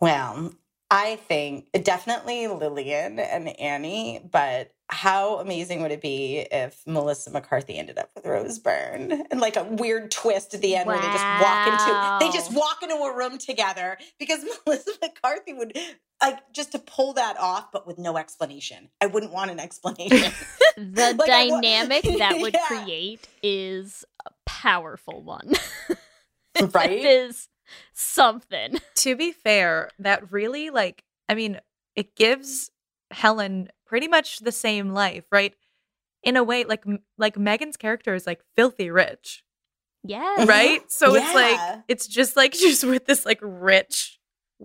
Well, 0.00 0.54
I 0.90 1.16
think 1.16 1.68
definitely 1.84 2.46
Lillian 2.48 3.18
and 3.18 3.48
Annie, 3.60 4.20
but 4.30 4.72
how 4.92 5.38
amazing 5.38 5.82
would 5.82 5.92
it 5.92 6.00
be 6.02 6.46
if 6.50 6.82
Melissa 6.86 7.30
McCarthy 7.30 7.78
ended 7.78 7.96
up 7.98 8.10
with 8.14 8.26
Rose 8.26 8.58
Byrne 8.58 9.24
and 9.30 9.40
like 9.40 9.56
a 9.56 9.62
weird 9.64 10.10
twist 10.10 10.52
at 10.52 10.60
the 10.62 10.74
end 10.74 10.86
where 10.88 10.96
they 10.96 11.06
just 11.06 11.24
walk 11.42 11.66
into 11.68 12.26
they 12.26 12.32
just 12.36 12.52
walk 12.52 12.82
into 12.82 12.94
a 12.96 13.16
room 13.16 13.38
together 13.38 13.96
because 14.18 14.44
Melissa 14.66 14.90
McCarthy 15.00 15.52
would 15.52 15.76
like 16.20 16.38
just 16.52 16.72
to 16.72 16.78
pull 16.80 17.12
that 17.14 17.38
off 17.38 17.70
but 17.72 17.86
with 17.86 17.98
no 17.98 18.16
explanation. 18.16 18.88
I 19.00 19.06
wouldn't 19.06 19.32
want 19.32 19.50
an 19.50 19.60
explanation. 19.60 20.32
The 20.76 21.14
Like, 21.18 21.28
I 21.30 21.46
wa- 21.48 21.60
dynamic 21.60 22.02
that 22.18 22.36
would 22.40 22.54
Yeah. 22.54 22.66
create 22.66 23.28
is 23.42 24.04
a 24.26 24.30
powerful 24.46 25.22
one. 25.22 25.52
Right? 26.72 26.90
it 26.92 27.04
is 27.04 27.48
something. 27.92 28.78
to 28.96 29.16
be 29.16 29.32
fair, 29.32 29.90
that 29.98 30.30
really 30.32 30.70
like 30.70 31.04
I 31.28 31.34
mean, 31.34 31.60
it 31.94 32.16
gives 32.16 32.70
Helen 33.10 33.68
pretty 33.86 34.08
much 34.08 34.38
the 34.38 34.52
same 34.52 34.90
life, 34.90 35.24
right? 35.32 35.54
In 36.22 36.36
a 36.36 36.44
way, 36.44 36.64
like 36.64 36.84
like 37.18 37.38
Megan's 37.38 37.76
character 37.76 38.14
is 38.14 38.26
like 38.26 38.40
filthy 38.56 38.90
rich, 38.90 39.42
Yeah. 40.04 40.44
right? 40.44 40.80
So 40.90 41.14
it's 41.14 41.34
like 41.34 41.80
it's 41.88 42.06
just 42.06 42.36
like 42.36 42.54
she's 42.60 42.84
with 42.84 43.06
this 43.06 43.24
like 43.24 43.38
rich 43.42 44.18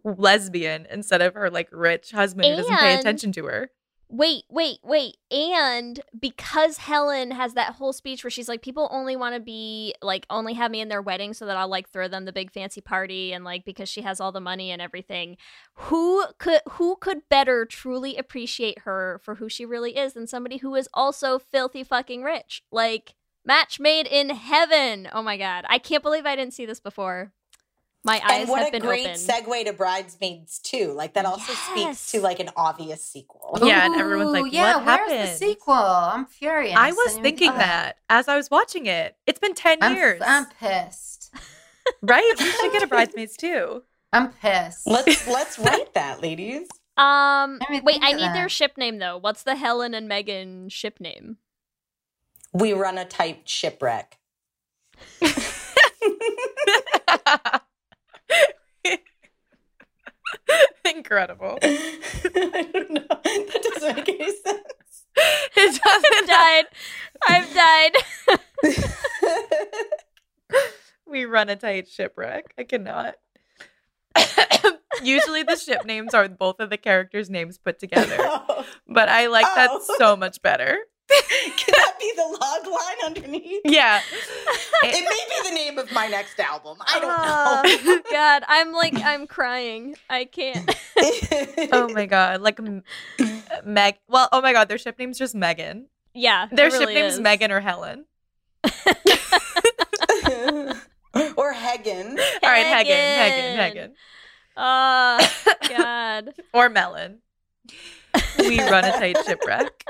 lesbian 0.04 0.86
instead 0.92 1.22
of 1.22 1.34
her 1.34 1.50
like 1.50 1.70
rich 1.72 2.12
husband 2.12 2.50
who 2.50 2.56
doesn't 2.58 2.78
pay 2.78 2.96
attention 3.00 3.32
to 3.34 3.46
her. 3.46 3.72
Wait, 4.08 4.44
wait, 4.50 4.78
wait. 4.84 5.18
And 5.32 6.00
because 6.20 6.78
Helen 6.78 7.32
has 7.32 7.56
that 7.56 7.74
whole 7.74 7.92
speech 7.92 8.24
where 8.24 8.32
she's 8.32 8.48
like, 8.48 8.62
people 8.62 8.88
only 8.92 9.16
want 9.16 9.34
to 9.34 9.42
be 9.42 9.96
like, 10.02 10.26
only 10.30 10.54
have 10.54 10.72
me 10.72 10.80
in 10.80 10.90
their 10.90 11.02
wedding 11.02 11.34
so 11.34 11.46
that 11.46 11.58
I'll 11.58 11.68
like 11.68 11.90
throw 11.90 12.08
them 12.08 12.26
the 12.26 12.32
big 12.32 12.52
fancy 12.52 12.82
party 12.82 13.34
and 13.34 13.44
like 13.44 13.66
because 13.66 13.90
she 13.90 14.02
has 14.04 14.20
all 14.20 14.32
the 14.32 14.40
money 14.40 14.70
and 14.72 14.82
everything. 14.82 15.38
Who 15.74 16.26
could 16.38 16.62
who 16.72 16.98
could 16.98 17.28
better 17.30 17.66
truly 17.66 18.16
appreciate 18.16 18.80
her 18.80 19.20
for 19.24 19.36
who 19.36 19.50
she 19.50 19.66
really 19.66 19.98
is 19.98 20.14
than 20.14 20.28
somebody 20.28 20.58
who 20.58 20.76
is 20.76 20.90
also 20.94 21.40
filthy 21.40 21.84
fucking 21.84 22.22
rich? 22.22 22.62
Like 22.72 23.16
match 23.44 23.80
made 23.80 24.08
in 24.08 24.30
heaven. 24.30 25.08
Oh 25.14 25.24
my 25.24 25.38
god. 25.38 25.66
I 25.68 25.80
can't 25.80 26.04
believe 26.04 26.26
I 26.26 26.36
didn't 26.36 26.54
see 26.54 26.66
this 26.66 26.80
before. 26.80 27.32
My 28.06 28.22
eyes 28.24 28.42
and 28.42 28.50
what 28.50 28.60
have 28.60 28.68
a 28.68 28.72
been 28.72 28.84
great 28.84 29.08
opened. 29.08 29.18
segue 29.18 29.66
to 29.66 29.74
Bridesmaids 29.74 30.60
too. 30.60 30.94
Like 30.94 31.16
that 31.16 31.26
also 31.26 31.54
speaks 31.54 32.12
to 32.12 32.22
like 32.22 32.40
an 32.40 32.52
obvious 32.56 33.04
sequel. 33.04 33.58
Yeah, 33.64 33.84
and 33.84 33.96
everyone's 33.96 34.32
like, 34.32 34.44
Ooh, 34.44 34.48
yeah, 34.48 34.76
"What 34.76 34.86
where's 34.86 35.12
happened?" 35.12 35.30
the 35.30 35.34
sequel? 35.34 35.74
I'm 35.74 36.28
furious. 36.28 36.76
I 36.78 36.92
was 36.92 37.14
didn't 37.14 37.24
thinking 37.24 37.50
think 37.50 37.62
that 37.62 37.98
as 38.08 38.28
I 38.28 38.38
was 38.38 38.52
watching 38.52 38.86
it. 38.86 39.18
It's 39.26 39.40
been 39.40 39.56
10 39.56 39.80
I'm, 39.82 39.96
years. 39.96 40.22
I'm 40.24 40.46
pissed. 40.60 41.34
right? 42.04 42.32
We 42.40 42.46
should 42.46 42.72
get 42.72 42.84
a 42.84 42.88
bridesmaids 42.88 43.36
too. 43.36 43.82
I'm 44.14 44.32
pissed. 44.32 44.86
Let's 44.86 45.28
let's 45.28 45.58
write 45.58 45.96
that, 45.96 46.22
ladies. 46.22 46.68
Um 46.98 47.58
Let 47.60 47.72
me 47.72 47.82
wait, 47.82 48.04
I 48.04 48.12
of 48.12 48.18
need 48.18 48.34
their 48.34 48.50
ship 48.50 48.78
name 48.78 49.00
though. 49.00 49.18
What's 49.18 49.42
the 49.42 49.56
Helen 49.56 49.96
and 49.96 50.08
Megan 50.08 50.70
ship 50.70 51.00
name? 51.00 51.38
We 52.54 52.74
run 52.74 53.00
a 53.00 53.06
tight 53.06 53.50
shipwreck. 53.50 54.20
Incredible. 60.86 61.58
I 61.64 62.70
don't 62.74 62.92
know. 62.92 63.06
That 63.10 63.60
doesn't 63.74 63.96
make 63.96 64.10
any 64.10 64.32
sense. 64.38 64.62
It 65.58 65.80
I've 65.86 66.02
doesn't. 66.04 66.28
died. 66.28 66.66
I've 67.30 67.54
died. 67.54 67.94
we 71.08 71.24
run 71.26 71.48
a 71.50 71.56
tight 71.56 71.88
shipwreck. 71.88 72.54
I 72.58 72.64
cannot. 72.66 73.16
Usually 75.04 75.44
the 75.44 75.56
ship 75.56 75.86
names 75.86 76.14
are 76.14 76.28
both 76.28 76.60
of 76.60 76.70
the 76.70 76.78
characters' 76.78 77.30
names 77.30 77.58
put 77.58 77.80
together, 77.80 78.18
but 78.88 79.08
I 79.10 79.28
like 79.28 79.46
that 79.56 79.70
Oh. 79.72 79.96
so 79.98 80.16
much 80.16 80.42
better. 80.42 80.80
Can 81.10 81.74
that 81.78 81.94
be 82.00 82.12
the 82.16 82.24
log 82.24 82.66
line 82.66 83.06
underneath? 83.06 83.62
Yeah. 83.66 84.02
It 84.84 85.04
may 85.04 85.44
be 85.44 85.50
the 85.50 85.56
name 85.56 85.78
of 85.80 85.92
my 85.94 86.08
next 86.08 86.40
album. 86.40 86.78
I 86.86 87.00
don't 87.00 87.10
ah, 87.10 87.62
know. 87.64 87.78
Oh, 87.86 88.02
God, 88.12 88.44
I'm 88.48 88.72
like 88.72 88.94
I'm 89.04 89.26
crying. 89.26 89.96
I 90.10 90.26
can't. 90.26 90.76
Oh 91.72 91.90
my 91.90 92.06
god, 92.06 92.42
like 92.42 92.60
Meg. 93.66 93.96
Well, 94.08 94.30
oh 94.32 94.42
my 94.42 94.54
god, 94.54 94.70
their 94.70 94.78
ship 94.78 95.00
name's 95.00 95.18
just 95.18 95.34
Megan. 95.34 95.88
Yeah, 96.14 96.48
it 96.52 96.56
Their 96.56 96.70
ship 96.70 96.82
really 96.82 96.94
name's 96.94 97.16
is. 97.16 97.20
Megan 97.20 97.52
or 97.52 97.60
Helen. 97.60 98.06
or 101.36 101.54
Hagen. 101.54 102.18
All 102.44 102.50
right, 102.50 102.66
Hagen, 102.66 102.96
Hagen. 102.96 103.58
Hagen, 103.58 103.58
Hagen, 103.58 103.94
Oh 104.58 105.20
God. 105.68 106.34
or 106.54 106.70
Melon. 106.70 107.20
We 108.40 108.60
run 108.62 108.86
a 108.86 108.92
tight 108.92 109.18
shipwreck. 109.26 109.84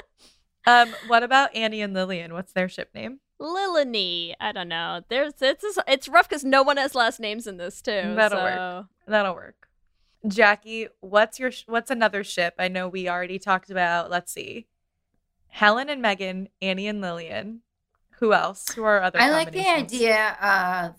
Um, 0.67 0.93
what 1.07 1.23
about 1.23 1.55
Annie 1.55 1.81
and 1.81 1.93
Lillian? 1.93 2.33
What's 2.33 2.51
their 2.51 2.67
ship 2.67 2.89
name? 2.95 3.19
Lilany. 3.39 4.33
I 4.39 4.51
don't 4.51 4.69
know. 4.69 5.01
There's 5.09 5.33
it's 5.41 5.77
it's 5.87 6.07
rough 6.07 6.29
because 6.29 6.43
no 6.43 6.63
one 6.63 6.77
has 6.77 6.95
last 6.95 7.19
names 7.19 7.47
in 7.47 7.57
this 7.57 7.81
too. 7.81 8.13
That'll 8.15 8.39
so. 8.39 8.43
work. 8.43 8.85
That'll 9.07 9.35
work. 9.35 9.67
Jackie, 10.27 10.87
what's 11.01 11.39
your 11.39 11.51
what's 11.67 11.91
another 11.91 12.23
ship? 12.23 12.55
I 12.57 12.67
know 12.67 12.87
we 12.87 13.09
already 13.09 13.37
talked 13.37 13.69
about. 13.69 14.09
Let's 14.09 14.31
see, 14.31 14.67
Helen 15.47 15.89
and 15.89 16.01
Megan, 16.01 16.49
Annie 16.61 16.87
and 16.87 17.01
Lillian. 17.01 17.61
Who 18.19 18.33
else? 18.33 18.73
Who 18.73 18.83
are 18.83 19.01
other? 19.01 19.19
I 19.19 19.29
like 19.29 19.51
the 19.51 19.67
idea 19.67 20.37
of 20.41 20.95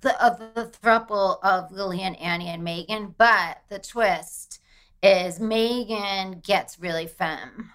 the 0.00 0.24
of 0.24 0.38
the 0.54 0.64
throuple 0.64 1.38
of 1.42 1.70
Lillian, 1.70 2.14
Annie, 2.16 2.48
and 2.48 2.64
Megan, 2.64 3.14
but 3.16 3.58
the 3.68 3.78
twist 3.78 4.60
is 5.02 5.38
Megan 5.38 6.40
gets 6.40 6.80
really 6.80 7.06
femme 7.06 7.70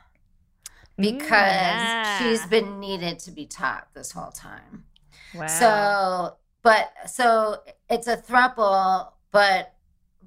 because 1.02 1.32
yeah. 1.32 2.20
she's 2.20 2.46
been 2.46 2.80
needed 2.80 3.20
to 3.20 3.32
be 3.32 3.46
top 3.46 3.90
this 3.94 4.12
whole 4.12 4.32
time. 4.32 4.86
Wow. 5.34 5.48
So, 5.48 6.38
but 6.62 6.92
so 7.08 7.58
it's 7.90 8.08
a 8.08 8.18
throuple, 8.18 9.12
but 9.32 9.74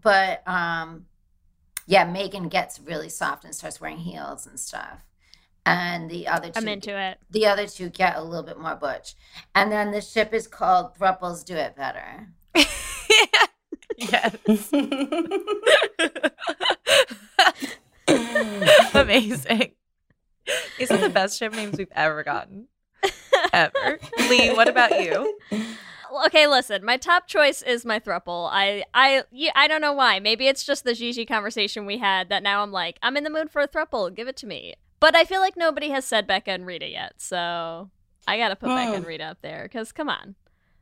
but 0.00 0.46
um, 0.48 1.06
yeah, 1.86 2.04
Megan 2.04 2.48
gets 2.48 2.80
really 2.80 3.08
soft 3.08 3.44
and 3.44 3.54
starts 3.54 3.80
wearing 3.80 3.98
heels 3.98 4.46
and 4.46 4.58
stuff, 4.58 5.04
and 5.64 6.10
the 6.10 6.28
other 6.28 6.48
2 6.48 6.52
I'm 6.56 6.68
into 6.68 6.98
it. 6.98 7.18
the 7.30 7.46
other 7.46 7.66
two 7.66 7.88
get 7.88 8.16
a 8.16 8.22
little 8.22 8.44
bit 8.44 8.58
more 8.58 8.76
butch, 8.76 9.14
and 9.54 9.70
then 9.70 9.92
the 9.92 10.00
ship 10.00 10.32
is 10.32 10.46
called 10.46 10.96
Thruples 10.98 11.44
Do 11.44 11.54
It 11.54 11.76
Better. 11.76 12.28
yes. 13.96 14.70
Amazing. 18.94 19.72
These 20.78 20.90
are 20.90 20.98
the 20.98 21.08
best 21.10 21.38
ship 21.38 21.52
names 21.54 21.78
we've 21.78 21.88
ever 21.92 22.22
gotten. 22.22 22.68
Ever. 23.52 23.98
Leigh, 24.28 24.54
what 24.54 24.68
about 24.68 25.02
you? 25.02 25.38
Okay, 26.26 26.46
listen. 26.46 26.84
My 26.84 26.96
top 26.96 27.26
choice 27.26 27.60
is 27.60 27.84
my 27.84 27.98
thruple. 27.98 28.48
I, 28.52 28.84
I, 28.94 29.24
yeah, 29.32 29.50
I 29.56 29.66
don't 29.66 29.80
know 29.80 29.92
why. 29.92 30.20
Maybe 30.20 30.46
it's 30.46 30.62
just 30.62 30.84
the 30.84 30.94
Gigi 30.94 31.26
conversation 31.26 31.86
we 31.86 31.98
had 31.98 32.28
that 32.28 32.44
now 32.44 32.62
I'm 32.62 32.70
like, 32.70 33.00
I'm 33.02 33.16
in 33.16 33.24
the 33.24 33.30
mood 33.30 33.50
for 33.50 33.60
a 33.60 33.66
thruple. 33.66 34.14
Give 34.14 34.28
it 34.28 34.36
to 34.36 34.46
me. 34.46 34.74
But 35.00 35.16
I 35.16 35.24
feel 35.24 35.40
like 35.40 35.56
nobody 35.56 35.90
has 35.90 36.04
said 36.04 36.26
Becca 36.26 36.52
and 36.52 36.66
Rita 36.66 36.88
yet, 36.88 37.14
so 37.18 37.90
I 38.26 38.38
gotta 38.38 38.56
put 38.56 38.68
Becca 38.68 38.94
and 38.94 39.04
Rita 39.04 39.24
up 39.24 39.38
there. 39.42 39.68
Cause 39.70 39.92
come 39.92 40.08
on, 40.08 40.36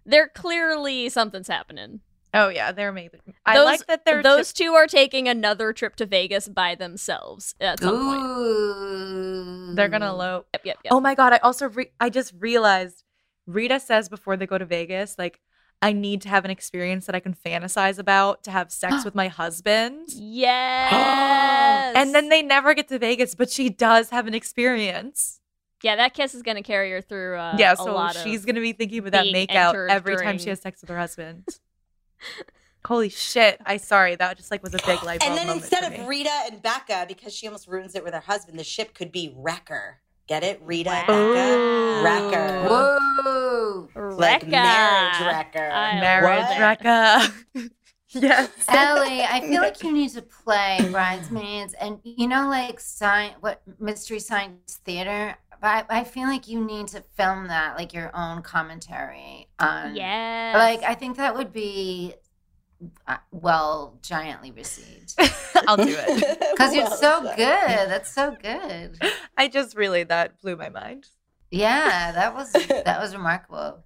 they're 0.05 0.29
clearly 0.29 1.09
something's 1.09 1.49
happening. 1.49 2.01
Oh 2.35 2.49
yeah, 2.49 2.73
they're 2.73 2.89
amazing. 2.89 3.21
I 3.45 3.57
Those- 3.57 3.65
like 3.67 3.87
that 3.87 4.05
they're 4.05 4.23
those 4.23 4.53
two 4.53 4.73
are 4.75 4.87
taking 4.87 5.29
another 5.29 5.73
trip 5.73 5.97
to 5.97 6.07
Vegas 6.07 6.49
by 6.49 6.75
themselves 6.75 7.55
at 7.61 7.81
some 7.81 7.95
point. 7.95 8.21
Ooh. 8.23 9.75
They're 9.75 9.89
gonna 9.89 10.11
elope. 10.11 10.47
Yep, 10.55 10.63
yep, 10.65 10.79
yep. 10.85 10.93
Oh 10.93 11.01
my 11.01 11.15
god! 11.15 11.33
I 11.33 11.39
also 11.39 11.69
re- 11.69 11.91
I 12.01 12.09
just 12.11 12.33
realized 12.39 13.05
Rita 13.47 13.81
says 13.81 14.09
before 14.09 14.37
they 14.37 14.47
go 14.47 14.57
to 14.59 14.65
Vegas, 14.65 15.17
like 15.19 15.41
I 15.83 15.93
need 15.93 16.23
to 16.23 16.29
have 16.29 16.45
an 16.45 16.51
experience 16.51 17.07
that 17.07 17.15
I 17.15 17.21
can 17.21 17.35
fantasize 17.35 17.99
about 17.99 18.45
to 18.45 18.51
have 18.51 18.71
sex 18.73 19.05
with 19.05 19.15
my 19.15 19.29
husband. 19.29 20.09
Yes. 20.09 20.93
And 21.95 22.15
then 22.15 22.31
they 22.31 22.41
never 22.43 22.73
get 22.73 22.89
to 22.89 22.99
Vegas, 22.99 23.35
but 23.35 23.51
she 23.51 23.69
does 23.69 24.09
have 24.11 24.27
an 24.27 24.35
experience. 24.35 25.41
yeah, 25.83 25.97
that 25.97 26.15
kiss 26.15 26.35
is 26.35 26.43
gonna 26.43 26.63
carry 26.63 26.91
her 26.93 27.03
through. 27.03 27.37
Uh, 27.37 27.55
yeah, 27.59 27.73
a 27.73 27.77
so 27.77 27.93
lot 27.93 28.17
she's 28.17 28.41
of 28.41 28.47
gonna 28.47 28.61
be 28.61 28.73
thinking 28.73 29.01
about 29.01 29.13
that 29.13 29.27
makeout 29.27 29.51
entered 29.69 29.91
every 29.91 30.17
time 30.17 30.39
she 30.39 30.49
has 30.49 30.61
sex 30.61 30.81
with 30.81 30.89
her 30.91 30.97
husband. 30.99 31.45
Holy 32.85 33.09
shit! 33.09 33.61
I 33.65 33.77
sorry 33.77 34.17
that 34.17 34.37
just 34.37 34.51
like 34.51 34.63
was 34.63 34.75
a 34.75 34.79
big 34.79 35.03
light 35.05 35.21
bulb 35.21 35.31
And 35.31 35.39
then 35.39 35.57
instead 35.57 35.85
of. 35.85 36.07
Rita 36.09 36.33
and 36.51 36.61
Becca, 36.61 37.07
because 37.07 37.33
she 37.33 37.47
almost 37.47 37.69
ruins 37.69 37.95
it 37.95 38.03
with 38.03 38.13
her 38.13 38.21
husband, 38.21 38.59
the 38.59 38.65
ship 38.65 38.93
could 38.95 39.13
be 39.13 39.33
Wrecker. 39.37 40.01
Get 40.27 40.43
it? 40.43 40.61
Rita 40.63 40.91
and 40.91 41.11
Ooh. 41.11 41.35
Becca. 41.35 42.03
Wrecker. 42.05 42.69
Whoa. 42.69 43.89
Like 44.17 44.47
marriage 44.47 45.21
wrecker. 45.21 45.71
I 45.71 46.01
marriage 46.01 46.59
What? 46.59 46.81
Recca. 46.81 47.33
yes. 48.09 48.51
Ellie, 48.69 49.23
I 49.23 49.41
feel 49.41 49.61
like 49.61 49.83
you 49.83 49.93
need 49.93 50.11
to 50.11 50.23
play 50.23 50.79
Bridesmaids 50.91 51.75
and 51.75 51.99
you 52.03 52.27
know, 52.29 52.49
like 52.49 52.81
science, 52.81 53.37
what 53.41 53.63
Mystery 53.79 54.19
Science 54.19 54.81
Theater. 54.85 55.37
But 55.63 55.87
I, 55.89 56.01
I 56.01 56.05
feel 56.05 56.27
like 56.27 56.49
you 56.49 56.63
need 56.63 56.89
to 56.89 57.01
film 57.17 57.47
that, 57.47 57.77
like 57.77 57.95
your 57.95 58.11
own 58.15 58.43
commentary 58.43 59.47
on. 59.61 59.95
Yes. 59.95 60.57
Like 60.57 60.83
I 60.83 60.95
think 60.97 61.17
that 61.19 61.37
would 61.37 61.53
be 61.53 62.15
uh, 63.07 63.19
well 63.31 63.97
giantly 64.03 64.51
received 64.51 65.15
I'll 65.69 65.77
do 65.77 65.85
it. 65.87 66.51
because 66.57 66.75
you're 66.75 66.91
so 66.91 67.23
done. 67.23 67.37
good. 67.37 67.89
That's 67.89 68.13
so 68.13 68.37
good. 68.43 69.01
I 69.39 69.47
just 69.47 69.77
really 69.77 70.03
that 70.03 70.41
blew 70.41 70.57
my 70.57 70.69
mind. 70.69 71.07
Yeah, 71.53 72.11
that 72.11 72.35
was 72.35 72.51
that 72.69 73.01
was 73.01 73.15
remarkable. 73.15 73.85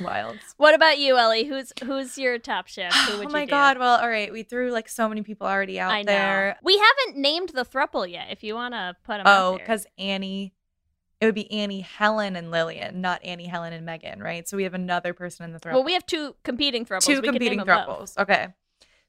Wild. 0.00 0.38
What 0.56 0.74
about 0.74 0.98
you, 0.98 1.18
Ellie? 1.18 1.44
Who's 1.44 1.72
who's 1.84 2.16
your 2.16 2.38
top 2.38 2.66
chef? 2.66 2.94
Who 2.94 3.18
would 3.18 3.26
oh 3.26 3.28
you 3.28 3.32
my 3.32 3.44
do? 3.44 3.50
god! 3.50 3.78
Well, 3.78 4.00
all 4.00 4.08
right, 4.08 4.32
we 4.32 4.42
threw 4.42 4.70
like 4.72 4.88
so 4.88 5.06
many 5.06 5.20
people 5.20 5.46
already 5.46 5.78
out 5.78 5.92
I 5.92 6.00
know. 6.00 6.12
there. 6.12 6.56
We 6.62 6.78
haven't 6.78 7.20
named 7.20 7.50
the 7.50 7.64
thruple 7.64 8.10
yet. 8.10 8.28
If 8.30 8.42
you 8.42 8.54
want 8.54 8.72
to 8.72 8.96
put 9.04 9.18
them. 9.18 9.26
Oh, 9.26 9.58
because 9.58 9.86
Annie, 9.98 10.53
it 11.24 11.26
would 11.28 11.34
be 11.34 11.50
Annie, 11.50 11.80
Helen, 11.80 12.36
and 12.36 12.50
Lillian, 12.50 13.00
not 13.00 13.24
Annie, 13.24 13.46
Helen, 13.46 13.72
and 13.72 13.84
Megan, 13.86 14.22
right? 14.22 14.46
So 14.48 14.56
we 14.56 14.64
have 14.64 14.74
another 14.74 15.12
person 15.14 15.44
in 15.44 15.52
the 15.52 15.58
throuple. 15.58 15.72
well, 15.74 15.84
we 15.84 15.94
have 15.94 16.06
two 16.06 16.34
competing 16.42 16.84
thruples. 16.84 17.02
two 17.06 17.20
We 17.20 17.28
competing 17.28 17.58
them 17.58 17.66
both. 17.66 17.76
throuples. 18.16 18.18
Okay, 18.18 18.48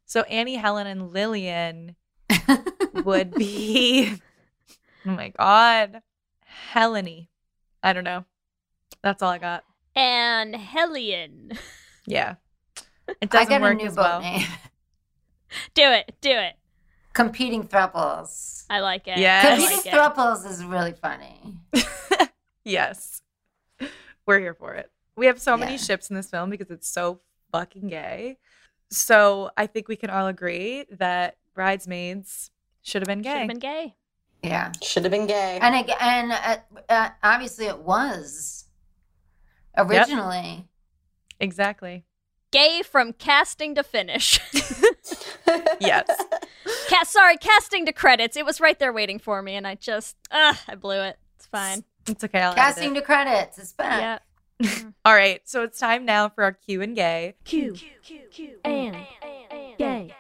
so 0.06 0.22
Annie, 0.24 0.56
Helen, 0.56 0.88
and 0.88 1.12
Lillian 1.12 1.96
would 3.04 3.34
be. 3.36 4.14
oh 5.06 5.10
my 5.12 5.30
god, 5.38 6.02
Heleny. 6.74 7.28
I 7.84 7.94
don't 7.94 8.04
know. 8.04 8.26
That's 9.04 9.22
all 9.22 9.30
I 9.30 9.38
got. 9.38 9.64
And 9.96 10.56
Hellion. 10.56 11.52
Yeah, 12.08 12.36
it 13.22 13.30
doesn't 13.30 13.50
got 13.50 13.60
a 13.62 13.64
work 13.64 13.78
new 13.78 13.88
as 13.88 13.96
boat 13.96 14.02
well. 14.04 14.22
name. 14.22 14.48
Do 15.74 15.84
it. 15.92 16.16
Do 16.22 16.30
it. 16.32 16.56
Competing 17.16 17.68
thruples. 17.68 18.66
I 18.70 18.82
like 18.82 19.08
it. 19.08 19.18
Yes. 19.18 19.58
Competing 19.58 19.92
like 19.92 20.16
thruples 20.16 20.48
is 20.48 20.64
really 20.64 20.94
funny. 20.94 21.40
Yes. 22.66 23.22
We're 24.26 24.40
here 24.40 24.56
for 24.56 24.74
it. 24.74 24.92
We 25.16 25.28
have 25.28 25.40
so 25.40 25.56
many 25.56 25.78
ships 25.78 26.10
in 26.10 26.16
this 26.16 26.30
film 26.30 26.50
because 26.50 26.72
it's 26.72 26.90
so 26.90 27.22
fucking 27.52 27.88
gay. 27.88 28.38
So 28.90 29.52
I 29.56 29.68
think 29.68 29.88
we 29.88 29.96
can 29.96 30.10
all 30.10 30.28
agree 30.28 30.86
that 30.92 31.38
Bridesmaids 31.54 32.50
should 32.82 33.02
have 33.04 33.08
been 33.08 33.22
gay. 33.22 33.30
Should 33.30 33.40
have 33.40 33.48
been 33.48 33.60
gay. 33.60 33.96
Yeah. 34.42 34.72
Should 34.82 35.04
have 35.04 35.12
been 35.12 35.28
gay. 35.28 35.60
And 35.62 35.76
again, 35.76 35.98
and 36.02 36.32
uh, 36.32 36.58
uh, 36.90 37.10
obviously 37.24 37.68
it 37.68 37.78
was 37.78 38.66
originally. 39.78 40.68
Exactly. 41.40 42.04
Gay 42.52 42.82
from 42.82 43.14
casting 43.14 43.76
to 43.76 43.84
finish. 43.84 44.40
Yes. 45.80 46.08
Cast, 46.88 47.12
sorry, 47.12 47.38
casting 47.38 47.86
to 47.86 47.94
credits. 47.94 48.38
It 48.38 48.46
was 48.46 48.60
right 48.62 48.78
there 48.80 48.94
waiting 48.94 49.20
for 49.20 49.42
me, 49.42 49.56
and 49.56 49.68
I 49.68 49.76
just, 49.76 50.16
ah, 50.32 50.62
I 50.68 50.76
blew 50.76 51.02
it. 51.02 51.18
It's 51.38 51.46
fine. 51.46 51.84
It's 52.08 52.24
okay. 52.24 52.40
I'll 52.40 52.52
edit 52.52 52.58
Casting 52.64 52.92
it. 52.96 53.00
to 53.00 53.06
credits. 53.06 53.58
It's 53.58 53.74
back. 53.74 54.22
Yeah. 54.60 54.82
All 55.06 55.14
right. 55.14 55.42
So 55.46 55.64
it's 55.64 55.80
time 55.80 56.06
now 56.06 56.30
for 56.30 56.44
our 56.44 56.54
Q 56.54 56.82
and 56.82 56.96
gay. 56.96 57.36
Q, 57.44 57.76
and 58.64 58.96
gay. 59.78 60.16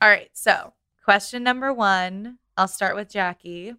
All 0.00 0.08
right. 0.08 0.30
So 0.32 0.72
question 1.04 1.42
number 1.42 1.72
one. 1.72 2.38
I'll 2.56 2.68
start 2.68 2.94
with 2.96 3.10
Jackie. 3.10 3.74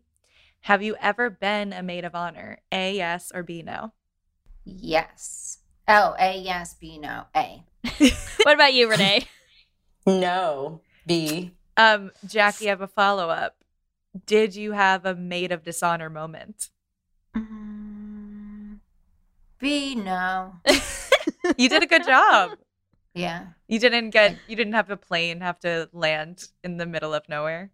Have 0.62 0.84
you 0.84 0.96
ever 1.02 1.30
been 1.30 1.74
a 1.74 1.82
maid 1.82 2.06
of 2.06 2.14
honor? 2.14 2.60
A 2.72 2.96
yes 2.96 3.32
or 3.34 3.42
B 3.44 3.64
no? 3.64 3.94
Yes. 4.66 5.60
Oh, 5.88 6.16
A, 6.20 6.38
yes, 6.38 6.74
B, 6.74 6.98
no. 6.98 7.24
A. 7.36 7.64
What 8.44 8.56
about 8.56 8.74
you, 8.74 8.90
Renee? 8.90 9.26
No. 10.08 10.82
B. 11.06 11.52
Um, 11.78 12.12
Jackie, 12.26 12.68
I 12.68 12.70
have 12.70 12.82
a 12.82 12.88
follow 12.88 13.30
up. 13.30 13.58
Did 14.26 14.56
you 14.56 14.72
have 14.72 15.06
a 15.06 15.14
maid 15.16 15.52
of 15.52 15.64
dishonor 15.64 16.10
moment? 16.10 16.70
Mm, 17.36 18.80
B, 19.60 19.96
no. 19.96 20.56
You 21.58 21.70
did 21.70 21.82
a 21.82 21.86
good 21.86 22.04
job. 22.04 22.58
Yeah. 23.14 23.48
You 23.68 23.80
didn't 23.80 24.10
get 24.10 24.38
you 24.48 24.56
didn't 24.56 24.74
have 24.74 24.90
a 24.90 24.98
plane 24.98 25.42
have 25.42 25.60
to 25.62 25.90
land 25.94 26.50
in 26.64 26.78
the 26.78 26.86
middle 26.86 27.14
of 27.14 27.28
nowhere. 27.30 27.72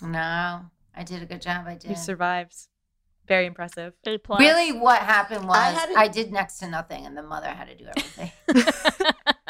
No. 0.00 0.62
I 0.94 1.04
did 1.04 1.22
a 1.22 1.26
good 1.26 1.42
job. 1.42 1.66
I 1.66 1.74
did. 1.74 1.90
You 1.90 1.96
survived. 1.96 2.54
Very 3.28 3.46
impressive. 3.46 3.94
A 4.06 4.18
plus. 4.18 4.40
Really, 4.40 4.72
what 4.72 5.00
happened 5.00 5.46
was 5.46 5.56
I 5.56 5.68
I, 5.68 5.70
had 5.70 6.10
a- 6.10 6.12
did 6.12 6.32
next 6.32 6.58
to 6.58 6.68
nothing, 6.68 7.06
and 7.06 7.16
the 7.16 7.22
mother 7.22 7.48
had 7.48 7.68
to 7.68 7.76
do 7.76 7.86
everything. 7.86 8.32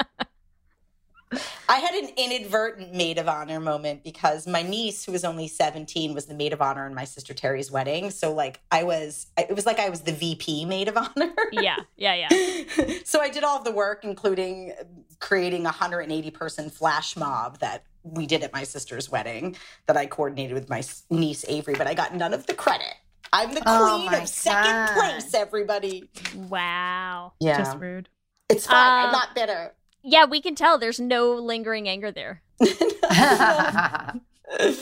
I 1.69 1.79
had 1.79 1.95
an 1.95 2.11
inadvertent 2.17 2.95
maid 2.95 3.19
of 3.19 3.29
honor 3.29 3.61
moment 3.61 4.05
because 4.05 4.47
my 4.47 4.63
niece, 4.63 5.05
who 5.05 5.13
was 5.13 5.25
only 5.25 5.49
17, 5.49 6.15
was 6.15 6.27
the 6.27 6.35
maid 6.35 6.53
of 6.53 6.61
honor 6.63 6.87
in 6.87 6.95
my 6.95 7.05
sister 7.05 7.35
Terry's 7.35 7.71
wedding. 7.71 8.11
So, 8.11 8.33
like, 8.33 8.61
I 8.71 8.83
was, 8.83 9.27
it 9.37 9.55
was 9.55 9.67
like 9.67 9.79
I 9.79 9.89
was 9.89 10.03
the 10.03 10.13
VP 10.13 10.65
maid 10.67 10.89
of 10.89 10.97
honor. 11.17 11.33
Yeah, 11.53 11.77
yeah, 11.97 12.29
yeah. 12.29 12.93
so 13.05 13.21
I 13.21 13.29
did 13.31 13.45
all 13.45 13.59
of 13.59 13.65
the 13.65 13.73
work, 13.73 14.05
including 14.05 14.73
creating 15.21 15.63
a 15.63 15.65
180 15.65 16.31
person 16.33 16.69
flash 16.71 17.17
mob 17.17 17.59
that 17.61 17.85
we 18.03 18.27
did 18.27 18.43
at 18.43 18.53
my 18.53 18.65
sister's 18.65 19.11
wedding 19.11 19.57
that 19.87 19.97
I 19.97 20.07
coordinated 20.07 20.55
with 20.55 20.69
my 20.69 20.83
niece 21.11 21.45
Avery, 21.49 21.75
but 21.75 21.87
I 21.87 21.95
got 21.95 22.15
none 22.15 22.35
of 22.35 22.47
the 22.47 22.55
credit. 22.55 22.95
I'm 23.33 23.55
the 23.55 23.63
Oh 23.65 23.95
queen 23.97 24.07
my 24.11 24.19
of 24.23 24.29
second 24.29 24.73
God. 24.73 24.95
place, 24.95 25.33
everybody. 25.35 26.11
Wow. 26.35 27.33
Yeah. 27.41 27.59
Just 27.59 27.79
rude. 27.79 28.09
it's 28.49 28.67
fine. 28.67 28.77
Uh, 28.77 29.07
I'm 29.07 29.13
not 29.13 29.35
bitter. 29.35 29.73
Yeah, 30.03 30.25
we 30.25 30.41
can 30.41 30.55
tell 30.55 30.79
there's 30.79 31.01
no 31.01 31.33
lingering 31.33 31.89
anger 31.89 32.11
there. 32.11 32.43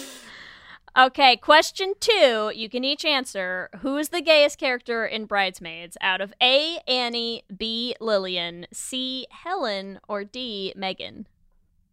Okay, 0.98 1.36
question 1.36 1.94
two. 2.00 2.50
You 2.54 2.68
can 2.68 2.82
each 2.82 3.04
answer. 3.04 3.70
Who 3.80 3.96
is 3.96 4.08
the 4.08 4.20
gayest 4.20 4.58
character 4.58 5.06
in 5.06 5.26
Bridesmaids 5.26 5.96
out 6.00 6.20
of 6.20 6.34
A. 6.42 6.78
Annie, 6.88 7.44
B. 7.56 7.94
Lillian, 8.00 8.66
C. 8.72 9.26
Helen, 9.30 10.00
or 10.08 10.24
D. 10.24 10.72
Megan? 10.76 11.28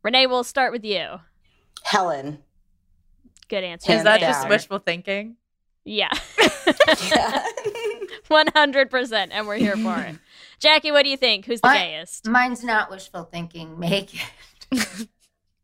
Renee, 0.01 0.25
we'll 0.25 0.43
start 0.43 0.71
with 0.71 0.83
you. 0.83 1.19
Helen. 1.83 2.39
Good 3.49 3.63
answer. 3.63 3.91
Is 3.91 4.03
that 4.03 4.19
down. 4.19 4.33
just 4.33 4.49
wishful 4.49 4.79
thinking? 4.79 5.35
Yeah, 5.85 6.11
Yeah. 7.11 7.45
100%, 8.29 9.27
and 9.31 9.47
we're 9.47 9.55
here 9.55 9.77
for 9.77 9.99
it. 10.01 10.15
Jackie, 10.59 10.91
what 10.91 11.03
do 11.03 11.09
you 11.09 11.17
think? 11.17 11.45
Who's 11.45 11.61
the 11.61 11.67
My- 11.67 11.77
gayest? 11.77 12.27
Mine's 12.27 12.63
not 12.63 12.89
wishful 12.89 13.23
thinking. 13.23 13.77
Make 13.79 14.13
it. 14.71 15.07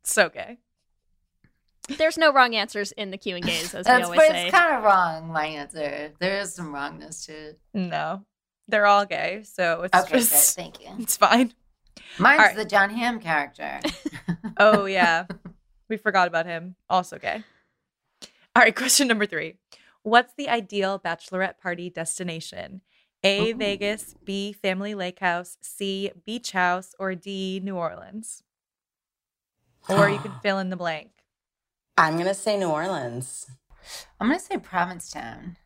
So 0.06 0.28
gay. 0.28 0.58
There's 1.98 2.18
no 2.18 2.34
wrong 2.34 2.56
answers 2.56 2.92
in 2.92 3.10
the 3.12 3.18
Q 3.18 3.38
and 3.38 3.46
Gays, 3.46 3.74
as 3.74 3.86
we 3.86 3.92
That's, 3.92 4.04
always 4.06 4.20
but 4.20 4.28
say. 4.32 4.48
it's 4.48 4.56
kind 4.58 4.76
of 4.76 4.84
wrong, 4.84 5.32
my 5.32 5.46
answer. 5.46 6.12
There 6.20 6.40
is 6.40 6.54
some 6.54 6.74
wrongness 6.74 7.26
to 7.28 7.32
it. 7.34 7.60
No. 7.74 8.26
They're 8.68 8.86
all 8.86 9.06
gay, 9.06 9.44
so 9.44 9.84
it's 9.84 9.98
Okay, 9.98 10.12
good. 10.12 10.20
just 10.20 10.56
Thank 10.58 10.82
you. 10.82 10.90
it's 11.00 11.16
fine. 11.16 11.54
Mine's 12.18 12.40
All 12.40 12.46
right. 12.48 12.56
the 12.56 12.66
Jon 12.66 12.90
Hamm 12.90 13.20
character. 13.22 13.80
Oh 14.58 14.86
yeah. 14.86 15.26
we 15.90 15.96
forgot 15.98 16.28
about 16.28 16.46
him. 16.46 16.76
Also 16.90 17.18
gay. 17.18 17.44
All 18.56 18.62
right, 18.62 18.76
question 18.76 19.08
number 19.08 19.26
three. 19.26 19.56
What's 20.04 20.34
the 20.36 20.50
ideal 20.50 21.00
bachelorette 21.00 21.60
party 21.60 21.90
destination? 21.90 22.82
A. 23.24 23.54
Oh. 23.54 23.58
Vegas, 23.58 24.16
B. 24.26 24.54
Family 24.54 24.96
Lake 24.96 25.20
House, 25.20 25.58
C. 25.62 26.12
Beach 26.26 26.52
House, 26.52 26.94
or 27.00 27.16
D. 27.16 27.62
New 27.64 27.76
Orleans. 27.76 28.44
Or 29.90 30.10
you 30.10 30.20
can 30.20 30.34
fill 30.44 30.60
in 30.60 30.70
the 30.70 30.76
blank. 30.76 31.10
I'm 31.98 32.18
gonna 32.18 32.34
say 32.34 32.58
New 32.58 32.70
Orleans. 32.70 33.50
I'm 34.20 34.28
gonna 34.28 34.40
say 34.40 34.58
Provincetown. 34.58 35.58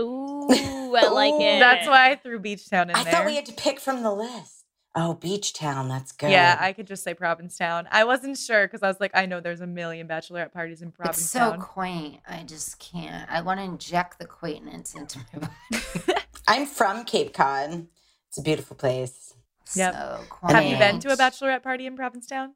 Ooh, 0.00 0.46
I 0.50 1.08
like 1.08 1.34
it. 1.40 1.58
That's 1.60 1.86
why 1.86 2.10
I 2.10 2.16
threw 2.16 2.38
Beach 2.38 2.68
Town 2.68 2.90
in 2.90 2.96
I 2.96 3.04
there. 3.04 3.12
thought 3.12 3.26
we 3.26 3.36
had 3.36 3.46
to 3.46 3.52
pick 3.52 3.78
from 3.80 4.02
the 4.02 4.12
list. 4.12 4.64
Oh, 4.94 5.14
Beach 5.14 5.54
Town. 5.54 5.88
That's 5.88 6.12
good. 6.12 6.30
Yeah, 6.30 6.56
I 6.60 6.72
could 6.72 6.86
just 6.86 7.02
say 7.02 7.14
Provincetown. 7.14 7.88
I 7.90 8.04
wasn't 8.04 8.36
sure 8.38 8.66
because 8.66 8.82
I 8.82 8.88
was 8.88 9.00
like, 9.00 9.10
I 9.14 9.26
know 9.26 9.40
there's 9.40 9.62
a 9.62 9.66
million 9.66 10.06
bachelorette 10.06 10.52
parties 10.52 10.82
in 10.82 10.92
Provincetown. 10.92 11.54
It's 11.54 11.62
so 11.62 11.66
quaint. 11.66 12.20
I 12.28 12.42
just 12.42 12.78
can't. 12.78 13.28
I 13.30 13.40
want 13.40 13.58
to 13.58 13.64
inject 13.64 14.18
the 14.18 14.26
quaintness 14.26 14.94
into 14.94 15.18
my 15.18 15.38
body. 15.72 16.18
I'm 16.48 16.66
from 16.66 17.04
Cape 17.04 17.32
Cod. 17.32 17.86
It's 18.28 18.38
a 18.38 18.42
beautiful 18.42 18.76
place. 18.76 19.34
Yep. 19.74 19.94
So 19.94 20.20
quaint. 20.28 20.56
Have 20.56 20.64
you 20.64 20.76
been 20.76 21.00
to 21.00 21.12
a 21.12 21.16
bachelorette 21.16 21.62
party 21.62 21.86
in 21.86 21.96
Provincetown? 21.96 22.54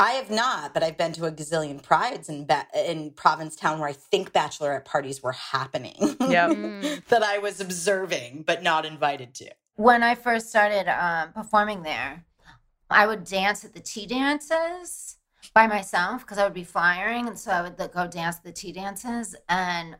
I 0.00 0.12
have 0.12 0.30
not, 0.30 0.74
but 0.74 0.82
I've 0.84 0.96
been 0.96 1.12
to 1.14 1.24
a 1.26 1.32
gazillion 1.32 1.82
prides 1.82 2.28
in 2.28 2.46
ba- 2.46 2.66
in 2.74 3.10
Provincetown 3.12 3.80
where 3.80 3.88
I 3.88 3.92
think 3.92 4.32
bachelorette 4.32 4.84
parties 4.84 5.22
were 5.22 5.32
happening. 5.32 6.16
Yep. 6.20 7.02
That 7.08 7.22
I 7.22 7.38
was 7.38 7.60
observing 7.60 8.44
but 8.46 8.62
not 8.62 8.84
invited 8.84 9.34
to. 9.36 9.50
when 9.76 10.02
I 10.02 10.14
first 10.14 10.48
started 10.50 10.88
um, 10.88 11.32
performing 11.32 11.82
there, 11.82 12.24
I 12.90 13.06
would 13.06 13.24
dance 13.24 13.64
at 13.64 13.72
the 13.74 13.80
tea 13.80 14.06
dances 14.06 15.16
by 15.54 15.66
myself 15.66 16.22
because 16.22 16.38
I 16.38 16.44
would 16.44 16.54
be 16.54 16.64
flyering, 16.64 17.26
and 17.28 17.38
so 17.38 17.50
I 17.50 17.62
would 17.62 17.78
like, 17.78 17.92
go 17.94 18.06
dance 18.06 18.36
at 18.36 18.44
the 18.44 18.52
tea 18.52 18.72
dances. 18.72 19.34
And 19.48 19.96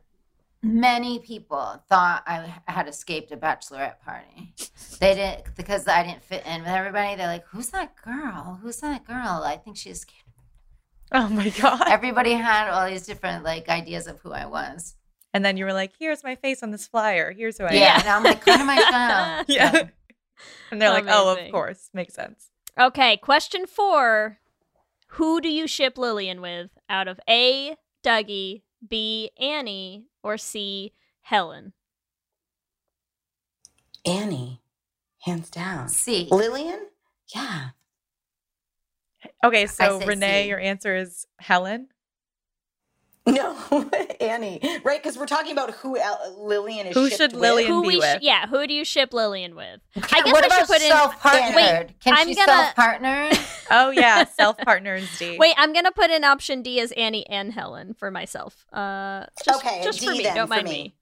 many 0.61 1.19
people 1.19 1.81
thought 1.89 2.23
I 2.27 2.53
had 2.67 2.87
escaped 2.87 3.31
a 3.31 3.37
bachelorette 3.37 3.99
party. 4.01 4.53
They 4.99 5.15
didn't 5.15 5.55
because 5.55 5.87
I 5.87 6.03
didn't 6.03 6.23
fit 6.23 6.45
in 6.45 6.61
with 6.61 6.69
everybody. 6.69 7.15
They're 7.15 7.27
like, 7.27 7.45
"Who's 7.47 7.69
that 7.69 7.95
girl? 7.95 8.59
Who's 8.61 8.77
that 8.81 9.05
girl?" 9.05 9.43
I 9.45 9.57
think 9.63 9.77
she's." 9.77 10.05
Oh 11.11 11.27
my 11.29 11.49
God. 11.49 11.87
Everybody 11.89 12.33
had 12.33 12.69
all 12.69 12.87
these 12.87 13.05
different 13.07 13.43
like 13.43 13.67
ideas 13.69 14.05
of 14.07 14.19
who 14.19 14.31
I 14.31 14.45
was. 14.45 14.95
And 15.33 15.43
then 15.45 15.57
you 15.57 15.65
were 15.65 15.73
like, 15.73 15.91
here's 15.99 16.23
my 16.23 16.35
face 16.35 16.63
on 16.63 16.71
this 16.71 16.87
flyer. 16.87 17.31
Here's 17.31 17.57
who 17.59 17.63
I 17.65 17.73
Yeah, 17.73 17.93
am. 17.95 17.99
and 18.01 18.09
I'm 18.09 18.23
like, 18.23 18.43
kind 18.45 18.61
of 18.61 18.67
myself. 18.67 19.45
Yeah. 19.47 19.87
And 20.71 20.81
they're 20.81 20.89
like, 20.89 21.05
oh, 21.07 21.35
of 21.37 21.51
course. 21.51 21.89
Makes 21.93 22.13
sense. 22.15 22.49
Okay, 22.79 23.17
question 23.17 23.65
four. 23.67 24.37
Who 25.13 25.41
do 25.41 25.49
you 25.49 25.67
ship 25.67 25.97
Lillian 25.97 26.41
with 26.41 26.69
out 26.89 27.07
of 27.07 27.19
A, 27.29 27.75
Dougie, 28.03 28.61
B, 28.87 29.31
Annie, 29.39 30.05
or 30.23 30.37
C, 30.37 30.93
Helen? 31.21 31.73
Annie, 34.05 34.61
hands 35.21 35.49
down. 35.49 35.89
C. 35.89 36.27
Lillian? 36.31 36.87
Yeah. 37.35 37.69
Okay, 39.43 39.67
so 39.67 39.99
Renee, 39.99 40.43
C. 40.43 40.49
your 40.49 40.59
answer 40.59 40.95
is 40.95 41.27
Helen. 41.39 41.87
No, 43.71 43.89
Annie. 44.19 44.59
Right, 44.83 45.01
because 45.01 45.17
we're 45.17 45.25
talking 45.25 45.51
about 45.51 45.71
who 45.71 45.97
El- 45.97 46.35
Lillian 46.45 46.87
is. 46.87 46.93
Who 46.95 47.07
shipped 47.09 47.17
should 47.21 47.31
with. 47.33 47.41
Lillian 47.41 47.71
Who 47.71 47.81
be 47.81 47.87
we 47.89 47.93
sh- 47.95 47.99
with? 47.99 48.21
yeah, 48.21 48.47
who 48.47 48.65
do 48.67 48.73
you 48.73 48.83
ship 48.83 49.13
Lillian 49.13 49.55
with? 49.55 49.79
I 49.95 49.99
guess 50.21 50.25
what 50.25 50.43
I 50.43 50.47
about 50.47 50.59
should 50.59 50.67
put 50.67 50.81
in 50.81 50.89
self-partnered? 50.91 51.93
Can 51.99 52.13
I'm 52.15 52.27
she 52.27 52.35
gonna- 52.35 52.51
self-partner? 52.51 53.29
Oh, 53.71 53.91
yeah. 53.91 54.23
Self 54.35 54.57
partner 54.57 54.95
is 54.95 55.07
D. 55.19 55.37
Wait, 55.37 55.53
I'm 55.55 55.73
gonna 55.73 55.91
put 55.91 56.09
in 56.09 56.23
option 56.23 56.63
D 56.63 56.79
as 56.79 56.91
Annie 56.93 57.27
and 57.29 57.53
Helen 57.53 57.93
for 57.93 58.09
myself. 58.09 58.65
Uh, 58.73 59.25
just, 59.45 59.63
okay, 59.63 59.81
just 59.83 59.99
D 59.99 60.07
for 60.07 60.11
me. 60.13 60.23
then 60.23 60.35
Don't 60.35 60.47
for 60.47 60.55
mind 60.55 60.63
me. 60.65 60.71
me. 60.71 60.95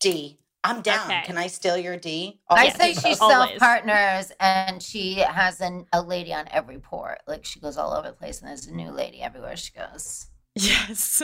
D. 0.00 0.38
I'm 0.64 0.80
down. 0.80 1.04
Okay. 1.10 1.22
Can 1.26 1.36
I 1.36 1.48
steal 1.48 1.76
your 1.76 1.96
D? 1.98 2.40
I 2.48 2.68
Okay. 2.68 2.78
say 2.78 2.92
she 2.94 3.14
self-partners 3.14 4.32
and 4.40 4.82
she 4.82 5.16
has 5.16 5.60
an, 5.60 5.84
a 5.92 6.00
lady 6.00 6.32
on 6.32 6.46
every 6.50 6.78
port. 6.78 7.18
Like 7.26 7.44
she 7.44 7.60
goes 7.60 7.76
all 7.76 7.92
over 7.92 8.08
the 8.08 8.14
place 8.14 8.40
and 8.40 8.48
there's 8.48 8.66
a 8.66 8.72
new 8.74 8.90
lady 8.90 9.20
everywhere 9.20 9.56
she 9.56 9.72
goes. 9.72 10.28
Yes. 10.54 11.22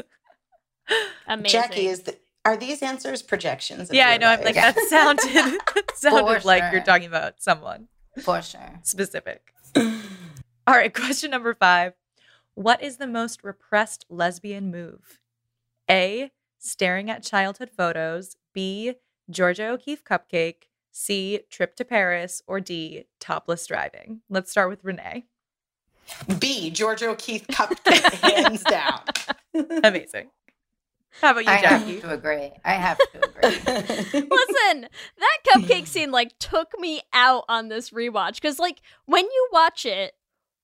Amazing. 1.26 1.60
Jackie, 1.60 1.86
is 1.86 2.00
the, 2.02 2.16
are 2.44 2.56
these 2.56 2.82
answers 2.82 3.22
projections? 3.22 3.90
Yeah, 3.92 4.08
I 4.08 4.16
know. 4.16 4.28
I'm 4.28 4.38
life? 4.38 4.46
like, 4.46 4.54
that 4.54 4.78
sounded, 4.88 5.26
that 5.32 5.92
sounded 5.96 6.44
like 6.44 6.72
you're 6.72 6.82
talking 6.82 7.06
about 7.06 7.42
someone 7.42 7.88
For 8.22 8.40
sure. 8.42 8.80
specific. 8.82 9.52
All 9.76 10.74
right, 10.74 10.92
question 10.94 11.30
number 11.30 11.54
five. 11.54 11.94
What 12.54 12.82
is 12.82 12.96
the 12.96 13.06
most 13.06 13.44
repressed 13.44 14.04
lesbian 14.08 14.70
move? 14.70 15.20
A. 15.90 16.30
Staring 16.58 17.08
at 17.10 17.22
childhood 17.22 17.70
photos. 17.70 18.36
B. 18.52 18.94
Georgia 19.30 19.68
O'Keeffe 19.68 20.04
cupcake. 20.04 20.64
C. 20.90 21.40
Trip 21.50 21.76
to 21.76 21.84
Paris. 21.84 22.42
Or 22.46 22.60
D. 22.60 23.04
Topless 23.20 23.66
driving. 23.66 24.22
Let's 24.28 24.50
start 24.50 24.68
with 24.70 24.84
Renee. 24.84 25.26
B. 26.38 26.70
Georgia 26.70 27.08
O'Keeffe 27.10 27.46
cupcake, 27.48 28.12
hands 28.22 28.64
down. 28.64 29.00
Amazing. 29.84 30.30
How 31.20 31.32
about 31.32 31.44
you, 31.44 31.50
I 31.50 31.56
have 31.56 31.86
Jackie? 31.86 32.00
to 32.00 32.10
agree. 32.12 32.52
I 32.64 32.74
have 32.74 32.98
to 32.98 33.24
agree. 33.24 33.42
Listen, 34.30 34.88
that 35.18 35.38
cupcake 35.48 35.86
scene 35.88 36.12
like 36.12 36.38
took 36.38 36.78
me 36.78 37.00
out 37.12 37.44
on 37.48 37.68
this 37.68 37.90
rewatch 37.90 38.34
because 38.34 38.58
like 38.58 38.80
when 39.06 39.24
you 39.24 39.48
watch 39.52 39.84
it, 39.84 40.14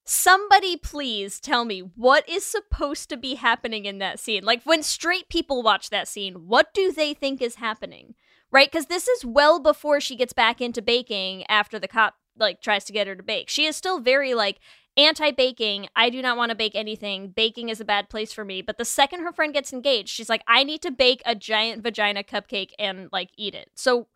somebody 0.05 0.77
please 0.77 1.41
tell 1.41 1.65
me 1.65 1.81
what 1.81 2.29
is 2.29 2.45
supposed 2.45 3.09
to 3.09 3.17
be 3.17 3.35
happening 3.35 3.85
in 3.85 3.99
that 3.99 4.21
scene. 4.21 4.45
Like 4.45 4.63
when 4.65 4.83
straight 4.83 5.29
people 5.29 5.63
watch 5.63 5.91
that 5.91 6.07
scene, 6.07 6.47
what 6.47 6.73
do 6.73 6.93
they 6.93 7.15
think 7.15 7.43
is 7.43 7.57
happening? 7.57 8.15
Right? 8.53 8.71
Because 8.71 8.87
this 8.87 9.09
is 9.09 9.25
well 9.25 9.59
before 9.59 10.01
she 10.01 10.15
gets 10.15 10.33
back 10.33 10.61
into 10.61 10.81
baking 10.81 11.45
after 11.49 11.81
the 11.81 11.89
cop 11.89 12.15
like 12.37 12.61
tries 12.61 12.85
to 12.85 12.93
get 12.93 13.07
her 13.07 13.17
to 13.17 13.23
bake. 13.23 13.49
She 13.49 13.67
is 13.67 13.77
still 13.77 13.99
very 13.99 14.35
like 14.35 14.61
anti 14.97 15.31
baking. 15.31 15.89
I 15.97 16.11
do 16.11 16.23
not 16.23 16.37
want 16.37 16.51
to 16.51 16.57
bake 16.57 16.75
anything. 16.75 17.29
Baking 17.29 17.69
is 17.69 17.81
a 17.81 17.85
bad 17.85 18.09
place 18.09 18.33
for 18.33 18.45
me. 18.45 18.63
But 18.63 18.79
the 18.79 18.85
second 18.85 19.23
her 19.23 19.33
friend 19.33 19.53
gets 19.53 19.73
engaged, 19.73 20.11
she's 20.11 20.29
like, 20.29 20.43
I 20.47 20.65
need 20.65 20.83
to 20.83 20.91
bake 20.91 21.23
a 21.25 21.35
giant 21.35 21.83
vagina 21.83 22.23
cupcake 22.23 22.71
and 22.79 23.09
like 23.13 23.31
eat 23.37 23.55
it. 23.55 23.71
So 23.75 24.09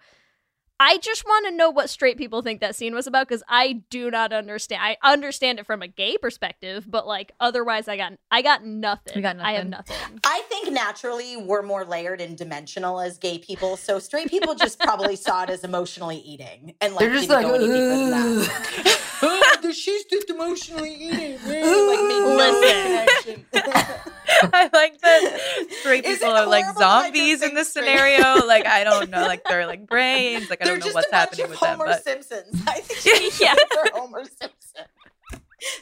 I 0.81 0.99
just 0.99 1.25
want 1.25 1.47
to 1.47 1.51
know 1.51 1.71
what 1.71 1.91
straight 1.91 2.17
people 2.17 2.41
think 2.41 2.61
that 2.61 2.77
scene 2.77 2.95
was 2.95 3.09
about 3.09 3.27
because 3.29 3.43
I 3.49 3.83
do 3.91 4.13
not 4.13 4.33
understand. 4.33 4.81
I 4.83 4.97
understand 5.03 5.59
it 5.59 5.67
from 5.67 5.83
a 5.83 5.89
gay 5.89 6.17
perspective, 6.19 6.85
but 6.89 7.05
like 7.05 7.33
otherwise, 7.41 7.89
I 7.89 7.97
got 7.97 8.13
I 8.31 8.43
got 8.43 8.65
nothing. 8.65 9.17
You 9.17 9.23
got 9.23 9.41
I 9.41 9.53
have 9.53 9.67
nothing. 9.67 9.97
nothing. 10.01 10.21
I 10.25 10.43
think 10.49 10.73
naturally 10.73 11.37
we're 11.37 11.63
more 11.63 11.85
layered 11.85 12.21
and 12.21 12.39
dimensional 12.39 13.01
as 13.01 13.19
gay 13.19 13.39
people. 13.39 13.77
So 13.77 13.99
straight 13.99 14.29
people 14.31 14.55
just 14.55 14.79
probably 14.79 15.17
saw 15.17 15.43
it 15.43 15.51
as 15.51 15.65
emotionally 15.65 16.19
eating 16.19 16.75
and 16.81 16.95
like 16.95 17.01
They're 17.01 17.15
just 17.15 17.29
didn't 17.29 17.43
like, 17.43 17.47
go 17.47 17.55
any 17.55 17.67
deeper 17.67 17.89
than 17.89 18.11
that. 18.11 19.01
oh, 19.23 19.71
she's 19.73 20.05
just 20.05 20.31
emotionally 20.31 20.95
eating. 20.95 21.33
like 21.43 21.45
made 21.45 22.21
no 22.21 22.37
Listen. 22.37 23.45
connection. 24.41 24.51
I 24.55 24.71
like 24.73 25.01
that 25.01 25.67
straight 25.81 26.05
Is 26.05 26.19
people 26.19 26.35
are 26.35 26.47
like 26.47 26.65
horrible 26.65 26.81
that 26.81 26.89
I 26.89 27.03
zombies 27.05 27.43
in 27.43 27.55
this 27.55 27.71
straight- 27.71 27.87
scenario. 27.87 28.47
like 28.47 28.67
I 28.67 28.85
don't 28.85 29.11
know, 29.11 29.23
like 29.27 29.43
they're 29.45 29.67
like 29.67 29.87
brains. 29.87 30.49
Like 30.51 30.61
I 30.63 30.65
They're 30.67 30.79
don't 30.79 30.89
know 30.89 30.95
what's 30.95 31.11
happening 31.11 31.45
of 31.45 31.51
with 31.51 31.61
them. 31.61 31.79
Homer 31.79 31.87
But 31.87 32.05
Simpsons. 32.05 32.63
I 32.67 32.81
think 32.81 33.01
she's 33.01 33.41
Yeah. 33.41 33.55
for 33.55 33.99
Homer 33.99 34.25
Simpson. 34.25 34.85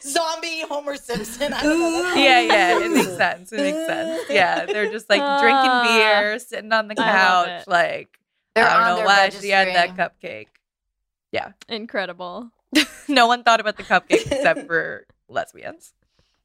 Zombie 0.01 0.61
Homer 0.67 0.95
Simpson. 0.95 1.53
I 1.53 1.61
don't 1.61 1.79
know. 1.79 2.13
Yeah, 2.15 2.41
yeah, 2.41 2.79
it 2.79 2.91
makes 2.91 3.15
sense. 3.15 3.53
It 3.53 3.57
makes 3.61 3.85
sense. 3.85 4.23
Yeah, 4.29 4.65
they're 4.65 4.91
just 4.91 5.07
like 5.09 5.19
drinking 5.19 5.69
Ah. 5.71 5.83
beer, 6.19 6.39
sitting 6.39 6.71
on 6.73 6.87
the 6.87 6.95
couch. 6.95 7.61
it. 7.61 7.67
Like 7.67 8.17
They're 8.55 8.67
I 8.67 8.73
on 8.73 8.79
don't 8.81 8.89
know 8.89 8.95
their 8.97 9.05
why 9.05 9.29
she 9.29 9.49
had 9.49 9.67
that 9.69 9.95
cupcake. 9.95 10.47
Yeah, 11.31 11.51
Incredible. 11.69 12.49
no 13.07 13.27
one 13.27 13.43
thought 13.43 13.59
about 13.59 13.77
the 13.77 13.83
cupcake 13.83 14.31
except 14.31 14.65
for 14.65 15.05
lesbians. 15.29 15.93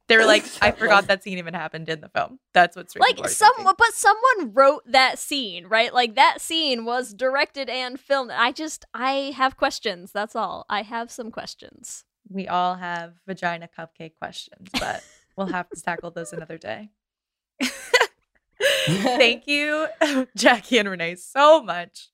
They 0.08 0.16
were 0.16 0.24
like, 0.26 0.44
I 0.62 0.72
forgot 0.72 1.06
that 1.06 1.22
scene 1.22 1.38
even 1.38 1.54
happened 1.54 1.88
in 1.88 2.00
the 2.00 2.08
film. 2.08 2.38
That's 2.54 2.76
what's 2.76 2.94
Like 2.96 3.20
are 3.20 3.28
some, 3.28 3.52
but 3.64 3.94
someone 3.94 4.52
wrote 4.52 4.82
that 4.86 5.18
scene, 5.18 5.66
right? 5.66 5.92
Like 5.94 6.14
that 6.16 6.40
scene 6.40 6.84
was 6.84 7.14
directed 7.14 7.68
and 7.70 7.98
filmed. 7.98 8.30
I 8.32 8.52
just, 8.52 8.84
I 8.94 9.32
have 9.36 9.56
questions. 9.56 10.12
That's 10.12 10.36
all. 10.36 10.66
I 10.68 10.82
have 10.82 11.10
some 11.10 11.30
questions. 11.30 12.04
we 12.28 12.48
all 12.48 12.74
have 12.76 13.14
vagina 13.26 13.68
cupcake 13.78 14.16
questions, 14.18 14.68
but 14.78 15.02
we'll 15.36 15.46
have 15.48 15.68
to 15.70 15.80
tackle 15.80 16.10
those 16.10 16.32
another 16.32 16.58
day. 16.58 16.90
Thank 18.86 19.46
you, 19.46 19.88
Jackie 20.36 20.78
and 20.78 20.88
Renee, 20.88 21.16
so 21.16 21.62
much 21.62 22.10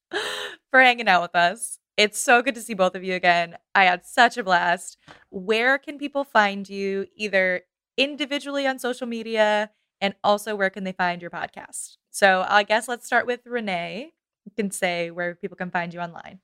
for 0.70 0.81
hanging 0.81 1.09
out 1.09 1.23
with 1.23 1.35
us. 1.35 1.78
It's 1.97 2.19
so 2.19 2.43
good 2.43 2.55
to 2.55 2.60
see 2.62 2.74
both 2.74 2.94
of 2.94 3.02
you 3.05 3.15
again. 3.15 3.56
I 3.74 3.85
had 3.85 4.06
such 4.06 4.36
a 4.39 4.44
blast. 4.44 4.97
Where 5.31 5.78
can 5.78 5.98
people 5.98 6.24
find 6.24 6.69
you, 6.69 7.06
either 7.16 7.62
individually 7.98 8.66
on 8.66 8.78
social 8.78 9.06
media, 9.06 9.70
and 10.00 10.14
also 10.24 10.56
where 10.56 10.70
can 10.70 10.84
they 10.84 10.92
find 10.92 11.22
your 11.22 11.30
podcast? 11.30 11.98
So 12.10 12.46
I 12.48 12.62
guess 12.62 12.88
let's 12.88 13.06
start 13.06 13.26
with 13.26 13.46
Renee. 13.46 14.12
You 14.46 14.52
can 14.56 14.70
say 14.70 15.10
where 15.10 15.34
people 15.34 15.56
can 15.58 15.70
find 15.70 15.92
you 15.92 16.00
online. 16.00 16.40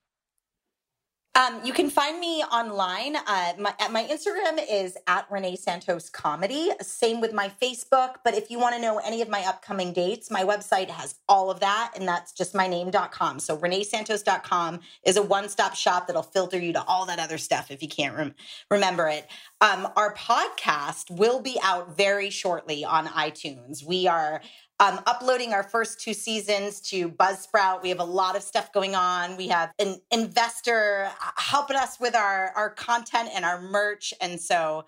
Um, 1.37 1.61
you 1.65 1.73
can 1.73 1.91
find 1.91 2.21
me 2.21 2.45
online. 2.45 3.17
Uh, 3.17 3.55
my, 3.59 3.75
at 3.81 3.91
my 3.91 4.05
Instagram 4.05 4.65
is 4.71 4.97
at 5.09 5.27
Renee 5.29 5.57
Santos 5.57 6.09
Comedy. 6.09 6.71
Same 6.81 7.21
with 7.21 7.33
my 7.33 7.51
Facebook. 7.61 8.17
But 8.25 8.35
if 8.35 8.53
you 8.53 8.61
want 8.61 8.77
to 8.77 8.81
know 8.81 8.99
any 8.99 9.21
of 9.21 9.29
my 9.29 9.41
upcoming 9.45 9.93
dates, 9.93 10.31
my 10.31 10.45
website 10.45 10.89
has 10.91 11.17
all 11.29 11.51
of 11.51 11.59
that, 11.59 11.93
and 11.97 12.07
that's 12.07 12.33
just 12.33 12.55
my 12.55 12.69
name.com. 12.69 13.41
So 13.41 13.57
reneesantos.com 13.57 14.79
is 15.05 15.17
a 15.17 15.23
one 15.23 15.49
stop 15.49 15.75
shop 15.75 16.07
that'll 16.07 16.23
filter 16.23 16.59
you 16.59 16.73
to 16.73 16.85
all 16.85 17.05
that 17.07 17.19
other 17.19 17.39
stuff 17.39 17.73
if 17.73 17.83
you 17.83 17.89
can't 17.89 18.17
rem- 18.17 18.35
remember 18.71 19.09
it. 19.09 19.27
Um, 19.61 19.89
our 19.97 20.15
podcast 20.15 21.11
will 21.11 21.41
be 21.41 21.59
out 21.65 21.97
very 21.97 22.31
shortly 22.31 22.85
on 22.85 23.07
iTunes. 23.09 23.85
We 23.85 24.07
are 24.07 24.41
um, 24.81 25.01
uploading 25.07 25.53
our 25.53 25.63
first 25.63 26.01
two 26.01 26.15
seasons 26.15 26.81
to 26.81 27.09
Buzzsprout. 27.09 27.83
We 27.83 27.91
have 27.91 28.01
a 28.01 28.05
lot 28.05 28.37
of 28.37 28.43
stuff 28.43 28.73
going 28.73 28.95
on. 28.95 29.37
We 29.37 29.49
have 29.49 29.73
an 29.79 30.01
investor 30.11 31.11
uh, 31.21 31.31
helping 31.37 31.77
us 31.77 32.01
with 32.01 32.15
our, 32.15 32.53
our 32.57 32.71
content 32.71 33.31
and 33.35 33.45
our 33.45 33.61
merch. 33.61 34.13
And 34.21 34.41
so 34.41 34.85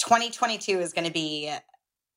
2022 0.00 0.80
is 0.80 0.92
going 0.92 1.06
to 1.06 1.12
be 1.12 1.52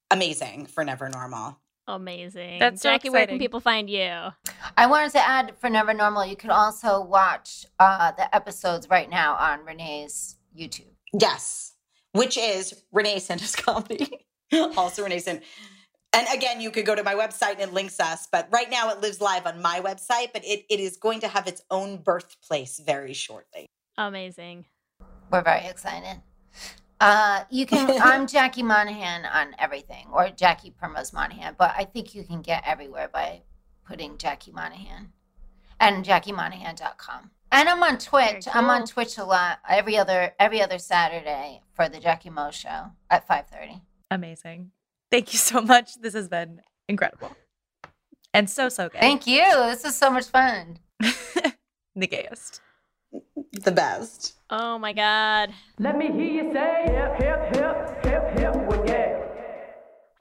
amazing 0.10 0.68
for 0.68 0.84
Never 0.84 1.10
Normal. 1.10 1.58
Amazing. 1.88 2.60
That's 2.60 2.82
so 2.82 2.90
Jackie, 2.90 3.10
where 3.10 3.28
can 3.28 3.40
people 3.40 3.60
find 3.60 3.90
you? 3.90 4.30
I 4.78 4.88
wanted 4.88 5.12
to 5.14 5.28
add 5.28 5.54
for 5.60 5.70
Never 5.70 5.94
Normal, 5.94 6.26
you 6.26 6.36
can 6.36 6.52
also 6.52 7.02
watch 7.02 7.66
uh, 7.80 8.12
the 8.12 8.34
episodes 8.34 8.88
right 8.90 9.10
now 9.10 9.36
on 9.36 9.66
Renee's 9.66 10.38
YouTube. 10.58 10.94
Yes, 11.20 11.74
which 12.14 12.38
is 12.38 12.84
Renee 12.92 13.20
Santos 13.20 13.56
Comedy. 13.58 14.26
also 14.78 15.04
Renee 15.04 15.20
Santos. 15.20 15.46
And 16.14 16.28
again, 16.34 16.60
you 16.60 16.72
could 16.72 16.86
go 16.86 16.94
to 16.94 17.04
my 17.04 17.16
website 17.16 17.54
and 17.54 17.62
it 17.62 17.74
links 17.74 18.00
us, 18.00 18.28
but 18.30 18.48
right 18.52 18.70
now 18.70 18.90
it 18.90 19.00
lives 19.00 19.22
live 19.22 19.46
on 19.46 19.62
my 19.62 19.80
website, 19.80 20.34
but 20.34 20.44
it, 20.44 20.66
it 20.70 20.80
is 20.80 20.98
going 20.98 21.22
to 21.22 21.28
have 21.28 21.48
its 21.48 21.62
own 21.72 21.98
birthplace 21.98 22.82
very 22.86 23.14
shortly. 23.14 23.66
Amazing. 23.98 24.66
We're 25.32 25.42
very 25.42 25.66
excited. 25.68 26.22
Uh, 27.00 27.46
you 27.50 27.66
can. 27.66 28.02
I'm 28.04 28.28
Jackie 28.28 28.62
Monahan 28.62 29.26
on 29.26 29.56
everything, 29.58 30.08
or 30.12 30.30
Jackie 30.30 30.74
Permos 30.82 31.14
Monahan, 31.14 31.56
but 31.58 31.74
I 31.78 31.86
think 31.86 32.14
you 32.14 32.24
can 32.24 32.42
get 32.42 32.64
everywhere 32.66 33.10
by 33.12 33.42
putting 33.88 34.18
Jackie 34.18 34.52
Monahan 34.52 35.14
and 35.80 36.06
JackieMonahan.com. 36.06 37.32
And 37.54 37.68
I'm 37.68 37.84
on 37.84 37.98
Twitch. 37.98 38.48
I'm 38.54 38.70
on. 38.70 38.86
Twitch 38.86 39.18
a 39.18 39.26
lot 39.26 39.60
every 39.68 39.98
other 39.98 40.34
every 40.40 40.62
other 40.62 40.78
Saturday 40.78 41.62
for 41.74 41.90
the 41.90 42.00
Jackie 42.00 42.30
Mo 42.30 42.52
Show 42.52 42.92
at 43.10 43.28
5:30. 43.28 43.82
Amazing. 44.10 44.72
Thank 45.12 45.34
you 45.34 45.40
so 45.40 45.62
much. 45.62 45.96
This 46.00 46.14
has 46.14 46.28
been 46.30 46.62
incredible. 46.88 47.36
And 48.34 48.50
so, 48.50 48.70
so 48.70 48.90
good. 48.90 49.02
Thank 49.02 49.28
you. 49.28 49.44
This 49.44 49.84
is 49.84 49.96
so 49.96 50.10
much 50.10 50.28
fun. 50.28 50.80
The 51.94 52.08
gayest. 52.08 52.62
The 53.52 53.72
best. 53.72 54.36
Oh 54.50 54.78
my 54.80 54.94
God. 54.94 55.54
Let 55.78 55.98
me 55.98 56.08
hear 56.08 56.46
you 56.46 56.54
say 56.54 56.84
hip, 56.86 57.22
hip, 57.22 57.54
hip, 57.54 58.06
hip, 58.06 58.40
hip, 58.40 58.56
well, 58.56 58.86
yeah. 58.88 59.31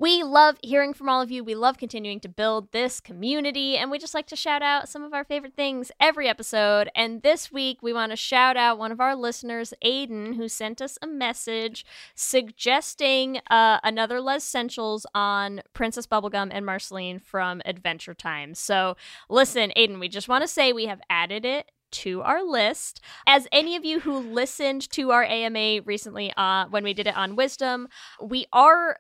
We 0.01 0.23
love 0.23 0.57
hearing 0.63 0.95
from 0.95 1.11
all 1.11 1.21
of 1.21 1.31
you. 1.31 1.45
We 1.45 1.55
love 1.55 1.77
continuing 1.77 2.21
to 2.21 2.29
build 2.31 2.73
this 2.73 3.01
community, 3.01 3.77
and 3.77 3.91
we 3.91 3.99
just 3.99 4.15
like 4.15 4.27
to 4.29 4.35
shout 4.35 4.63
out 4.63 4.89
some 4.89 5.03
of 5.03 5.13
our 5.13 5.25
favorite 5.25 5.57
things 5.57 5.93
every 6.01 6.27
episode. 6.27 6.89
And 6.95 7.21
this 7.21 7.53
week, 7.53 7.83
we 7.83 7.93
want 7.93 8.11
to 8.11 8.17
shout 8.17 8.57
out 8.57 8.79
one 8.79 8.93
of 8.93 9.01
our 9.03 9.15
listeners, 9.15 9.75
Aiden, 9.85 10.37
who 10.37 10.49
sent 10.49 10.81
us 10.81 10.97
a 11.03 11.07
message 11.07 11.85
suggesting 12.15 13.43
uh, 13.51 13.79
another 13.85 14.23
Lez 14.23 14.43
Essentials 14.43 15.05
on 15.15 15.61
Princess 15.75 16.07
Bubblegum 16.07 16.49
and 16.51 16.65
Marceline 16.65 17.19
from 17.19 17.61
Adventure 17.67 18.15
Time. 18.15 18.55
So, 18.55 18.97
listen, 19.29 19.71
Aiden, 19.77 20.01
we 20.01 20.09
just 20.09 20.31
want 20.31 20.41
to 20.41 20.49
say 20.49 20.73
we 20.73 20.87
have 20.87 21.03
added 21.11 21.45
it 21.45 21.73
to 21.91 22.23
our 22.23 22.43
list. 22.43 23.01
As 23.27 23.49
any 23.53 23.77
of 23.77 23.85
you 23.85 24.01
who 24.01 24.19
listened 24.19 24.89
to 24.93 25.11
our 25.11 25.25
AMA 25.25 25.83
recently 25.85 26.33
uh, 26.37 26.67
when 26.71 26.85
we 26.85 26.95
did 26.95 27.07
it 27.07 27.17
on 27.17 27.37
Wisdom, 27.37 27.89
we 28.23 28.47
are 28.53 28.99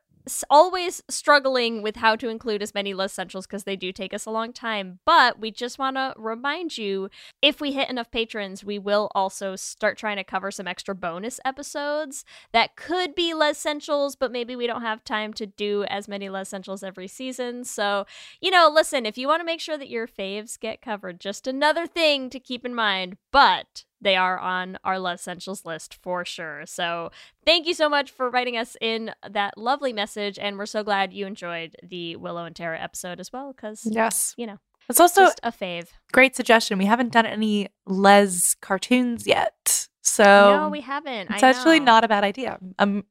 always 0.51 1.03
struggling 1.09 1.83
with 1.83 1.97
how 1.97 2.17
to 2.17 2.29
include 2.29 2.63
as 2.63 2.75
many 2.75 2.93
list 2.95 3.15
essentials 3.15 3.47
because 3.47 3.65
they 3.65 3.77
do 3.77 3.93
take 3.93 4.13
us 4.13 4.27
a 4.27 4.31
long 4.31 4.53
time. 4.53 4.99
But 5.05 5.39
we 5.39 5.51
just 5.51 5.79
want 5.79 5.97
to 5.97 6.15
remind 6.17 6.77
you 6.79 7.09
if 7.41 7.61
we 7.61 7.73
hit 7.73 7.91
enough 7.91 8.11
patrons, 8.11 8.65
we 8.65 8.79
will 8.79 9.11
also 9.15 9.57
start 9.57 9.97
trying 9.97 10.17
to 10.17 10.25
cover 10.25 10.51
some 10.51 10.67
extra 10.67 10.95
bonus 10.95 11.41
episodes 11.45 12.25
that 12.53 12.77
could 12.77 13.15
be 13.15 13.35
less 13.35 13.61
essentials, 13.61 14.17
but 14.17 14.33
maybe 14.33 14.57
we 14.57 14.67
don't 14.67 14.83
have 14.83 15.05
time 15.05 15.33
to 15.35 15.47
do 15.47 15.85
as 15.85 16.09
many 16.09 16.29
less 16.29 16.49
essentials 16.49 16.83
every 16.83 17.07
season. 17.07 17.63
So, 17.65 18.07
you 18.41 18.51
know, 18.51 18.71
listen, 18.73 19.05
if 19.05 19.19
you 19.19 19.29
want 19.29 19.41
to 19.41 19.47
make 19.47 19.61
sure 19.61 19.77
that 19.77 19.91
your 19.91 20.09
faves 20.09 20.59
get 20.59 20.81
covered, 20.81 21.21
just 21.21 21.47
another 21.47 21.87
thing 21.87 22.31
to 22.31 22.41
keep 22.41 22.65
in 22.65 22.75
mind, 22.75 23.19
but 23.31 23.85
they 24.01 24.17
are 24.17 24.39
on 24.39 24.79
our 24.85 24.99
less 24.99 25.21
essentials 25.21 25.65
list 25.65 25.95
for 25.95 26.25
sure. 26.25 26.65
So, 26.67 27.11
thank 27.45 27.67
you 27.67 27.75
so 27.75 27.89
much 27.89 28.11
for 28.11 28.31
writing 28.31 28.57
us 28.57 28.77
in 28.81 29.13
that 29.29 29.59
lovely 29.59 29.93
message 29.93 30.39
and 30.39 30.57
we're 30.59 30.67
so 30.67 30.83
glad 30.83 31.13
you 31.13 31.27
enjoyed 31.27 31.77
the 31.83 32.17
Willow 32.17 32.45
and 32.45 32.57
Tara 32.57 32.81
episode 32.81 33.21
as 33.21 33.33
well 33.33 33.53
cuz 33.53 33.83
Yes. 33.85 34.35
you 34.37 34.47
know, 34.47 34.59
It's 34.89 35.01
also 35.01 35.23
just 35.25 35.41
a 35.43 35.53
fave. 35.53 35.89
great 36.13 36.35
suggestion. 36.37 36.79
We 36.79 36.87
haven't 36.87 37.13
done 37.13 37.27
any 37.27 37.69
Les 37.87 38.55
cartoons 38.55 39.27
yet. 39.27 39.89
So 40.03 40.25
no, 40.25 40.69
we 40.71 40.81
haven't. 40.81 41.31
it's 41.31 41.43
I 41.43 41.49
actually 41.51 41.79
know. 41.81 41.87
not 41.93 42.05
a 42.05 42.09
bad 42.09 42.25
idea. 42.25 42.59
Um, 42.79 43.05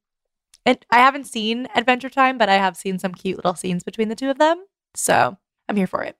it, 0.65 0.85
I 0.91 0.97
haven't 0.97 1.25
seen 1.25 1.67
Adventure 1.75 2.09
Time, 2.09 2.37
but 2.37 2.49
I 2.49 2.55
have 2.55 2.75
seen 2.75 2.99
some 2.99 3.13
cute 3.13 3.37
little 3.37 3.55
scenes 3.55 3.83
between 3.83 4.09
the 4.09 4.15
two 4.15 4.29
of 4.29 4.37
them. 4.39 4.65
So 4.95 5.37
I'm 5.69 5.75
here 5.77 5.87
for 5.87 6.03
it. 6.03 6.17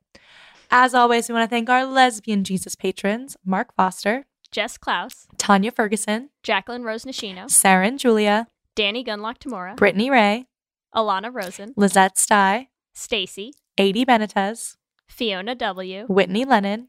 As 0.71 0.93
always, 0.93 1.27
we 1.27 1.33
want 1.33 1.49
to 1.49 1.53
thank 1.53 1.69
our 1.69 1.85
lesbian 1.85 2.43
Jesus 2.43 2.75
patrons 2.75 3.35
Mark 3.43 3.73
Foster, 3.75 4.25
Jess 4.51 4.77
Klaus, 4.77 5.27
Tanya 5.37 5.71
Ferguson, 5.71 6.29
Jacqueline 6.43 6.83
Rose 6.83 7.05
Nishino, 7.05 7.49
Sarah 7.49 7.85
and 7.87 7.99
Julia, 7.99 8.47
Danny 8.75 9.03
Gunlock 9.03 9.37
Tamora, 9.37 9.75
Brittany 9.75 10.09
Ray, 10.09 10.47
Alana 10.95 11.33
Rosen, 11.33 11.73
Lizette 11.75 12.17
Stye, 12.17 12.69
Stacy, 12.93 13.53
Adi 13.77 14.05
Benitez, 14.05 14.75
Fiona 15.07 15.53
W, 15.55 16.05
Whitney 16.07 16.45
Lennon, 16.45 16.87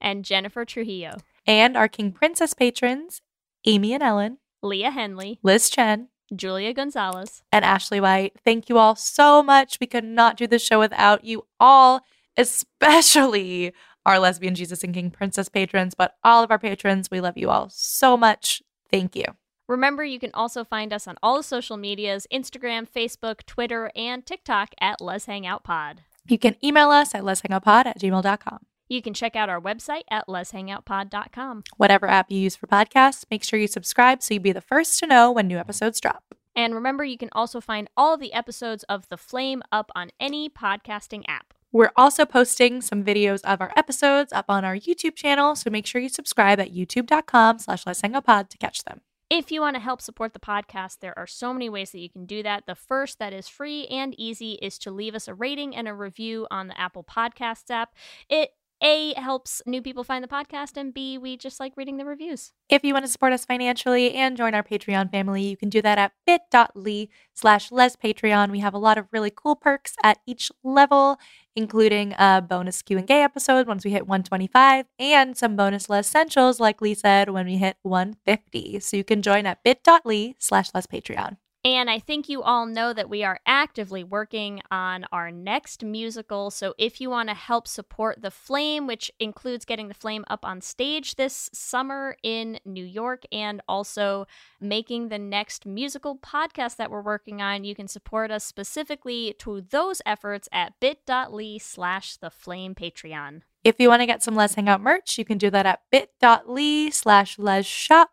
and 0.00 0.24
Jennifer 0.24 0.64
Trujillo, 0.64 1.18
and 1.46 1.76
our 1.76 1.88
King 1.88 2.12
Princess 2.12 2.54
patrons 2.54 3.20
Amy 3.66 3.92
and 3.92 4.02
Ellen, 4.02 4.38
Leah 4.62 4.90
Henley, 4.90 5.38
Liz 5.42 5.68
Chen, 5.68 6.08
Julia 6.34 6.72
Gonzalez, 6.72 7.42
and 7.52 7.64
Ashley 7.64 8.00
White. 8.00 8.34
Thank 8.44 8.68
you 8.68 8.78
all 8.78 8.96
so 8.96 9.42
much. 9.42 9.78
We 9.80 9.86
could 9.86 10.04
not 10.04 10.36
do 10.38 10.46
this 10.46 10.64
show 10.64 10.78
without 10.78 11.24
you 11.24 11.46
all, 11.60 12.00
especially 12.38 13.72
our 14.04 14.18
lesbian 14.18 14.54
Jesus 14.54 14.82
and 14.84 14.94
King 14.94 15.10
Princess 15.10 15.48
patrons, 15.48 15.94
but 15.94 16.16
all 16.24 16.42
of 16.42 16.50
our 16.50 16.58
patrons. 16.58 17.10
We 17.10 17.20
love 17.20 17.36
you 17.36 17.50
all 17.50 17.68
so 17.70 18.16
much. 18.16 18.62
Thank 18.90 19.16
you. 19.16 19.24
Remember, 19.68 20.04
you 20.04 20.18
can 20.18 20.30
also 20.34 20.64
find 20.64 20.92
us 20.92 21.06
on 21.06 21.16
all 21.22 21.36
the 21.36 21.42
social 21.42 21.76
medias 21.76 22.26
Instagram, 22.32 22.86
Facebook, 22.88 23.46
Twitter, 23.46 23.90
and 23.96 24.26
TikTok 24.26 24.74
at 24.80 25.00
Lez 25.00 25.26
Hangout 25.26 25.64
Pod. 25.64 26.02
You 26.26 26.38
can 26.38 26.56
email 26.62 26.90
us 26.90 27.14
at 27.14 27.22
lezhangoutpod 27.22 27.86
at 27.86 27.98
gmail.com. 27.98 28.58
You 28.88 29.00
can 29.00 29.14
check 29.14 29.34
out 29.34 29.48
our 29.48 29.60
website 29.60 30.02
at 30.10 30.26
lezhangoutpod.com. 30.28 31.64
Whatever 31.78 32.06
app 32.06 32.30
you 32.30 32.38
use 32.38 32.56
for 32.56 32.66
podcasts, 32.66 33.24
make 33.30 33.42
sure 33.42 33.58
you 33.58 33.66
subscribe 33.66 34.22
so 34.22 34.34
you 34.34 34.40
be 34.40 34.52
the 34.52 34.60
first 34.60 34.98
to 34.98 35.06
know 35.06 35.32
when 35.32 35.46
new 35.46 35.56
episodes 35.56 36.00
drop. 36.00 36.34
And 36.54 36.74
remember, 36.74 37.02
you 37.02 37.16
can 37.16 37.30
also 37.32 37.60
find 37.60 37.88
all 37.96 38.14
of 38.14 38.20
the 38.20 38.34
episodes 38.34 38.84
of 38.84 39.08
The 39.08 39.16
Flame 39.16 39.62
up 39.72 39.90
on 39.94 40.10
any 40.20 40.50
podcasting 40.50 41.24
app. 41.26 41.54
We're 41.72 41.92
also 41.96 42.26
posting 42.26 42.82
some 42.82 43.02
videos 43.02 43.40
of 43.44 43.60
our 43.62 43.72
episodes 43.76 44.32
up 44.32 44.44
on 44.48 44.64
our 44.64 44.76
YouTube 44.76 45.16
channel, 45.16 45.56
so 45.56 45.70
make 45.70 45.86
sure 45.86 46.00
you 46.00 46.10
subscribe 46.10 46.60
at 46.60 46.74
youtube.com 46.74 47.58
slash 47.58 47.84
lezhangoutpod 47.84 48.50
to 48.50 48.58
catch 48.58 48.84
them. 48.84 49.00
If 49.30 49.50
you 49.50 49.62
want 49.62 49.76
to 49.76 49.80
help 49.80 50.02
support 50.02 50.34
the 50.34 50.38
podcast, 50.38 50.98
there 51.00 51.18
are 51.18 51.26
so 51.26 51.54
many 51.54 51.70
ways 51.70 51.90
that 51.92 52.00
you 52.00 52.10
can 52.10 52.26
do 52.26 52.42
that. 52.42 52.64
The 52.66 52.74
first 52.74 53.18
that 53.18 53.32
is 53.32 53.48
free 53.48 53.86
and 53.86 54.14
easy 54.18 54.58
is 54.60 54.78
to 54.80 54.90
leave 54.90 55.14
us 55.14 55.26
a 55.26 55.32
rating 55.34 55.74
and 55.74 55.88
a 55.88 55.94
review 55.94 56.46
on 56.50 56.68
the 56.68 56.78
Apple 56.78 57.02
Podcasts 57.02 57.70
app. 57.70 57.94
It 58.28 58.50
A 58.82 59.14
helps 59.14 59.62
new 59.64 59.80
people 59.80 60.04
find 60.04 60.22
the 60.22 60.28
podcast, 60.28 60.76
and 60.76 60.92
B, 60.92 61.16
we 61.16 61.38
just 61.38 61.60
like 61.60 61.72
reading 61.76 61.96
the 61.96 62.04
reviews. 62.04 62.52
If 62.68 62.84
you 62.84 62.92
want 62.92 63.06
to 63.06 63.10
support 63.10 63.32
us 63.32 63.46
financially 63.46 64.12
and 64.12 64.36
join 64.36 64.54
our 64.54 64.62
Patreon 64.62 65.10
family, 65.10 65.44
you 65.44 65.56
can 65.56 65.70
do 65.70 65.80
that 65.80 65.96
at 65.96 66.12
bit.ly 66.26 67.08
slash 67.32 67.70
lespatreon. 67.70 68.50
We 68.50 68.58
have 68.58 68.74
a 68.74 68.78
lot 68.78 68.98
of 68.98 69.06
really 69.12 69.32
cool 69.34 69.56
perks 69.56 69.94
at 70.02 70.18
each 70.26 70.52
level, 70.62 71.18
including 71.54 72.14
a 72.18 72.42
bonus 72.42 72.82
Q&A 72.82 73.04
episode 73.08 73.66
once 73.66 73.84
we 73.84 73.90
hit 73.90 74.06
125 74.06 74.86
and 74.98 75.36
some 75.36 75.56
bonus 75.56 75.88
Lez 75.88 76.06
Essentials, 76.06 76.60
like 76.60 76.80
Leigh 76.80 76.94
said, 76.94 77.28
when 77.30 77.46
we 77.46 77.56
hit 77.56 77.76
150. 77.82 78.80
So 78.80 78.96
you 78.96 79.04
can 79.04 79.22
join 79.22 79.46
at 79.46 79.62
bit.ly 79.62 80.34
slash 80.38 80.70
lespatreon. 80.72 81.36
And 81.64 81.88
I 81.88 82.00
think 82.00 82.28
you 82.28 82.42
all 82.42 82.66
know 82.66 82.92
that 82.92 83.08
we 83.08 83.22
are 83.22 83.38
actively 83.46 84.02
working 84.02 84.62
on 84.72 85.06
our 85.12 85.30
next 85.30 85.84
musical. 85.84 86.50
So 86.50 86.74
if 86.76 87.00
you 87.00 87.08
want 87.08 87.28
to 87.28 87.36
help 87.36 87.68
support 87.68 88.20
The 88.20 88.32
Flame, 88.32 88.88
which 88.88 89.12
includes 89.20 89.64
getting 89.64 89.86
The 89.86 89.94
Flame 89.94 90.24
up 90.26 90.44
on 90.44 90.60
stage 90.60 91.14
this 91.14 91.48
summer 91.52 92.16
in 92.24 92.58
New 92.64 92.84
York 92.84 93.22
and 93.30 93.62
also 93.68 94.26
making 94.60 95.08
the 95.08 95.20
next 95.20 95.64
musical 95.64 96.16
podcast 96.16 96.76
that 96.78 96.90
we're 96.90 97.00
working 97.00 97.40
on, 97.40 97.62
you 97.62 97.76
can 97.76 97.86
support 97.86 98.32
us 98.32 98.42
specifically 98.42 99.36
to 99.38 99.60
those 99.60 100.02
efforts 100.04 100.48
at 100.50 100.72
bit.ly 100.80 101.58
slash 101.58 102.16
The 102.16 102.30
Flame 102.30 102.74
Patreon. 102.74 103.42
If 103.62 103.78
you 103.78 103.88
want 103.88 104.00
to 104.02 104.06
get 104.06 104.24
some 104.24 104.34
Lez 104.34 104.56
Hang 104.56 104.68
Out 104.68 104.80
merch, 104.80 105.16
you 105.16 105.24
can 105.24 105.38
do 105.38 105.48
that 105.50 105.66
at 105.66 105.82
bit.ly 105.92 106.90
slash 106.90 107.38
les 107.38 107.64
shop. 107.64 108.10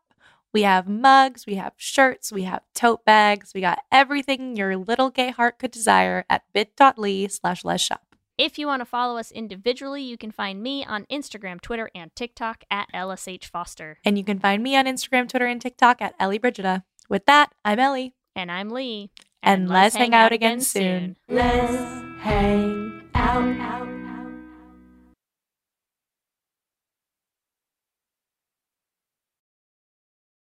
We 0.53 0.63
have 0.63 0.87
mugs, 0.87 1.45
we 1.45 1.55
have 1.55 1.73
shirts, 1.77 2.31
we 2.31 2.43
have 2.43 2.63
tote 2.73 3.05
bags, 3.05 3.51
we 3.53 3.61
got 3.61 3.79
everything 3.91 4.55
your 4.55 4.77
little 4.77 5.11
gay 5.11 5.29
heart 5.29 5.59
could 5.59 5.71
desire 5.71 6.25
at 6.29 6.43
bit.ly 6.53 7.27
slash 7.27 7.63
les 7.63 7.81
shop. 7.81 8.01
If 8.37 8.57
you 8.57 8.67
want 8.67 8.79
to 8.79 8.85
follow 8.85 9.17
us 9.17 9.31
individually, 9.31 10.01
you 10.01 10.17
can 10.17 10.31
find 10.31 10.63
me 10.63 10.85
on 10.85 11.05
Instagram, 11.11 11.59
Twitter, 11.59 11.89
and 11.93 12.15
TikTok 12.15 12.63
at 12.71 12.87
LSH 12.95 13.45
Foster. 13.45 13.97
And 14.05 14.17
you 14.17 14.23
can 14.23 14.39
find 14.39 14.63
me 14.63 14.77
on 14.77 14.85
Instagram, 14.85 15.27
Twitter, 15.27 15.45
and 15.45 15.61
TikTok 15.61 16.01
at 16.01 16.15
Ellie 16.19 16.39
Brigida. 16.39 16.85
With 17.09 17.25
that, 17.25 17.51
I'm 17.65 17.79
Ellie. 17.79 18.15
And 18.35 18.49
I'm 18.49 18.69
Leigh. 18.69 19.11
And, 19.43 19.67
let's, 19.67 19.95
hang, 19.95 20.13
out 20.13 20.31
again 20.31 20.61
soon. 20.61 21.17
Let's 21.27 21.75
hang 22.21 23.03
out. 23.13 23.98